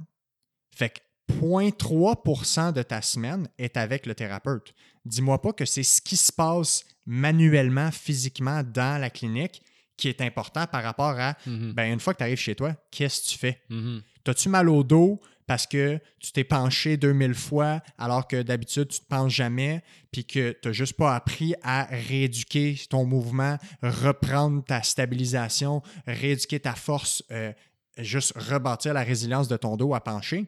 Fait 0.75 0.89
que 0.89 0.99
0.3% 1.39 2.71
de 2.73 2.81
ta 2.83 3.01
semaine 3.01 3.47
est 3.57 3.77
avec 3.77 4.05
le 4.05 4.15
thérapeute. 4.15 4.73
Dis-moi 5.05 5.41
pas 5.41 5.53
que 5.53 5.65
c'est 5.65 5.83
ce 5.83 6.01
qui 6.01 6.17
se 6.17 6.31
passe 6.31 6.83
manuellement, 7.05 7.91
physiquement 7.91 8.63
dans 8.63 8.99
la 8.99 9.09
clinique 9.09 9.61
qui 9.97 10.07
est 10.09 10.21
important 10.21 10.65
par 10.65 10.83
rapport 10.83 11.19
à, 11.19 11.35
Mhm. 11.45 11.73
ben, 11.73 11.93
une 11.93 11.99
fois 11.99 12.13
que 12.13 12.17
tu 12.19 12.23
arrives 12.23 12.39
chez 12.39 12.55
toi, 12.55 12.75
qu'est-ce 12.91 13.21
que 13.23 13.27
tu 13.29 13.37
fais? 13.37 13.61
Mhm. 13.69 14.01
T'as-tu 14.23 14.49
mal 14.49 14.67
au 14.69 14.83
dos? 14.83 15.21
Parce 15.53 15.67
que 15.67 15.99
tu 16.17 16.31
t'es 16.31 16.43
penché 16.43 16.97
2000 16.97 17.35
fois 17.35 17.79
alors 17.99 18.27
que 18.27 18.41
d'habitude 18.41 18.87
tu 18.87 19.01
te 19.01 19.05
penches 19.05 19.35
jamais, 19.35 19.83
puis 20.11 20.25
que 20.25 20.53
tu 20.53 20.67
n'as 20.67 20.71
juste 20.71 20.93
pas 20.93 21.15
appris 21.15 21.53
à 21.61 21.83
rééduquer 21.83 22.75
ton 22.89 23.05
mouvement, 23.05 23.59
reprendre 23.83 24.65
ta 24.65 24.81
stabilisation, 24.81 25.83
rééduquer 26.07 26.59
ta 26.59 26.73
force, 26.73 27.23
euh, 27.29 27.53
juste 27.99 28.33
rebâtir 28.35 28.95
la 28.95 29.03
résilience 29.03 29.47
de 29.47 29.55
ton 29.55 29.77
dos 29.77 29.93
à 29.93 30.03
pencher? 30.03 30.47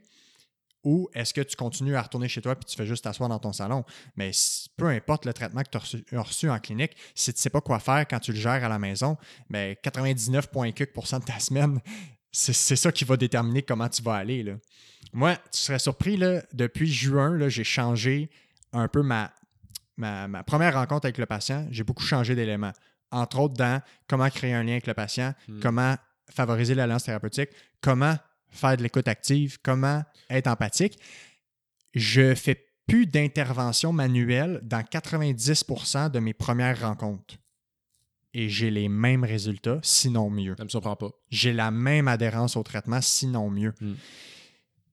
Ou 0.84 1.08
est-ce 1.14 1.36
que 1.36 1.42
tu 1.42 1.56
continues 1.56 1.96
à 1.96 2.02
retourner 2.02 2.28
chez 2.28 2.42
toi 2.42 2.56
puis 2.56 2.66
tu 2.66 2.76
fais 2.76 2.88
juste 2.88 3.04
t'asseoir 3.04 3.30
dans 3.30 3.38
ton 3.38 3.54
salon? 3.54 3.84
Mais 4.16 4.32
peu 4.76 4.88
importe 4.88 5.26
le 5.26 5.34
traitement 5.34 5.62
que 5.62 5.70
tu 5.70 5.78
as 5.78 5.82
reçu, 5.82 6.04
as 6.14 6.22
reçu 6.22 6.50
en 6.50 6.58
clinique, 6.58 6.96
si 7.14 7.32
tu 7.32 7.38
ne 7.38 7.42
sais 7.42 7.52
pas 7.52 7.62
quoi 7.62 7.78
faire 7.78 8.08
quand 8.08 8.20
tu 8.20 8.32
le 8.32 8.40
gères 8.40 8.64
à 8.64 8.70
la 8.70 8.80
maison, 8.80 9.18
ben 9.52 9.76
99,4% 9.84 11.20
de 11.20 11.26
ta 11.26 11.40
semaine, 11.40 11.80
c'est 12.38 12.76
ça 12.76 12.92
qui 12.92 13.06
va 13.06 13.16
déterminer 13.18 13.62
comment 13.62 13.88
tu 13.88 14.02
vas 14.02 14.16
aller. 14.16 14.44
Là. 14.44 14.54
Moi, 15.14 15.36
tu 15.36 15.60
serais 15.60 15.80
surpris, 15.80 16.18
là, 16.18 16.44
depuis 16.54 16.92
juin, 16.92 17.48
j'ai 17.48 17.64
changé 17.64 18.30
un 18.74 18.88
peu 18.90 19.02
ma, 19.02 19.32
ma, 19.96 20.28
ma 20.28 20.44
première 20.44 20.74
rencontre 20.74 21.06
avec 21.06 21.18
le 21.18 21.26
patient. 21.26 21.66
J'ai 21.72 21.84
beaucoup 21.84 22.04
changé 22.04 22.36
d'éléments. 22.36 22.74
Entre 23.12 23.40
autres, 23.40 23.54
dans 23.54 23.82
comment 24.08 24.30
créer 24.30 24.54
un 24.54 24.64
lien 24.64 24.74
avec 24.74 24.88
le 24.88 24.94
patient, 24.94 25.34
Hmm. 25.48 25.60
comment 25.62 25.96
favoriser 26.30 26.76
l'alliance 26.76 27.04
thérapeutique, 27.04 27.52
comment 27.82 28.18
faire 28.50 28.76
de 28.76 28.84
l'écoute 28.84 29.08
active, 29.08 29.60
comment 29.64 30.04
être 30.30 30.48
empathique. 30.48 31.00
Je 31.94 32.36
fais 32.36 32.68
plus 32.88 33.06
d'intervention 33.06 33.94
manuelle 33.94 34.60
dans 34.64 34.84
90% 34.84 36.10
de 36.10 36.20
mes 36.20 36.34
premières 36.34 36.82
rencontres. 36.82 37.36
Et 38.38 38.50
j'ai 38.50 38.70
les 38.70 38.90
mêmes 38.90 39.24
résultats, 39.24 39.80
sinon 39.82 40.30
mieux 40.30 40.56
Ça 40.58 40.66
me 40.66 40.70
surprend 40.70 40.98
pas. 40.98 41.10
j'ai 41.30 41.54
la 41.54 41.72
même 41.72 42.10
adhérence 42.10 42.58
au 42.58 42.64
traitement, 42.64 43.00
sinon 43.02 43.50
mieux. 43.50 43.74
Mm. 43.80 43.94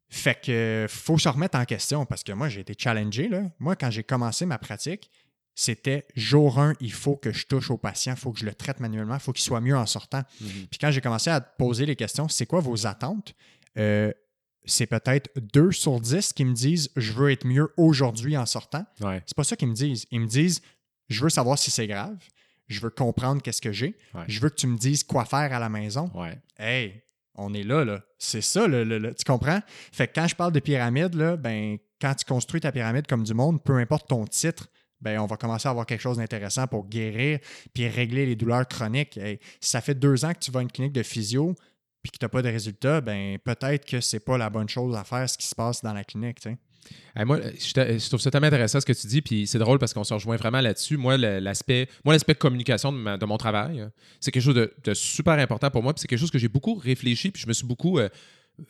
Fait 0.09 0.41
que 0.41 0.87
faut 0.89 1.19
se 1.19 1.29
remettre 1.29 1.59
en 1.59 1.65
question 1.65 2.07
parce 2.07 2.23
que 2.23 2.31
moi, 2.31 2.49
j'ai 2.49 2.61
été 2.61 2.75
challengé. 2.79 3.29
Là. 3.29 3.43
Moi, 3.59 3.75
quand 3.75 3.91
j'ai 3.91 4.05
commencé 4.05 4.47
ma 4.47 4.59
pratique, 4.59 5.11
c'était 5.57 6.07
jour 6.15 6.61
1, 6.61 6.75
il 6.81 6.93
faut 6.93 7.17
que 7.17 7.33
je 7.33 7.47
touche 7.47 7.71
au 7.73 7.79
patient, 7.79 8.13
il 8.13 8.19
faut 8.19 8.31
que 8.31 8.39
je 8.39 8.47
le 8.47 8.55
traite 8.55 8.79
manuellement, 8.79 9.15
il 9.15 9.21
faut 9.21 9.33
qu'il 9.33 9.43
soit 9.43 9.61
mieux 9.61 9.77
en 9.77 9.87
sortant. 9.87 10.23
Mhm. 10.41 10.49
Puis 10.71 10.79
quand 10.81 10.93
j'ai 10.93 11.01
commencé 11.01 11.29
à 11.29 11.41
poser 11.41 11.85
les 11.85 11.97
questions, 11.97 12.29
c'est 12.29 12.47
quoi 12.47 12.61
vos 12.61 12.87
attentes? 12.87 13.35
Euh, 13.77 14.13
c'est 14.65 14.87
peut-être 14.87 15.31
2 15.53 15.73
sur 15.73 16.01
10 16.01 16.33
qui 16.33 16.45
me 16.45 16.53
disent 16.53 16.91
je 16.95 17.13
veux 17.13 17.33
être 17.33 17.45
mieux 17.45 17.73
aujourd'hui 17.77 18.37
en 18.37 18.47
sortant. 18.47 18.85
Ouais. 19.01 19.21
C'est 19.27 19.37
pas 19.37 19.45
ça 19.45 19.57
qu'ils 19.57 19.69
me 19.69 19.75
disent. 19.75 20.07
Ils 20.13 20.21
me 20.21 20.29
disent 20.29 20.63
je 21.09 21.23
veux 21.23 21.31
savoir 21.31 21.59
si 21.59 21.71
c'est 21.71 21.87
grave, 21.87 22.17
je 22.69 22.81
veux 22.81 22.91
comprendre 22.91 23.43
qu'est-ce 23.43 23.61
que 23.63 23.73
j'ai, 23.73 23.97
Ouais. 24.15 24.25
je 24.29 24.41
veux 24.41 24.49
que 24.49 24.57
tu 24.57 24.67
me 24.67 24.77
dises 24.79 25.05
quoi 25.05 25.25
faire 25.25 25.53
à 25.53 25.59
la 25.59 25.69
maison. 25.69 26.11
Ouais. 26.15 26.39
Hey, 26.59 27.03
on 27.35 27.53
est 27.55 27.63
là, 27.65 27.85
là. 27.85 28.03
C'est 28.19 28.41
ça, 28.43 28.67
le, 28.67 28.85
le- 28.85 28.99
le- 28.99 29.15
tu 29.15 29.25
comprends? 29.25 29.61
Fait 29.93 30.07
que 30.09 30.13
quand 30.15 30.27
je 30.29 30.35
parle 30.37 30.53
de 30.53 30.61
pyramide, 30.61 31.15
là, 31.15 31.37
ben, 31.37 31.79
quand 32.01 32.15
tu 32.15 32.25
construis 32.25 32.61
ta 32.61 32.73
pyramide 32.73 33.07
comme 33.07 33.25
du 33.25 33.35
monde, 33.35 33.63
peu 33.63 33.77
importe 33.79 34.09
ton 34.09 34.25
titre, 34.27 34.69
ben, 35.01 35.19
on 35.19 35.27
va 35.27 35.37
commencer 35.37 35.67
à 35.67 35.71
avoir 35.73 35.85
quelque 35.87 36.01
chose 36.01 36.19
d'intéressant 36.19 36.67
pour 36.67 36.87
guérir 36.89 37.41
puis 37.75 37.89
régler 37.89 38.25
les 38.27 38.37
douleurs 38.37 38.69
chroniques. 38.69 39.17
Hey, 39.17 39.39
si 39.61 39.71
ça 39.71 39.81
fait 39.81 39.95
deux 39.95 40.25
ans 40.25 40.33
que 40.33 40.39
tu 40.39 40.51
vas 40.51 40.61
à 40.61 40.63
une 40.63 40.71
clinique 40.71 40.93
de 40.93 41.03
physio 41.03 41.55
puis 42.03 42.11
que 42.13 42.19
tu 42.19 42.25
n'as 42.25 42.29
pas 42.29 42.43
de 42.43 42.49
résultat, 42.49 43.01
ben, 43.01 43.39
peut-être 43.39 43.85
que 43.87 44.01
c'est 44.01 44.21
pas 44.21 44.37
la 44.39 44.51
bonne 44.51 44.69
chose 44.69 44.95
à 44.97 45.03
faire 45.05 45.29
ce 45.29 45.37
qui 45.39 45.47
se 45.47 45.55
passe 45.55 45.83
dans 45.83 45.93
la 45.93 46.05
clinique. 46.05 46.39
Moi, 47.17 47.41
je, 47.59 48.09
trouve 48.09 48.21
ça 48.21 48.31
tellement 48.31 48.47
intéressant 48.47 48.81
ce 48.81 48.87
que 48.87 48.93
tu 48.93 49.07
dis, 49.07 49.21
puis 49.21 49.47
c'est 49.47 49.59
drôle 49.59 49.79
parce 49.79 49.93
qu'on 49.93 50.05
se 50.05 50.15
rejoint 50.15 50.37
vraiment 50.37 50.61
là-dessus. 50.61 50.97
Moi, 50.97 51.17
l'aspect, 51.17 51.89
moi, 52.05 52.15
l'aspect 52.15 52.35
communication 52.35 52.93
de, 52.93 53.25
mon 53.25 53.37
travail, 53.37 53.81
euh, 53.81 53.89
c'est 54.19 54.31
quelque 54.31 54.43
chose 54.43 54.55
de, 54.55 54.73
de 54.83 54.95
super 54.95 55.35
important 55.35 55.71
pour 55.71 55.83
moi, 55.83 55.93
puis 55.93 56.01
c'est 56.01 56.09
quelque 56.09 56.19
chose 56.19 56.31
que 56.31 56.39
j'ai 56.39 56.49
beaucoup 56.49 56.75
réfléchi, 56.75 57.31
puis 57.31 57.43
je 57.43 57.49
me 57.49 57.53
suis 57.53 57.67
beaucoup 57.67 57.99
euh, 57.99 58.09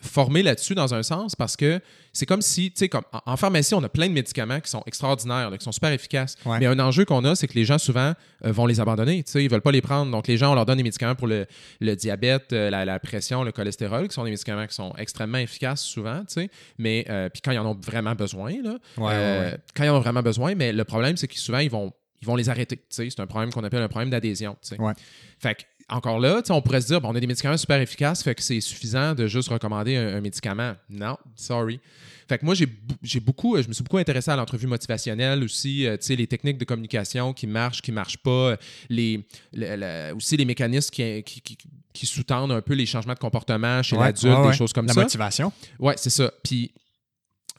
formé 0.00 0.42
là-dessus 0.42 0.74
dans 0.74 0.94
un 0.94 1.02
sens 1.02 1.34
parce 1.34 1.56
que 1.56 1.80
c'est 2.12 2.26
comme 2.26 2.42
si, 2.42 2.70
tu 2.70 2.78
sais, 2.78 2.88
comme 2.88 3.04
en, 3.26 3.36
pharmacie, 3.36 3.74
on 3.74 3.82
a 3.82 3.88
plein 3.88 4.08
de 4.08 4.12
médicaments 4.12 4.60
qui 4.60 4.70
sont 4.70 4.82
extraordinaires, 4.86 5.50
là, 5.50 5.58
qui 5.58 5.64
sont 5.64 5.72
super 5.72 5.90
efficaces. 5.92 6.36
Ouais. 6.44 6.58
Mais 6.60 6.66
un 6.66 6.78
enjeu 6.78 7.04
qu'on 7.04 7.24
a, 7.24 7.34
c'est 7.34 7.48
que 7.48 7.54
les 7.54 7.64
gens 7.64 7.78
souvent 7.78 8.12
euh, 8.44 8.52
vont 8.52 8.66
les 8.66 8.80
abandonner. 8.80 9.22
Tu 9.22 9.32
sais, 9.32 9.44
ils 9.44 9.50
veulent 9.50 9.62
pas 9.62 9.72
les 9.72 9.80
prendre. 9.80 10.10
Donc 10.10 10.26
les 10.28 10.36
gens, 10.36 10.52
on 10.52 10.54
leur 10.54 10.66
donne 10.66 10.76
des 10.76 10.82
médicaments 10.82 11.14
pour 11.14 11.26
le, 11.26 11.46
le 11.80 11.96
diabète, 11.96 12.52
euh, 12.52 12.70
la, 12.70 12.84
la 12.84 12.98
pression, 13.00 13.44
le 13.44 13.52
cholestérol, 13.52 14.08
qui 14.08 14.14
sont 14.14 14.24
des 14.24 14.30
médicaments 14.30 14.66
qui 14.66 14.74
sont 14.74 14.92
extrêmement 14.98 15.38
efficaces 15.38 15.82
souvent. 15.82 16.20
Tu 16.20 16.34
sais, 16.34 16.50
mais 16.78 17.06
euh, 17.08 17.28
puis 17.28 17.42
quand 17.42 17.52
ils 17.52 17.58
en 17.58 17.66
ont 17.66 17.78
vraiment 17.80 18.14
besoin, 18.14 18.54
là, 18.62 18.78
quand 19.74 19.84
ils 19.84 19.90
en 19.90 19.96
ont 19.96 20.00
vraiment 20.00 20.22
besoin, 20.22 20.54
mais 20.54 20.72
le 20.72 20.84
problème, 20.84 21.16
c'est 21.16 21.28
que 21.28 21.38
souvent, 21.38 21.58
ils 21.58 21.70
vont, 21.70 21.92
ils 22.20 22.26
vont 22.26 22.36
les 22.36 22.48
arrêter. 22.48 22.76
tu 22.76 22.84
sais. 22.90 23.08
C'est 23.10 23.20
un 23.20 23.26
problème 23.26 23.52
qu'on 23.52 23.64
appelle 23.64 23.82
un 23.82 23.88
problème 23.88 24.10
d'adhésion. 24.10 24.56
tu 24.62 24.68
sais. 24.68 24.80
Ouais. 24.80 24.92
Fait 25.38 25.56
que, 25.56 25.62
encore 25.94 26.18
là, 26.18 26.42
on 26.50 26.60
pourrait 26.62 26.80
se 26.80 26.86
dire, 26.88 27.00
bon, 27.00 27.08
on 27.10 27.14
a 27.14 27.20
des 27.20 27.26
médicaments 27.26 27.56
super 27.56 27.80
efficaces, 27.80 28.22
fait 28.22 28.34
que 28.34 28.42
c'est 28.42 28.60
suffisant 28.60 29.14
de 29.14 29.26
juste 29.26 29.48
recommander 29.48 29.96
un, 29.96 30.16
un 30.16 30.20
médicament. 30.20 30.74
Non, 30.90 31.16
sorry. 31.36 31.80
Fait 32.28 32.38
que 32.38 32.44
moi, 32.44 32.54
j'ai 32.54 33.20
beaucoup, 33.20 33.60
je 33.60 33.68
me 33.68 33.72
suis 33.72 33.82
beaucoup 33.84 33.98
intéressé 33.98 34.30
à 34.30 34.36
l'entrevue 34.36 34.66
motivationnelle 34.66 35.42
aussi, 35.44 35.86
euh, 35.86 35.96
tu 35.96 36.06
sais, 36.06 36.16
les 36.16 36.26
techniques 36.26 36.56
de 36.58 36.64
communication 36.64 37.32
qui 37.34 37.46
marchent, 37.46 37.82
qui 37.82 37.92
marchent 37.92 38.16
pas, 38.18 38.56
les, 38.88 39.26
le- 39.52 39.76
le- 40.10 40.14
aussi 40.14 40.36
les 40.36 40.44
mécanismes 40.44 40.90
qui, 40.90 41.22
qui, 41.24 41.40
qui- 41.42 41.58
qui 41.92 42.06
sous-tendent 42.06 42.52
un 42.52 42.62
peu 42.62 42.72
les 42.72 42.86
changements 42.86 43.12
de 43.12 43.18
comportement 43.18 43.82
chez 43.82 43.96
Ouais, 43.96 44.06
l'adulte, 44.06 44.34
ouais, 44.34 44.42
des 44.44 44.48
ouais. 44.48 44.54
choses 44.56 44.72
comme 44.72 44.86
La 44.86 44.94
ça. 44.94 45.02
motivation. 45.02 45.52
Ouais, 45.78 45.94
c'est 45.98 46.08
ça. 46.10 46.32
Puis 46.42 46.72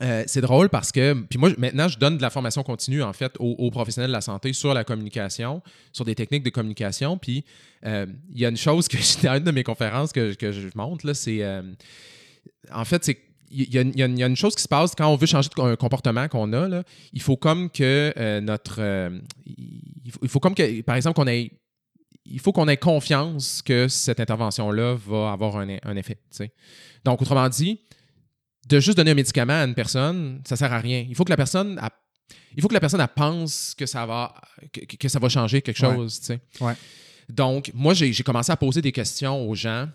euh, 0.03 0.23
c'est 0.27 0.41
drôle 0.41 0.69
parce 0.69 0.91
que, 0.91 1.13
puis 1.13 1.39
moi, 1.39 1.49
maintenant, 1.57 1.87
je 1.87 1.97
donne 1.97 2.17
de 2.17 2.21
la 2.21 2.29
formation 2.29 2.61
continue, 2.63 3.01
en 3.03 3.13
fait, 3.13 3.33
aux, 3.39 3.71
professionnels 3.71 4.09
de 4.09 4.13
la 4.13 4.21
santé 4.21 4.51
sur 4.51 4.73
la 4.73 4.83
communication, 4.83 5.61
sur 5.93 6.03
des 6.03 6.15
techniques 6.15 6.43
de 6.43 6.49
communication. 6.49 7.17
Puis 7.17 7.45
euh, 7.85 8.05
il 8.33 8.39
y 8.39 8.45
a 8.45 8.49
une 8.49 8.57
chose 8.57 8.87
que 8.87 8.97
j'étais 9.01 9.29
à 9.29 9.37
une 9.37 9.43
de 9.43 9.51
mes 9.51 9.63
conférences 9.63 10.11
que, 10.11 10.35
je 10.39 10.67
montre, 10.75 11.07
là, 11.07 11.13
c'est. 11.13 11.41
euh, 11.41 11.61
en 12.71 12.85
fait, 12.85 13.03
c'est. 13.03 13.17
Il 13.55 13.71
y, 13.71 13.77
a 13.77 14.05
une, 14.07 14.35
chose 14.35 14.55
qui 14.55 14.63
se 14.63 14.67
passe 14.67 14.95
quand 14.95 15.07
on 15.07 15.15
veut 15.15 15.27
changer 15.27 15.47
un 15.59 15.75
comportement 15.75 16.27
qu'on 16.27 16.51
a. 16.53 16.81
Il 17.13 17.21
faut 17.21 17.37
comme 17.37 17.69
que 17.69 18.39
notre. 18.39 18.81
il, 19.45 20.27
faut, 20.27 20.39
comme 20.39 20.55
que, 20.55 20.81
par 20.81 20.95
exemple, 20.95 21.17
qu'on 21.17 21.27
ait. 21.27 21.51
Il 22.25 22.39
faut 22.39 22.51
qu'on 22.51 22.67
ait 22.67 22.77
confiance 22.77 23.61
que 23.61 23.87
cette 23.87 24.19
intervention-là 24.19 24.97
va 25.05 25.33
avoir 25.33 25.57
un, 25.57 25.95
effet. 25.95 26.17
Donc, 27.05 27.21
autrement 27.21 27.47
dit, 27.47 27.79
de 28.69 28.79
juste 28.79 28.97
donner 28.97 29.11
un 29.11 29.15
médicament 29.15 29.53
à 29.61 29.65
une 29.65 29.75
personne, 29.75 30.41
ça 30.45 30.55
sert 30.55 30.71
à 30.71 30.79
rien. 30.79 31.05
Il 31.09 31.15
faut 31.15 31.23
que 31.25 31.29
la 31.29 31.37
personne, 31.37 31.79
il 32.55 32.61
faut 32.61 32.67
que 32.67 32.73
la 32.73 32.79
personne 32.79 33.05
pense 33.15 33.75
que 33.75 33.85
ça 33.85 34.05
va, 34.05 34.33
que, 34.71 34.81
que 34.95 35.09
ça 35.09 35.19
va 35.19 35.29
changer 35.29 35.61
quelque 35.61 35.85
Ouais. 35.85 35.95
chose. 35.95 36.19
tu 36.19 36.25
sais. 36.27 36.39
Ouais. 36.61 36.73
Donc, 37.29 37.71
moi, 37.73 37.93
j'ai 37.93 38.13
commencé 38.23 38.51
à 38.51 38.57
poser 38.57 38.81
des 38.81 38.91
questions 38.91 39.47
aux 39.49 39.55
gens 39.55 39.87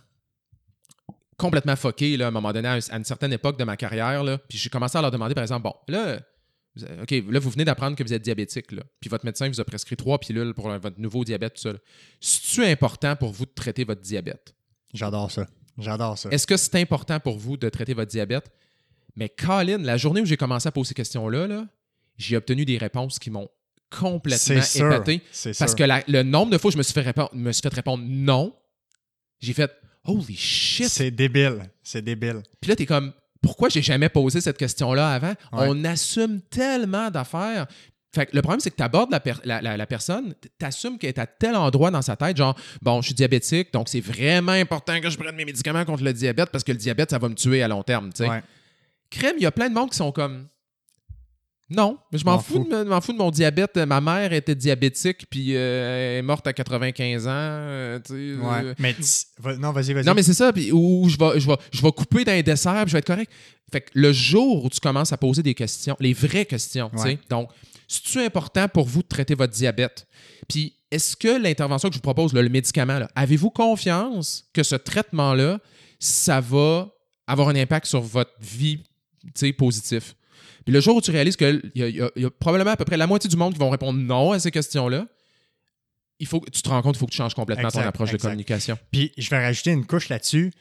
complètement 1.36 1.76
foqués 1.76 2.16
là, 2.16 2.26
à 2.26 2.28
un 2.28 2.32
moment 2.32 2.52
donné, 2.52 2.68
à 2.68 2.72
un- 2.74 2.78
à 2.90 2.96
une 2.96 3.04
certaine 3.04 3.32
époque 3.32 3.58
de 3.58 3.64
ma 3.64 3.76
carrière. 3.76 4.24
Là, 4.24 4.38
puis 4.38 4.58
j'ai 4.58 4.68
commencé 4.70 4.98
à 4.98 5.02
leur 5.02 5.10
demander, 5.10 5.34
par 5.34 5.42
exemple, 5.44 5.62
bon, 5.62 5.74
là, 5.86 6.20
vous- 6.74 6.84
OK, 7.02 7.10
là, 7.30 7.38
vous 7.38 7.50
venez 7.50 7.64
d'apprendre 7.64 7.96
que 7.96 8.02
vous 8.02 8.12
êtes 8.12 8.22
diabétique, 8.22 8.72
là, 8.72 8.82
puis 9.00 9.08
votre 9.08 9.24
médecin 9.24 9.48
vous 9.48 9.60
a 9.60 9.64
prescrit 9.64 9.96
trois 9.96 10.18
pilules 10.18 10.52
pour 10.54 10.68
votre 10.68 10.98
nouveau 11.00 11.24
diabète, 11.24 11.54
tout 11.54 11.62
ça. 11.62 11.72
C'est-tu 12.20 12.64
important 12.64 13.14
pour 13.16 13.30
vous 13.32 13.46
de 13.46 13.52
traiter 13.54 13.84
votre 13.84 14.00
diabète? 14.00 14.54
J'adore 14.92 15.30
ça. 15.30 15.46
J'adore 15.78 16.18
ça. 16.18 16.28
Est-ce 16.30 16.46
que 16.46 16.56
c'est 16.56 16.74
important 16.76 17.20
pour 17.20 17.38
vous 17.38 17.56
de 17.56 17.68
traiter 17.68 17.94
votre 17.94 18.10
diabète? 18.10 18.50
Mais 19.16 19.28
Colin, 19.28 19.78
la 19.78 19.96
journée 19.96 20.20
où 20.20 20.26
j'ai 20.26 20.36
commencé 20.36 20.68
à 20.68 20.72
poser 20.72 20.88
ces 20.88 20.94
questions-là, 20.94 21.46
là, 21.46 21.66
j'ai 22.16 22.36
obtenu 22.36 22.64
des 22.64 22.78
réponses 22.78 23.18
qui 23.18 23.30
m'ont 23.30 23.48
complètement 23.90 24.62
sûr. 24.62 24.86
épaté. 24.92 25.20
Parce 25.20 25.56
sûr. 25.70 25.76
que 25.76 25.84
la- 25.84 26.02
le 26.08 26.22
nombre 26.22 26.52
de 26.52 26.58
fois 26.58 26.68
où 26.68 26.72
je 26.72 26.78
me 26.78 26.82
suis 26.82 26.92
fait 26.92 27.00
répondre, 27.00 27.30
me 27.32 27.52
suis 27.52 27.62
fait 27.62 27.72
répondre 27.74 28.04
non, 28.06 28.54
j'ai 29.40 29.52
fait 29.52 29.70
Holy 30.04 30.36
shit! 30.36 30.88
C'est 30.88 31.10
débile. 31.10 31.68
C'est 31.82 32.02
débile. 32.02 32.42
Puis 32.60 32.70
là, 32.70 32.76
t'es 32.76 32.86
comme 32.86 33.12
Pourquoi 33.42 33.68
j'ai 33.68 33.82
jamais 33.82 34.08
posé 34.08 34.40
cette 34.40 34.56
question-là 34.58 35.12
avant? 35.12 35.28
Ouais. 35.28 35.36
On 35.68 35.84
assume 35.84 36.40
tellement 36.42 37.10
d'affaires. 37.10 37.66
Fait 38.14 38.26
que 38.26 38.34
le 38.34 38.40
problème, 38.40 38.60
c'est 38.60 38.70
que 38.70 38.76
tu 38.76 38.82
abordes 38.82 39.10
la, 39.10 39.20
per- 39.20 39.34
la, 39.44 39.60
la- 39.60 39.76
la 39.76 39.86
personne, 39.86 40.34
tu 40.40 40.64
assumes 40.64 40.96
qu'elle 40.98 41.10
est 41.10 41.18
à 41.18 41.26
tel 41.26 41.54
endroit 41.54 41.90
dans 41.90 42.00
sa 42.02 42.16
tête, 42.16 42.36
genre, 42.38 42.56
bon, 42.80 43.02
je 43.02 43.06
suis 43.08 43.14
diabétique, 43.14 43.70
donc 43.72 43.88
c'est 43.88 44.00
vraiment 44.00 44.52
important 44.52 44.98
que 45.00 45.10
je 45.10 45.18
prenne 45.18 45.36
mes 45.36 45.44
médicaments 45.44 45.84
contre 45.84 46.02
le 46.02 46.12
diabète 46.14 46.48
parce 46.50 46.64
que 46.64 46.72
le 46.72 46.78
diabète, 46.78 47.10
ça 47.10 47.18
va 47.18 47.28
me 47.28 47.34
tuer 47.34 47.62
à 47.62 47.68
long 47.68 47.82
terme. 47.82 48.10
tu 48.12 48.24
sais. 48.24 48.28
Ouais. 48.30 48.42
Crème, 49.10 49.34
il 49.36 49.42
y 49.42 49.46
a 49.46 49.52
plein 49.52 49.68
de 49.68 49.74
monde 49.74 49.90
qui 49.90 49.96
sont 49.96 50.10
comme. 50.12 50.48
Non, 51.70 51.98
mais 52.10 52.18
je 52.18 52.24
m'en 52.24 52.32
M'en 52.32 52.38
fous, 52.38 52.66
de, 52.70 52.82
m'en 52.84 53.00
fous 53.02 53.12
de 53.12 53.18
mon 53.18 53.30
diabète. 53.30 53.76
Ma 53.76 54.00
mère 54.00 54.32
était 54.32 54.54
diabétique, 54.54 55.26
puis 55.28 55.54
euh, 55.54 56.12
elle 56.14 56.18
est 56.20 56.22
morte 56.22 56.46
à 56.46 56.54
95 56.54 57.26
ans. 57.26 57.30
euh, 57.30 57.98
tu 58.00 58.36
sais, 58.36 58.40
Ouais. 58.42 58.64
euh, 58.64 58.74
Mais 58.78 58.96
va- 59.38 59.56
non, 59.58 59.72
vas-y, 59.72 59.92
vas-y. 59.92 60.04
non, 60.06 60.14
mais 60.14 60.22
c'est 60.22 60.32
ça. 60.32 60.50
Puis, 60.50 60.72
ou 60.72 61.06
je 61.10 61.18
vais, 61.18 61.38
je, 61.38 61.46
vais, 61.46 61.56
je 61.70 61.82
vais 61.82 61.92
couper 61.92 62.24
dans 62.24 62.32
les 62.32 62.42
desserts, 62.42 62.72
puis 62.84 62.88
je 62.88 62.92
vais 62.94 63.00
être 63.00 63.06
correct. 63.06 63.30
Fait 63.70 63.82
que 63.82 63.90
le 63.92 64.14
jour 64.14 64.64
où 64.64 64.70
tu 64.70 64.80
commences 64.80 65.12
à 65.12 65.18
poser 65.18 65.42
des 65.42 65.52
questions, 65.52 65.94
les 66.00 66.14
vraies 66.14 66.46
questions, 66.46 66.90
tu 66.96 67.02
sais, 67.02 67.18
donc, 67.28 67.50
c'est-tu 67.88 68.20
important 68.20 68.68
pour 68.68 68.86
vous 68.86 69.02
de 69.02 69.08
traiter 69.08 69.34
votre 69.34 69.52
diabète? 69.52 70.06
Puis, 70.48 70.74
est-ce 70.90 71.16
que 71.16 71.40
l'intervention 71.42 71.88
que 71.88 71.94
je 71.94 71.98
vous 71.98 72.02
propose, 72.02 72.32
là, 72.32 72.42
le 72.42 72.48
médicament, 72.48 73.00
avez-vous 73.14 73.50
confiance 73.50 74.48
que 74.52 74.62
ce 74.62 74.76
traitement-là, 74.76 75.58
ça 75.98 76.40
va 76.40 76.88
avoir 77.26 77.48
un 77.48 77.56
impact 77.56 77.86
sur 77.86 78.00
votre 78.00 78.32
vie 78.40 78.82
positif? 79.56 80.14
Puis 80.64 80.72
le 80.72 80.80
jour 80.80 80.96
où 80.96 81.00
tu 81.00 81.10
réalises 81.10 81.36
qu'il 81.36 81.70
y, 81.74 81.82
a- 81.82 81.88
y 81.88 82.02
y 82.16 82.30
probablement 82.38 82.70
à 82.72 82.76
peu 82.76 82.84
près 82.84 82.96
la 82.96 83.06
moitié 83.06 83.28
du 83.28 83.36
monde 83.36 83.54
qui 83.54 83.58
vont 83.58 83.70
répondre 83.70 83.98
non 83.98 84.32
à 84.32 84.38
ces 84.38 84.50
questions-là, 84.50 85.06
il 86.18 86.26
faut 86.26 86.40
que 86.40 86.50
tu 86.50 86.60
te 86.62 86.68
rends 86.68 86.82
compte 86.82 86.94
qu'il 86.94 87.00
faut 87.00 87.06
que 87.06 87.12
tu 87.12 87.16
changes 87.16 87.34
complètement 87.34 87.70
ton 87.70 87.78
Exact, 87.78 87.88
approche 87.88 88.10
de 88.12 88.16
communication. 88.18 88.78
Puis 88.90 89.12
je 89.16 89.30
vais 89.30 89.42
rajouter 89.44 89.70
une 89.70 89.86
couche 89.86 90.08
là-dessus. 90.08 90.52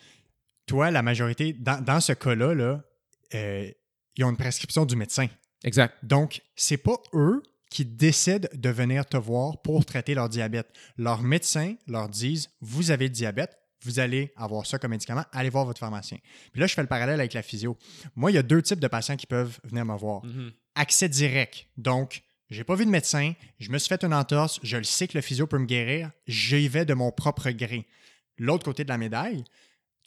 Toi, 0.66 0.92
la 0.92 1.02
majorité, 1.02 1.54
dans, 1.54 1.84
dans 1.84 2.00
ce 2.00 2.14
cas-là, 2.14 2.54
là, 2.54 2.82
euh, 3.34 3.70
ils 4.18 4.24
ont 4.24 4.30
une 4.30 4.38
prescription 4.38 4.86
du 4.86 4.96
médecin. 4.96 5.28
Exact. 5.64 5.96
Donc, 6.04 6.42
c'est 6.56 6.78
pas 6.78 6.98
eux 7.14 7.44
qui 7.70 7.86
décident 7.86 8.48
de 8.54 8.70
venir 8.70 9.06
te 9.06 9.18
voir 9.18 9.62
pour 9.62 9.86
traiter 9.86 10.14
leur 10.14 10.30
diabète. 10.30 10.68
Leurs 10.98 11.22
médecins 11.22 11.76
leur 11.88 12.10
disent 12.10 12.50
Vous 12.62 12.92
avez 12.92 13.06
le 13.06 13.14
diabète, 13.14 13.58
vous 13.84 14.00
allez 14.00 14.32
avoir 14.36 14.66
ça 14.66 14.80
comme 14.80 14.92
médicament, 14.92 15.24
allez 15.32 15.50
voir 15.50 15.66
votre 15.66 15.80
pharmacien. 15.80 16.18
Puis 16.52 16.62
là, 16.62 16.68
je 16.68 16.74
fais 16.74 16.82
le 16.82 16.88
parallèle 16.88 17.20
avec 17.20 17.34
la 17.34 17.42
physio. 17.42 17.78
Moi, 18.16 18.32
il 18.32 18.36
y 18.36 18.38
a 18.38 18.44
deux 18.44 18.62
types 18.62 18.80
de 18.80 18.88
patients 18.88 19.16
qui 19.18 19.28
peuvent 19.28 19.60
venir 19.64 19.86
me 19.86 19.96
voir. 19.98 20.24
Accès 20.76 21.10
direct. 21.10 21.68
Donc, 21.78 22.24
j'ai 22.50 22.64
pas 22.64 22.76
vu 22.76 22.86
de 22.86 22.90
médecin, 22.90 23.34
je 23.60 23.70
me 23.72 23.78
suis 23.78 23.90
fait 23.90 24.04
une 24.06 24.14
entorse, 24.14 24.60
je 24.64 24.78
le 24.78 24.84
sais 24.84 25.08
que 25.08 25.18
le 25.18 25.22
physio 25.22 25.48
peut 25.48 25.58
me 25.58 25.66
guérir, 25.66 26.12
j'y 26.28 26.70
vais 26.70 26.86
de 26.86 26.94
mon 26.94 27.12
propre 27.12 27.50
gré. 27.52 27.86
L'autre 28.38 28.64
côté 28.64 28.84
de 28.84 28.90
la 28.90 28.98
médaille, 28.98 29.44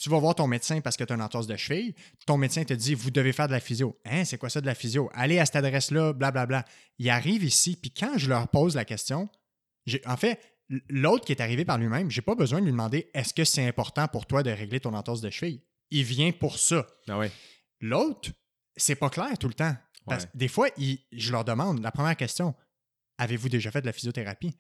tu 0.01 0.09
vas 0.09 0.19
voir 0.19 0.35
ton 0.35 0.47
médecin 0.47 0.81
parce 0.81 0.97
que 0.97 1.05
tu 1.05 1.13
as 1.13 1.17
une 1.17 1.23
entorse 1.23 1.47
de 1.47 1.57
cheville. 1.57 1.95
Ton 2.27 2.37
médecin 2.39 2.65
te 2.65 2.73
dit 2.75 2.95
Vous 2.95 3.11
devez 3.11 3.33
faire 3.33 3.47
de 3.49 3.53
la 3.53 3.61
physio. 3.61 3.99
Hein, 4.05 4.25
c'est 4.25 4.39
quoi 4.39 4.49
ça 4.51 4.61
de 4.61 4.67
la 4.67 4.75
physio? 4.75 5.11
Allez 5.13 5.39
à 5.39 5.47
cette 5.47 5.57
adresse-là, 5.57 6.13
blablabla. 6.15 6.65
Il 6.99 7.11
arrive 7.11 7.45
ici, 7.45 7.77
puis 7.81 7.91
quand 7.93 8.17
je 8.17 8.29
leur 8.29 8.49
pose 8.49 8.75
la 8.75 8.85
question, 8.85 9.29
en 10.07 10.17
fait, 10.17 10.41
l'autre 10.89 11.25
qui 11.25 11.33
est 11.33 11.41
arrivé 11.43 11.65
par 11.65 11.79
lui-même, 11.79 12.11
j'ai 12.11 12.23
pas 12.23 12.35
besoin 12.35 12.61
de 12.61 12.65
lui 12.65 12.73
demander 12.73 13.11
Est-ce 13.15 13.35
que 13.35 13.45
c'est 13.45 13.67
important 13.67 14.09
pour 14.09 14.27
toi 14.27 14.43
de 14.43 14.51
régler 14.51 14.81
ton 14.81 14.95
entorse 14.95 15.21
de 15.21 15.31
cheville? 15.31 15.63
Il 15.91 16.05
vient 16.05 16.33
pour 16.33 16.59
ça. 16.59 16.87
Ah 17.09 17.19
ouais. 17.19 17.31
L'autre, 17.81 18.31
c'est 18.77 18.95
pas 18.95 19.11
clair 19.11 19.37
tout 19.39 19.49
le 19.49 19.55
temps. 19.55 19.77
Parce 20.07 20.25
Ouais. 20.25 20.31
des 20.35 20.49
fois, 20.49 20.69
ils- 20.79 21.01
je 21.13 21.31
leur 21.33 21.45
demande 21.45 21.83
la 21.83 21.91
première 21.93 22.17
question 22.17 22.55
Avez-vous 23.19 23.51
déjà 23.51 23.71
fait 23.71 23.83
de 23.83 23.87
la 23.87 23.93
physiothérapie? 23.93 24.57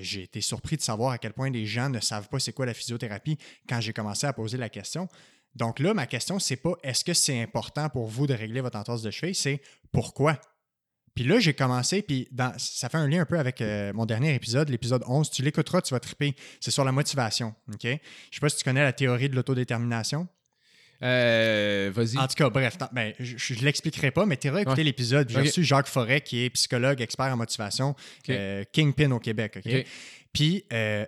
J'ai 0.00 0.22
été 0.22 0.40
surpris 0.40 0.76
de 0.76 0.82
savoir 0.82 1.12
à 1.12 1.18
quel 1.18 1.32
point 1.32 1.50
les 1.50 1.66
gens 1.66 1.90
ne 1.90 2.00
savent 2.00 2.28
pas 2.28 2.38
c'est 2.38 2.52
quoi 2.52 2.66
la 2.66 2.74
physiothérapie 2.74 3.38
quand 3.68 3.80
j'ai 3.80 3.92
commencé 3.92 4.26
à 4.26 4.32
poser 4.32 4.56
la 4.56 4.68
question. 4.68 5.08
Donc 5.54 5.78
là, 5.78 5.94
ma 5.94 6.06
question, 6.06 6.38
c'est 6.38 6.56
pas 6.56 6.72
est-ce 6.82 7.04
que 7.04 7.14
c'est 7.14 7.40
important 7.40 7.88
pour 7.88 8.06
vous 8.06 8.26
de 8.26 8.34
régler 8.34 8.60
votre 8.60 8.78
entorse 8.78 9.02
de 9.02 9.10
cheville, 9.10 9.34
c'est 9.34 9.60
pourquoi? 9.92 10.40
Puis 11.14 11.22
là, 11.22 11.38
j'ai 11.38 11.54
commencé, 11.54 12.02
puis 12.02 12.28
ça 12.58 12.88
fait 12.88 12.98
un 12.98 13.06
lien 13.06 13.20
un 13.20 13.26
peu 13.26 13.38
avec 13.38 13.60
euh, 13.60 13.92
mon 13.92 14.04
dernier 14.04 14.34
épisode, 14.34 14.68
l'épisode 14.68 15.04
11. 15.06 15.30
Tu 15.30 15.42
l'écouteras, 15.42 15.80
tu 15.80 15.94
vas 15.94 16.00
triper. 16.00 16.34
C'est 16.58 16.72
sur 16.72 16.84
la 16.84 16.90
motivation. 16.90 17.54
OK? 17.72 17.84
Je 17.84 17.88
sais 18.32 18.40
pas 18.40 18.48
si 18.48 18.56
tu 18.56 18.64
connais 18.64 18.82
la 18.82 18.92
théorie 18.92 19.28
de 19.28 19.36
l'autodétermination. 19.36 20.26
Euh, 21.02 21.90
Vas-y. 21.94 22.18
En 22.18 22.26
tout 22.26 22.34
cas, 22.34 22.50
bref, 22.50 22.76
ben, 22.92 23.12
je 23.18 23.54
ne 23.54 23.60
l'expliquerai 23.64 24.10
pas, 24.10 24.26
mais 24.26 24.36
tu 24.36 24.46
iras 24.48 24.60
écouter 24.60 24.78
Ouais. 24.78 24.84
l'épisode. 24.84 25.28
J'ai 25.28 25.38
Ok. 25.40 25.46
reçu 25.46 25.64
Jacques 25.64 25.86
Forêt, 25.88 26.20
qui 26.20 26.44
est 26.44 26.50
psychologue, 26.50 27.00
expert 27.00 27.26
en 27.26 27.36
motivation, 27.36 27.94
euh, 28.30 28.64
Kingpin 28.72 29.10
au 29.10 29.18
Québec. 29.20 29.58
Puis, 30.32 30.64
euh, 30.72 31.04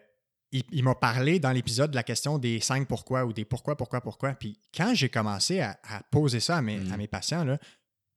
il, 0.53 0.63
il 0.73 0.85
m'a 0.85 0.95
parlé 0.95 1.39
dans 1.41 1.51
l'épisode 1.53 1.91
de 1.91 1.97
la 1.97 2.03
question 2.03 2.39
des 2.39 2.61
cinq 2.61 2.87
pourquoi 2.87 3.25
ou 3.25 3.33
des 3.33 3.45
pourquoi, 3.45 3.77
pourquoi, 3.77 4.01
pourquoi. 4.01 4.33
Puis, 4.35 4.59
quand 4.75 4.95
j'ai 4.95 5.09
commencé 5.09 5.61
à, 5.61 5.79
à 5.89 6.03
poser 6.11 6.41
ça 6.41 6.57
à 6.59 6.63
mes, 6.63 6.77
Mm. 6.79 6.93
à 6.93 6.97
mes 6.97 7.07
patients, 7.09 7.45
là, 7.45 7.59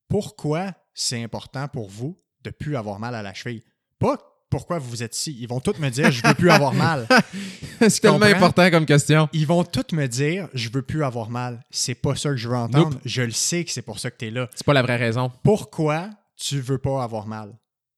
pourquoi 0.07 0.73
c'est 0.93 1.21
important 1.23 1.67
pour 1.67 1.89
vous 1.89 2.19
de 2.43 2.49
ne 2.49 2.53
plus 2.53 2.75
avoir 2.77 2.99
mal 2.99 3.15
à 3.15 3.21
la 3.21 3.33
cheville? 3.33 3.63
Pas 3.99 4.17
pourquoi 4.49 4.79
vous 4.79 5.03
êtes 5.03 5.15
ici. 5.15 5.37
Ils 5.39 5.47
vont 5.47 5.59
tous 5.59 5.77
me 5.79 5.89
dire 5.89 6.11
je 6.11 6.25
veux 6.25 6.33
plus 6.33 6.49
avoir 6.49 6.73
mal. 6.73 7.07
c'est 7.81 7.99
tellement 7.99 8.25
important 8.25 8.69
comme 8.71 8.85
question. 8.85 9.29
Ils 9.33 9.45
vont 9.47 9.63
tous 9.63 9.93
me 9.95 10.07
dire 10.07 10.47
je 10.53 10.69
veux 10.69 10.81
plus 10.81 11.03
avoir 11.03 11.29
mal. 11.29 11.61
C'est 11.69 11.95
pas 11.95 12.15
ça 12.15 12.29
que 12.29 12.37
je 12.37 12.47
veux 12.49 12.55
entendre. 12.55 12.99
Je 13.05 13.21
le 13.21 13.31
sais 13.31 13.63
que 13.63 13.71
c'est 13.71 13.81
pour 13.81 13.99
ça 13.99 14.09
que 14.11 14.17
tu 14.17 14.27
es 14.27 14.31
là. 14.31 14.49
C'est 14.55 14.65
pas 14.65 14.73
la 14.73 14.81
vraie 14.81 14.97
raison. 14.97 15.31
Pourquoi 15.43 16.09
tu 16.37 16.59
veux 16.59 16.77
pas 16.77 17.03
avoir 17.03 17.27
mal? 17.27 17.57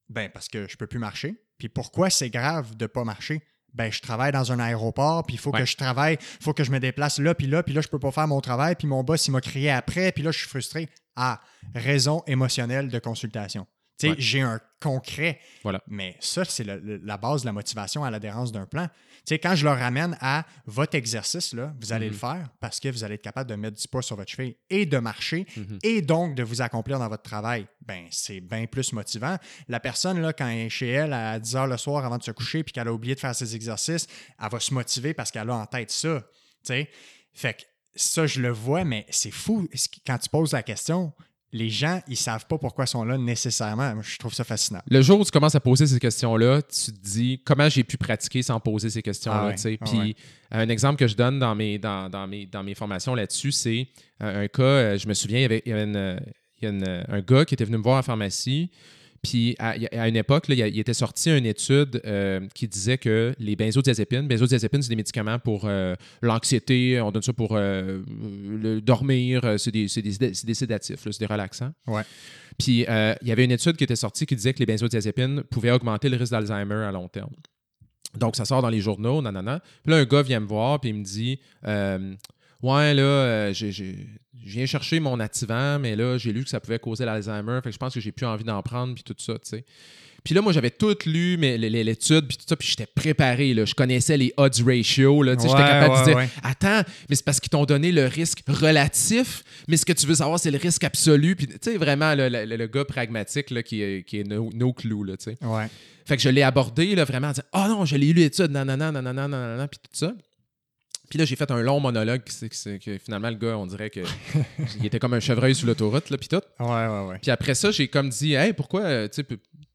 Ben, 0.09 0.29
parce 0.33 0.49
que 0.49 0.67
je 0.67 0.75
peux 0.77 0.87
plus 0.87 0.99
marcher. 0.99 1.35
Puis 1.57 1.69
pourquoi 1.69 2.09
c'est 2.09 2.29
grave 2.29 2.75
de 2.75 2.85
pas 2.87 3.03
marcher? 3.03 3.41
Ben, 3.73 3.89
je 3.89 4.01
travaille 4.01 4.33
dans 4.33 4.51
un 4.51 4.59
aéroport, 4.59 5.23
puis 5.25 5.35
il 5.35 5.39
faut 5.39 5.51
Ouais. 5.53 5.59
que 5.61 5.65
je 5.65 5.77
travaille, 5.77 6.17
il 6.19 6.43
faut 6.43 6.53
que 6.53 6.63
je 6.65 6.71
me 6.71 6.79
déplace 6.79 7.19
là, 7.19 7.33
puis 7.33 7.47
là, 7.47 7.63
puis 7.63 7.73
là, 7.73 7.79
je 7.79 7.87
peux 7.87 7.99
pas 7.99 8.11
faire 8.11 8.27
mon 8.27 8.41
travail, 8.41 8.75
puis 8.75 8.85
mon 8.85 9.01
boss, 9.01 9.27
il 9.27 9.31
m'a 9.31 9.39
crié 9.39 9.69
après, 9.71 10.11
puis 10.11 10.23
là, 10.23 10.31
je 10.31 10.39
suis 10.39 10.49
frustré. 10.49 10.89
Ah, 11.15 11.39
raison 11.73 12.21
émotionnelle 12.27 12.89
de 12.89 12.99
consultation. 12.99 13.65
Ouais. 14.09 14.15
j'ai 14.17 14.41
un 14.41 14.59
concret. 14.81 15.39
Voilà. 15.63 15.79
Mais 15.87 16.17
ça, 16.19 16.43
c'est 16.43 16.63
le- 16.63 16.79
le- 16.79 16.97
la 17.03 17.17
base 17.17 17.41
de 17.41 17.45
la 17.45 17.51
motivation 17.53 18.03
à 18.03 18.09
l'adhérence 18.11 18.51
d'un 18.51 18.65
plan. 18.65 18.87
Tu 18.87 19.21
sais, 19.35 19.39
quand 19.39 19.53
je 19.53 19.63
leur 19.63 19.77
ramène 19.77 20.17
à 20.19 20.43
votre 20.65 20.95
exercice, 20.95 21.53
là, 21.53 21.73
vous 21.79 21.93
allez 21.93 22.07
Mhm. 22.07 22.11
le 22.13 22.17
faire 22.17 22.49
parce 22.59 22.79
que 22.79 22.89
vous 22.89 23.03
allez 23.03 23.15
être 23.15 23.21
capable 23.21 23.47
de 23.49 23.55
mettre 23.55 23.77
du 23.79 23.87
poids 23.87 24.01
sur 24.01 24.15
votre 24.15 24.31
cheville 24.31 24.55
et 24.71 24.87
de 24.87 24.97
marcher 24.97 25.45
Mhm. 25.55 25.77
et 25.83 26.01
donc 26.01 26.33
de 26.35 26.41
vous 26.41 26.61
accomplir 26.63 26.97
dans 26.97 27.07
votre 27.07 27.21
travail. 27.21 27.67
Ben, 27.85 28.07
c'est 28.09 28.39
bien 28.41 28.65
plus 28.65 28.91
motivant. 28.93 29.37
La 29.67 29.79
personne, 29.79 30.19
là, 30.19 30.33
quand 30.33 30.47
elle 30.47 30.65
est 30.65 30.69
chez 30.69 30.89
elle 30.89 31.13
à 31.13 31.39
10 31.39 31.55
heures 31.55 31.67
le 31.67 31.77
soir 31.77 32.03
avant 32.03 32.17
de 32.17 32.23
se 32.23 32.31
coucher 32.31 32.63
puis 32.63 32.73
qu'elle 32.73 32.87
a 32.87 32.93
oublié 32.93 33.13
de 33.13 33.19
faire 33.19 33.35
ses 33.35 33.55
exercices, 33.55 34.07
elle 34.41 34.49
va 34.49 34.59
se 34.59 34.73
motiver 34.73 35.13
parce 35.13 35.29
qu'elle 35.29 35.49
a 35.49 35.55
en 35.55 35.65
tête 35.67 35.91
ça. 35.91 36.19
Tu 36.65 36.73
sais? 36.73 36.89
Fait 37.33 37.53
que 37.53 37.61
ça, 37.95 38.25
je 38.25 38.41
le 38.41 38.49
vois, 38.49 38.83
mais 38.83 39.05
c'est 39.11 39.31
fou. 39.31 39.67
Quand 40.07 40.17
tu 40.17 40.29
poses 40.29 40.53
la 40.53 40.63
question, 40.63 41.13
les 41.53 41.69
gens, 41.69 42.01
ils 42.07 42.15
savent 42.17 42.45
pas 42.45 42.57
pourquoi 42.57 42.85
ils 42.85 42.89
sont 42.89 43.03
là 43.03 43.17
nécessairement. 43.17 44.01
Je 44.01 44.17
trouve 44.17 44.33
ça 44.33 44.43
fascinant. 44.43 44.79
Le 44.89 45.01
jour 45.01 45.19
où 45.19 45.25
tu 45.25 45.31
commences 45.31 45.55
à 45.55 45.59
poser 45.59 45.85
ces 45.85 45.99
questions-là, 45.99 46.61
tu 46.61 46.91
te 46.93 46.99
dis 46.99 47.41
comment 47.43 47.67
j'ai 47.67 47.83
pu 47.83 47.97
pratiquer 47.97 48.41
sans 48.41 48.59
poser 48.59 48.89
ces 48.89 49.01
questions-là. 49.01 49.51
Ah 49.53 49.57
sais? 49.57 49.77
ah 49.81 49.85
Puis 49.85 49.99
ouais. 49.99 50.15
un 50.51 50.69
exemple 50.69 50.97
que 50.97 51.07
je 51.07 51.15
donne 51.15 51.39
dans 51.39 51.55
mes, 51.55 51.77
dans, 51.77 52.09
dans 52.09 52.27
mes, 52.27 52.45
dans 52.45 52.63
mes 52.63 52.75
formations 52.75 53.15
là-dessus, 53.15 53.51
c'est 53.51 53.87
euh, 54.23 54.43
un 54.45 54.47
cas, 54.47 54.63
euh, 54.63 54.97
je 54.97 55.07
me 55.07 55.13
souviens, 55.13 55.39
il 55.39 55.41
y 55.41 55.45
avait, 55.45 55.61
il 55.65 55.69
y 55.69 55.73
avait 55.73 55.83
une, 55.83 55.95
euh, 55.95 56.17
il 56.61 56.63
y 56.63 56.67
a 56.67 56.69
une, 56.69 57.05
un 57.07 57.19
gars 57.21 57.43
qui 57.43 57.53
était 57.53 57.65
venu 57.65 57.77
me 57.77 57.83
voir 57.83 57.97
en 57.99 58.03
pharmacie. 58.03 58.71
Puis 59.21 59.55
à, 59.59 59.75
à 59.91 60.07
une 60.07 60.15
époque, 60.15 60.47
là, 60.47 60.55
il, 60.67 60.79
était 60.79 60.95
sorti 60.95 61.29
une 61.29 61.45
étude 61.45 62.01
euh, 62.05 62.39
qui 62.55 62.67
disait 62.67 62.97
que 62.97 63.35
les 63.37 63.55
benzodiazépines, 63.55 64.27
benzodiazépines, 64.27 64.81
c'est 64.81 64.89
des 64.89 64.95
médicaments 64.95 65.37
pour 65.37 65.65
euh, 65.65 65.95
l'anxiété, 66.23 66.99
on 67.01 67.11
donne 67.11 67.21
ça 67.21 67.31
pour 67.31 67.51
euh, 67.55 68.01
le 68.61 68.81
dormir, 68.81 69.41
c'est 69.59 69.69
des, 69.71 69.87
c'est 69.87 70.01
des- 70.01 70.33
c'est 70.33 70.45
des 70.45 70.53
sédatifs, 70.55 70.99
c'est 71.03 71.19
des 71.19 71.27
relaxants. 71.27 71.71
Ouais. 71.85 72.01
Puis 72.57 72.79
il 72.79 73.27
y 73.27 73.31
avait 73.31 73.45
une 73.45 73.51
étude 73.51 73.75
qui 73.77 73.83
était 73.83 73.95
sortie 73.95 74.25
qui 74.25 74.35
disait 74.35 74.53
que 74.53 74.59
les 74.59 74.65
benzodiazépines 74.65 75.43
pouvaient 75.43 75.71
augmenter 75.71 76.09
le 76.09 76.17
risque 76.17 76.31
d'Alzheimer 76.31 76.83
à 76.87 76.91
long 76.91 77.07
terme. 77.07 77.31
Donc, 78.17 78.35
ça 78.35 78.43
sort 78.43 78.61
dans 78.61 78.69
les 78.69 78.81
journaux, 78.81 79.21
nanana. 79.21 79.61
Puis 79.83 79.91
là, 79.93 79.97
un 79.99 80.05
gars 80.05 80.21
vient 80.21 80.39
me 80.41 80.47
voir, 80.47 80.81
puis 80.81 80.89
il 80.89 80.95
me 80.95 81.03
dit 81.03 81.39
Ouais, 82.63 82.93
là, 82.93 83.01
euh, 83.03 83.53
j'ai- 83.53 83.71
j'ai- 83.71 84.07
je 84.45 84.51
viens 84.53 84.65
chercher 84.65 84.99
mon 84.99 85.19
activant, 85.19 85.79
mais 85.79 85.95
là, 85.95 86.17
j'ai 86.17 86.31
lu 86.33 86.43
que 86.43 86.49
ça 86.49 86.59
pouvait 86.59 86.79
causer 86.79 87.05
l'Alzheimer, 87.05 87.59
fait 87.63 87.69
que 87.69 87.73
je 87.73 87.77
pense 87.77 87.93
que 87.93 87.99
j'ai 87.99 88.11
plus 88.11 88.25
envie 88.25 88.43
d'en 88.43 88.61
prendre, 88.61 88.93
puis 88.95 89.03
tout 89.03 89.15
ça, 89.17 89.33
tu 89.33 89.39
sais. 89.43 89.65
Puis 90.23 90.35
là, 90.35 90.41
moi, 90.43 90.53
j'avais 90.53 90.69
tout 90.69 90.95
lu, 91.07 91.35
mais 91.39 91.57
l'étude, 91.57 92.27
puis 92.27 92.37
tout 92.37 92.43
ça, 92.47 92.55
puis 92.55 92.67
j'étais 92.67 92.85
préparé, 92.85 93.55
là. 93.55 93.65
Je 93.65 93.73
connaissais 93.73 94.17
les 94.17 94.31
odds 94.37 94.51
ratio, 94.63 95.23
là. 95.23 95.35
Tu 95.35 95.41
sais, 95.41 95.47
j'étais 95.47 95.63
capable 95.63 95.93
ouais, 95.95 95.99
de 96.01 96.05
dire 96.05 96.15
ouais. 96.15 96.29
Attends, 96.43 96.83
mais 97.09 97.15
c'est 97.15 97.25
parce 97.25 97.39
qu'ils 97.39 97.49
t'ont 97.49 97.65
donné 97.65 97.91
le 97.91 98.05
risque 98.05 98.43
relatif, 98.47 99.43
mais 99.67 99.77
ce 99.77 99.85
que 99.85 99.93
tu 99.93 100.05
veux 100.05 100.13
savoir, 100.13 100.39
c'est 100.39 100.51
le 100.51 100.59
risque 100.59 100.83
absolu. 100.83 101.35
Puis, 101.35 101.47
tu 101.47 101.53
sais, 101.61 101.77
vraiment, 101.77 102.13
là, 102.13 102.29
le, 102.29 102.45
le- 102.45 102.55
le 102.55 102.67
gars 102.67 102.85
pragmatique, 102.85 103.49
là, 103.49 103.63
qui 103.63 103.81
est, 103.81 104.03
qui 104.07 104.19
est 104.19 104.23
no, 104.23 104.51
no 104.53 104.73
clue, 104.73 105.05
là, 105.05 105.17
tu 105.17 105.23
sais. 105.31 105.37
Ouais. 105.43 105.67
Fait 106.05 106.17
que 106.17 106.21
je 106.21 106.29
l'ai 106.29 106.43
abordé 106.43 106.93
là, 106.95 107.03
vraiment 107.03 107.27
en 107.27 107.31
disant 107.31 107.43
Ah 107.53 107.67
non, 107.69 107.85
je 107.85 107.95
l'ai 107.95 108.07
lu 108.13 108.21
l'étude, 108.21 108.51
nanana, 108.51 108.91
nanana, 108.91 109.27
nanana, 109.27 109.67
puis 109.67 109.79
tout 109.83 109.89
ça. 109.93 110.13
Puis 111.11 111.19
là, 111.19 111.25
j'ai 111.25 111.35
fait 111.35 111.51
un 111.51 111.61
long 111.61 111.81
monologue, 111.81 112.21
que, 112.23 112.97
finalement, 112.97 113.29
le 113.29 113.35
gars, 113.35 113.57
on 113.57 113.67
dirait 113.67 113.89
que 113.89 113.99
il 114.79 114.85
était 114.85 114.97
comme 114.97 115.13
un 115.13 115.19
chevreuil 115.19 115.53
sur 115.53 115.67
l'autoroute, 115.67 116.09
là, 116.09 116.17
puis 116.17 116.29
tout. 116.29 116.39
Ouais, 116.57 116.87
ouais, 116.87 117.07
ouais. 117.09 117.19
Puis 117.21 117.29
après 117.31 117.53
ça, 117.53 117.69
j'ai 117.69 117.89
comme 117.89 118.07
dit 118.07 118.33
Hey, 118.33 118.53
pourquoi, 118.53 118.83
euh, 118.83 119.09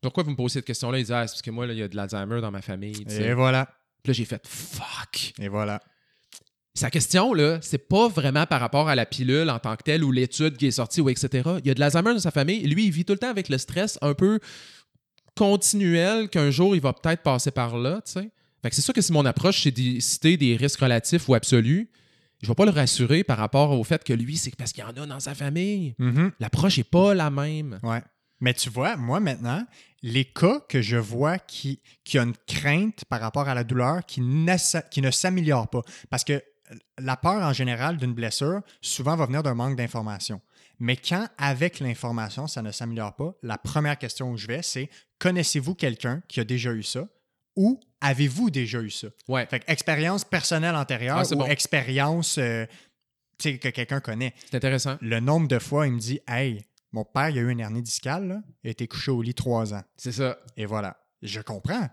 pourquoi 0.01 0.23
vous 0.23 0.31
me 0.31 0.35
posez 0.37 0.55
cette 0.55 0.65
question-là? 0.65 0.99
Il 0.99 1.05
dit 1.05 1.13
Ah, 1.13 1.27
c'est 1.27 1.35
parce 1.35 1.43
que 1.43 1.51
moi, 1.51 1.67
là, 1.67 1.75
il 1.75 1.79
y 1.79 1.83
a 1.83 1.89
de 1.89 1.95
l'Alzheimer 1.95 2.41
dans 2.41 2.51
ma 2.51 2.63
famille. 2.63 3.05
Et 3.11 3.35
voilà. 3.35 3.67
Puis 4.03 4.13
là, 4.13 4.15
j'ai 4.15 4.25
fait 4.25 4.47
Fuck 4.47 5.35
Et 5.39 5.49
voilà. 5.49 5.83
Sa 6.73 6.91
question, 6.91 7.35
là, 7.35 7.59
c'est 7.61 7.87
pas 7.87 8.09
vraiment 8.09 8.47
par 8.47 8.61
rapport 8.61 8.89
à 8.89 8.95
la 8.95 9.05
pilule 9.05 9.51
en 9.51 9.59
tant 9.59 9.77
que 9.77 9.83
telle 9.83 10.05
ou 10.05 10.13
l'étude 10.13 10.57
qui 10.57 10.69
est 10.69 10.71
sortie 10.71 11.03
ou 11.03 11.11
etc. 11.11 11.51
Il 11.59 11.67
y 11.67 11.71
a 11.71 11.75
de 11.75 11.81
l'Alzheimer 11.81 12.15
dans 12.15 12.19
sa 12.19 12.31
famille. 12.31 12.67
Lui, 12.67 12.87
il 12.87 12.93
vit 12.93 13.05
tout 13.05 13.13
le 13.13 13.19
temps 13.19 13.31
avec 13.31 13.51
le 13.51 13.59
stress 13.59 13.99
un 14.01 14.15
peu 14.15 14.41
continuel 15.37 16.31
qu'un 16.31 16.51
jour, 16.51 16.75
il 16.75 16.81
va 16.81 16.95
peut-être 16.95 17.23
passer 17.23 17.51
par 17.51 17.77
là, 17.77 18.01
tu 18.07 18.13
sais. 18.13 18.31
C'est 18.73 18.83
sûr 18.83 18.95
que 18.95 19.01
si 19.01 19.13
mon 19.13 19.25
approche, 19.25 19.63
c'est 19.63 19.71
de 19.71 20.01
citer 20.01 20.37
des 20.37 20.57
risques 20.57 20.81
relatifs 20.81 21.29
ou 21.29 21.35
absolus, 21.35 21.91
je 22.43 22.49
vais 22.49 22.55
pas 22.55 22.65
le 22.65 22.71
rassurer 22.71 23.25
par 23.25 23.39
rapport 23.39 23.71
au 23.73 23.85
fait 23.85 24.05
que 24.05 24.13
lui, 24.13 24.37
c'est 24.37 24.55
parce 24.57 24.73
qu'il 24.73 24.85
y 24.85 24.87
en 24.87 24.91
a 24.91 25.07
dans 25.07 25.21
sa 25.21 25.35
famille. 25.35 25.95
Mhm. 25.99 26.33
L'approche 26.39 26.79
est 26.79 26.85
pas 26.85 27.15
la 27.15 27.31
même. 27.31 27.79
Ouais. 27.83 28.03
Mais 28.41 28.53
tu 28.53 28.69
vois, 28.69 28.97
moi 28.97 29.19
maintenant, 29.21 29.67
les 30.03 30.27
cas 30.27 30.61
que 30.69 30.83
je 30.83 30.97
vois 30.97 31.39
qui, 31.39 31.81
qui 32.05 32.19
ont 32.19 32.25
une 32.25 32.37
crainte 32.47 33.05
par 33.07 33.21
rapport 33.21 33.49
à 33.49 33.55
la 33.55 33.65
douleur 33.65 34.05
qui, 34.05 34.21
qui 34.91 35.01
ne 35.01 35.11
s'améliore 35.11 35.69
pas, 35.69 35.83
parce 36.11 36.23
que 36.25 36.43
la 36.99 37.17
peur 37.17 37.43
en 37.43 37.53
général 37.53 37.97
d'une 37.97 38.13
blessure, 38.13 38.61
souvent 38.81 39.17
va 39.17 39.27
venir 39.27 39.43
d'un 39.43 39.55
manque 39.55 39.77
d'information. 39.77 40.41
Mais 40.79 40.97
quand, 40.97 41.27
avec 41.39 41.81
l'information, 41.81 42.47
ça 42.47 42.61
ne 42.61 42.71
s'améliore 42.71 43.17
pas, 43.17 43.35
la 43.43 43.57
première 43.57 43.99
question 43.99 44.31
où 44.31 44.37
je 44.37 44.47
vais, 44.47 44.63
c'est 44.63 44.91
connaissez-vous 45.19 45.75
quelqu'un 45.75 46.23
qui 46.29 46.41
a 46.41 46.45
déjà 46.45 46.73
eu 46.73 46.83
ça? 46.83 47.09
Ou 47.55 47.81
avez-vous 48.01 48.51
déjà 48.51 48.81
eu 48.81 48.91
ça? 48.91 49.09
Ouais. 49.29 49.47
Fait 49.47 49.61
que 49.61 49.71
expérience 49.71 50.25
personnelle 50.25 50.75
antérieure 50.77 51.19
Ah, 51.19 51.33
ou 51.33 51.37
bon. 51.39 51.47
expérience 51.47 52.39
euh, 52.39 52.67
que 53.43 53.69
quelqu'un 53.71 54.01
connaît. 54.01 54.35
C'est 54.51 54.57
intéressant. 54.57 54.97
Le 55.01 55.21
nombre 55.21 55.49
de 55.49 55.59
fois, 55.59 55.87
il 55.87 55.93
me 55.95 55.99
dit 55.99 56.21
Hey, 56.29 56.65
mon 56.93 57.05
père, 57.05 57.31
il 57.31 57.39
a 57.39 57.43
eu 57.43 57.51
une 57.51 57.61
hernie 57.61 57.83
discale, 57.83 58.29
là, 58.29 58.41
il 58.65 58.69
a 58.69 58.71
été 58.71 58.87
couché 58.89 59.11
au 59.11 59.21
lit 59.23 59.35
trois 59.35 59.75
ans. 59.75 59.83
C'est 59.97 60.13
ça. 60.13 60.39
Et 60.57 60.67
voilà. 60.67 60.97
Je 61.23 61.41
comprends. 61.41 61.89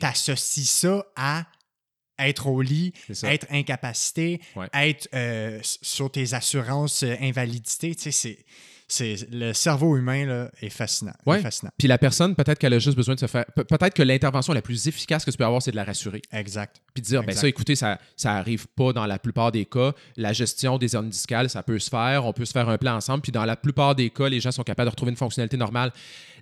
T'associes 0.00 0.66
ça 0.66 1.04
à 1.16 1.46
être 2.18 2.46
au 2.46 2.60
lit, 2.62 2.92
être 3.24 3.46
incapacité, 3.50 4.40
Ouais. 4.54 4.68
être 4.72 5.08
euh, 5.14 5.58
sur 5.62 6.12
tes 6.12 6.34
assurances 6.34 7.02
euh, 7.02 7.16
invalidité. 7.20 7.94
Tu 7.96 8.02
sais, 8.02 8.10
c'est, 8.12 8.44
c'est, 8.86 9.16
le 9.32 9.52
cerveau 9.52 9.96
humain 9.96 10.26
là, 10.26 10.50
est 10.60 10.68
fascinant. 10.68 11.12
Il 11.26 11.28
est 11.28 11.32
Ouais. 11.32 11.40
fascinant. 11.40 11.70
Puis 11.78 11.88
la 11.88 11.98
personne, 11.98 12.34
peut-être 12.34 12.58
qu'elle 12.58 12.74
a 12.74 12.78
juste 12.78 12.96
besoin 12.96 13.14
de 13.14 13.20
se 13.20 13.26
faire. 13.26 13.44
pe- 13.56 13.64
Peut-être 13.64 13.94
que 13.94 14.02
l'intervention 14.02 14.52
la 14.52 14.62
plus 14.62 14.86
efficace 14.86 15.24
que 15.24 15.30
tu 15.30 15.36
peux 15.36 15.44
avoir, 15.44 15.62
c'est 15.62 15.70
de 15.70 15.76
la 15.76 15.84
rassurer. 15.84 16.20
Exact. 16.32 16.76
Puis 16.92 17.02
de 17.02 17.06
dire, 17.06 17.22
ben 17.24 17.34
ça, 17.34 17.48
écoutez, 17.48 17.74
ça, 17.76 17.98
ça 18.16 18.34
arrive 18.34 18.66
pas 18.76 18.92
dans 18.92 19.06
la 19.06 19.18
plupart 19.18 19.50
des 19.52 19.64
cas. 19.64 19.92
La 20.16 20.32
gestion 20.32 20.78
des 20.78 20.94
hernies 20.94 21.10
discales, 21.10 21.48
ça 21.50 21.62
peut 21.62 21.78
se 21.78 21.88
faire. 21.90 22.24
On 22.26 22.32
peut 22.32 22.44
se 22.44 22.52
faire 22.52 22.68
un 22.68 22.78
plan 22.78 22.94
ensemble. 22.96 23.22
Puis 23.22 23.32
dans 23.32 23.44
la 23.44 23.56
plupart 23.56 23.94
des 23.94 24.10
cas, 24.10 24.28
les 24.28 24.40
gens 24.40 24.52
sont 24.52 24.62
capables 24.64 24.86
de 24.88 24.90
retrouver 24.90 25.10
une 25.10 25.16
fonctionnalité 25.16 25.56
normale. 25.56 25.92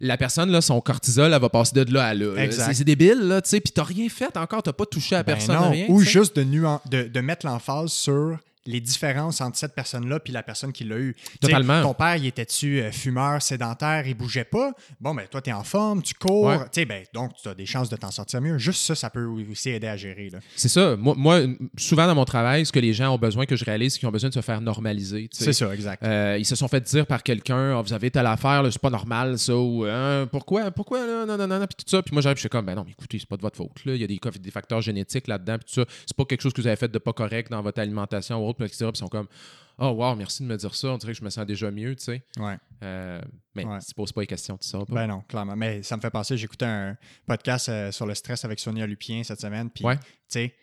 La 0.01 0.17
personne, 0.17 0.51
là, 0.51 0.61
son 0.61 0.81
cortisol, 0.81 1.33
elle 1.33 1.41
va 1.41 1.49
passer 1.49 1.85
de 1.85 1.93
là 1.93 2.07
à 2.07 2.15
là. 2.15 2.35
Exact. 2.43 2.67
C'est- 2.67 2.75
C'est 2.75 2.85
débile, 2.85 3.21
là, 3.21 3.41
tu 3.41 3.51
sais. 3.51 3.61
Puis 3.61 3.73
t'as 3.73 3.85
rien 3.85 4.09
fait 4.09 4.37
encore. 4.37 4.63
T'as 4.63 4.73
pas 4.73 4.87
touché 4.87 5.15
à 5.17 5.23
Ben 5.23 5.35
personne, 5.35 5.55
non. 5.57 5.71
rien. 5.71 5.87
Ou 5.89 6.01
juste 6.01 6.35
de, 6.37 6.43
nuan- 6.43 6.81
de, 6.91 7.05
de 7.05 7.21
mettre 7.21 7.47
l'emphase 7.47 7.93
sur 7.93 8.37
les 8.67 8.81
différences 8.81 9.41
entre 9.41 9.57
cette 9.57 9.75
personne-là 9.75 10.21
puis 10.21 10.33
la 10.33 10.43
personne 10.43 10.73
qui 10.73 10.85
l'a 10.85 10.99
eu. 10.99 11.17
Totalement. 11.41 11.83
ton 11.83 11.95
père, 11.95 12.17
il 12.17 12.27
était-tu 12.27 12.81
euh, 12.81 12.93
fumeur, 12.93 13.43
sédentaire, 13.43 14.07
il 14.07 14.15
bougeait 14.15 14.45
pas? 14.45 14.73
Bon, 15.01 15.15
ben 15.15 15.27
toi, 15.31 15.41
tu 15.43 15.51
es 15.51 15.53
en 15.53 15.65
forme, 15.65 16.03
tu 16.03 16.15
cours. 16.15 16.45
Ouais. 16.45 16.59
Tu 16.59 16.81
sais, 16.81 16.85
ben, 16.85 17.05
donc, 17.13 17.33
tu 17.41 17.49
as 17.49 17.55
des 17.55 17.67
chances 17.67 17.89
de 17.89 17.97
t'en 17.97 18.11
sortir 18.11 18.41
mieux. 18.41 18.59
Juste 18.59 18.83
ça, 18.83 18.95
ça 18.95 19.11
peut 19.11 19.25
aussi 19.25 19.71
aider 19.71 19.89
à 19.89 19.97
gérer. 19.97 20.31
Là. 20.31 20.39
C'est 20.57 20.69
ça. 20.69 20.97
Moi, 20.97 21.15
moi, 21.17 21.41
souvent 21.77 22.07
dans 22.07 22.15
mon 22.15 22.25
travail, 22.25 22.67
ce 22.67 22.73
que 22.73 22.81
les 22.81 22.93
gens 22.93 23.15
ont 23.15 23.19
besoin 23.19 23.47
que 23.47 23.57
je 23.57 23.65
réalise, 23.65 23.95
c'est 23.95 23.99
qu'ils 23.99 24.09
ont 24.09 24.13
besoin 24.13 24.31
de 24.31 24.35
se 24.35 24.41
faire 24.41 24.61
normaliser. 24.61 25.29
C'est 25.33 25.53
ça, 25.53 25.73
exact. 25.75 26.03
Euh, 26.03 26.37
ils 26.39 26.47
se 26.47 26.57
sont 26.57 26.69
fait 26.69 26.81
dire 26.81 27.07
par 27.07 27.23
quelqu'un 27.23 27.77
Ah, 27.79 27.83
vous 27.83 27.93
avez 27.93 28.11
telle 28.11 28.27
affaire 28.27 28.63
c'est 28.71 28.81
pas 28.81 28.91
normal 28.91 29.39
ça 29.39 29.57
ou 29.57 29.85
Hein, 29.85 30.27
pourquoi 30.31 30.71
pourquoi 30.71 31.07
là, 31.07 31.27
non 31.27 31.37
non 31.37 31.47
non 31.47 31.59
non 31.61 31.67
puis 31.67 31.77
tout 31.85 31.91
ça 31.91 32.03
puis 32.03 32.13
moi 32.13 32.23
j'arrive 32.23 32.37
je 32.37 32.41
suis 32.43 32.49
comme 32.49 32.65
ben 32.65 32.75
non 32.75 32.85
mais 32.85 32.93
écoutez 32.93 33.19
c'est 33.19 33.29
pas 33.29 33.37
de 33.37 33.43
votre 33.43 33.57
faute 33.57 33.85
là 33.85 33.95
il 33.95 34.01
y 34.01 34.05
a 34.05 34.07
des, 34.07 34.19
des 34.41 34.51
facteurs 34.51 34.81
génétiques 34.81 35.29
là-dedans 35.29 35.59
puis 35.59 35.67
tout 35.67 35.81
ça 35.83 35.87
c'est 36.07 36.17
pas 36.17 36.25
quelque 36.25 36.41
chose 36.41 36.53
que 36.53 36.61
vous 36.61 36.67
avez 36.67 36.77
fait 36.77 36.91
de 36.91 36.99
pas 36.99 37.13
correct 37.13 37.51
dans 37.51 37.63
votre 37.63 37.81
alimentation 37.81 38.45
ou 38.45 38.49
ils 38.61 38.97
sont 38.97 39.09
comme 39.09 39.29
oh 39.79 39.89
wow 39.91 40.15
merci 40.15 40.43
de 40.43 40.49
me 40.49 40.57
dire 40.57 40.75
ça 40.75 40.89
on 40.89 40.99
dirait 40.99 41.13
que 41.13 41.19
je 41.19 41.25
me 41.25 41.31
sens 41.31 41.47
déjà 41.47 41.71
mieux 41.71 41.97
tu 41.97 42.05
sais 42.05 42.23
Ouais. 42.39 42.57
Euh, 42.83 43.21
mais 43.55 43.65
Ouais. 43.65 43.79
tu 43.87 43.95
poses 43.95 44.13
pas 44.13 44.21
les 44.23 44.27
questions 44.27 44.57
tu 44.59 44.69
sais 44.69 44.79
pas 44.79 44.85
Ben 44.89 45.07
non, 45.07 45.21
clairement. 45.23 45.57
Mais 45.57 45.83
ça 45.83 45.97
me 45.97 46.01
fait 46.03 46.11
penser, 46.11 46.37
j'écoutais 46.37 46.67
un 46.67 46.97
podcast 47.27 47.69
euh, 47.69 47.93
sur 47.93 48.07
le 48.07 48.15
stress 48.15 48.45
avec 48.45 48.59
Sonia 48.61 48.87
Lupien 48.87 49.23
cette 49.25 49.41
semaine. 49.41 49.71
Puis, 49.71 49.85
Ouais. 49.85 49.97
tu 49.97 50.03
sais, 50.29 50.55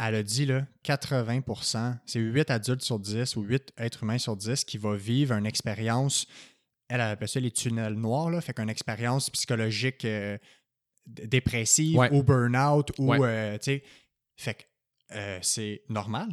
elle 0.00 0.14
a 0.14 0.22
dit 0.22 0.46
là, 0.46 0.64
80 0.84 2.00
c'est 2.06 2.20
8 2.20 2.50
adultes 2.50 2.82
sur 2.82 2.98
10 3.00 3.36
ou 3.36 3.42
8 3.42 3.72
êtres 3.76 4.02
humains 4.04 4.18
sur 4.18 4.36
10 4.36 4.64
qui 4.64 4.78
vont 4.78 4.94
vivre 4.94 5.34
une 5.34 5.46
expérience. 5.46 6.26
Elle 6.88 7.00
appelle 7.02 7.28
ça 7.28 7.40
les 7.40 7.50
tunnels 7.50 7.94
noirs, 7.94 8.30
là, 8.30 8.40
fait 8.40 8.54
qu'une 8.54 8.70
expérience 8.70 9.28
psychologique 9.30 10.04
euh, 10.04 10.38
dépressive 11.06 11.96
Ouais. 11.98 12.12
ou 12.12 12.22
burn-out 12.22 12.92
ou, 12.98 13.14
tu 13.14 13.20
sais, 13.60 13.82
fait 14.36 14.54
que 14.54 14.62
c'est 15.42 15.82
normal. 15.88 16.28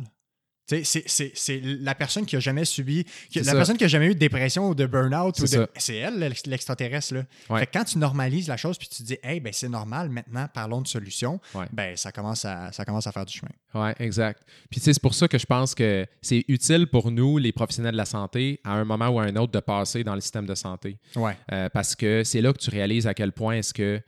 C'est- 0.68 1.62
la 1.64 1.94
personne 1.96 2.26
qui 2.26 2.36
a 2.36 2.40
jamais 2.40 2.66
subi, 2.66 3.06
qui- 3.30 3.40
la 3.40 3.46
ça. 3.46 3.54
personne 3.54 3.78
qui 3.78 3.84
a 3.84 3.88
jamais 3.88 4.08
eu 4.08 4.14
de 4.16 4.20
dépression 4.20 4.70
ou 4.70 4.76
de 4.76 4.86
burn-out, 4.86 5.40
ou 5.40 5.46
C'est 5.46 5.96
elle 5.96 6.18
l'ex- 6.20 6.46
l'extraterrestre. 6.48 7.14
Là. 7.14 7.24
Ouais. 7.50 7.60
Fait 7.60 7.66
que 7.68 7.72
quand 7.74 7.84
tu 7.84 7.98
normalises 8.00 8.48
la 8.48 8.58
chose 8.58 8.78
puis 8.78 8.88
tu 8.88 8.98
te 8.98 9.04
dis, 9.04 9.18
hey, 9.24 9.40
ben 9.40 9.54
c'est 9.54 9.70
normal, 9.70 10.10
maintenant 10.10 10.48
parlons 10.54 10.82
de 10.82 10.88
solutions, 10.88 11.40
Ouais. 11.54 11.66
ben 11.72 11.96
ça 11.96 12.12
commence, 12.12 12.46
à, 12.46 12.72
ça 12.72 12.84
commence 12.84 13.06
à 13.08 13.12
faire 13.12 13.26
du 13.26 13.34
chemin. 13.38 13.52
Ouais, 13.74 13.94
exact. 14.00 14.42
Puis 14.72 14.80
c'est 14.80 15.00
pour 15.00 15.14
ça 15.14 15.28
que 15.28 15.38
je 15.38 15.46
pense 15.46 15.76
que 15.76 16.06
c'est 16.22 16.44
utile 16.48 16.88
pour 16.88 17.12
nous, 17.12 17.38
les 17.38 17.52
professionnels 17.52 17.92
de 17.94 17.98
la 17.98 18.06
santé, 18.06 18.60
à 18.64 18.72
un 18.74 18.86
moment 18.86 19.10
ou 19.10 19.20
à 19.20 19.24
un 19.26 19.36
autre, 19.36 19.52
de 19.52 19.60
passer 19.60 20.04
dans 20.04 20.16
le 20.16 20.22
système 20.22 20.46
de 20.46 20.56
santé. 20.56 20.98
Ouais. 21.16 21.38
Euh, 21.52 21.70
parce 21.70 21.96
que 21.96 22.24
c'est 22.24 22.42
là 22.42 22.52
que 22.54 22.58
tu 22.60 22.70
réalises 22.72 23.06
à 23.08 23.14
quel 23.14 23.32
point 23.32 23.56
est-ce 23.58 23.74
que 23.74 24.02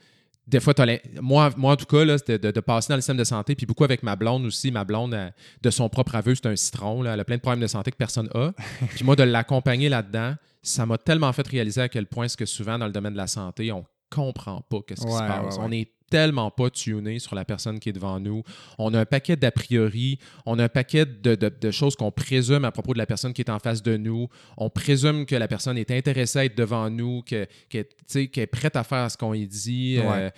des 0.47 0.61
fois, 0.61 0.73
moi, 1.21 1.51
moi, 1.57 1.73
en 1.73 1.75
tout 1.75 1.85
cas, 1.85 2.05
là, 2.05 2.15
de, 2.25 2.37
de 2.37 2.59
passer 2.61 2.87
dans 2.89 2.95
le 2.95 3.01
système 3.01 3.17
de 3.17 3.23
santé, 3.25 3.53
puis 3.53 3.65
beaucoup 3.65 3.83
avec 3.83 4.01
ma 4.01 4.15
blonde 4.15 4.45
aussi. 4.45 4.71
Ma 4.71 4.85
blonde, 4.85 5.13
euh, 5.13 5.29
de 5.61 5.69
son 5.69 5.89
propre 5.89 6.15
aveu, 6.15 6.35
c'est 6.35 6.45
un 6.45 6.55
citron. 6.55 7.01
Là, 7.01 7.13
elle 7.13 7.19
a 7.19 7.25
plein 7.25 7.35
de 7.35 7.41
problèmes 7.41 7.61
de 7.61 7.67
santé 7.67 7.91
que 7.91 7.97
personne 7.97 8.29
n'a. 8.33 8.53
puis 8.89 9.03
moi, 9.03 9.17
de 9.17 9.23
l'accompagner 9.23 9.89
là-dedans, 9.89 10.35
ça 10.61 10.85
m'a 10.85 10.97
tellement 10.97 11.33
fait 11.33 11.45
réaliser 11.47 11.81
à 11.81 11.89
quel 11.89 12.07
point 12.07 12.25
est-ce 12.25 12.37
que 12.37 12.45
souvent, 12.45 12.77
dans 12.77 12.85
le 12.85 12.93
domaine 12.93 13.13
de 13.13 13.17
la 13.17 13.27
santé, 13.27 13.71
on 13.73 13.85
comprend 14.09 14.61
pas 14.61 14.77
qu'est-ce 14.87 15.05
qui 15.05 15.11
se 15.11 15.17
passe. 15.17 15.57
ouais, 15.57 15.59
ouais. 15.59 15.67
On 15.67 15.71
est 15.71 15.91
tellement 16.09 16.51
pas 16.51 16.69
tuné 16.69 17.19
sur 17.19 17.35
la 17.35 17.45
personne 17.45 17.79
qui 17.79 17.89
est 17.89 17.93
devant 17.93 18.19
nous. 18.19 18.43
On 18.77 18.93
a 18.93 18.99
un 19.01 19.05
paquet 19.05 19.35
d'a 19.35 19.51
priori, 19.51 20.19
on 20.45 20.57
a 20.59 20.63
un 20.65 20.69
paquet 20.69 21.05
de, 21.05 21.35
de- 21.35 21.51
de 21.61 21.71
choses 21.71 21.95
qu'on 21.95 22.11
présume 22.11 22.65
à 22.65 22.71
propos 22.71 22.93
de 22.93 22.97
la 22.97 23.05
personne 23.05 23.33
qui 23.33 23.41
est 23.41 23.49
en 23.49 23.59
face 23.59 23.83
de 23.83 23.97
nous. 23.97 24.27
On 24.57 24.69
présume 24.69 25.25
que 25.25 25.35
la 25.35 25.47
personne 25.47 25.77
est 25.77 25.91
intéressée 25.91 26.39
à 26.39 26.45
être 26.45 26.57
devant 26.57 26.89
nous, 26.89 27.21
que- 27.23 27.45
que, 27.69 27.83
qu'elle 28.25 28.43
est 28.43 28.47
prête 28.47 28.75
à 28.75 28.83
faire 28.83 29.09
ce 29.11 29.17
qu'on 29.17 29.33
lui 29.33 29.47
dit. 29.47 29.97
euh, 29.99 30.29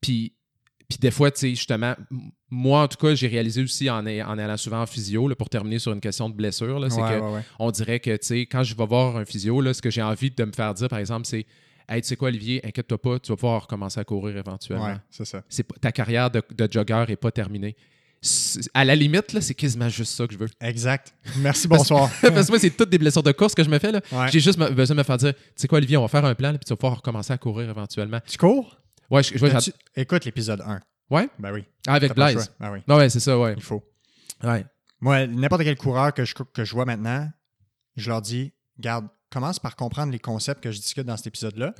puis, 0.00 0.32
des 1.00 1.10
fois, 1.10 1.30
tu 1.30 1.40
sais, 1.40 1.50
justement, 1.50 1.94
moi, 2.50 2.82
en 2.82 2.88
tout 2.88 2.98
cas, 2.98 3.14
j'ai 3.14 3.26
réalisé 3.28 3.62
aussi 3.62 3.88
en, 3.88 4.04
allant 4.04 4.56
souvent 4.58 4.82
en 4.82 4.86
physio, 4.86 5.26
là, 5.26 5.34
pour 5.34 5.48
terminer 5.48 5.78
sur 5.78 5.92
une 5.92 6.00
question 6.00 6.28
de 6.28 6.34
blessure, 6.34 6.84
c'est 6.90 7.00
Ouais, 7.00 7.08
que 7.08 7.20
ouais, 7.24 7.32
ouais. 7.36 7.40
on 7.58 7.70
dirait 7.70 7.98
que, 7.98 8.10
tu 8.10 8.26
sais, 8.26 8.40
quand 8.46 8.62
je 8.62 8.74
vais 8.76 8.84
voir 8.86 9.16
un 9.16 9.24
physio, 9.24 9.60
là, 9.62 9.72
ce 9.72 9.80
que 9.80 9.88
j'ai 9.90 10.02
envie 10.02 10.30
de 10.30 10.44
me 10.44 10.52
faire 10.52 10.74
dire, 10.74 10.88
par 10.88 10.98
exemple, 10.98 11.26
c'est 11.26 11.46
Hey, 11.88 12.02
tu 12.02 12.08
sais 12.08 12.16
quoi, 12.16 12.28
Olivier, 12.28 12.64
inquiète-toi 12.66 13.00
pas, 13.00 13.18
tu 13.18 13.30
vas 13.32 13.36
pouvoir 13.36 13.62
recommencer 13.62 14.00
à 14.00 14.04
courir 14.04 14.36
éventuellement. 14.36 14.86
Ouais, 14.86 14.96
c'est 15.10 15.24
ça. 15.24 15.42
Pas- 15.42 15.74
ta 15.80 15.92
carrière 15.92 16.30
de, 16.30 16.42
de 16.54 16.68
jogger 16.70 17.04
n'est 17.08 17.16
pas 17.16 17.30
terminée. 17.30 17.76
À 18.72 18.84
la 18.84 18.94
limite, 18.94 19.32
là, 19.32 19.40
c'est 19.40 19.54
quasiment 19.54 19.88
juste 19.88 20.12
ça 20.14 20.26
que 20.28 20.32
je 20.32 20.38
veux. 20.38 20.48
Exact. 20.60 21.12
Merci, 21.38 21.66
bonsoir. 21.68 22.08
Parce 22.20 22.46
que 22.46 22.50
moi, 22.52 22.58
c'est 22.60 22.70
toutes 22.70 22.88
des 22.90 22.98
blessures 22.98 23.22
de 23.24 23.32
course 23.32 23.52
que 23.54 23.64
je 23.64 23.68
me 23.68 23.78
fais. 23.80 23.90
Là. 23.90 24.00
Ouais. 24.12 24.28
J'ai 24.30 24.38
juste 24.38 24.58
besoin 24.60 24.94
de 24.94 25.00
me 25.00 25.04
faire 25.04 25.16
dire, 25.16 25.34
tu 25.34 25.40
sais 25.56 25.66
quoi, 25.66 25.78
Olivier, 25.78 25.96
on 25.96 26.02
va 26.02 26.08
faire 26.08 26.24
un 26.24 26.34
plan, 26.36 26.52
là, 26.52 26.58
puis 26.58 26.64
tu 26.64 26.70
vas 26.72 26.76
pouvoir 26.76 26.98
recommencer 26.98 27.32
à 27.32 27.38
courir 27.38 27.68
éventuellement. 27.68 28.20
tu 28.26 28.38
cours? 28.38 28.78
Ouais, 29.10 29.22
je, 29.24 29.36
je- 29.36 29.44
As-tu- 29.46 29.72
Écoute 29.96 30.24
l'épisode 30.24 30.60
1. 30.60 30.80
ouais? 31.10 31.28
Ben 31.40 31.52
oui. 31.52 31.64
Ah, 31.88 31.94
avec 31.94 32.14
Blaise. 32.14 32.54
Ben 32.60 32.70
oui, 32.72 32.78
Non, 32.86 32.96
ouais, 32.96 33.08
c'est 33.10 33.18
ça, 33.20 33.36
ouais. 33.38 33.54
il 33.56 33.62
faut. 33.62 33.82
ouais. 34.44 34.64
Moi, 35.00 35.26
n'importe 35.26 35.64
quel 35.64 35.76
coureur 35.76 36.14
que 36.14 36.24
je, 36.24 36.32
que 36.34 36.64
je 36.64 36.72
vois 36.74 36.84
maintenant, 36.84 37.28
je 37.96 38.08
leur 38.08 38.22
dis, 38.22 38.52
garde, 38.78 39.08
commence 39.32 39.58
par 39.58 39.74
comprendre 39.76 40.12
les 40.12 40.18
concepts 40.18 40.62
que 40.62 40.70
je 40.70 40.78
discute 40.78 41.04
dans 41.04 41.16
cet 41.16 41.28
épisode-là. 41.28 41.74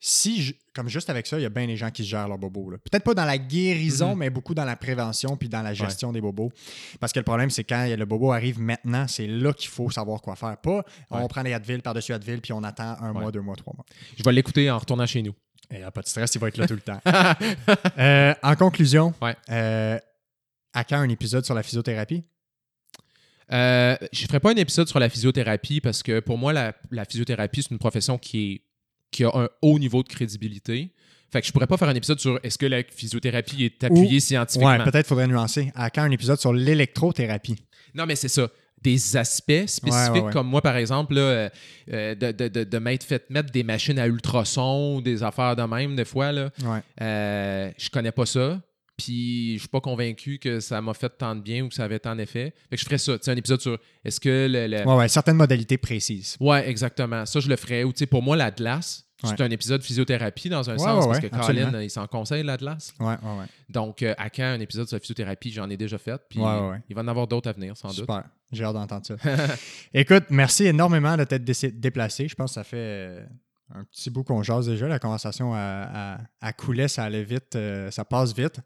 Si, 0.00 0.42
je- 0.42 0.54
comme 0.74 0.88
juste 0.88 1.10
avec 1.10 1.26
ça, 1.26 1.38
il 1.38 1.42
y 1.42 1.46
a 1.46 1.48
bien 1.48 1.66
des 1.66 1.76
gens 1.76 1.90
qui 1.90 2.04
se 2.04 2.08
gèrent 2.08 2.28
leurs 2.28 2.38
bobos. 2.38 2.70
Peut-être 2.70 3.02
pas 3.02 3.14
dans 3.14 3.24
la 3.24 3.38
guérison, 3.38 4.10
Mhm. 4.12 4.18
mais 4.18 4.30
beaucoup 4.30 4.54
dans 4.54 4.64
la 4.64 4.76
prévention 4.76 5.36
puis 5.36 5.48
dans 5.48 5.62
la 5.62 5.74
gestion 5.74 6.12
des 6.12 6.20
bobos. 6.20 6.52
Parce 7.00 7.12
que 7.12 7.18
le 7.18 7.24
problème, 7.24 7.50
c'est 7.50 7.64
quand 7.64 7.84
le 7.88 8.04
bobo 8.04 8.30
arrive 8.32 8.60
maintenant, 8.60 9.08
c'est 9.08 9.26
là 9.26 9.52
qu'il 9.52 9.70
faut 9.70 9.90
savoir 9.90 10.20
quoi 10.22 10.36
faire. 10.36 10.56
Pas 10.58 10.84
on 11.10 11.22
Ouais. 11.22 11.28
prend 11.28 11.42
des 11.42 11.52
Advil 11.52 11.82
par-dessus 11.82 12.12
Advil 12.12 12.40
puis 12.40 12.52
on 12.52 12.62
attend 12.62 12.96
un 13.00 13.12
Ouais. 13.12 13.20
mois, 13.22 13.32
deux 13.32 13.40
mois, 13.40 13.56
trois 13.56 13.74
mois. 13.74 13.84
Je 14.16 14.22
vais 14.22 14.32
l'écouter 14.32 14.70
en 14.70 14.78
retournant 14.78 15.06
chez 15.06 15.22
nous. 15.22 15.34
Et 15.70 15.80
là, 15.80 15.90
pas 15.90 16.00
de 16.02 16.06
stress, 16.08 16.32
il 16.34 16.38
va 16.40 16.48
être 16.48 16.56
là 16.58 16.66
tout 16.68 16.74
le 16.74 16.80
temps. 16.80 17.00
Euh, 17.98 18.34
en 18.42 18.54
conclusion, 18.54 19.12
euh, 19.50 19.98
à 20.72 20.84
quand 20.84 20.96
un 20.98 21.08
épisode 21.08 21.44
sur 21.44 21.54
la 21.54 21.62
physiothérapie? 21.62 22.24
Euh, 23.52 23.96
je 24.12 24.22
ne 24.22 24.26
ferai 24.28 24.40
pas 24.40 24.50
un 24.52 24.56
épisode 24.56 24.88
sur 24.88 24.98
la 24.98 25.08
physiothérapie 25.08 25.80
parce 25.80 26.02
que 26.02 26.20
pour 26.20 26.36
moi, 26.38 26.52
la, 26.52 26.74
la 26.90 27.04
physiothérapie, 27.04 27.62
c'est 27.62 27.70
une 27.70 27.78
profession 27.78 28.18
qui, 28.18 28.52
est, 28.52 28.62
qui 29.10 29.24
a 29.24 29.30
un 29.34 29.48
haut 29.62 29.78
niveau 29.78 30.02
de 30.02 30.08
crédibilité. 30.08 30.92
Fait 31.30 31.40
que 31.40 31.46
je 31.46 31.52
pourrais 31.52 31.66
pas 31.66 31.76
faire 31.76 31.88
un 31.88 31.94
épisode 31.94 32.18
sur 32.20 32.40
est-ce 32.42 32.56
que 32.56 32.66
la 32.66 32.82
physiothérapie 32.82 33.64
est 33.64 33.84
appuyée 33.84 34.20
scientifiquement. 34.20 34.76
Ouais, 34.78 34.84
peut-être 34.84 35.06
faudrait 35.06 35.26
nuancer. 35.26 35.70
À 35.74 35.90
quand 35.90 36.02
un 36.02 36.10
épisode 36.10 36.38
sur 36.40 36.52
l'électrothérapie? 36.52 37.56
Non, 37.94 38.06
mais 38.06 38.16
c'est 38.16 38.28
ça. 38.28 38.48
Des 38.80 39.16
aspects 39.16 39.66
spécifiques, 39.66 39.92
Ouais, 39.92 40.10
ouais, 40.10 40.20
ouais. 40.26 40.32
comme 40.32 40.46
moi, 40.46 40.62
par 40.62 40.76
exemple, 40.76 41.14
là, 41.14 41.20
euh, 41.20 41.48
euh, 41.92 42.14
de, 42.14 42.30
de, 42.32 42.48
de, 42.48 42.64
de 42.64 42.78
m'être 42.78 43.02
fait 43.02 43.28
mettre 43.28 43.50
des 43.50 43.64
machines 43.64 43.98
à 43.98 44.06
ultrasons 44.06 44.96
ou 44.96 45.00
des 45.02 45.22
affaires 45.24 45.56
de 45.56 45.62
même, 45.64 45.96
des 45.96 46.04
fois, 46.04 46.30
là, 46.32 46.50
euh, 47.00 47.70
je 47.76 47.90
connais 47.90 48.12
pas 48.12 48.24
ça. 48.24 48.60
Puis 48.98 49.54
je 49.54 49.58
suis 49.60 49.68
pas 49.68 49.80
convaincu 49.80 50.38
que 50.38 50.58
ça 50.60 50.82
m'a 50.82 50.92
fait 50.92 51.08
tant 51.08 51.34
de 51.36 51.40
bien 51.40 51.62
ou 51.64 51.68
que 51.68 51.74
ça 51.74 51.84
avait 51.84 52.00
tant 52.00 52.14
d'effet. 52.16 52.52
Fait 52.68 52.76
que 52.76 52.80
je 52.80 52.84
ferais 52.84 52.98
ça. 52.98 53.16
Un 53.28 53.36
épisode 53.36 53.60
sur 53.60 53.78
est-ce 54.04 54.18
que 54.20 54.48
le. 54.50 54.66
le- 54.66 54.84
Ouais, 54.84 54.96
ouais, 54.96 55.08
certaines 55.08 55.36
modalités 55.36 55.78
précises. 55.78 56.36
Ouais, 56.40 56.68
exactement. 56.68 57.24
Ça, 57.24 57.38
je 57.40 57.48
le 57.48 57.56
ferais. 57.56 57.84
Ou 57.84 57.92
tu 57.92 58.00
sais, 58.00 58.06
pour 58.06 58.22
moi, 58.22 58.36
la 58.36 58.50
glace, 58.50 59.04
Ouais. 59.24 59.30
c'est 59.30 59.40
un 59.42 59.50
épisode 59.50 59.82
physiothérapie 59.82 60.48
dans 60.48 60.70
un 60.70 60.78
sens 60.78 61.04
parce 61.06 61.18
que 61.18 61.26
absolument. 61.26 61.70
Colin, 61.72 61.82
il 61.82 61.90
s'en 61.90 62.06
conseille 62.06 62.44
la 62.44 62.56
glace. 62.56 62.92
Ouais, 63.00 63.06
ouais, 63.06 63.38
ouais. 63.40 63.46
Donc, 63.68 64.02
euh, 64.02 64.14
à 64.18 64.30
quand 64.30 64.44
un 64.44 64.60
épisode 64.60 64.86
sur 64.86 64.94
la 64.96 65.00
physiothérapie, 65.00 65.50
j'en 65.50 65.68
ai 65.70 65.76
déjà 65.76 65.98
fait. 65.98 66.20
Puis 66.28 66.38
Ouais, 66.38 66.44
ouais, 66.46 66.68
ouais. 66.70 66.76
il 66.88 66.94
va 66.94 67.02
en 67.02 67.08
avoir 67.08 67.26
d'autres 67.26 67.48
à 67.48 67.52
venir, 67.52 67.76
sans 67.76 67.88
doute. 67.88 67.98
Super. 67.98 68.24
J'ai 68.52 68.62
hâte 68.64 68.74
d'entendre 68.74 69.04
ça. 69.06 69.16
Écoute, 69.94 70.24
merci 70.30 70.66
énormément 70.66 71.16
de 71.16 71.24
t'être 71.24 71.44
dé- 71.44 71.72
déplacé. 71.72 72.28
Je 72.28 72.34
pense 72.34 72.50
que 72.50 72.54
ça 72.54 72.64
fait 72.64 72.76
euh, 72.76 73.24
un 73.74 73.84
petit 73.84 74.10
bout 74.10 74.24
qu'on 74.24 74.42
jase 74.42 74.68
déjà. 74.68 74.88
La 74.88 74.98
conversation 74.98 75.52
a, 75.54 76.18
coulé, 76.56 76.88
ça 76.88 77.04
allait 77.04 77.24
vite, 77.24 77.56
euh, 77.56 77.90
ça 77.90 78.04
passe 78.04 78.34
vite. 78.34 78.60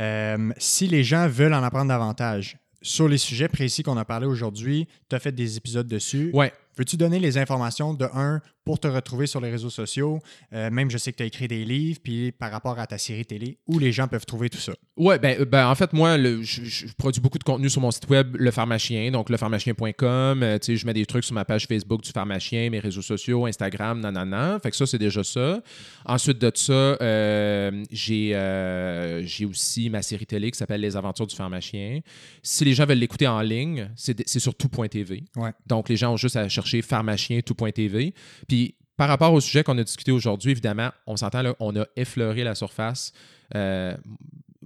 Euh, 0.00 0.52
si 0.58 0.86
les 0.88 1.04
gens 1.04 1.28
veulent 1.28 1.54
en 1.54 1.62
apprendre 1.62 1.88
davantage 1.88 2.58
sur 2.82 3.08
les 3.08 3.18
sujets 3.18 3.48
précis 3.48 3.82
qu'on 3.82 3.96
a 3.96 4.04
parlé 4.04 4.26
aujourd'hui, 4.26 4.86
tu 5.08 5.16
as 5.16 5.18
fait 5.18 5.32
des 5.32 5.56
épisodes 5.56 5.86
dessus. 5.86 6.30
Ouais. 6.32 6.52
Veux-tu 6.76 6.96
donner 6.96 7.18
les 7.18 7.38
informations 7.38 7.94
de 7.94 8.06
un 8.12 8.40
pour 8.66 8.80
te 8.80 8.88
retrouver 8.88 9.26
sur 9.26 9.40
les 9.40 9.50
réseaux 9.50 9.70
sociaux? 9.70 10.18
Euh, 10.52 10.70
même, 10.70 10.90
je 10.90 10.98
sais 10.98 11.12
que 11.12 11.16
tu 11.16 11.22
as 11.22 11.26
écrit 11.26 11.48
des 11.48 11.64
livres, 11.64 12.00
puis 12.02 12.32
par 12.32 12.50
rapport 12.50 12.78
à 12.78 12.86
ta 12.86 12.98
série 12.98 13.24
télé, 13.24 13.56
où 13.66 13.78
les 13.78 13.92
gens 13.92 14.08
peuvent 14.08 14.26
trouver 14.26 14.50
tout 14.50 14.58
ça? 14.58 14.72
Ouais, 14.96 15.18
ben, 15.18 15.44
ben 15.44 15.68
en 15.68 15.74
fait, 15.74 15.92
moi, 15.92 16.18
le, 16.18 16.42
je, 16.42 16.64
je 16.64 16.86
produis 16.98 17.20
beaucoup 17.20 17.38
de 17.38 17.44
contenu 17.44 17.70
sur 17.70 17.80
mon 17.80 17.90
site 17.90 18.08
web, 18.08 18.36
Le 18.38 18.50
Pharmacien, 18.50 19.10
donc 19.12 19.30
lepharmacien.com. 19.30 20.42
Euh, 20.42 20.58
tu 20.58 20.66
sais, 20.66 20.76
je 20.76 20.84
mets 20.84 20.94
des 20.94 21.06
trucs 21.06 21.24
sur 21.24 21.34
ma 21.34 21.44
page 21.44 21.66
Facebook 21.66 22.02
du 22.02 22.10
Pharmacien, 22.10 22.70
mes 22.70 22.80
réseaux 22.80 23.02
sociaux, 23.02 23.46
Instagram, 23.46 24.00
nanana. 24.00 24.58
Fait 24.60 24.70
que 24.70 24.76
ça, 24.76 24.86
c'est 24.86 24.98
déjà 24.98 25.22
ça. 25.22 25.62
Ensuite 26.04 26.38
de 26.38 26.50
ça, 26.54 26.72
euh, 26.72 27.84
j'ai 27.90 28.32
euh, 28.34 29.24
aussi 29.48 29.90
ma 29.90 30.02
série 30.02 30.26
télé 30.26 30.50
qui 30.50 30.58
s'appelle 30.58 30.80
Les 30.80 30.96
Aventures 30.96 31.26
du 31.26 31.36
Pharmacien. 31.36 32.00
Si 32.42 32.64
les 32.64 32.74
gens 32.74 32.86
veulent 32.86 32.98
l'écouter 32.98 33.28
en 33.28 33.40
ligne, 33.42 33.90
c'est 33.94 34.26
c'est 34.26 34.40
sur 34.40 34.54
tout.tv. 34.54 35.24
Ouais. 35.36 35.50
Donc, 35.66 35.88
les 35.88 35.96
gens 35.96 36.12
ont 36.12 36.16
juste 36.16 36.36
à 36.36 36.48
chercher 36.48 36.82
Pharmacien, 36.82 37.40
tout.tv. 37.40 38.14
Puis, 38.48 38.55
par 38.96 39.08
rapport 39.08 39.32
au 39.32 39.40
sujet 39.40 39.62
qu'on 39.62 39.76
a 39.78 39.84
discuté 39.84 40.12
aujourd'hui, 40.12 40.50
évidemment, 40.52 40.90
on 41.06 41.16
s'entend 41.16 41.42
là, 41.42 41.54
on 41.60 41.74
a 41.76 41.84
effleuré 41.96 42.44
la 42.44 42.54
surface. 42.54 43.12
Euh, 43.54 43.96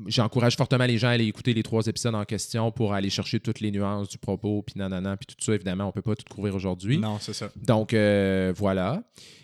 J'encourage 0.06 0.56
fortement 0.56 0.86
les 0.86 0.96
gens 0.96 1.08
à 1.08 1.10
aller 1.10 1.26
écouter 1.26 1.52
les 1.52 1.62
trois 1.62 1.86
épisodes 1.86 2.14
en 2.14 2.24
question 2.24 2.70
pour 2.72 2.94
aller 2.94 3.10
chercher 3.10 3.38
toutes 3.38 3.60
les 3.60 3.70
nuances 3.70 4.08
du 4.08 4.16
propos, 4.16 4.62
puis 4.62 4.74
nanana, 4.78 5.14
puis 5.18 5.26
tout 5.26 5.34
ça. 5.44 5.54
Évidemment, 5.54 5.84
on 5.84 5.86
ne 5.88 5.92
peut 5.92 6.00
pas 6.00 6.14
tout 6.14 6.24
couvrir 6.32 6.54
aujourd'hui. 6.54 6.96
Non, 6.96 7.18
c'est 7.20 7.34
ça. 7.34 7.50
Donc, 7.56 7.92
euh, 7.92 8.50
voilà. 8.56 9.02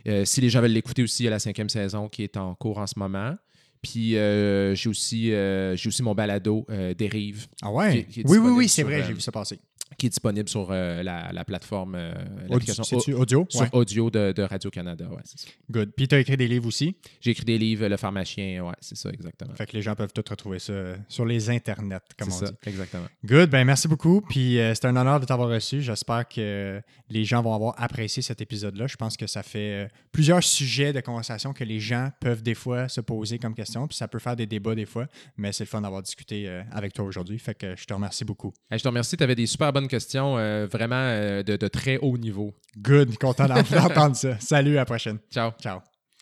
Euh, 0.09 0.25
si 0.25 0.41
les 0.41 0.49
gens 0.49 0.63
veulent 0.63 0.71
l'écouter 0.71 1.03
aussi, 1.03 1.25
il 1.25 1.27
y 1.27 1.29
a 1.29 1.33
la 1.33 1.41
cinquième 1.41 1.69
saison 1.69 2.09
qui 2.09 2.23
est 2.23 2.39
en 2.39 2.55
cours 2.55 2.79
en 2.79 2.87
ce 2.87 2.99
moment. 2.99 3.35
Puis, 3.83 4.17
euh, 4.17 4.75
j'ai 4.75 4.89
aussi, 4.89 5.31
euh, 5.35 5.77
j'ai 5.77 5.89
aussi 5.89 6.03
mon 6.03 6.15
balado 6.15 6.65
euh, 6.71 6.95
Dérive 6.95 7.49
Ah 7.61 7.71
ouais? 7.71 8.05
Qui- 8.07 8.13
qui 8.15 8.21
est 8.21 8.29
oui, 8.29 8.39
oui, 8.39 8.51
oui, 8.53 8.69
c'est 8.69 8.83
vrai, 8.83 9.05
j'ai 9.07 9.13
vu 9.13 9.21
ça 9.21 9.33
passer. 9.33 9.59
Qui 9.99 10.07
est 10.07 10.11
disponible 10.11 10.49
sur 10.49 10.69
euh, 10.71 11.03
la, 11.03 11.33
la 11.33 11.45
plateforme, 11.45 11.95
euh, 11.95 12.13
Audio- 12.13 12.49
l'application 12.55 12.83
C'est-tu 12.85 13.15
audio? 13.15 13.47
sur 13.49 13.61
Ouais. 13.63 13.69
audio 13.73 14.11
de, 14.11 14.33
de 14.33 14.43
Radio-Canada. 14.43 15.07
Ouais, 15.09 15.23
c'est 15.25 15.39
ça. 15.41 15.47
Good. 15.71 15.93
Puis 15.97 16.09
tu 16.09 16.15
as 16.15 16.19
écrit 16.21 16.37
des 16.37 16.49
livres 16.49 16.67
aussi? 16.67 16.97
J'ai 17.21 17.31
écrit 17.31 17.45
des 17.45 17.57
livres, 17.59 17.87
Le 17.89 17.97
Pharmacien, 17.97 18.63
ouais, 18.65 18.75
c'est 18.81 18.97
ça, 18.97 19.11
exactement. 19.11 19.55
Fait 19.55 19.67
que 19.67 19.73
les 19.73 19.83
gens 19.83 19.95
peuvent 19.95 20.13
tout 20.13 20.25
retrouver 20.29 20.59
ça 20.59 20.73
euh, 20.73 20.97
sur 21.09 21.25
les 21.25 21.49
internets, 21.51 22.01
comme 22.19 22.29
on 22.29 22.31
ça, 22.33 22.47
dit. 22.47 22.53
exactement. 22.67 23.07
Good, 23.25 23.51
ben 23.51 23.65
merci 23.65 23.89
beaucoup. 23.89 24.21
Puis 24.21 24.59
euh, 24.59 24.75
c'est 24.75 24.87
un 24.87 24.97
honneur 24.97 25.21
de 25.21 25.25
t'avoir 25.25 25.49
reçu. 25.49 25.81
J'espère 25.83 26.29
que 26.29 26.81
les 27.09 27.25
gens 27.25 27.43
vont 27.43 27.55
avoir 27.55 27.75
apprécié 27.81 28.23
cet 28.23 28.41
épisode-là. 28.41 28.87
Je 28.87 28.97
pense 28.97 29.17
que 29.17 29.27
ça 29.27 29.43
fait 29.43 29.89
plusieurs 30.13 30.43
sujets 30.43 30.93
de 30.93 31.01
conversation 31.01 31.53
que 31.53 31.65
les 31.65 31.81
gens 31.81 32.11
peuvent 32.21 32.43
des 32.43 32.55
fois 32.55 32.89
se 32.89 33.01
poser 33.01 33.39
comme 33.39 33.55
question. 33.55 33.87
Puis 33.87 33.97
ça 33.97 34.09
peut 34.09 34.19
faire 34.19 34.37
des 34.37 34.47
débats 34.47 34.75
des 34.75 34.87
fois. 34.87 35.07
Mais 35.37 35.53
c'est 35.53 35.65
le 35.65 35.69
fun 35.69 35.81
d'avoir 35.81 36.03
discuté 36.03 36.49
avec 36.73 36.93
toi 36.93 37.05
aujourd'hui. 37.05 37.39
Fait 37.39 37.55
que 37.55 37.75
je 37.77 37.85
te 37.85 37.95
remercie 37.95 38.25
beaucoup. 38.25 38.53
Hey, 38.71 38.79
je 38.79 38.83
te 38.83 38.89
remercie, 38.89 39.17
tu 39.17 39.23
avais 39.23 39.35
des 39.35 39.47
super 39.47 39.73
bonnes 39.77 39.89
questions, 39.89 40.39
euh, 40.39 40.67
vraiment 40.71 40.97
euh, 40.97 41.43
de, 41.43 41.57
de 41.57 41.69
très 41.69 41.99
haut 41.99 42.17
niveau. 42.17 42.55
Good, 42.79 43.19
content 43.19 43.47
d'en- 43.47 43.63
d'entendre 43.63 44.17
ça. 44.17 44.39
Salut, 44.41 44.73
à 44.79 44.81
la 44.83 44.85
prochaine. 44.87 45.19
Ciao. 45.31 45.51
Ciao. 45.63 45.96